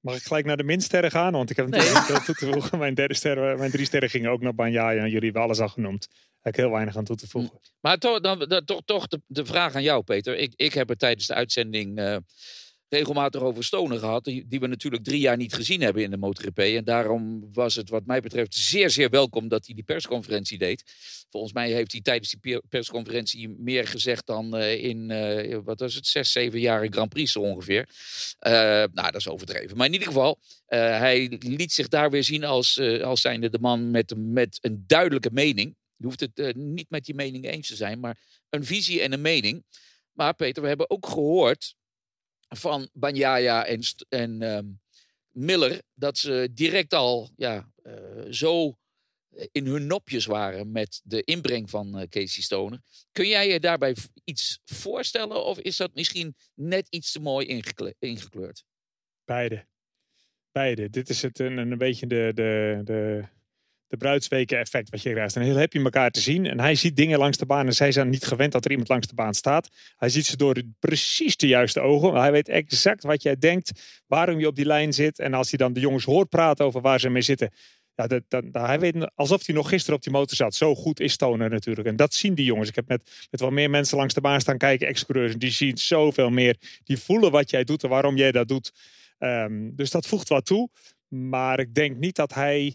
mag 0.00 0.16
ik 0.16 0.22
gelijk 0.22 0.46
naar 0.46 0.56
de 0.56 0.62
minsterren 0.64 1.10
gaan? 1.10 1.32
Want 1.32 1.50
ik 1.50 1.56
heb 1.56 1.68
Nee. 1.68 1.92
natuurlijk. 1.92 2.70
Mijn, 2.76 2.94
derde 2.94 3.14
sterren, 3.14 3.58
mijn 3.58 3.70
drie 3.70 3.86
sterren 3.86 4.10
gingen 4.10 4.30
ook 4.30 4.40
naar 4.40 4.54
Banjaya. 4.54 5.02
En 5.02 5.10
jullie 5.10 5.24
hebben 5.24 5.42
alles 5.42 5.60
al 5.60 5.68
genoemd. 5.68 6.08
Heb 6.40 6.54
ik 6.54 6.60
heel 6.60 6.70
weinig 6.70 6.96
aan 6.96 7.04
toe 7.04 7.16
te 7.16 7.28
voegen. 7.28 7.60
Maar 7.80 7.98
toch, 7.98 8.20
dan, 8.20 8.38
dan- 8.38 8.64
toch, 8.64 8.80
toch 8.84 9.06
de, 9.06 9.20
de 9.26 9.44
vraag 9.44 9.74
aan 9.74 9.82
jou, 9.82 10.02
Peter. 10.02 10.36
Ik, 10.38 10.52
ik 10.56 10.72
heb 10.74 10.90
er 10.90 10.96
tijdens 10.96 11.26
de 11.26 11.34
uitzending 11.34 11.98
eh, 11.98 12.16
regelmatig 12.88 13.40
over 13.40 13.64
Stoner 13.64 13.98
gehad. 13.98 14.24
Die, 14.24 14.44
die 14.48 14.60
we 14.60 14.66
natuurlijk 14.66 15.04
drie 15.04 15.20
jaar 15.20 15.36
niet 15.36 15.54
gezien 15.54 15.80
hebben 15.80 16.02
in 16.02 16.10
de 16.10 16.16
MotoGP. 16.16 16.58
En 16.58 16.84
daarom 16.84 17.48
was 17.52 17.74
het 17.74 17.88
wat 17.88 18.06
mij 18.06 18.20
betreft 18.20 18.54
zeer, 18.54 18.90
zeer 18.90 19.10
welkom 19.10 19.48
dat 19.48 19.66
hij 19.66 19.74
die 19.74 19.84
persconferentie 19.84 20.58
deed. 20.58 20.84
Volgens 21.30 21.52
mij 21.52 21.70
heeft 21.70 21.92
hij 21.92 22.00
tijdens 22.00 22.30
die 22.30 22.40
per- 22.40 22.62
persconferentie 22.68 23.48
meer 23.48 23.86
gezegd 23.86 24.26
dan 24.26 24.56
eh, 24.56 24.84
in, 24.84 25.10
eh, 25.10 25.58
wat 25.64 25.80
was 25.80 25.94
het, 25.94 26.06
zes, 26.06 26.32
zeven 26.32 26.60
jaar 26.60 26.84
in 26.84 26.92
Grand 26.92 27.08
Prix 27.08 27.32
zo 27.32 27.40
ongeveer. 27.40 27.88
Nou, 28.40 28.90
dat 28.92 29.14
is 29.14 29.28
overdreven. 29.28 29.76
Maar 29.76 29.86
in 29.86 29.92
ieder 29.92 30.08
geval, 30.08 30.38
hij 30.66 31.36
liet 31.40 31.72
zich 31.72 31.88
daar 31.88 32.10
weer 32.10 32.24
zien 32.24 32.44
als, 32.44 32.80
als 33.02 33.20
zijnde 33.20 33.50
de 33.50 33.58
man 33.58 33.90
met, 33.90 34.14
met 34.16 34.58
een 34.60 34.84
duidelijke 34.86 35.30
mening. 35.32 35.78
Je 36.00 36.06
hoeft 36.06 36.20
het 36.20 36.38
eh, 36.38 36.54
niet 36.54 36.90
met 36.90 37.04
die 37.04 37.14
mening 37.14 37.44
eens 37.44 37.68
te 37.68 37.76
zijn, 37.76 38.00
maar 38.00 38.18
een 38.48 38.64
visie 38.64 39.00
en 39.00 39.12
een 39.12 39.20
mening. 39.20 39.64
Maar 40.12 40.34
Peter, 40.34 40.62
we 40.62 40.68
hebben 40.68 40.90
ook 40.90 41.06
gehoord 41.06 41.74
van 42.48 42.88
Banyaya 42.92 43.66
en, 43.66 43.80
en 44.08 44.42
ehm, 44.42 44.66
Miller 45.28 45.82
dat 45.94 46.18
ze 46.18 46.48
direct 46.52 46.94
al 46.94 47.30
ja, 47.36 47.72
eh, 47.82 48.24
zo 48.30 48.78
in 49.52 49.66
hun 49.66 49.86
nopjes 49.86 50.26
waren 50.26 50.72
met 50.72 51.00
de 51.04 51.22
inbreng 51.22 51.70
van 51.70 51.98
eh, 51.98 52.08
Casey 52.08 52.42
Stoner. 52.42 52.80
Kun 53.12 53.28
jij 53.28 53.48
je 53.48 53.60
daarbij 53.60 53.96
iets 54.24 54.60
voorstellen 54.64 55.44
of 55.44 55.58
is 55.58 55.76
dat 55.76 55.94
misschien 55.94 56.34
net 56.54 56.86
iets 56.88 57.12
te 57.12 57.20
mooi 57.20 57.46
ingekle- 57.46 57.94
ingekleurd? 57.98 58.64
Beide. 59.24 59.66
Beide. 60.52 60.90
Dit 60.90 61.08
is 61.08 61.22
het 61.22 61.38
een, 61.38 61.56
een 61.56 61.78
beetje 61.78 62.06
de, 62.06 62.30
de, 62.34 62.80
de, 62.84 63.28
de 63.90 63.96
bruidsweken 63.96 64.58
effect 64.58 64.90
wat 64.90 65.02
je 65.02 65.10
krijgt. 65.10 65.36
En 65.36 65.42
heel 65.42 65.58
happy 65.58 65.78
elkaar 65.78 66.10
te 66.10 66.20
zien. 66.20 66.46
En 66.46 66.60
hij 66.60 66.74
ziet 66.74 66.96
dingen 66.96 67.18
langs 67.18 67.38
de 67.38 67.46
baan 67.46 67.66
en 67.66 67.72
zij 67.72 67.92
zijn 67.92 68.08
niet 68.08 68.24
gewend 68.24 68.52
dat 68.52 68.64
er 68.64 68.70
iemand 68.70 68.88
langs 68.88 69.06
de 69.06 69.14
baan 69.14 69.34
staat. 69.34 69.68
Hij 69.96 70.08
ziet 70.08 70.26
ze 70.26 70.36
door 70.36 70.62
precies 70.78 71.36
de 71.36 71.46
juiste 71.46 71.80
ogen. 71.80 72.14
Hij 72.14 72.32
weet 72.32 72.48
exact 72.48 73.02
wat 73.02 73.22
jij 73.22 73.36
denkt, 73.38 74.02
waarom 74.06 74.38
je 74.38 74.46
op 74.46 74.56
die 74.56 74.64
lijn 74.64 74.92
zit. 74.92 75.18
En 75.18 75.34
als 75.34 75.48
hij 75.48 75.58
dan 75.58 75.72
de 75.72 75.80
jongens 75.80 76.04
hoort 76.04 76.28
praten 76.28 76.64
over 76.64 76.80
waar 76.80 77.00
ze 77.00 77.08
mee 77.08 77.22
zitten. 77.22 77.50
Ja, 77.94 78.06
dat, 78.06 78.22
dat, 78.28 78.44
hij 78.52 78.80
weet 78.80 79.10
alsof 79.14 79.46
hij 79.46 79.54
nog 79.54 79.68
gisteren 79.68 79.96
op 79.96 80.02
die 80.02 80.12
motor 80.12 80.36
zat. 80.36 80.54
Zo 80.54 80.74
goed 80.74 81.00
is 81.00 81.12
Stoner 81.12 81.50
natuurlijk. 81.50 81.88
En 81.88 81.96
dat 81.96 82.14
zien 82.14 82.34
die 82.34 82.44
jongens. 82.44 82.68
Ik 82.68 82.74
heb 82.74 82.88
met, 82.88 83.26
met 83.30 83.40
wel 83.40 83.50
meer 83.50 83.70
mensen 83.70 83.96
langs 83.96 84.14
de 84.14 84.20
baan 84.20 84.40
staan 84.40 84.58
kijken, 84.58 84.88
ex-coureurs. 84.88 85.32
En 85.32 85.38
die 85.38 85.50
zien 85.50 85.78
zoveel 85.78 86.30
meer. 86.30 86.56
Die 86.84 86.98
voelen 86.98 87.30
wat 87.30 87.50
jij 87.50 87.64
doet 87.64 87.82
en 87.82 87.88
waarom 87.88 88.16
jij 88.16 88.32
dat 88.32 88.48
doet. 88.48 88.72
Ehm, 89.18 89.70
dus 89.72 89.90
dat 89.90 90.06
voegt 90.06 90.28
wat 90.28 90.46
toe. 90.46 90.68
Maar 91.08 91.60
ik 91.60 91.74
denk 91.74 91.96
niet 91.96 92.16
dat 92.16 92.34
hij 92.34 92.74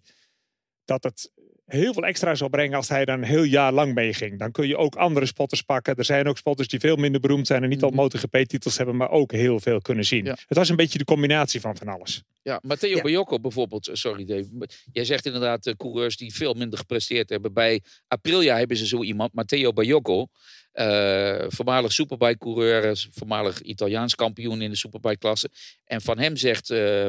dat 0.86 1.03
het 1.03 1.31
heel 1.65 1.93
veel 1.93 2.03
extra 2.05 2.36
zal 2.36 2.49
brengen 2.49 2.77
als 2.77 2.89
hij 2.89 3.05
dan 3.05 3.17
een 3.17 3.27
heel 3.27 3.43
jaar 3.43 3.73
lang 3.73 3.93
meeging. 3.93 4.39
Dan 4.39 4.51
kun 4.51 4.67
je 4.67 4.77
ook 4.77 4.95
andere 4.95 5.25
spotters 5.25 5.61
pakken. 5.61 5.95
Er 5.95 6.05
zijn 6.05 6.27
ook 6.27 6.38
spotters 6.38 6.67
die 6.67 6.79
veel 6.79 6.95
minder 6.95 7.21
beroemd 7.21 7.47
zijn 7.47 7.63
en 7.63 7.69
niet 7.69 7.83
al 7.83 7.89
Mhm. 7.89 7.97
MotoGP-titels 7.97 8.77
hebben, 8.77 8.95
maar 8.95 9.09
ook 9.09 9.31
heel 9.31 9.59
veel 9.59 9.81
kunnen 9.81 10.05
zien. 10.05 10.25
Ja. 10.25 10.38
Het 10.47 10.57
was 10.57 10.69
een 10.69 10.75
beetje 10.75 10.97
de 10.97 11.03
combinatie 11.03 11.61
van 11.61 11.77
van 11.77 11.88
alles. 11.88 12.23
Ja, 12.41 12.59
Matteo 12.61 12.95
Ja. 12.95 13.01
Bajocco 13.01 13.39
bijvoorbeeld, 13.39 13.88
eh, 13.88 13.95
sorry 13.95 14.25
Dave. 14.25 14.49
Jij 14.91 15.05
zegt 15.05 15.25
inderdaad 15.25 15.65
uh, 15.65 15.73
coureurs 15.73 16.17
die 16.17 16.33
veel 16.33 16.53
minder 16.53 16.79
gepresteerd 16.79 17.29
hebben. 17.29 17.53
Bij 17.53 17.81
Aprilia 18.07 18.57
hebben 18.57 18.77
ze 18.77 18.88
zo 18.88 19.03
iemand, 19.03 19.33
Matteo 19.33 19.73
Bajocco. 19.73 20.27
eh, 20.71 21.45
voormalig 21.47 21.91
superbike-coureur, 21.91 22.83
eh, 22.89 22.95
voormalig 23.11 23.61
Italiaans 23.61 24.15
kampioen 24.15 24.61
in 24.61 24.69
de 24.69 24.75
superbike-klasse. 24.75 25.49
En 25.86 26.01
van 26.01 26.17
hem 26.19 26.36
zegt 26.36 26.69
uh, 26.69 27.07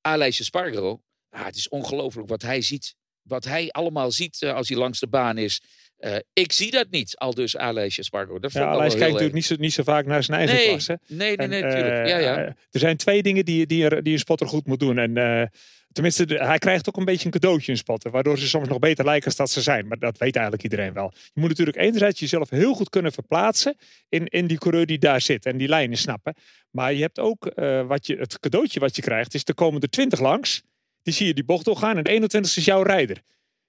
Aleix 0.00 0.44
Spargaro, 0.44 1.02
ah, 1.30 1.44
het 1.44 1.56
is 1.56 1.68
ongelooflijk 1.68 2.28
wat 2.28 2.42
hij 2.42 2.60
ziet. 2.60 2.94
Wat 3.22 3.44
hij 3.44 3.70
allemaal 3.70 4.10
ziet 4.10 4.42
uh, 4.42 4.54
als 4.54 4.68
hij 4.68 4.78
langs 4.78 5.00
de 5.00 5.08
baan 5.08 5.38
is. 5.38 5.62
Uh, 5.98 6.16
ik 6.32 6.52
zie 6.52 6.70
dat 6.70 6.90
niet, 6.90 7.16
al 7.16 7.34
dus 7.34 7.56
Aleix 7.56 8.04
Spargo. 8.04 8.38
Dat 8.38 8.52
ja, 8.52 8.64
Aleix 8.64 8.92
kijkt 8.92 9.06
natuurlijk 9.06 9.34
niet 9.34 9.44
zo, 9.44 9.54
niet 9.58 9.72
zo 9.72 9.82
vaak 9.82 10.06
naar 10.06 10.22
zijn 10.22 10.38
eigen 10.38 10.56
nee. 10.56 10.76
Nee, 11.06 11.36
nee, 11.36 11.48
nee, 11.48 11.62
natuurlijk. 11.62 12.04
Uh, 12.04 12.08
ja, 12.08 12.18
ja. 12.18 12.36
er 12.70 12.80
zijn 12.80 12.96
twee 12.96 13.22
dingen 13.22 13.44
die, 13.44 13.66
die, 13.66 14.02
die 14.02 14.12
een 14.12 14.18
spotter 14.18 14.46
goed 14.46 14.66
moet 14.66 14.80
doen. 14.80 14.98
En 14.98 15.14
tenminste, 15.96 16.26
de, 16.26 16.44
hij 16.44 16.58
krijgt 16.58 16.88
ook 16.88 16.96
een 16.96 17.04
beetje 17.04 17.24
een 17.24 17.30
cadeautje 17.30 17.72
in 17.72 17.78
spotten. 17.78 18.10
Waardoor 18.10 18.38
ze 18.38 18.48
soms 18.48 18.68
nog 18.68 18.78
beter 18.78 19.04
lijken 19.04 19.26
als 19.26 19.36
dat 19.36 19.50
ze 19.50 19.60
zijn. 19.60 19.86
Maar 19.86 19.98
dat 19.98 20.18
weet 20.18 20.34
eigenlijk 20.34 20.64
iedereen 20.64 20.92
wel. 20.92 21.12
Je 21.14 21.40
moet 21.40 21.48
natuurlijk 21.48 21.76
enerzijds 21.76 22.20
jezelf 22.20 22.50
heel 22.50 22.74
goed 22.74 22.88
kunnen 22.88 23.12
verplaatsen 23.12 23.76
in, 24.08 24.26
in 24.26 24.46
die 24.46 24.58
coureur 24.58 24.86
die 24.86 24.98
daar 24.98 25.20
zit. 25.20 25.46
En 25.46 25.56
die 25.56 25.68
lijnen 25.68 25.98
snappen. 25.98 26.34
Maar 26.70 26.94
je 26.94 27.00
hebt 27.00 27.18
ook 27.18 27.52
uh, 27.54 27.86
wat 27.86 28.06
je, 28.06 28.16
het 28.16 28.40
cadeautje 28.40 28.80
wat 28.80 28.96
je 28.96 29.02
krijgt. 29.02 29.34
Is 29.34 29.44
de 29.44 29.54
komende 29.54 29.88
20 29.88 30.20
langs. 30.20 30.62
Die 31.06 31.14
zie 31.14 31.26
je 31.26 31.34
die 31.34 31.44
bocht 31.44 31.64
doorgaan. 31.64 31.96
En 31.96 32.04
de 32.04 32.10
21 32.10 32.56
is 32.56 32.64
jouw 32.64 32.82
rijder. 32.82 33.22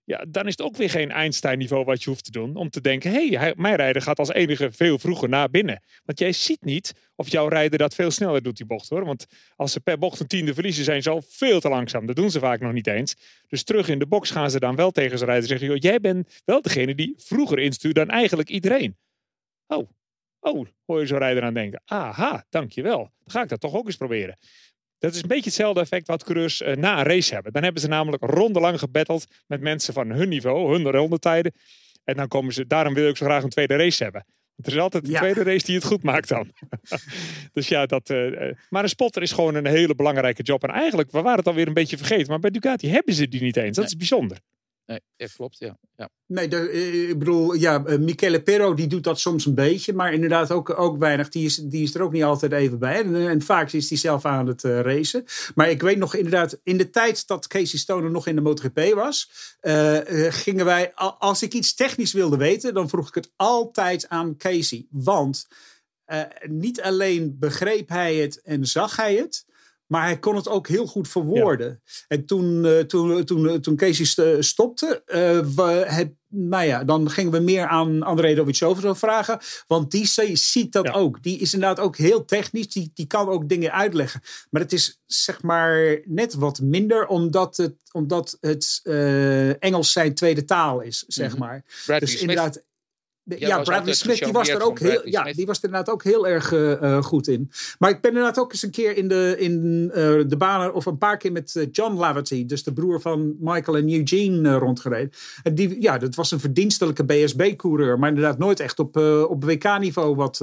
Ja, 0.04 0.26
dan 0.28 0.46
is 0.46 0.52
het 0.52 0.62
ook 0.62 0.76
weer 0.78 0.90
geen 0.90 1.12
Einstein-niveau 1.12 1.86
wat 1.86 2.04
je 2.04 2.10
hoeft 2.10 2.24
te 2.24 2.32
doen. 2.32 2.56
Om 2.56 2.70
te 2.70 2.82
denken, 2.82 3.12
hé, 3.12 3.30
hey, 3.30 3.54
mijn 3.58 3.76
rijder 3.76 4.02
gaat 4.02 4.20
als 4.20 4.34
enige 4.34 4.72
veel 4.72 5.00
vroeger 5.00 5.30
naar 5.30 5.50
binnen. 5.50 5.84
Want 6.06 6.20
jij 6.20 6.32
ziet 6.32 6.66
niet 6.66 6.94
of 7.16 7.30
jouw 7.30 7.48
rijder 7.48 7.78
dat 7.78 7.96
veel 7.96 8.12
sneller 8.12 8.44
doet, 8.44 8.58
die 8.58 8.66
bocht 8.66 8.90
hoor. 8.90 9.06
Want 9.06 9.26
als 9.56 9.72
ze 9.72 9.80
per 9.80 9.98
bocht 9.98 10.20
een 10.20 10.28
tiende 10.28 10.54
verliezen, 10.54 10.84
zijn 10.84 11.02
ze 11.02 11.10
al 11.10 11.24
veel 11.28 11.60
te 11.60 11.70
langzaam. 11.70 12.06
Dat 12.06 12.16
doen 12.16 12.32
ze 12.32 12.40
vaak 12.40 12.60
nog 12.60 12.74
niet 12.74 12.88
eens. 12.88 13.16
Dus 13.48 13.64
terug 13.64 13.88
in 13.90 14.00
de 14.00 14.08
box 14.08 14.32
gaan 14.32 14.52
ze 14.52 14.60
dan 14.60 14.76
wel 14.76 14.92
tegen 14.92 15.18
zijn 15.18 15.30
rijder 15.30 15.48
zeggen, 15.48 15.68
joh, 15.68 15.78
jij 15.80 16.00
bent 16.00 16.42
wel 16.46 16.62
degene 16.62 16.96
die 16.96 17.14
vroeger 17.18 17.60
instuurt 17.60 17.96
dan 17.96 18.10
eigenlijk 18.10 18.50
iedereen. 18.50 18.98
Oh, 19.68 19.90
oh, 20.40 20.66
hoor 20.86 21.00
je 21.00 21.06
zo'n 21.06 21.18
rijder 21.18 21.44
aan 21.44 21.54
denken. 21.54 21.82
Aha, 21.86 22.46
dankjewel. 22.50 22.98
Dan 22.98 23.32
ga 23.32 23.42
ik 23.42 23.50
dat 23.50 23.60
toch 23.60 23.76
ook 23.76 23.86
eens 23.86 23.98
proberen. 23.98 24.38
Dat 25.00 25.14
is 25.14 25.22
een 25.22 25.28
beetje 25.28 25.44
hetzelfde 25.44 25.82
effect 25.82 26.08
wat 26.08 26.24
coureurs 26.24 26.62
uh, 26.62 26.76
na 26.76 26.98
een 27.00 27.06
race 27.06 27.34
hebben. 27.34 27.54
Dan 27.54 27.64
hebben 27.64 27.82
ze 27.82 27.88
namelijk 27.88 28.24
rondelang 28.24 28.80
gebatteld 28.80 29.26
met 29.48 29.62
mensen 29.62 29.94
van 29.94 30.10
hun 30.10 30.30
niveau, 30.30 30.72
hun 30.72 30.92
rondetijden. 30.92 31.54
En 32.04 32.16
dan 32.16 32.28
komen 32.28 32.54
ze, 32.54 32.68
daarom 32.68 32.94
wil 32.94 33.10
ik 33.10 33.18
zo 33.18 33.26
graag 33.26 33.44
een 33.44 33.50
tweede 33.50 33.76
race 33.76 34.04
hebben. 34.04 34.26
Er 34.56 34.74
is 34.74 34.80
altijd 34.80 35.04
een 35.04 35.10
ja. 35.10 35.20
tweede 35.20 35.44
race 35.44 35.66
die 35.66 35.76
het 35.76 35.84
goed 35.84 36.04
maakt 36.04 36.28
dan. 36.28 36.52
dus 37.54 37.68
ja, 37.68 37.86
dat. 37.86 38.10
Uh, 38.10 38.54
maar 38.70 38.84
een 38.84 38.90
spotter 38.90 39.22
is 39.22 39.32
gewoon 39.32 39.56
een 39.56 39.68
hele 39.68 39.96
belangrijke 39.96 40.44
job. 40.44 40.64
En 40.64 40.70
eigenlijk, 40.70 41.12
we 41.12 41.22
waren 41.22 41.38
het 41.38 41.48
alweer 41.48 41.68
een 41.68 41.74
beetje 41.74 41.98
vergeten. 41.98 42.28
Maar 42.28 42.40
bij 42.40 42.50
Ducati 42.50 42.90
hebben 42.90 43.14
ze 43.14 43.28
die 43.28 43.42
niet 43.42 43.58
eens. 43.58 43.78
Dat 43.78 43.86
is 43.86 43.96
bijzonder. 43.96 44.38
Nee, 44.88 45.02
dat 45.18 45.34
klopt, 45.34 45.58
ja. 45.58 45.78
ja. 45.96 46.10
Nee, 46.26 46.48
de, 46.48 46.72
ik 47.10 47.20
bedoel, 47.20 47.54
ja, 47.54 47.78
Michele 48.00 48.44
Pero 48.44 48.74
die 48.74 48.88
doet 48.88 49.04
dat 49.04 49.20
soms 49.20 49.46
een 49.46 49.56
beetje, 49.56 49.94
maar 49.94 50.14
inderdaad 50.14 50.52
ook, 50.52 50.80
ook 50.80 50.98
weinig. 50.98 51.30
Die 51.30 51.46
is, 51.46 51.56
die 51.56 51.84
is 51.84 51.96
er 51.96 52.02
ook 52.02 52.12
niet 52.12 52.24
altijd 52.24 52.52
even 52.52 52.80
bij. 52.80 53.04
En, 53.04 53.42
vaak 53.42 53.72
is 53.72 53.90
hij 53.90 53.98
zelf 53.98 54.26
aan 54.26 54.48
het 54.48 54.64
racen. 54.64 55.26
Maar 55.56 55.70
ik 55.70 55.82
weet 55.82 55.98
nog 55.98 56.16
inderdaad, 56.16 56.60
in 56.64 56.78
de 56.78 56.90
tijd 56.90 57.28
dat 57.28 57.48
Casey 57.48 57.80
Stoner 57.80 58.12
nog 58.12 58.28
in 58.28 58.36
de 58.36 58.42
MotoGP 58.42 58.94
was, 58.94 59.32
gingen 60.30 60.66
wij, 60.66 60.94
als 60.96 61.42
ik 61.42 61.54
iets 61.54 61.74
technisch 61.74 62.14
wilde 62.14 62.38
weten, 62.38 62.74
dan 62.74 62.90
vroeg 62.90 63.08
ik 63.08 63.16
het 63.16 63.32
altijd 63.36 64.10
aan 64.10 64.38
Casey. 64.38 64.86
Want 64.90 65.48
niet 66.48 66.82
alleen 66.82 67.36
begreep 67.40 67.90
hij 67.90 68.16
het 68.16 68.42
en 68.42 68.66
zag 68.66 68.96
hij 68.96 69.16
het, 69.16 69.46
maar 69.88 70.04
hij 70.04 70.20
kon 70.20 70.36
het 70.36 70.50
ook 70.50 70.68
heel 70.68 70.86
goed 70.86 71.08
verwoorden. 71.08 71.82
Ja. 71.84 71.92
En 72.08 72.26
toen, 72.26 72.66
uh, 72.66 72.80
toen, 72.80 73.26
toen, 73.26 73.62
toen 73.62 73.76
Casey 73.76 74.42
stopte, 74.42 75.04
uh, 75.08 75.16
we, 75.56 75.84
het, 75.88 76.14
nou 76.30 76.66
ja, 76.66 76.84
dan 76.84 77.10
gingen 77.10 77.32
we 77.32 77.40
meer 77.40 77.68
aan 77.68 78.04
André 78.04 78.36
Dovizioso 78.36 78.94
vragen. 78.94 79.40
Want 79.68 79.92
die 79.92 80.06
ziet 80.36 80.72
dat 80.72 80.86
ja. 80.86 80.92
ook. 80.92 81.24
Die 81.24 81.40
is 81.40 81.54
inderdaad 81.54 81.86
ook 81.86 81.98
heel 81.98 82.26
technisch. 82.26 82.68
Die, 82.68 82.92
die 82.94 83.08
kan 83.08 83.28
ook 83.28 83.50
dingen 83.50 83.72
uitleggen. 83.72 84.22
Maar 84.50 84.62
het 84.62 84.74
is 84.74 85.02
zeg 85.06 85.42
maar 85.42 86.02
net 86.06 86.34
wat 86.34 86.62
minder, 86.62 87.08
omdat 87.08 87.58
het, 87.58 87.76
omdat 87.92 88.38
het 88.42 88.80
uh, 88.84 89.64
Engels 89.64 89.92
zijn 89.92 90.16
tweede 90.16 90.46
taal 90.46 90.82
is, 90.82 91.04
zeg 91.08 91.26
mm-hmm. 91.26 91.48
maar. 91.48 91.64
Bradley 91.66 92.00
dus 92.00 92.10
Smith. 92.10 92.22
inderdaad. 92.22 92.66
Ja, 93.36 93.62
Bradley 93.62 93.94
Smith, 93.94 94.24
die 94.24 94.34
was 94.34 94.50
er 94.50 94.62
ook 94.62 94.80
heel, 94.80 95.08
ja, 95.08 95.24
die 95.24 95.46
was 95.46 95.58
er 95.58 95.64
inderdaad 95.64 95.94
ook 95.94 96.04
heel 96.04 96.28
erg 96.28 96.52
uh, 96.52 97.04
goed 97.04 97.28
in. 97.28 97.52
Maar 97.80 97.90
ik 97.90 98.02
ben 98.02 98.12
inderdaad 98.12 98.40
ook 98.40 98.52
eens 98.52 98.64
een 98.64 98.72
keer 98.72 98.98
in 98.98 99.08
de, 99.08 99.36
in, 99.38 99.84
uh, 99.88 99.94
de 100.28 100.36
banen, 100.38 100.74
of 100.74 100.86
een 100.86 100.98
paar 100.98 101.18
keer 101.18 101.32
met 101.32 101.68
John 101.72 101.94
Laverty, 101.98 102.46
dus 102.46 102.64
de 102.64 102.74
broer 102.74 103.02
van 103.02 103.36
Michael 103.40 103.78
en 103.78 103.94
Eugene, 103.94 104.54
rondgereden. 104.54 105.12
En 105.44 105.56
die, 105.56 105.82
ja, 105.82 105.98
dat 105.98 106.16
was 106.16 106.32
een 106.32 106.40
verdienstelijke 106.40 107.06
BSB-coureur, 107.06 108.00
maar 108.00 108.10
inderdaad 108.10 108.38
nooit 108.38 108.60
echt 108.60 108.80
op, 108.80 108.98
op 109.30 109.44
WK-niveau 109.44 110.16
wat 110.16 110.38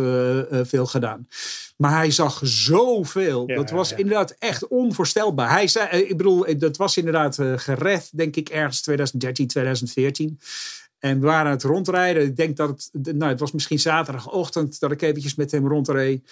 veel 0.50 0.86
gedaan. 0.86 1.28
Maar 1.76 1.92
hij 1.96 2.10
zag 2.10 2.40
zoveel. 2.42 3.44
Ja, 3.46 3.54
dat 3.54 3.70
was 3.70 3.88
ja. 3.90 3.96
inderdaad 3.96 4.34
echt 4.38 4.68
onvoorstelbaar. 4.68 5.50
Hij 5.50 5.68
zei, 5.68 6.02
ik 6.02 6.16
bedoel, 6.16 6.58
dat 6.58 6.76
was 6.76 6.96
inderdaad 6.96 7.38
gered, 7.56 8.10
denk 8.12 8.36
ik, 8.36 8.48
ergens 8.48 8.80
2013, 8.80 9.46
2014. 9.46 10.38
En 11.04 11.20
we 11.20 11.26
waren 11.26 11.46
aan 11.46 11.52
het 11.52 11.62
rondrijden. 11.62 12.22
Ik 12.22 12.36
denk 12.36 12.56
dat 12.56 12.90
het, 12.92 13.16
nou, 13.16 13.30
het 13.30 13.40
was 13.40 13.52
misschien 13.52 13.78
zaterdagochtend 13.78 14.80
dat 14.80 14.92
ik 14.92 15.02
eventjes 15.02 15.34
met 15.34 15.50
hem 15.50 15.68
rondreed. 15.68 16.30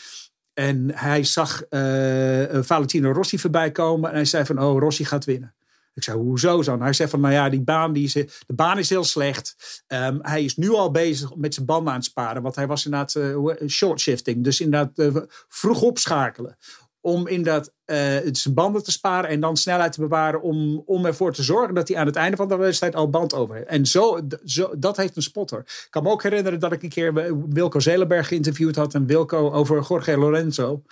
En 0.55 0.91
hij 0.95 1.25
zag 1.25 1.63
uh, 1.71 2.63
Valentino 2.63 3.13
Rossi 3.13 3.39
voorbij 3.39 3.73
komen. 3.73 4.11
En 4.11 4.17
hij 4.17 4.25
zei 4.25 4.45
van, 4.45 4.63
oh, 4.63 4.81
Rossi 4.81 5.05
gaat 5.05 5.25
winnen. 5.25 5.55
Ik 5.95 6.03
zei, 6.03 6.19
hoezo 6.19 6.63
zo? 6.63 6.79
hij 6.79 6.93
zei 6.93 7.09
van, 7.09 7.21
nou 7.21 7.33
ja, 7.33 7.49
die 7.49 7.61
baan, 7.61 7.93
die 7.93 8.05
is, 8.05 8.13
de 8.13 8.55
baan 8.55 8.79
is 8.79 8.89
heel 8.89 9.05
slecht. 9.05 9.57
Um, 9.89 10.19
hij 10.23 10.45
is 10.45 10.57
nu 10.57 10.71
al 10.71 10.91
bezig 10.91 11.37
met 11.37 11.55
zijn 11.55 11.67
banden 11.67 11.93
aan 11.93 11.99
het 11.99 12.09
sparen. 12.09 12.43
Want 12.43 12.55
hij 12.55 12.67
was 12.67 12.85
inderdaad 12.85 13.15
uh, 13.15 13.69
short 13.69 14.01
shifting. 14.01 14.45
Dus 14.45 14.61
inderdaad 14.61 15.25
vroeg 15.49 15.83
opschakelen 15.83 16.57
om 17.03 17.27
inderdaad 17.27 17.73
uh, 17.87 17.97
zijn 18.33 18.55
banden 18.55 18.83
te 18.83 18.91
sparen 18.91 19.31
en 19.31 19.41
dan 19.41 19.57
snelheid 19.57 19.93
te 19.93 20.01
bewaren 20.01 20.43
om, 20.43 20.83
om 20.87 21.07
ervoor 21.07 21.33
te 21.33 21.43
zorgen 21.43 21.75
dat 21.75 21.89
hij 21.89 21.97
aan 21.97 22.07
het 22.07 22.17
einde 22.17 22.37
van 22.37 22.49
de 22.49 22.57
wedstrijd 22.57 22.95
al 22.95 23.11
band 23.11 23.35
over 23.35 23.55
heeft. 23.55 23.69
En 23.69 23.87
zo, 23.87 24.21
zo, 24.45 24.71
dat 24.79 24.97
heeft 24.97 25.17
een 25.17 25.23
spotter. 25.23 25.59
Ik 25.59 25.87
kan 25.91 26.03
me 26.03 26.11
ook 26.11 26.23
herinneren 26.23 26.61
dat 26.61 26.73
ik 26.73 26.83
een 26.83 26.89
keer 26.89 27.35
Wilco 27.49 27.81
Zelenberg 27.81 28.29
geïnterviewd 28.29 28.77
had 28.77 28.95
en 28.95 29.07
Wilco 29.07 29.51
over 29.51 29.85
Jorge 29.89 30.17
Lorenzo. 30.17 30.83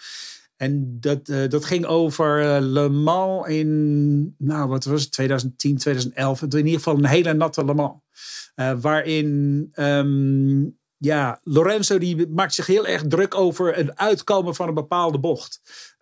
En 0.61 1.01
dat, 1.01 1.29
eh, 1.29 1.49
dat 1.49 1.65
ging 1.65 1.87
over 1.87 2.41
eh, 2.41 2.57
Le 2.61 2.89
Mans 2.89 3.49
in, 3.49 4.35
nou 4.39 4.69
wat 4.69 4.85
was 4.85 5.03
het, 5.03 5.13
2010, 5.13 5.77
2011. 5.77 6.43
In 6.43 6.57
ieder 6.57 6.73
geval 6.73 6.97
een 6.97 7.07
hele 7.07 7.33
natte 7.33 7.65
Le 7.65 7.75
Mans. 7.75 8.01
Eh, 8.55 8.73
waarin 8.81 9.69
ehm, 9.73 10.63
ja, 10.97 11.41
Lorenzo 11.43 11.99
die 11.99 12.29
maakt 12.29 12.55
zich 12.55 12.67
heel 12.67 12.87
erg 12.87 13.03
druk 13.07 13.35
over 13.35 13.75
het 13.75 13.97
uitkomen 13.97 14.55
van 14.55 14.69
een 14.69 14.75
bepaalde 14.75 15.19
bocht. 15.19 15.61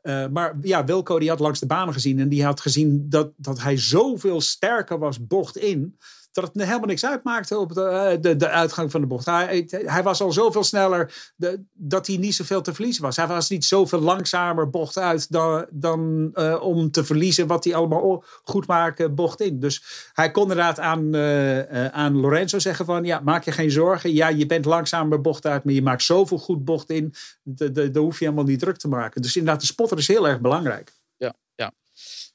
Eh, 0.08 0.26
maar 0.26 0.56
ja, 0.62 0.84
Wilco 0.84 1.18
die 1.18 1.28
had 1.28 1.38
langs 1.38 1.60
de 1.60 1.66
banen 1.66 1.94
gezien 1.94 2.18
en 2.18 2.28
die 2.28 2.44
had 2.44 2.60
gezien 2.60 3.06
dat, 3.08 3.30
dat 3.36 3.60
hij 3.60 3.76
zoveel 3.76 4.40
sterker 4.40 4.98
was 4.98 5.26
bocht 5.26 5.56
in. 5.56 5.98
Dat 6.40 6.50
het 6.54 6.62
helemaal 6.62 6.86
niks 6.86 7.06
uitmaakte 7.06 7.58
op 7.58 7.74
de, 7.74 7.82
eh, 7.82 8.36
de, 8.38 8.48
uitgang 8.48 8.90
van 8.90 9.00
de 9.00 9.06
bocht. 9.06 9.26
Hij, 9.26 9.68
hij 9.68 10.02
was 10.02 10.20
al 10.20 10.32
zoveel 10.32 10.64
sneller 10.64 11.32
dat 11.72 12.06
hij 12.06 12.16
niet 12.16 12.34
zoveel 12.34 12.60
te 12.60 12.74
verliezen 12.74 13.02
was. 13.02 13.16
Hij 13.16 13.26
was 13.26 13.48
niet 13.48 13.64
zoveel 13.64 14.00
langzamer 14.00 14.70
bocht 14.70 14.98
uit 14.98 15.32
dan, 15.32 15.66
dan 15.70 16.30
eh, 16.34 16.62
om 16.62 16.90
te 16.90 17.04
verliezen 17.04 17.46
wat 17.46 17.64
hij 17.64 17.74
allemaal 17.74 18.24
goed 18.42 18.66
maken 18.66 19.14
bocht 19.14 19.40
in. 19.40 19.60
Dus 19.60 20.10
hij 20.12 20.30
kon 20.30 20.42
inderdaad 20.42 20.80
aan, 20.80 21.14
eh, 21.14 21.86
aan 21.86 22.20
Lorenzo 22.20 22.58
zeggen 22.58 22.84
van 22.84 23.04
ja, 23.04 23.20
maak 23.24 23.44
je 23.44 23.52
geen 23.52 23.70
zorgen. 23.70 24.14
Ja, 24.14 24.28
je 24.28 24.46
bent 24.46 24.64
langzamer 24.64 25.20
bocht 25.20 25.46
uit, 25.46 25.64
maar 25.64 25.74
je 25.74 25.82
maakt 25.82 26.02
zoveel 26.02 26.38
goed 26.38 26.64
bocht 26.64 26.90
in. 26.90 27.14
Daar 27.42 27.90
hoef 27.94 28.18
je 28.18 28.24
helemaal 28.24 28.44
niet 28.44 28.60
druk 28.60 28.76
te 28.76 28.88
maken. 28.88 29.22
Dus 29.22 29.36
inderdaad, 29.36 29.60
de 29.60 29.66
spotter 29.66 29.98
is 29.98 30.08
heel 30.08 30.28
erg 30.28 30.40
belangrijk. 30.40 30.97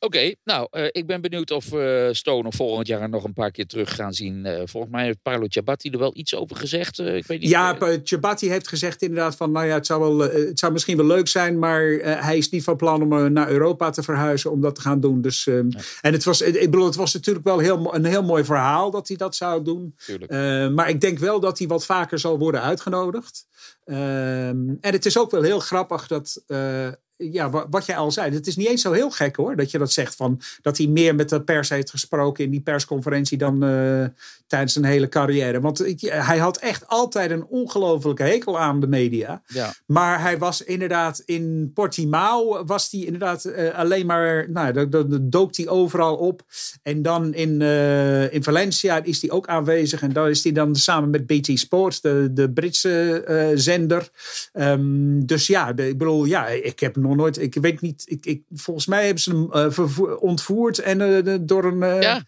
Oké, 0.04 0.34
nou, 0.44 0.68
eh, 0.72 0.86
ik 0.92 1.08
ben 1.08 1.22
benieuwd 1.22 1.52
of 1.52 1.70
we 1.70 2.10
Stone 2.12 2.48
of 2.48 2.56
volgend 2.56 2.88
jaar 2.88 3.10
nog 3.10 3.24
een 3.24 3.34
paar 3.34 3.52
keer 3.52 3.66
terug 3.66 3.96
gaan 3.96 4.14
zien. 4.14 4.46
Eh, 4.46 4.62
volgens 4.66 4.92
mij 4.94 5.06
heeft 5.06 5.22
Paolo 5.22 5.46
Ciabatti 5.50 5.90
er 5.90 6.00
wel 6.00 6.12
iets 6.16 6.36
over 6.36 6.56
gezegd. 6.56 7.00
eh, 7.00 7.16
ik 7.16 7.26
weet 7.28 7.40
niet. 7.40 7.50
Ja, 7.50 7.80
eh, 7.80 7.94
uh, 7.94 8.00
Chabati 8.04 8.50
heeft 8.50 8.68
gezegd 8.68 9.02
inderdaad 9.02 9.36
van, 9.36 9.52
nou 9.52 9.66
ja, 9.66 9.74
het 9.74 9.86
zou, 9.86 10.00
wel, 10.02 10.30
eh, 10.30 10.46
het 10.48 10.60
zou 10.60 10.72
misschien 10.72 10.98
wel 10.98 11.06
leuk 11.06 11.28
zijn, 11.28 11.60
maar 11.60 11.92
eh, 11.92 12.24
hij 12.24 12.38
is 12.38 12.50
niet 12.50 12.64
van 12.64 12.76
plan 12.76 13.02
om 13.02 13.14
eh, 13.14 13.26
naar 13.26 13.50
Europa 13.50 13.90
te 13.90 14.04
verhuizen 14.04 14.52
om 14.52 14.62
dat 14.62 14.76
te 14.76 14.82
gaan 14.82 15.00
doen. 15.00 15.22
Dus, 15.22 15.48
ehm, 15.48 15.70
En 16.02 16.14
het 16.14 16.24
was, 16.24 16.42
ik 16.42 16.72
bedoel, 16.72 16.86
het 16.86 16.96
was 16.96 17.14
natuurlijk 17.14 17.46
wel 17.46 17.60
heel, 17.60 17.96
een 17.96 18.06
heel 18.06 18.24
mooi 18.24 18.44
verhaal 18.44 18.92
dat 18.92 19.08
hij 19.08 19.18
dat 19.18 19.36
zou 19.36 19.64
doen. 19.64 19.96
Eh, 20.28 20.70
maar 20.70 20.90
ik 20.90 21.02
denk 21.02 21.20
wel 21.20 21.40
dat 21.40 21.58
hij 21.58 21.68
wat 21.68 21.86
vaker 21.86 22.20
zal 22.20 22.38
worden 22.40 22.62
uitgenodigd. 22.62 23.46
Ehm, 23.86 24.70
en 24.82 24.92
het 24.92 25.06
is 25.06 25.18
ook 25.18 25.32
wel 25.32 25.42
heel 25.42 25.60
grappig 25.60 26.08
dat, 26.08 26.44
eh, 26.48 26.88
ja, 27.16 27.50
wa- 27.50 27.68
wat 27.70 27.86
jij 27.86 27.96
al 27.98 28.12
zei, 28.12 28.34
het 28.34 28.48
is 28.48 28.56
niet 28.56 28.68
eens 28.68 28.82
zo 28.82 28.92
heel 28.92 29.10
gek 29.12 29.36
hoor, 29.36 29.56
dat 29.56 29.72
je 29.72 29.78
dat 29.78 29.92
zegt 29.92 30.16
van 30.16 30.42
dat 30.62 30.78
hij 30.78 30.88
meer 30.88 31.16
met 31.16 31.30
de 31.30 31.42
pers 31.44 31.70
heeft 31.70 31.90
gesproken 31.90 32.44
in 32.44 32.50
die 32.52 32.62
persconferentie 32.62 33.38
dan 33.38 33.64
eh, 33.64 34.06
tijdens 34.48 34.74
zijn 34.74 34.86
hele 34.86 35.10
carrière. 35.10 35.60
Want 35.60 35.86
ik- 35.86 36.02
hij 36.02 36.38
had 36.38 36.58
echt 36.58 36.88
altijd 36.88 37.32
een 37.32 37.46
ongelofelijke 37.46 38.24
hekel 38.24 38.60
aan 38.60 38.80
de 38.80 38.88
media. 38.88 39.42
ja. 39.48 39.74
Maar 39.86 40.22
hij 40.22 40.38
was 40.38 40.62
inderdaad 40.64 41.22
in 41.26 41.72
Portimao, 41.74 42.66
was 42.66 42.92
hij 42.92 43.00
inderdaad 43.02 43.46
eh, 43.46 43.76
alleen 43.78 44.06
maar, 44.06 44.50
nou, 44.50 44.90
daar 44.90 45.04
dook 45.22 45.56
hij 45.56 45.68
overal 45.68 46.16
op. 46.16 46.42
En 46.84 47.02
dan 47.02 47.34
in, 47.34 47.62
eh, 47.62 48.34
in 48.34 48.44
Valencia 48.44 49.04
is 49.04 49.22
hij 49.22 49.32
ook 49.32 49.48
aanwezig. 49.48 50.02
En 50.02 50.14
daar 50.14 50.30
is 50.30 50.44
hij 50.44 50.52
dan 50.52 50.76
samen 50.76 51.10
met 51.10 51.28
BT 51.28 51.60
Sports, 51.60 52.02
de, 52.02 52.30
de 52.34 52.52
Britse 52.52 53.24
eh, 53.24 53.48
zender. 53.56 54.10
Ehm, 54.54 55.26
dus 55.26 55.48
ja, 55.48 55.74
de- 55.74 55.88
ik 55.88 55.98
bedoel, 55.98 56.26
ja, 56.26 56.48
ik 56.48 56.80
heb 56.80 56.96
nog 57.04 57.16
nooit, 57.16 57.42
ik 57.42 57.54
weet 57.54 57.82
niet, 57.82 58.04
ik, 58.06 58.26
ik, 58.26 58.44
volgens 58.54 58.86
mij 58.86 59.06
hebben 59.06 59.24
ze 59.24 59.30
hem 59.32 59.52
eh, 59.52 60.22
ontvoerd 60.22 60.80
en 60.80 61.26
eh, 61.28 61.36
door 61.42 61.66
een. 61.66 61.84
eh, 61.84 62.02
Ja. 62.02 62.24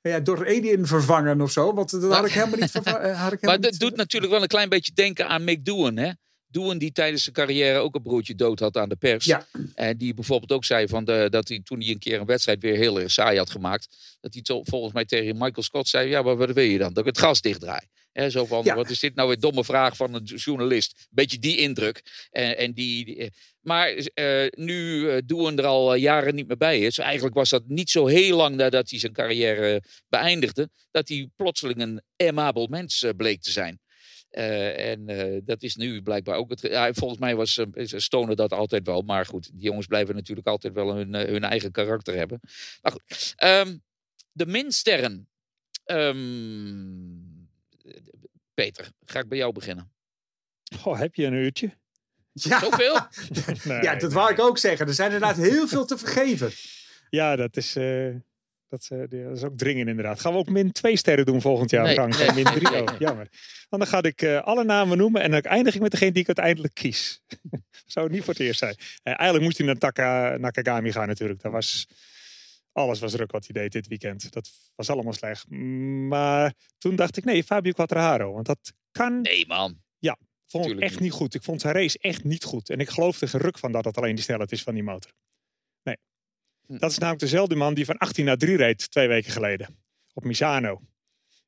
ja, 0.00 0.20
door 0.20 0.46
Alien 0.46 0.86
vervangen 0.86 1.40
of 1.40 1.50
zo. 1.50 1.74
Want 1.74 1.90
dat 1.90 2.12
had 2.14 2.26
ik 2.26 2.32
helemaal 2.32 2.58
niet 2.58 2.70
vervangen. 2.70 3.00
had 3.00 3.32
ik 3.32 3.40
helemaal 3.40 3.40
Maar 3.40 3.60
dat 3.60 3.70
niet- 3.70 3.80
doet 3.80 3.96
natuurlijk 3.96 4.32
wel 4.32 4.42
een 4.42 4.48
klein 4.48 4.68
beetje 4.68 4.92
denken 4.94 5.28
aan 5.28 5.44
Mick 5.44 5.66
hè? 5.94 6.10
Doohan 6.46 6.78
die 6.78 6.92
tijdens 6.92 7.22
zijn 7.22 7.34
carrière 7.34 7.78
ook 7.78 7.94
een 7.94 8.02
broertje 8.02 8.34
dood 8.34 8.60
had 8.60 8.76
aan 8.76 8.88
de 8.88 8.96
pers. 8.96 9.24
Ja. 9.24 9.46
En 9.74 9.96
die 9.96 10.14
bijvoorbeeld 10.14 10.52
ook 10.52 10.64
zei 10.64 10.88
van 10.88 11.04
de, 11.04 11.26
dat 11.30 11.48
hij 11.48 11.60
toen 11.64 11.80
hij 11.80 11.88
een 11.90 11.98
keer 11.98 12.20
een 12.20 12.26
wedstrijd 12.26 12.62
weer 12.62 12.76
heel 12.76 13.00
erg 13.00 13.10
saai 13.10 13.38
had 13.38 13.50
gemaakt. 13.50 14.16
Dat 14.20 14.32
hij 14.34 14.42
to- 14.42 14.64
volgens 14.64 14.92
mij 14.92 15.04
tegen 15.04 15.32
Michael 15.38 15.62
Scott 15.62 15.88
zei, 15.88 16.08
ja, 16.08 16.22
maar 16.22 16.36
wat 16.36 16.50
wil 16.52 16.64
je 16.64 16.78
dan? 16.78 16.92
Dat 16.92 17.06
ik 17.06 17.14
het 17.14 17.18
gas 17.24 17.40
dichtdraai. 17.40 17.80
Hè, 18.12 18.30
zo 18.30 18.46
van, 18.46 18.64
Ja. 18.64 18.74
wat 18.74 18.90
is 18.90 19.00
dit 19.00 19.14
nou 19.14 19.28
weer 19.28 19.40
domme 19.40 19.64
vraag 19.64 19.96
van 19.96 20.14
een 20.14 20.24
journalist? 20.24 21.06
Beetje 21.10 21.38
die 21.38 21.56
indruk. 21.56 22.28
En, 22.30 22.56
en 22.58 22.72
die, 22.72 23.04
die- 23.04 23.30
maar 23.64 23.88
eh, 23.88 24.46
nu 24.50 25.08
eh 25.08 25.22
Doohan 25.26 25.58
er 25.58 25.66
al 25.66 25.94
eh, 25.94 26.00
jaren 26.00 26.34
niet 26.34 26.46
meer 26.46 26.56
bij 26.56 26.80
is. 26.80 26.98
Eigenlijk 26.98 27.34
was 27.34 27.50
dat 27.50 27.62
niet 27.66 27.90
zo 27.90 28.06
heel 28.06 28.36
lang 28.36 28.56
nadat 28.56 28.90
hij 28.90 28.98
zijn 28.98 29.12
carrière 29.12 29.82
beëindigde. 30.08 30.68
Dat 30.90 31.08
hij 31.08 31.28
plotseling 31.36 31.80
een 31.80 32.02
amabel 32.16 32.66
mens 32.66 33.06
bleek 33.16 33.40
te 33.40 33.50
zijn. 33.50 33.78
En 34.30 35.06
dat 35.44 35.62
is 35.62 35.76
nu 35.76 36.02
blijkbaar 36.02 36.36
ook 36.36 36.50
het. 36.50 36.60
volgens 36.96 37.20
mij 37.20 37.36
was 37.36 37.60
Stoner 37.82 38.36
dat 38.36 38.52
altijd 38.52 38.86
wel. 38.86 39.02
Maar 39.02 39.26
goed, 39.26 39.50
die 39.52 39.62
jongens 39.62 39.86
blijven 39.86 40.14
natuurlijk 40.14 40.46
altijd 40.46 40.74
wel 40.74 40.94
hun, 40.94 41.14
hun 41.14 41.44
eigen 41.44 41.70
karakter 41.70 42.14
hebben. 42.14 42.40
Goed. 42.82 43.32
Ehm, 43.36 43.76
de 44.32 44.46
minsterren. 44.46 45.28
Ehm, 45.84 46.16
Peter, 48.54 48.90
ga 49.04 49.18
ik 49.18 49.28
bij 49.28 49.38
jou 49.38 49.52
beginnen. 49.52 49.92
Oh, 50.84 50.98
heb 50.98 51.14
je 51.14 51.26
een 51.26 51.32
uurtje? 51.32 51.76
Ja. 52.34 52.58
Zoveel? 52.60 52.98
Nee, 53.64 53.82
Ja, 53.82 53.92
dat 53.92 54.02
nee. 54.02 54.10
wou 54.10 54.32
ik 54.32 54.38
ook 54.40 54.58
zeggen. 54.58 54.86
Er 54.86 54.94
zijn 54.94 55.12
inderdaad 55.12 55.36
heel 55.36 55.68
veel 55.68 55.84
te 55.84 55.98
vergeven. 55.98 56.50
Ja, 57.10 57.36
dat 57.36 57.56
is, 57.56 57.76
eh, 57.76 58.14
dat, 58.68 58.88
eh, 58.90 58.98
dat 58.98 59.36
is 59.36 59.42
ook 59.42 59.56
dringend 59.56 59.88
inderdaad. 59.88 60.20
Gaan 60.20 60.32
we 60.32 60.38
ook 60.38 60.48
min 60.48 60.72
twee 60.72 60.96
sterren 60.96 61.24
doen 61.26 61.40
volgend 61.40 61.70
jaar, 61.70 61.84
Nee, 61.84 61.94
Frank? 61.94 62.18
nee, 62.18 62.32
min 62.32 62.44
drie, 62.44 62.70
nee, 62.70 62.82
oh, 62.82 62.98
jammer. 62.98 63.28
Want 63.68 63.82
dan 63.82 63.86
ga 63.86 64.02
ik 64.02 64.22
eh, 64.22 64.42
alle 64.42 64.64
namen 64.64 64.98
noemen 64.98 65.22
en 65.22 65.30
dan 65.30 65.40
eindig 65.40 65.74
ik 65.74 65.80
met 65.80 65.90
degene 65.90 66.12
die 66.12 66.20
ik 66.20 66.26
uiteindelijk 66.26 66.74
kies. 66.74 67.20
Zou 67.86 68.06
het 68.06 68.14
niet 68.14 68.24
voor 68.24 68.32
het 68.32 68.42
eerst 68.42 68.58
zijn. 68.58 68.76
Eigenlijk 69.02 69.44
moest 69.44 69.58
hij 69.58 69.66
naar 69.66 69.76
Taka, 69.78 70.36
Nakagami 70.36 70.92
gaan 70.92 71.08
natuurlijk. 71.08 71.42
Dat 71.42 71.52
was, 71.52 71.86
alles 72.72 73.00
was 73.00 73.12
druk 73.12 73.32
wat 73.32 73.46
hij 73.46 73.62
deed 73.62 73.72
dit 73.72 73.86
weekend. 73.86 74.32
Dat 74.32 74.50
was 74.74 74.90
allemaal 74.90 75.12
slecht. 75.12 75.50
Maar 76.08 76.52
toen 76.78 76.96
dacht 76.96 77.16
ik, 77.16 77.24
nee, 77.24 77.44
Fabio 77.44 77.72
Quattraro. 77.72 78.32
Want 78.32 78.46
dat 78.46 78.72
kan 78.90 79.20
Nee, 79.20 79.46
man. 79.46 79.82
Vond 80.46 80.64
Tuurlijk 80.64 80.84
echt 80.86 80.94
niet. 80.94 81.02
niet 81.02 81.12
goed. 81.12 81.34
Ik 81.34 81.42
vond 81.42 81.60
zijn 81.60 81.74
race 81.74 81.98
echt 82.00 82.24
niet 82.24 82.44
goed. 82.44 82.70
En 82.70 82.78
ik 82.78 82.88
geloof 82.88 83.20
er 83.20 83.28
geruk 83.28 83.58
van 83.58 83.72
dat 83.72 83.84
het 83.84 83.96
alleen 83.96 84.14
de 84.14 84.22
snelheid 84.22 84.52
is 84.52 84.62
van 84.62 84.74
die 84.74 84.82
motor. 84.82 85.12
Nee. 85.82 85.96
Hm. 86.66 86.78
Dat 86.78 86.90
is 86.90 86.98
namelijk 86.98 87.22
dezelfde 87.22 87.54
man 87.54 87.74
die 87.74 87.84
van 87.84 87.96
18 87.96 88.24
naar 88.24 88.36
3 88.36 88.56
reed 88.56 88.90
twee 88.90 89.08
weken 89.08 89.32
geleden. 89.32 89.76
Op 90.12 90.24
Misano. 90.24 90.80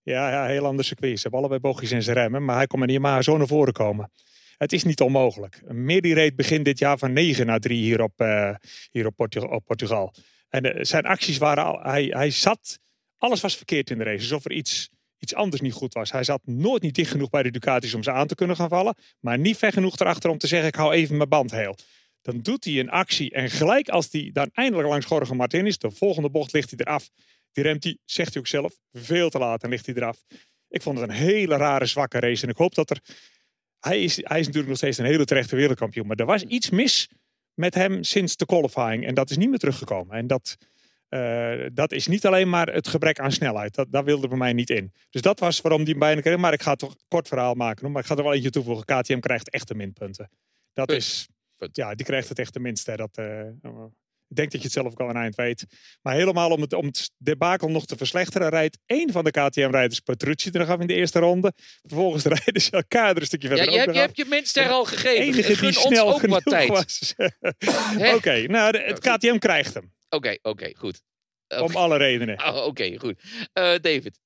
Ja, 0.02 0.30
ja 0.30 0.46
heel 0.46 0.66
ander 0.66 0.84
circuit. 0.84 1.16
Ze 1.16 1.22
hebben 1.22 1.40
allebei 1.40 1.60
bochtjes 1.60 1.92
in 1.92 2.02
zijn 2.02 2.16
remmen. 2.16 2.44
Maar 2.44 2.56
hij 2.56 2.66
kon 2.66 2.78
met 2.78 2.88
die 2.88 2.96
Yamaha 2.98 3.22
zo 3.22 3.36
naar 3.36 3.46
voren 3.46 3.72
komen. 3.72 4.10
Het 4.56 4.72
is 4.72 4.84
niet 4.84 5.00
onmogelijk. 5.00 5.62
Meri 5.72 6.14
reed 6.14 6.36
begin 6.36 6.62
dit 6.62 6.78
jaar 6.78 6.98
van 6.98 7.12
9 7.12 7.46
naar 7.46 7.60
3 7.60 7.78
hier 7.82 8.02
op, 8.02 8.20
eh, 8.20 8.54
hier 8.90 9.06
op, 9.06 9.16
Portu- 9.16 9.40
op 9.40 9.64
Portugal. 9.64 10.14
En 10.48 10.74
eh, 10.74 10.84
zijn 10.84 11.04
acties 11.04 11.38
waren 11.38 11.64
al... 11.64 11.80
Hij, 11.82 12.04
hij 12.04 12.30
zat... 12.30 12.78
Alles 13.16 13.40
was 13.40 13.56
verkeerd 13.56 13.90
in 13.90 13.98
de 13.98 14.04
race. 14.04 14.20
Alsof 14.20 14.44
er 14.44 14.52
iets, 14.52 14.90
iets 15.18 15.34
anders 15.34 15.62
niet 15.62 15.72
goed 15.72 15.94
was. 15.94 16.12
Hij 16.12 16.24
zat 16.24 16.40
nooit 16.44 16.82
niet 16.82 16.94
dicht 16.94 17.10
genoeg 17.10 17.30
bij 17.30 17.42
de 17.42 17.50
Ducatis 17.50 17.94
om 17.94 18.02
ze 18.02 18.12
aan 18.12 18.26
te 18.26 18.34
kunnen 18.34 18.56
gaan 18.56 18.68
vallen. 18.68 18.94
Maar 19.20 19.38
niet 19.38 19.56
ver 19.56 19.72
genoeg 19.72 19.98
erachter 19.98 20.30
om 20.30 20.38
te 20.38 20.46
zeggen, 20.46 20.68
ik 20.68 20.74
hou 20.74 20.92
even 20.92 21.16
mijn 21.16 21.28
band 21.28 21.50
heel. 21.50 21.76
Dan 22.22 22.40
doet 22.40 22.64
hij 22.64 22.78
een 22.78 22.90
actie 22.90 23.30
en 23.32 23.50
gelijk 23.50 23.88
als 23.88 24.08
hij 24.10 24.30
dan 24.32 24.50
eindelijk 24.52 24.88
langs 24.88 25.06
Jorge 25.08 25.34
Martin 25.34 25.66
is, 25.66 25.78
de 25.78 25.90
volgende 25.90 26.30
bocht 26.30 26.52
ligt 26.52 26.70
hij 26.70 26.78
eraf. 26.78 27.10
Die 27.52 27.64
remt 27.64 27.84
hij, 27.84 27.98
zegt 28.04 28.32
hij 28.32 28.42
ook 28.42 28.48
zelf, 28.48 28.78
veel 28.92 29.30
te 29.30 29.38
laat 29.38 29.62
en 29.62 29.70
ligt 29.70 29.86
hij 29.86 29.94
eraf. 29.94 30.24
Ik 30.68 30.82
vond 30.82 30.98
het 30.98 31.08
een 31.08 31.14
hele 31.14 31.56
rare, 31.56 31.86
zwakke 31.86 32.20
race. 32.20 32.42
En 32.42 32.48
ik 32.48 32.56
hoop 32.56 32.74
dat 32.74 32.90
er... 32.90 33.00
Hij 33.78 34.02
is, 34.02 34.16
hij 34.16 34.38
is 34.38 34.46
natuurlijk 34.46 34.68
nog 34.68 34.76
steeds 34.76 34.98
een 34.98 35.04
hele 35.04 35.24
terechte 35.24 35.56
wereldkampioen. 35.56 36.06
Maar 36.06 36.16
er 36.16 36.26
was 36.26 36.42
iets 36.42 36.70
mis 36.70 37.08
met 37.54 37.74
hem 37.74 38.02
sinds 38.02 38.36
de 38.36 38.46
qualifying. 38.46 39.06
En 39.06 39.14
dat 39.14 39.30
is 39.30 39.36
niet 39.36 39.48
meer 39.48 39.58
teruggekomen. 39.58 40.16
En 40.16 40.26
dat, 40.26 40.56
eh, 41.08 41.66
dat 41.72 41.92
is 41.92 42.06
niet 42.06 42.26
alleen 42.26 42.48
maar 42.48 42.72
het 42.72 42.88
gebrek 42.88 43.18
aan 43.18 43.32
snelheid. 43.32 43.74
Dat, 43.74 43.86
dat 43.90 44.04
wilde 44.04 44.28
bij 44.28 44.38
mij 44.38 44.52
niet 44.52 44.70
in. 44.70 44.92
Dus 45.10 45.22
dat 45.22 45.38
was 45.40 45.60
waarom 45.60 45.84
die 45.84 45.98
bijna 45.98 46.20
kreeg. 46.20 46.36
Maar 46.36 46.52
ik 46.52 46.62
ga 46.62 46.74
toch 46.74 46.90
een 46.90 47.00
kort 47.08 47.28
verhaal 47.28 47.54
maken. 47.54 47.90
Maar 47.92 48.02
ik 48.02 48.08
ga 48.08 48.16
er 48.16 48.22
wel 48.22 48.34
eentje 48.34 48.50
toevoegen. 48.50 48.84
KTM 48.84 49.18
krijgt 49.18 49.50
echt 49.50 49.68
de 49.68 49.74
minpunten. 49.74 50.30
Dat 50.72 50.86
Punt. 50.86 50.98
is... 51.00 51.28
Punt. 51.56 51.76
Ja, 51.76 51.94
die 51.94 52.06
krijgt 52.06 52.28
het 52.28 52.38
echt 52.38 52.52
de 52.52 52.60
minste. 52.60 52.96
Dat, 52.96 53.16
eh, 53.16 53.40
ik 54.28 54.36
denk 54.36 54.50
dat 54.50 54.60
je 54.60 54.66
het 54.66 54.72
zelf 54.76 54.86
ook 54.92 55.00
al 55.00 55.08
een 55.08 55.16
eind 55.16 55.34
weet. 55.34 55.64
Maar 56.02 56.14
helemaal 56.14 56.50
om 56.50 56.60
het, 56.60 56.72
om 56.72 56.86
het 56.86 57.10
debakel 57.16 57.68
nog 57.68 57.86
te 57.86 57.96
verslechteren... 57.96 58.48
rijdt 58.48 58.78
één 58.86 59.12
van 59.12 59.24
de 59.24 59.30
KTM-rijders 59.30 60.00
Petrucci 60.00 60.50
er 60.50 60.58
nog 60.58 60.68
af 60.68 60.80
in 60.80 60.86
de 60.86 60.94
eerste 60.94 61.18
ronde. 61.18 61.52
Vervolgens 61.82 62.24
rijden 62.36 62.62
ze 62.62 62.70
elkaar 62.70 63.10
er 63.10 63.20
een 63.20 63.26
stukje 63.26 63.48
Ja, 63.48 63.54
verder 63.56 63.74
je, 63.74 63.80
ook 63.80 63.84
hebt, 63.94 64.16
je 64.16 64.24
hebt 64.28 64.52
je 64.54 64.68
al 64.68 64.84
gegeven. 64.84 65.22
enige 65.22 65.60
die 65.60 65.72
snel 65.72 66.08
ook 66.12 66.20
genoeg 66.20 66.44
wat 66.44 66.52
tijd. 66.52 66.68
was. 66.68 67.14
Oké, 68.16 68.46
nou, 68.46 68.72
de- 68.72 68.78
het 68.78 68.98
KTM 68.98 69.38
krijgt 69.38 69.74
hem. 69.74 69.94
Oké, 70.08 70.38
oké, 70.42 70.72
goed. 70.76 71.02
Om 71.48 71.76
alle 71.76 71.96
redenen. 71.96 72.38
Oh, 72.48 72.66
Oké, 72.66 72.98
goed. 72.98 73.20
Eh, 73.52 73.74
David. 73.80 74.20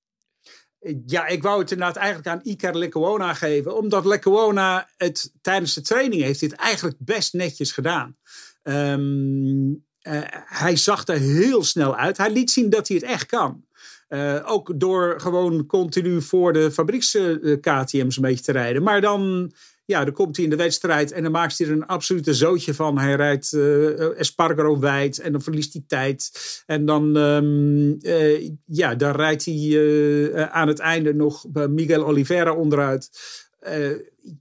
Ja, 1.07 1.27
ik 1.27 1.43
wou 1.43 1.61
het 1.61 1.71
inderdaad 1.71 1.97
eigenlijk 1.97 2.29
aan 2.29 2.41
Iker 2.43 2.79
Lecuona 2.79 3.35
geven. 3.35 3.77
Omdat 3.77 4.05
Lecuona 4.05 4.89
het 4.97 5.33
tijdens 5.41 5.75
de 5.75 5.81
training 5.81 6.23
heeft 6.23 6.41
dit 6.41 6.53
eigenlijk 6.53 6.97
best 6.99 7.33
netjes 7.33 7.73
gedaan. 7.73 8.17
Ehm, 8.63 9.73
eh, 10.01 10.21
hij 10.47 10.77
zag 10.77 11.07
er 11.07 11.19
heel 11.19 11.65
snel 11.65 11.97
uit. 11.97 12.17
Hij 12.17 12.31
liet 12.31 12.51
zien 12.51 12.71
dat 12.71 12.89
hij 12.89 12.97
het 12.97 13.07
echt 13.07 13.27
kan. 13.27 13.65
Eh, 14.09 14.43
ook 14.45 14.81
door 14.81 15.21
gewoon 15.21 15.67
continu 15.67 16.23
voor 16.23 16.53
de 16.53 16.71
fabrieks 16.71 17.15
eh, 17.15 17.35
KTM's 17.61 18.17
een 18.17 18.23
beetje 18.23 18.45
te 18.45 18.53
rijden. 18.53 18.83
Maar 18.83 19.01
dan, 19.01 19.53
ja, 19.91 20.05
dan 20.05 20.15
komt 20.15 20.37
hij 20.37 20.45
in 20.45 20.51
de 20.51 20.57
wedstrijd 20.57 21.13
en 21.13 21.23
dan 21.23 21.33
maakt 21.33 21.59
hij 21.59 21.67
er 21.67 21.73
een 21.73 21.87
absolute 21.87 22.35
zootje 22.35 22.75
van. 22.75 22.99
Hij 22.99 23.15
rijdt 23.15 23.53
uh, 23.53 24.19
Espargaro 24.19 24.79
wijd 24.79 25.19
en 25.19 25.33
dan 25.33 25.43
verliest 25.43 25.73
hij 25.73 25.83
tijd. 25.87 26.31
En 26.67 26.85
dan, 26.85 27.17
um, 27.17 27.99
uh, 28.01 28.51
ja, 28.67 28.95
dan 28.95 29.13
rijdt 29.13 29.45
hij 29.45 29.55
uh, 29.55 30.43
aan 30.43 30.69
het 30.69 30.79
einde 30.79 31.15
nog 31.15 31.45
Miguel 31.53 32.07
Oliveira 32.07 32.55
onderuit. 32.55 33.11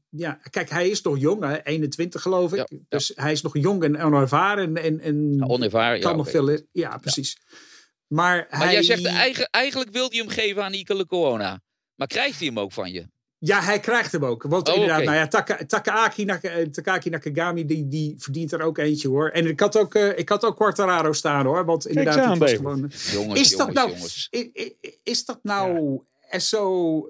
ja, 0.10 0.40
kijk, 0.50 0.70
hij 0.70 0.90
is 0.90 1.02
nog 1.02 1.20
jong, 1.20 1.44
hè? 1.44 1.64
21 1.64 2.22
geloof 2.22 2.52
ik. 2.52 2.58
Ja, 2.58 2.66
ja. 2.70 2.78
Dus 2.90 3.12
hij 3.16 3.32
is 3.32 3.42
nog 3.42 3.58
jong 3.58 3.84
en 3.84 4.02
onervaren. 4.02 4.78
En, 4.78 5.00
en 5.00 5.34
Ja, 5.38 5.46
onervaren, 5.46 6.00
kan 6.00 6.12
ja, 6.12 6.18
nog 6.18 6.30
veel. 6.30 6.60
Ja, 6.72 6.98
precies. 6.98 7.38
Maar, 8.08 8.48
Maar 8.50 8.60
hij, 8.60 8.74
jij 8.74 8.84
zegt 8.84 9.06
eigen, 9.06 9.50
eigenlijk 9.52 9.92
wilde 9.92 10.16
je 10.16 10.22
hem 10.22 10.32
geven 10.32 10.64
aan 10.64 10.74
Ike 10.74 11.06
Corona. 11.06 11.62
Maar 11.96 12.08
krijgt 12.08 12.38
hij 12.38 12.48
hem 12.48 12.60
ook 12.60 12.72
van 12.72 12.92
je? 12.92 13.08
Ja, 13.40 13.62
hij 13.62 13.80
krijgt 13.80 14.12
hem 14.12 14.26
ook. 14.26 14.44
Want 14.44 14.68
Oh, 14.70 14.74
inderdaad, 14.74 15.04
nou 15.04 15.16
ja, 15.18 15.28
Taka, 15.28 15.58
Takaaki, 15.68 16.26
eh, 16.26 16.66
Takaaki 16.66 17.10
Nakagami, 17.10 17.66
die, 17.66 17.88
die 17.88 18.16
verdient 18.18 18.52
er 18.52 18.62
ook 18.62 18.78
eentje 18.78 19.08
hoor. 19.08 19.30
En 19.30 19.48
ik 19.48 19.60
had 19.60 19.78
ook, 19.78 19.96
eh, 19.96 20.18
ik 20.18 20.30
had 20.30 20.44
ook 20.44 20.56
Quartararo 20.56 21.14
staan 21.14 21.46
hoor. 21.46 21.66
Want 21.66 21.88
inderdaad, 21.88 22.18
aan, 22.18 22.30
het 22.30 22.40
was 22.40 22.52
gewoon... 22.52 22.92
Jongens, 23.12 23.40
Is 23.40 23.56
dat 23.58 23.74
nou- 23.74 23.94
Is 25.04 25.26
dat 25.26 25.40
nou 25.44 26.00
eh, 26.30 26.40
zo... 26.40 27.08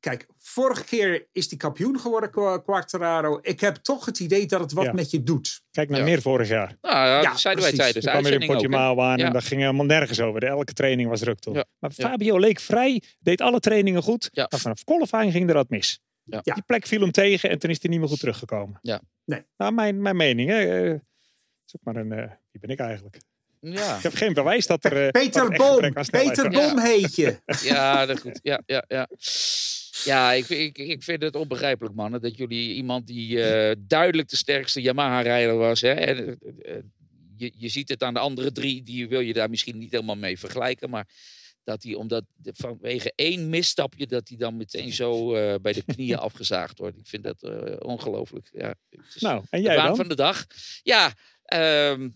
Kijk, 0.00 0.26
vorige 0.36 0.84
keer 0.84 1.26
is 1.32 1.48
die 1.48 1.58
kampioen 1.58 1.98
geworden, 2.00 2.30
Qua- 2.30 2.58
Quartararo. 2.58 3.38
Ik 3.42 3.60
heb 3.60 3.76
toch 3.76 4.04
het 4.04 4.20
idee 4.20 4.46
dat 4.46 4.60
het 4.60 4.72
wat 4.72 4.84
Ja. 4.84 4.92
met 4.92 5.10
je 5.10 5.22
doet. 5.22 5.62
Kijk 5.70 5.88
naar 5.88 5.98
Ja. 5.98 6.04
meer 6.04 6.22
vorig 6.22 6.48
jaar. 6.48 6.76
Nou, 6.80 7.22
ja, 7.22 7.36
zeiden 7.36 7.64
wij 7.64 7.72
tijdens 7.72 8.04
de 8.04 8.10
kwam 8.10 8.22
weer 8.22 8.40
in? 8.40 8.46
Portimao 8.46 9.00
aan 9.00 9.18
Ja. 9.18 9.26
en 9.26 9.32
dat 9.32 9.44
ging 9.44 9.60
helemaal 9.60 9.86
nergens 9.86 10.20
over. 10.20 10.44
Elke 10.44 10.72
training 10.72 11.08
was 11.08 11.20
druk. 11.20 11.38
Ja. 11.44 11.64
Maar 11.78 11.90
Ja. 11.94 12.08
Fabio 12.08 12.38
leek 12.38 12.60
vrij, 12.60 13.02
deed 13.20 13.40
alle 13.40 13.60
trainingen 13.60 14.02
goed. 14.02 14.28
Ja. 14.32 14.46
Maar 14.50 14.60
vanaf 14.60 14.84
qualifying 14.84 15.32
ging 15.32 15.48
er 15.48 15.54
wat 15.54 15.68
mis. 15.68 16.00
Ja. 16.22 16.40
Ja. 16.42 16.54
Die 16.54 16.62
plek 16.62 16.86
viel 16.86 17.00
hem 17.00 17.12
tegen 17.12 17.50
en 17.50 17.58
toen 17.58 17.70
is 17.70 17.78
hij 17.82 17.90
niet 17.90 18.00
meer 18.00 18.08
goed 18.08 18.20
teruggekomen. 18.20 18.78
Ja. 18.82 19.00
Nee. 19.24 19.42
Nou, 19.56 19.72
mijn, 19.72 20.02
mijn 20.02 20.16
mening. 20.16 20.48
Hè. 20.50 20.84
eh, 20.84 20.90
is 21.66 21.76
ook 21.76 21.84
maar 21.84 21.96
een, 21.96 22.12
eh, 22.12 22.30
wie 22.50 22.60
ben 22.60 22.70
ik 22.70 22.78
eigenlijk? 22.78 23.18
Ja, 23.60 23.96
Ik 23.96 24.02
heb 24.02 24.14
geen 24.14 24.32
bewijs 24.32 24.66
dat 24.66 24.84
er. 24.84 25.04
eh, 25.04 25.10
Peter 25.10 25.42
er 25.50 25.58
Boom, 25.58 26.04
snelheid 26.04 26.10
Peter. 26.10 26.50
Boom 26.50 26.78
heet 26.78 27.14
je. 27.14 27.40
ja, 27.62 28.06
dat 28.06 28.20
goed. 28.20 28.40
Ja, 28.42 28.62
ja, 28.66 28.84
ja. 28.88 29.08
Ja, 30.04 30.32
ik, 30.32 30.48
ik, 30.48 30.78
ik 30.78 31.02
vind 31.02 31.22
het 31.22 31.34
onbegrijpelijk, 31.34 31.94
mannen. 31.94 32.20
Dat 32.20 32.36
jullie 32.36 32.74
iemand 32.74 33.06
die 33.06 33.42
eh, 33.42 33.76
duidelijk 33.78 34.28
de 34.28 34.36
sterkste 34.36 34.80
Yamaha-rijder 34.80 35.56
was. 35.56 35.80
Hè, 35.80 35.90
en, 35.92 36.38
eh, 36.62 36.74
je, 37.36 37.52
je 37.56 37.68
ziet 37.68 37.88
het 37.88 38.02
aan 38.02 38.14
de 38.14 38.20
andere 38.20 38.52
drie. 38.52 38.82
Die 38.82 39.08
wil 39.08 39.20
je 39.20 39.32
daar 39.32 39.50
misschien 39.50 39.78
niet 39.78 39.90
helemaal 39.90 40.16
mee 40.16 40.38
vergelijken. 40.38 40.90
Maar 40.90 41.08
dat 41.64 41.82
hij, 41.82 41.94
omdat 41.94 42.24
vanwege 42.42 43.12
één 43.14 43.48
misstapje, 43.48 44.06
dat 44.06 44.28
hij 44.28 44.36
dan 44.36 44.56
meteen 44.56 44.92
zo 44.92 45.34
eh, 45.34 45.54
bij 45.62 45.72
de 45.72 45.82
knieën 45.82 46.18
afgezaagd 46.28 46.78
wordt. 46.78 46.98
Ik 46.98 47.06
vind 47.06 47.22
dat 47.24 47.42
eh, 47.42 47.74
ongelooflijk. 47.78 48.48
Ja, 48.52 48.74
Nou, 49.18 49.44
en 49.50 49.60
de 49.60 49.66
jij 49.66 49.76
waan 49.76 49.86
dan? 49.86 49.96
van 49.96 50.08
de 50.08 50.14
dag. 50.16 50.46
Ja, 50.82 51.12
ehm, 51.44 52.08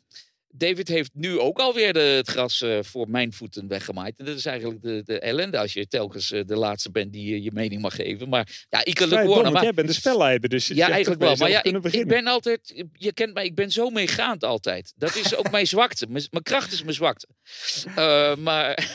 David 0.54 0.88
heeft 0.88 1.10
nu 1.14 1.38
ook 1.38 1.58
alweer 1.58 1.92
de, 1.92 2.00
het 2.00 2.28
gras 2.28 2.60
eh, 2.60 2.78
voor 2.80 3.10
mijn 3.10 3.32
voeten 3.32 3.68
weggemaaid. 3.68 4.18
En 4.18 4.24
dat 4.24 4.36
is 4.36 4.46
eigenlijk 4.46 4.82
de, 4.82 5.02
de 5.04 5.18
ellende 5.18 5.58
als 5.58 5.72
je 5.72 5.86
telkens 5.86 6.32
eh, 6.32 6.40
de 6.46 6.56
laatste 6.56 6.90
bent 6.90 7.12
die 7.12 7.30
je 7.30 7.42
je 7.42 7.50
mening 7.52 7.82
mag 7.82 7.94
geven. 7.94 8.28
Maar 8.28 8.66
ja, 8.68 8.80
Vrij 8.80 9.08
dom, 9.08 9.08
Lecuona, 9.08 9.42
want 9.42 9.54
maar 9.54 9.62
jij 9.62 9.74
bent 9.74 9.88
de 9.88 9.94
spelleider. 9.94 10.48
Dus 10.48 10.66
ja, 10.66 10.88
eigenlijk 10.88 11.20
wel. 11.20 11.36
Maar 11.36 11.50
ja, 11.50 11.62
ik, 11.62 11.84
ik 11.84 12.06
ben 12.06 12.26
altijd, 12.26 12.84
je 12.92 13.12
kent 13.12 13.34
mij, 13.34 13.44
ik 13.44 13.54
ben 13.54 13.70
zo 13.70 13.90
meegaand 13.90 14.44
altijd. 14.44 14.92
Dat 14.96 15.16
is 15.16 15.36
ook 15.36 15.50
mijn 15.50 15.66
zwakte. 15.66 16.06
Mijn, 16.08 16.26
mijn 16.30 16.44
kracht 16.44 16.72
is 16.72 16.82
mijn 16.82 16.94
zwakte. 16.94 17.26
Eh, 17.94 18.36
maar 18.36 18.86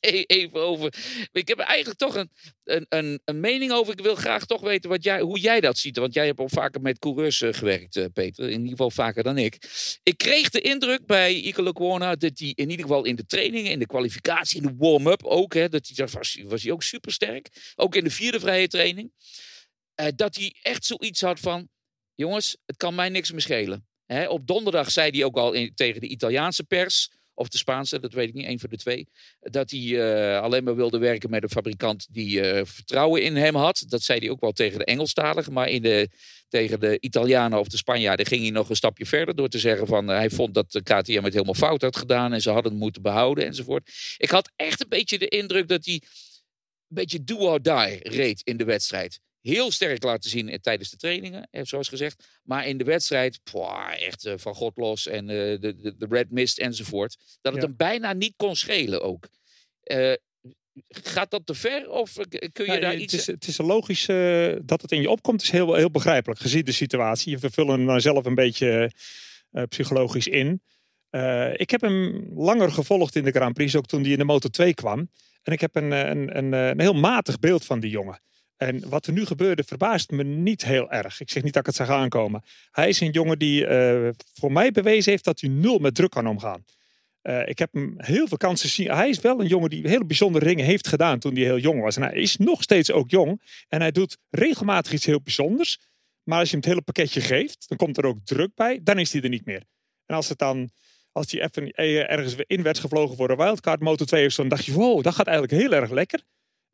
even 0.00 0.60
over. 0.60 0.94
Ik 1.32 1.48
heb 1.48 1.58
eigenlijk 1.58 1.98
toch 1.98 2.14
een, 2.14 2.30
een, 2.64 2.86
een, 2.88 3.20
een 3.24 3.40
mening 3.40 3.72
over. 3.72 3.92
Ik 3.92 4.00
wil 4.00 4.14
graag 4.14 4.44
toch 4.46 4.60
weten 4.60 4.90
wat 4.90 5.04
jij, 5.04 5.20
hoe 5.20 5.38
jij 5.40 5.60
dat 5.60 5.78
ziet. 5.78 5.96
Want 5.96 6.14
jij 6.14 6.26
hebt 6.26 6.38
al 6.38 6.48
vaker 6.48 6.80
met 6.80 6.98
coureurs 6.98 7.40
eh, 7.42 7.52
gewerkt, 7.52 7.96
eh, 7.96 8.04
Peter. 8.12 8.44
In 8.44 8.52
ieder 8.52 8.68
geval 8.70 8.90
vaker 8.90 9.22
dan 9.22 9.38
ik. 9.38 9.58
Ik 10.02 10.18
kreeg 10.18 10.48
de 10.48 10.60
indruk 10.60 11.06
bij 11.06 11.34
Ike 11.34 11.62
Lecuona 11.62 12.16
dat 12.16 12.38
hij 12.38 12.52
in 12.54 12.70
ieder 12.70 12.86
geval 12.86 13.04
in 13.04 13.16
de 13.16 13.26
trainingen, 13.26 13.70
in 13.70 13.78
de 13.78 13.86
kwalificatie, 13.86 14.60
in 14.62 14.66
de 14.66 14.74
warm-up 14.78 15.24
ook, 15.24 15.54
hè, 15.54 15.68
dat 15.68 15.90
hij, 15.94 16.06
was, 16.06 16.38
was 16.44 16.62
hij 16.62 16.72
ook 16.72 16.82
supersterk. 16.82 17.72
Ook 17.76 17.94
in 17.96 18.04
de 18.04 18.10
vierde 18.10 18.40
vrije 18.40 18.68
training. 18.68 19.12
eh, 19.94 20.06
dat 20.16 20.36
hij 20.36 20.54
echt 20.62 20.84
zoiets 20.84 21.20
had 21.20 21.40
van, 21.40 21.68
jongens, 22.14 22.56
het 22.66 22.76
kan 22.76 22.94
mij 22.94 23.08
niks 23.08 23.32
meer 23.32 23.40
schelen. 23.40 23.86
Op 24.28 24.46
donderdag 24.46 24.90
zei 24.90 25.10
hij 25.10 25.24
ook 25.24 25.36
al 25.36 25.70
tegen 25.74 26.00
de 26.00 26.06
Italiaanse 26.08 26.64
pers, 26.64 27.10
of 27.38 27.48
de 27.48 27.58
Spaanse, 27.58 28.00
dat 28.00 28.12
weet 28.12 28.28
ik 28.28 28.34
niet, 28.34 28.46
één 28.46 28.58
van 28.58 28.70
de 28.70 28.76
twee, 28.76 29.08
dat 29.40 29.70
hij 29.70 29.80
eh, 29.80 30.42
alleen 30.42 30.64
maar 30.64 30.76
wilde 30.76 30.98
werken 30.98 31.30
met 31.30 31.42
een 31.42 31.48
fabrikant 31.48 32.06
die 32.10 32.40
eh, 32.40 32.64
vertrouwen 32.64 33.22
in 33.22 33.36
hem 33.36 33.54
had. 33.54 33.84
Dat 33.88 34.02
zei 34.02 34.18
hij 34.18 34.30
ook 34.30 34.40
wel 34.40 34.52
tegen 34.52 34.78
de 34.78 34.84
Engelstaligen, 34.84 35.52
maar 35.52 35.68
in 35.68 35.82
de, 35.82 36.08
tegen 36.48 36.80
de 36.80 37.00
Italianen 37.00 37.58
of 37.58 37.68
de 37.68 37.76
Spanjaarden 37.76 38.26
ging 38.26 38.42
hij 38.42 38.50
nog 38.50 38.68
een 38.68 38.76
stapje 38.76 39.06
verder 39.06 39.34
door 39.34 39.48
te 39.48 39.58
zeggen 39.58 39.86
van 39.86 40.10
eh, 40.10 40.16
hij 40.16 40.30
vond 40.30 40.54
dat 40.54 40.72
de 40.72 40.82
KTM 40.82 41.22
het 41.22 41.32
helemaal 41.32 41.54
fout 41.54 41.82
had 41.82 41.96
gedaan 41.96 42.32
en 42.32 42.40
ze 42.40 42.50
hadden 42.50 42.72
het 42.72 42.80
moeten 42.80 43.02
behouden 43.02 43.46
enzovoort. 43.46 43.90
Ik 44.16 44.30
had 44.30 44.50
echt 44.56 44.80
een 44.80 44.88
beetje 44.88 45.18
de 45.18 45.28
indruk 45.28 45.68
dat 45.68 45.84
hij 45.84 45.94
een 45.94 46.00
beetje 46.88 47.24
do 47.24 47.36
or 47.36 47.62
die 47.62 48.08
reed 48.08 48.40
in 48.44 48.56
de 48.56 48.64
wedstrijd. 48.64 49.20
Heel 49.48 49.70
sterk 49.70 50.02
laten 50.02 50.30
zien 50.30 50.48
eh, 50.48 50.58
tijdens 50.58 50.90
de 50.90 50.96
trainingen, 50.96 51.48
eh, 51.50 51.60
zoals 51.64 51.88
gezegd. 51.88 52.40
Maar 52.42 52.66
in 52.66 52.78
de 52.78 52.84
wedstrijd, 52.84 53.40
echt 53.98 54.24
eh, 54.24 54.32
van 54.36 54.54
God 54.54 54.76
los 54.76 55.06
en 55.06 55.26
de, 55.26 55.56
de, 55.60 55.96
de 55.96 56.06
red 56.08 56.30
mist 56.30 56.58
enzovoort. 56.58 57.16
Dat 57.40 57.52
het 57.52 57.62
Ja. 57.62 57.68
hem 57.68 57.76
bijna 57.76 58.12
niet 58.12 58.34
kon 58.36 58.56
schelen 58.56 59.02
ook. 59.02 59.28
Gaat 60.88 61.30
dat 61.30 61.46
te 61.46 61.54
ver 61.54 61.90
of 61.90 62.12
kun 62.52 62.64
je 62.64 62.72
Ja, 62.72 62.78
daar 62.78 62.92
het, 62.92 63.00
iets... 63.00 63.14
is, 63.14 63.26
het 63.26 63.46
is 63.46 63.58
logisch 63.58 64.06
dat 64.62 64.82
het 64.82 64.92
in 64.92 65.00
je 65.00 65.10
opkomt, 65.10 65.42
is 65.42 65.50
heel, 65.50 65.74
heel 65.74 65.90
begrijpelijk 65.90 66.40
gezien 66.40 66.64
de 66.64 66.72
situatie. 66.72 67.30
Je 67.30 67.38
vervult 67.38 67.68
hem 67.68 67.86
dan 67.86 68.00
zelf 68.00 68.24
een 68.24 68.34
beetje 68.34 68.92
psychologisch 69.68 70.26
in. 70.26 70.62
Ik 71.56 71.70
heb 71.70 71.80
hem 71.80 72.30
langer 72.34 72.72
gevolgd 72.72 73.16
in 73.16 73.24
de 73.24 73.30
Grand 73.30 73.54
Prix, 73.54 73.76
ook 73.76 73.86
toen 73.86 74.02
hij 74.02 74.10
in 74.10 74.18
de 74.18 74.24
Moto 74.24 74.48
2 74.48 74.74
kwam. 74.74 75.10
En 75.42 75.52
ik 75.52 75.60
heb 75.60 75.76
een, 75.76 75.90
een, 75.90 76.36
een, 76.36 76.52
een 76.52 76.80
heel 76.80 76.94
matig 76.94 77.38
beeld 77.38 77.64
van 77.64 77.80
die 77.80 77.90
jongen. 77.90 78.20
En 78.58 78.88
wat 78.88 79.06
er 79.06 79.12
nu 79.12 79.26
gebeurde 79.26 79.64
verbaast 79.64 80.10
me 80.10 80.24
niet 80.24 80.64
heel 80.64 80.90
erg. 80.90 81.20
Ik 81.20 81.30
zeg 81.30 81.42
niet 81.42 81.52
dat 81.52 81.60
ik 81.60 81.66
het 81.66 81.86
zag 81.86 81.96
aankomen. 81.96 82.42
Hij 82.70 82.88
is 82.88 83.00
een 83.00 83.10
jongen 83.10 83.38
die 83.38 83.66
eh, 83.66 84.08
voor 84.34 84.52
mij 84.52 84.70
bewezen 84.70 85.10
heeft 85.10 85.24
dat 85.24 85.40
hij 85.40 85.50
nul 85.50 85.78
met 85.78 85.94
druk 85.94 86.10
kan 86.10 86.26
omgaan. 86.26 86.64
Eh, 87.22 87.48
ik 87.48 87.58
heb 87.58 87.72
hem 87.72 87.94
heel 87.96 88.28
veel 88.28 88.36
kansen 88.36 88.68
zien. 88.68 88.90
Hij 88.90 89.08
is 89.08 89.20
wel 89.20 89.40
een 89.40 89.46
jongen 89.46 89.70
die 89.70 89.88
hele 89.88 90.04
bijzondere 90.04 90.44
dingen 90.44 90.64
heeft 90.64 90.88
gedaan 90.88 91.18
toen 91.18 91.34
hij 91.34 91.42
heel 91.42 91.58
jong 91.58 91.82
was. 91.82 91.96
En 91.96 92.02
hij 92.02 92.14
is 92.14 92.36
nog 92.36 92.62
steeds 92.62 92.90
ook 92.90 93.10
jong. 93.10 93.42
En 93.68 93.80
hij 93.80 93.90
doet 93.90 94.18
regelmatig 94.30 94.92
iets 94.92 95.06
heel 95.06 95.20
bijzonders. 95.22 95.78
Maar 96.22 96.38
als 96.38 96.50
je 96.50 96.54
hem 96.54 96.64
het 96.64 96.72
hele 96.72 96.84
pakketje 96.84 97.20
geeft, 97.20 97.68
dan 97.68 97.78
komt 97.78 97.96
er 97.96 98.04
ook 98.04 98.18
druk 98.24 98.54
bij. 98.54 98.80
Dan 98.82 98.98
is 98.98 99.12
hij 99.12 99.22
er 99.22 99.28
niet 99.28 99.44
meer. 99.44 99.62
En 100.06 100.16
als 100.16 100.28
het 100.28 100.38
dan, 100.38 100.70
als 101.12 101.32
hij 101.32 101.42
even 101.42 101.70
eh, 101.70 102.10
ergens 102.10 102.34
in 102.46 102.62
werd 102.62 102.78
gevlogen 102.78 103.16
voor 103.16 103.30
een 103.30 103.36
wildcard 103.36 103.80
Moto 103.80 104.04
2 104.04 104.26
of 104.26 104.32
zo, 104.32 104.40
dan 104.40 104.50
dacht 104.50 104.64
je, 104.64 104.72
wow, 104.72 105.02
dat 105.02 105.14
gaat 105.14 105.26
eigenlijk 105.26 105.62
heel 105.62 105.72
erg 105.72 105.90
lekker. 105.90 106.22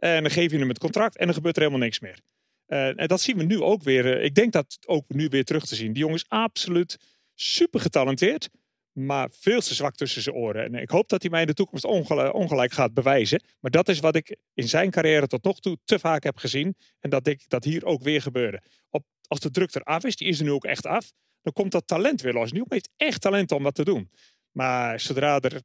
En 0.05 0.23
dan 0.23 0.31
geef 0.31 0.51
je 0.51 0.59
hem 0.59 0.69
het 0.69 0.79
contract 0.79 1.17
en 1.17 1.25
dan 1.25 1.35
gebeurt 1.35 1.57
er 1.57 1.63
helemaal 1.63 1.85
niks 1.85 2.01
meer. 2.01 2.19
Eh, 2.67 3.01
en 3.01 3.09
dat 3.09 3.21
zien 3.21 3.37
we 3.37 3.43
nu 3.43 3.61
ook 3.61 3.83
weer. 3.83 4.17
eh, 4.17 4.25
ik 4.25 4.35
denk 4.35 4.53
dat 4.53 4.79
ook 4.87 5.05
nu 5.09 5.29
weer 5.29 5.45
terug 5.45 5.67
te 5.67 5.75
zien. 5.75 5.93
Die 5.93 6.03
jongen 6.03 6.17
is 6.17 6.29
absoluut 6.29 6.97
super 7.35 7.81
getalenteerd 7.81 8.49
maar 8.95 9.29
veel 9.33 9.61
te 9.61 9.75
zwak 9.75 9.95
tussen 9.95 10.23
zijn 10.23 10.35
oren. 10.35 10.65
En 10.65 10.75
ik 10.75 10.91
hoop 10.91 11.09
dat 11.09 11.23
hij 11.23 11.31
mij 11.31 11.41
in 11.41 11.47
de 11.47 11.55
toekomst 11.55 11.85
ongel- 11.85 12.31
ongelijk 12.31 12.73
gaat 12.73 12.95
bewijzen. 12.95 13.43
Maar 13.61 13.71
dat 13.71 13.89
is 13.89 14.01
wat 14.01 14.17
ik 14.17 14.37
in 14.55 14.69
zijn 14.69 14.91
carrière 14.91 15.27
tot 15.27 15.45
nog 15.45 15.61
toe 15.61 15.79
te 15.85 15.99
vaak 15.99 16.23
heb 16.23 16.37
gezien. 16.37 16.77
En 17.01 17.11
dat 17.11 17.25
denk 17.25 17.41
ik 17.41 17.49
dat 17.49 17.65
hier 17.65 17.85
ook 17.85 18.03
weer 18.03 18.23
gebeurde. 18.23 18.63
Op, 18.91 19.05
als 19.27 19.41
de 19.41 19.51
druk 19.51 19.75
eraf 19.75 20.05
is, 20.05 20.17
die 20.17 20.29
is 20.29 20.39
er 20.39 20.45
nu 20.45 20.51
ook 20.53 20.65
echt 20.65 20.87
af, 20.87 21.13
dan 21.43 21.53
komt 21.53 21.73
dat 21.73 21.87
talent 21.87 22.21
weer 22.21 22.33
los. 22.33 22.51
Jongen 22.51 22.67
heeft 22.69 22.91
echt 22.97 23.21
talent 23.21 23.53
om 23.53 23.63
wat 23.63 23.75
te 23.75 23.85
doen. 23.85 24.11
Maar 24.51 25.01
zodra 25.01 25.41
er 25.41 25.63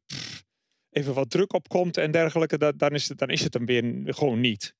even 0.89 1.13
wat 1.13 1.29
druk 1.29 1.53
op 1.53 1.67
komt 1.67 1.97
en 1.97 2.11
dergelijke, 2.11 2.57
dat, 2.57 2.79
dan, 2.79 2.91
is 2.93 3.09
het, 3.09 3.17
dan 3.17 3.29
is 3.29 3.43
het 3.43 3.53
hem 3.53 3.65
weer 3.65 4.13
gewoon 4.13 4.39
niet. 4.39 4.75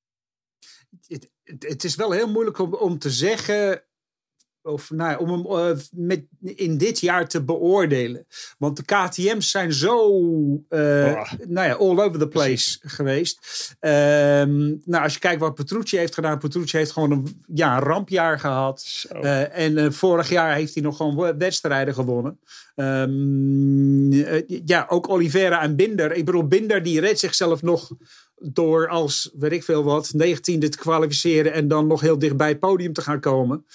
het, 1.07 1.30
het- 1.43 1.84
is 1.84 1.95
wel 1.95 2.12
heel 2.12 2.30
moeilijk 2.32 2.82
om 2.82 2.99
te 2.99 3.10
zeggen. 3.10 3.84
Of 4.62 4.89
nou, 4.89 5.12
ja, 5.12 5.18
om 5.18 5.30
hem 5.30 5.45
eh, 5.45 5.78
met, 5.91 6.24
in 6.39 6.78
dit 6.78 6.99
jaar 6.99 7.28
te 7.28 7.43
beoordelen. 7.43 8.25
Want 8.58 8.78
de 8.78 8.83
KTM's 8.83 9.51
zijn 9.51 9.74
zo 9.74 10.12
eh, 10.70 11.08
Oh. 11.09 11.32
nou 11.47 11.67
ja, 11.67 11.74
all 11.74 12.00
over 12.00 12.20
the 12.20 12.28
place 12.28 12.79
geweest. 12.82 13.39
Ehm, 13.79 14.67
nou, 14.86 15.04
als 15.04 15.13
je 15.13 15.20
kijkt 15.20 15.39
wat 15.42 15.55
Petrucci 15.55 15.97
heeft 15.97 16.13
gedaan. 16.13 16.39
Petrucci 16.39 16.78
heeft 16.78 16.92
gewoon 16.92 17.12
een, 17.12 17.43
ja, 17.54 17.75
een 17.75 17.83
rampjaar 17.83 18.39
gehad. 18.39 19.05
Eh, 19.09 19.58
en 19.58 19.93
vorig 19.93 20.29
jaar 20.29 20.55
heeft 20.55 20.74
hij 20.74 20.83
nog 20.83 20.97
gewoon 20.97 21.38
wedstrijden 21.38 21.93
gewonnen. 21.93 22.39
Ehm, 22.75 24.12
eh, 24.12 24.59
ja, 24.66 24.86
ook 24.89 25.09
Oliveira 25.09 25.62
en 25.62 25.75
Binder. 25.75 26.13
Ik 26.13 26.25
bedoel, 26.25 26.47
Binder 26.47 26.83
die 26.83 27.00
redt 27.00 27.20
zichzelf 27.20 27.62
nog 27.62 27.92
door 28.41 28.87
als, 28.87 29.32
weet 29.37 29.51
ik 29.51 29.63
veel 29.63 29.83
wat, 29.83 30.13
19e 30.24 30.39
te 30.70 30.78
kwalificeren 30.78 31.53
en 31.53 31.67
dan 31.67 31.87
nog 31.87 32.01
heel 32.01 32.20
dicht 32.20 32.37
bij 32.37 32.47
het 32.47 32.59
podium 32.59 32.93
te 32.93 33.01
gaan 33.01 33.20
komen. 33.20 33.66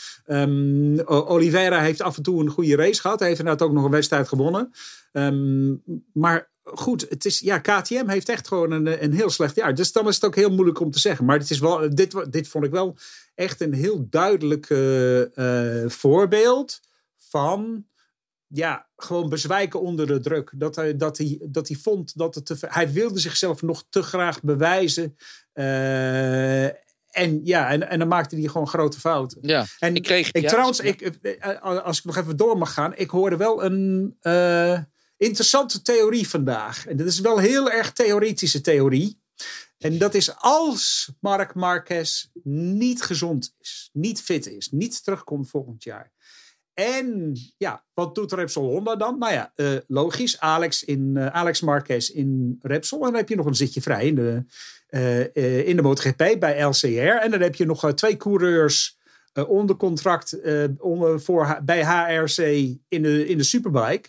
O- 1.05 1.27
Oliveira 1.27 1.81
heeft 1.81 2.03
af 2.03 2.17
en 2.17 2.23
toe 2.23 2.41
een 2.41 2.51
goede 2.51 2.77
race 2.77 3.01
gehad. 3.01 3.19
Hij 3.19 3.29
heeft 3.29 3.41
inderdaad 3.41 3.69
ook 3.69 3.75
nog 3.75 3.85
een 3.85 3.91
wedstrijd 3.91 4.29
gewonnen. 4.29 4.71
Ehm, 5.13 5.75
maar 6.13 6.51
goed, 6.65 7.07
het 7.09 7.25
is, 7.25 7.39
ja, 7.39 7.59
KTM 7.59 8.09
heeft 8.09 8.29
echt 8.29 8.49
gewoon 8.49 8.71
een, 8.71 9.05
een 9.05 9.13
heel 9.13 9.31
slecht 9.31 9.57
jaar. 9.57 9.75
Dus 9.75 9.93
dan 9.93 10.09
is 10.09 10.15
het 10.15 10.25
ook 10.25 10.35
heel 10.35 10.51
moeilijk 10.51 10.81
om 10.81 10.91
te 10.91 10.99
zeggen. 10.99 11.25
Maar 11.25 11.39
het 11.39 11.51
is 11.51 11.59
wel, 11.59 11.95
dit, 11.95 12.33
dit 12.33 12.49
vond 12.49 12.65
ik 12.65 12.71
wel 12.71 12.97
echt 13.35 13.61
een 13.61 13.75
heel 13.75 14.07
duidelijk 14.11 14.71
eh, 14.71 15.83
eh, 15.83 15.91
voorbeeld 15.91 16.81
van 17.17 17.87
ja, 18.57 18.87
gewoon 18.97 19.29
bezwijken 19.29 19.81
onder 19.81 20.07
de 20.07 20.21
druk. 20.21 20.53
Dat 20.57 20.77
hij, 20.77 20.97
dat 20.97 21.19
hij, 21.19 21.41
dat 21.43 21.69
hij 21.69 21.77
vond 21.77 22.19
dat 22.19 22.35
het 22.35 22.47
te 22.47 22.57
Hij 22.61 22.93
wilde 22.93 23.19
zichzelf 23.19 23.63
nog 23.63 23.85
te 23.89 24.03
graag 24.03 24.43
bewijzen. 24.43 25.17
Eh, 25.53 26.65
en 27.11 27.41
ja, 27.45 27.71
en, 27.71 27.89
en 27.89 27.99
dan 27.99 28.09
maakte 28.09 28.37
hij 28.37 28.49
gewoon 28.49 28.69
grote 28.69 29.01
fouten. 29.01 29.39
Ja, 29.43 29.67
En 29.79 29.95
ik 29.95 30.03
kreeg... 30.03 30.31
ik 30.31 30.43
ja, 30.43 30.49
trouwens, 30.49 30.79
ja. 30.79 30.85
ik, 30.85 31.01
eh, 31.01 31.61
als 31.85 31.99
ik 31.99 32.05
nog 32.05 32.17
even 32.17 32.37
door 32.37 32.59
mag 32.59 32.73
gaan, 32.73 32.97
ik 32.97 33.11
hoorde 33.11 33.37
wel 33.37 33.65
een 33.65 34.17
eh, 34.21 34.79
interessante 35.17 35.83
theorie 35.83 36.29
vandaag. 36.29 36.87
En 36.87 36.97
dat 36.97 37.07
is 37.07 37.21
wel 37.21 37.39
heel 37.39 37.71
erg 37.71 37.93
theoretische 37.93 38.61
theorie. 38.61 39.23
En 39.79 39.99
dat 39.99 40.15
is 40.15 40.37
als 40.37 41.13
Marc 41.21 41.55
Marquez 41.55 42.27
niet 42.43 43.03
gezond 43.03 43.55
is, 43.59 43.91
niet 43.93 44.21
fit 44.23 44.47
is, 44.47 44.71
niet 44.71 45.05
terugkomt 45.05 45.51
volgend 45.51 45.85
jaar. 45.85 46.13
En 46.75 47.33
ja, 47.57 47.85
wat 47.93 48.15
doet 48.15 48.33
Repsol 48.33 48.71
Honda 48.71 48.97
dan? 48.97 49.19
Nou 49.19 49.33
ja, 49.33 49.53
eh, 49.55 49.77
logisch, 49.87 50.41
Alex, 50.41 50.85
in, 50.85 51.17
eh, 51.17 51.27
Alex 51.27 51.61
Marquez 51.61 52.09
in 52.09 52.59
Repsol. 52.61 52.99
En 52.99 53.07
dan 53.07 53.15
heb 53.15 53.29
je 53.29 53.37
nog 53.37 53.47
een 53.47 53.55
zitje 53.55 53.81
vrij 53.81 54.07
in 54.07 54.15
de, 54.15 54.45
eh, 54.87 55.69
in 55.69 55.77
de 55.77 55.83
MotoGP 55.83 56.37
bij 56.39 56.63
LCR. 56.63 57.19
En 57.23 57.31
dan 57.31 57.41
heb 57.41 57.55
je 57.55 57.67
nog 57.67 57.95
twee 57.95 58.17
coureurs 58.17 58.99
onder 59.47 59.77
contract 59.77 60.39
onder, 60.79 61.21
voor, 61.21 61.59
bij 61.65 61.85
HRC 61.85 62.39
in 62.89 63.03
de, 63.03 63.27
in 63.27 63.39
de 63.39 63.45
Superbike. 63.45 64.09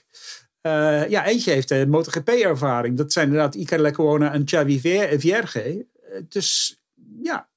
Ja, 1.10 1.26
eentje 1.26 1.52
heeft 1.52 1.88
MotoGP-ervaring. 1.88 2.98
Dat 2.98 3.12
zijn 3.14 3.26
inderdaad 3.28 3.56
Iker 3.56 3.82
Lecuona 3.82 4.34
en 4.34 4.46
Xavi 4.46 4.80
Vier- 4.80 5.20
Vierge. 5.20 5.88
Dus 6.30 6.80
ja, 7.22 7.50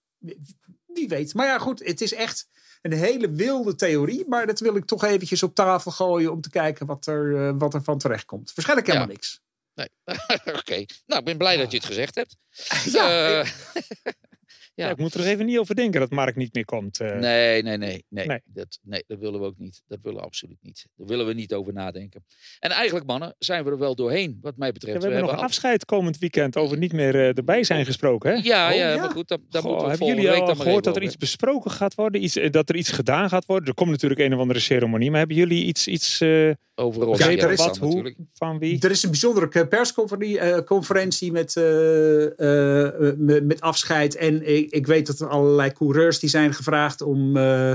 wie 0.86 1.09
weet. 1.09 1.35
Maar 1.35 1.47
ja, 1.47 1.59
goed, 1.59 1.85
het 1.85 2.01
is 2.01 2.12
echt 2.12 2.48
een 2.93 2.98
hele 2.98 3.31
wilde 3.31 3.74
theorie. 3.74 4.24
Maar 4.28 4.47
dat 4.47 4.60
wil 4.60 4.77
ik 4.77 4.85
toch 4.85 5.05
eventjes 5.05 5.43
op 5.43 5.55
tafel 5.55 5.90
gooien 5.90 6.32
om 6.32 6.40
te 6.40 6.51
kijken 6.51 6.86
wat 6.86 7.06
er, 7.06 7.48
eh, 7.48 7.55
wat 7.59 7.74
er 7.74 7.82
van 7.82 7.98
terecht 7.98 8.24
komt. 8.24 8.52
Waarschijnlijk 8.55 8.86
helemaal 8.89 9.09
Ja. 9.09 9.15
niks. 9.15 9.40
Nee. 9.74 9.89
Oké. 10.60 10.85
Nou, 11.06 11.19
ik 11.20 11.24
ben 11.24 11.39
blij 11.39 11.56
dat 11.56 11.70
je 11.70 11.77
het 11.77 11.86
gezegd 11.86 12.15
hebt. 12.15 12.36
Ja, 12.93 13.40
Eh, 13.40 13.51
Ja. 14.78 14.84
Ja. 14.84 14.90
ik 14.90 14.98
moet 14.98 15.14
er 15.14 15.26
even 15.26 15.46
niet 15.46 15.59
over 15.59 15.74
denken 15.74 16.00
dat 16.00 16.10
Mark 16.10 16.36
niet 16.36 16.55
meer 16.55 16.64
komt. 16.64 17.00
eh. 17.00 17.18
Nee, 17.18 17.62
nee, 17.62 17.76
nee. 17.76 18.05
Nee, 18.09 18.26
Nee. 18.26 18.40
Dat, 18.44 18.78
nee, 18.82 19.05
dat 19.06 19.18
willen 19.18 19.40
we 19.40 19.46
ook 19.46 19.59
niet. 19.59 19.82
Dat 19.88 19.98
willen 20.02 20.18
we 20.18 20.24
absoluut 20.24 20.59
niet. 20.62 20.86
Daar 20.96 21.06
willen 21.06 21.26
we 21.26 21.32
niet 21.32 21.55
over 21.55 21.72
nadenken. 21.72 22.24
En 22.59 22.70
eigenlijk, 22.70 23.06
mannen, 23.06 23.34
zijn 23.38 23.64
we 23.64 23.70
er 23.70 23.78
wel 23.78 23.94
doorheen, 23.94 24.38
wat 24.42 24.56
mij 24.56 24.66
Ja, 24.66 24.72
betreft. 24.72 24.96
we 24.98 25.05
hebben 25.05 25.22
nog 25.22 25.32
een 25.32 25.44
afscheid 25.44 25.84
komend 25.84 26.18
weekend 26.18 26.56
over 26.56 26.78
niet 26.78 26.92
meer 26.92 27.14
eh, 27.14 27.36
erbij 27.36 27.64
zijn 27.64 27.84
gesproken. 27.84 28.30
Hè? 28.30 28.36
Ja, 28.42 28.68
Oh, 28.70 28.76
ja, 28.76 28.92
ja. 28.92 28.96
maar 29.00 29.10
goed, 29.10 29.28
dat, 29.28 29.40
dat 29.48 29.62
Goh, 29.62 29.70
moeten 29.70 29.84
we 29.90 29.90
hebben 30.05 30.16
jullie 30.16 30.30
week 30.40 30.48
al 30.48 30.55
gehoord 30.64 30.84
dat 30.84 30.96
er 30.96 31.02
iets 31.02 31.16
besproken 31.16 31.70
gaat 31.70 31.94
worden? 31.94 32.22
Iets, 32.22 32.36
eh, 32.36 32.50
dat 32.50 32.68
er 32.68 32.76
iets 32.76 32.90
gedaan 32.90 33.28
gaat 33.28 33.46
worden? 33.46 33.68
Er 33.68 33.74
komt 33.74 33.90
natuurlijk 33.90 34.20
een 34.20 34.34
of 34.34 34.40
andere 34.40 34.60
ceremonie. 34.60 35.10
Maar 35.10 35.18
hebben 35.18 35.36
jullie 35.36 35.64
iets, 35.64 35.88
iets 35.88 36.20
eh, 36.20 36.50
over 36.74 37.06
ons. 37.06 37.18
Ja, 37.18 37.30
er 37.30 37.50
is 37.50 37.59
wat, 37.59 37.76
hoe, 37.78 37.88
natuurlijk. 37.88 38.16
van 38.32 38.59
wie? 38.59 38.80
Er 38.80 38.90
is 38.90 39.02
een 39.02 39.10
bijzondere 39.10 39.66
persconferentie 39.66 40.64
conferentie 40.64 41.32
met, 41.32 41.55
met, 43.18 43.44
met 43.44 43.60
afscheid. 43.60 44.16
En 44.16 44.42
ik, 44.68 44.74
ik 44.74 44.86
weet 44.86 45.06
dat 45.06 45.20
er 45.20 45.28
allerlei 45.28 45.72
coureurs 45.72 46.18
die 46.18 46.28
zijn 46.30 46.54
gevraagd 46.54 47.00
om. 47.02 47.36
eh, 47.36 47.72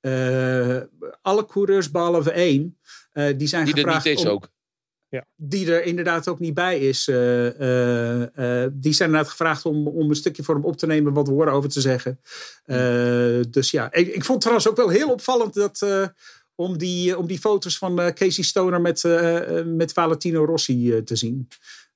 eh, 0.00 0.82
alle 1.22 1.46
coureurs 1.46 1.90
behalve 1.90 2.30
één. 2.30 2.78
eh, 3.12 3.38
die 3.38 3.48
zijn 3.48 3.64
Die 3.64 3.74
er 3.74 3.80
gevraagd 3.80 4.04
niet 4.04 4.18
is 4.18 4.24
om- 4.24 4.30
ook. 4.30 4.48
die 5.36 5.72
er 5.72 5.84
inderdaad 5.84 6.28
ook 6.28 6.38
niet 6.38 6.54
bij 6.54 6.78
is. 6.78 7.08
eh, 7.08 7.46
eh, 7.60 8.22
eh, 8.64 8.70
die 8.74 8.92
zijn 8.92 9.08
inderdaad 9.08 9.30
gevraagd 9.32 9.64
om, 9.66 9.88
om 9.88 10.08
een 10.08 10.14
stukje 10.16 10.42
voor 10.42 10.54
hem 10.54 10.64
op 10.64 10.76
te 10.76 10.86
nemen, 10.86 11.12
wat 11.12 11.28
woorden 11.28 11.54
over 11.54 11.70
te 11.70 11.80
zeggen. 11.80 12.20
Eh, 12.64 13.40
dus 13.50 13.70
ja, 13.70 13.92
ik, 13.92 14.06
ik 14.08 14.24
vond 14.24 14.40
trouwens 14.40 14.68
ook 14.68 14.76
wel 14.76 14.88
heel 14.88 15.10
opvallend 15.10 15.54
dat. 15.54 15.82
eh, 15.82 16.06
om, 16.54 16.78
die, 16.78 17.18
om 17.18 17.26
die 17.26 17.38
foto's 17.38 17.78
van 17.78 18.00
eh, 18.00 18.12
Casey 18.12 18.44
Stoner 18.44 18.80
met, 18.80 19.02
met 19.66 19.92
Valentino 19.92 20.44
Rossi 20.44 21.02
te 21.04 21.16
zien. 21.16 21.48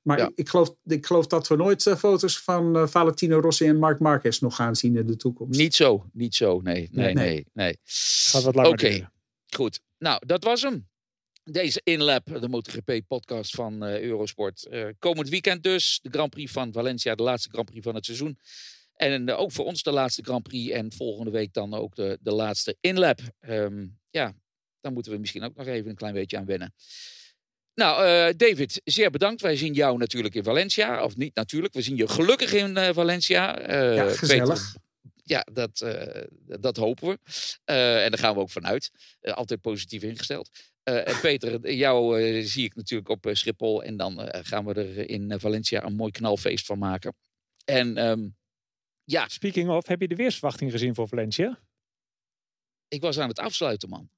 Maar 0.05 0.19
Ja. 0.19 0.25
ik, 0.27 0.33
ik, 0.35 0.49
geloof, 0.49 0.75
ik 0.85 1.07
geloof 1.07 1.27
dat 1.27 1.49
we 1.49 1.57
nooit 1.57 1.87
eh, 1.87 1.97
foto's 1.97 2.39
van 2.39 2.77
eh, 2.77 2.87
Valentino 2.87 3.41
Rossi 3.41 3.67
en 3.67 3.79
Marc 3.79 3.99
Marquez 3.99 4.39
nog 4.39 4.57
gaan 4.57 4.77
zien 4.77 4.97
in 4.97 5.07
de 5.07 5.17
toekomst. 5.17 5.59
Niet 5.59 5.75
zo, 5.75 6.07
niet 6.13 6.35
zo. 6.35 6.61
Nee, 6.61 6.89
nee, 6.93 7.15
Nee. 7.15 7.15
nee. 7.15 7.47
nee. 7.53 7.79
Gaat 7.85 8.43
wat 8.43 8.55
langer 8.55 8.71
Oké, 8.71 9.11
goed. 9.47 9.81
Nou, 9.99 10.27
dat 10.27 10.45
was 10.45 10.63
hem. 10.63 10.89
Deze 11.45 11.81
InLab, 11.85 12.41
de 12.41 12.49
MotoGP-podcast 12.49 13.55
van 13.55 13.85
eh, 13.85 14.01
Eurosport. 14.03 14.67
Eh, 14.67 14.87
komend 14.99 15.29
weekend 15.29 15.63
dus, 15.63 15.99
de 16.03 16.11
Grand 16.11 16.31
Prix 16.31 16.53
van 16.53 16.73
Valencia, 16.73 17.15
de 17.15 17.23
laatste 17.23 17.49
Grand 17.51 17.67
Prix 17.71 17.85
van 17.85 17.95
het 17.95 18.05
seizoen. 18.05 18.39
En 18.95 19.31
ook 19.31 19.53
voor 19.53 19.65
ons 19.65 19.83
de 19.83 19.93
laatste 19.93 20.23
Grand 20.23 20.43
Prix. 20.43 20.73
En 20.73 20.93
volgende 20.93 21.31
week 21.31 21.53
dan 21.53 21.75
ook 21.75 21.95
de, 21.95 22.19
de 22.21 22.33
laatste 22.33 22.77
InLab. 22.81 23.21
Ehm 23.41 23.87
ja, 24.11 24.35
daar 24.81 24.93
moeten 24.93 25.13
we 25.13 25.19
misschien 25.19 25.43
ook 25.43 25.55
nog 25.55 25.67
even 25.67 25.91
een 25.91 25.97
klein 25.97 26.15
beetje 26.15 26.37
aan 26.39 26.45
wennen. 26.45 26.75
Nou, 27.75 28.05
eh, 28.07 28.35
David, 28.37 28.81
zeer 28.85 29.11
bedankt. 29.11 29.41
Wij 29.41 29.57
zien 29.57 29.73
jou 29.73 29.99
natuurlijk 29.99 30.35
in 30.35 30.45
Valencia. 30.45 31.05
Of 31.05 31.17
niet 31.17 31.35
natuurlijk, 31.35 31.75
we 31.75 31.83
zien 31.83 31.97
je 31.97 32.09
gelukkig 32.09 32.53
in 32.53 32.77
eh, 32.77 32.95
Valencia. 32.95 33.59
Eh, 33.59 33.95
Ja, 33.95 34.03
Peter, 34.03 34.19
gezellig. 34.19 34.77
ja, 35.25 35.47
dat, 35.53 35.87
dat 36.61 36.77
hopen 36.77 37.09
we. 37.09 37.19
En 37.65 38.11
daar 38.11 38.19
gaan 38.19 38.35
we 38.35 38.41
ook 38.41 38.51
vanuit. 38.51 38.91
Altijd 39.21 39.61
positief 39.61 40.03
ingesteld. 40.03 40.51
En 40.83 41.21
Peter, 41.21 41.71
jou 41.85 42.23
zie 42.43 42.65
ik 42.65 42.75
natuurlijk 42.75 43.09
op 43.09 43.29
Schiphol. 43.33 43.83
En 43.83 43.97
dan 43.97 44.29
gaan 44.31 44.65
we 44.65 44.75
er 44.75 45.09
in 45.09 45.41
Valencia 45.41 45.85
een 45.85 45.97
mooi 45.97 46.11
knalfeest 46.11 46.67
van 46.67 46.79
maken. 46.79 47.17
En 47.65 47.97
ehm, 47.97 48.29
ja, 49.05 49.29
Speaking 49.29 49.69
of, 49.69 49.87
heb 49.87 50.01
je 50.01 50.09
de 50.09 50.15
weersverwachting 50.15 50.71
gezien 50.71 50.95
voor 50.95 51.09
Valencia? 51.09 51.63
ik 52.89 53.01
was 53.01 53.19
aan 53.19 53.29
het 53.29 53.39
afsluiten, 53.39 53.89
man. 53.89 54.11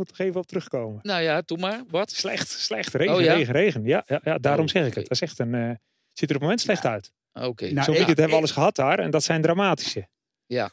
Ik 0.00 0.06
moet 0.08 0.18
er 0.18 0.24
even 0.26 0.40
op 0.40 0.46
terugkomen. 0.46 0.98
Nou 1.02 1.22
ja, 1.22 1.42
doe 1.44 1.58
maar. 1.58 1.82
Wat? 1.88 2.10
Slecht, 2.10 2.50
slecht. 2.50 2.94
Regen, 2.94 3.14
Oh, 3.14 3.20
ja? 3.20 3.34
regen, 3.34 3.52
regen. 3.54 3.84
Ja, 3.84 4.02
ja, 4.06 4.20
ja 4.24 4.38
daarom 4.38 4.64
Oh, 4.64 4.70
zeg 4.70 4.86
ik 4.86 4.94
het. 4.94 5.02
Dat 5.02 5.12
is 5.12 5.20
echt 5.20 5.38
een, 5.38 5.54
eh, 5.54 5.60
ziet 5.60 5.74
er 6.12 6.22
op 6.22 6.28
het 6.28 6.40
moment 6.40 6.60
slecht 6.60 6.84
uit. 6.84 7.12
Oké. 7.32 7.64
Nou, 7.70 7.74
Zo'n 7.74 7.74
ik- 7.78 7.84
weekend 7.84 8.06
hebben 8.06 8.28
we 8.28 8.34
alles 8.36 8.50
gehad 8.50 8.76
daar 8.76 8.98
en 8.98 9.10
dat 9.10 9.22
zijn 9.24 9.42
dramatische. 9.42 10.08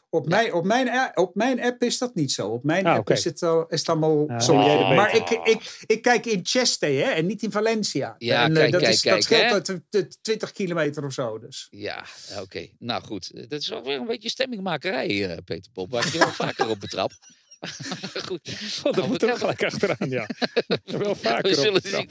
Op, 0.09 0.27
mijn, 0.27 0.53
op, 0.53 0.65
mijn, 0.65 1.17
op 1.17 1.35
mijn 1.35 1.61
app 1.63 1.83
is 1.83 1.97
dat 1.97 2.15
niet 2.15 2.31
zo. 2.31 2.47
Op 2.47 2.63
mijn 2.63 2.85
Ah, 2.85 2.95
app 2.95 3.09
is 3.09 3.23
het, 3.23 3.43
al, 3.43 3.67
is 3.67 3.79
het 3.79 3.89
allemaal 3.89 4.25
Nou, 4.25 4.95
Maar 4.95 5.15
ik, 5.15 5.29
ik, 5.29 5.83
ik 5.85 6.01
kijk 6.01 6.25
in 6.25 6.39
Cheste 6.43 6.85
hè, 6.85 7.09
en 7.11 7.25
niet 7.25 7.43
in 7.43 7.51
Valencia. 7.51 8.15
Ja, 8.17 8.43
en, 8.43 8.51
eh, 8.51 8.57
kijk, 8.57 8.71
dat, 8.71 8.81
kijk, 8.81 8.93
is, 8.93 9.01
kijk, 9.01 9.15
dat 9.15 9.23
scheelt 9.23 9.41
hè? 9.41 9.51
uit 9.51 9.65
de- 9.65 9.81
de 9.89 10.07
20 10.21 10.51
kilometer 10.51 11.05
of 11.05 11.13
zo. 11.13 11.39
Dus. 11.39 11.67
Ja, 11.69 12.05
oké. 12.41 12.67
Nou 12.79 13.03
goed. 13.03 13.49
Dat 13.49 13.61
is 13.61 13.67
wel 13.69 13.83
weer 13.83 13.99
een 13.99 14.05
beetje 14.07 14.29
stemmingmakerij, 14.29 15.29
eh, 15.29 15.37
Peter 15.45 15.71
Pop. 15.71 15.91
Waar 15.91 16.05
ik 16.05 16.11
je 16.11 16.17
wel 16.17 16.27
vaker 16.27 16.69
op 16.69 16.79
betrap. 16.79 17.11
goed. 18.27 18.83
Dat 18.83 19.07
moet 19.07 19.21
we- 19.21 19.27
er 19.27 19.37
gelijk 19.37 19.63
achteraan, 19.63 20.09
ja. 20.09 20.27
wel 20.83 21.15
vaker 21.15 21.49
We 21.49 21.55
zullen, 21.55 21.81
zien, 21.81 22.09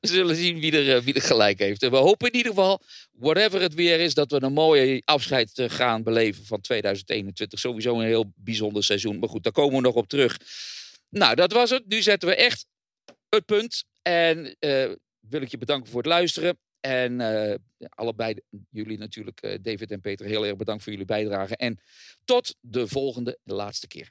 we 0.00 0.08
zullen 0.08 0.36
zien 0.36 0.60
wie 0.60 0.72
er, 0.72 0.96
eh, 0.96 1.02
wie 1.02 1.14
er 1.14 1.22
gelijk 1.22 1.58
heeft. 1.58 1.82
En 1.82 1.90
we 1.90 1.96
hopen 1.96 2.26
in 2.28 2.36
ieder 2.36 2.52
geval, 2.52 2.82
whatever 3.12 3.60
het 3.60 3.74
weer 3.74 4.00
is, 4.00 4.14
dat 4.14 4.30
we 4.30 4.42
een 4.42 4.52
mooie 4.52 5.02
afscheid 5.04 5.58
eh, 5.58 5.70
gaan 5.70 6.02
beleven 6.02 6.44
van 6.44 6.60
2021. 6.60 7.58
Sowieso 7.58 7.94
een 7.94 8.06
heel 8.06 8.32
bijzonder 8.34 8.84
seizoen. 8.84 9.18
Maar 9.18 9.28
goed, 9.28 9.42
daar 9.42 9.52
komen 9.52 9.76
we 9.76 9.80
nog 9.82 9.94
op 9.94 10.08
terug. 10.08 10.36
Nou, 11.08 11.34
dat 11.34 11.52
was 11.52 11.70
het. 11.70 11.86
Nu 11.88 12.02
zetten 12.02 12.28
we 12.28 12.34
echt 12.34 12.66
het 13.28 13.44
punt. 13.44 13.84
En 14.02 14.56
eh, 14.58 14.90
wil 15.20 15.40
ik 15.42 15.48
je 15.50 15.58
bedanken 15.58 15.90
voor 15.90 16.00
het 16.02 16.10
luisteren. 16.10 16.58
En 16.80 17.18
ja, 17.78 17.88
allebei 17.88 18.34
jullie 18.70 18.98
natuurlijk, 18.98 19.58
David 19.62 19.90
en 19.90 20.00
Peter, 20.00 20.26
heel 20.26 20.46
erg 20.46 20.56
bedankt 20.56 20.82
voor 20.82 20.92
jullie 20.92 21.06
bijdrage. 21.06 21.56
En 21.56 21.80
tot 22.24 22.54
de 22.60 22.88
volgende, 22.88 23.38
de 23.42 23.54
laatste 23.54 23.86
keer. 23.86 24.10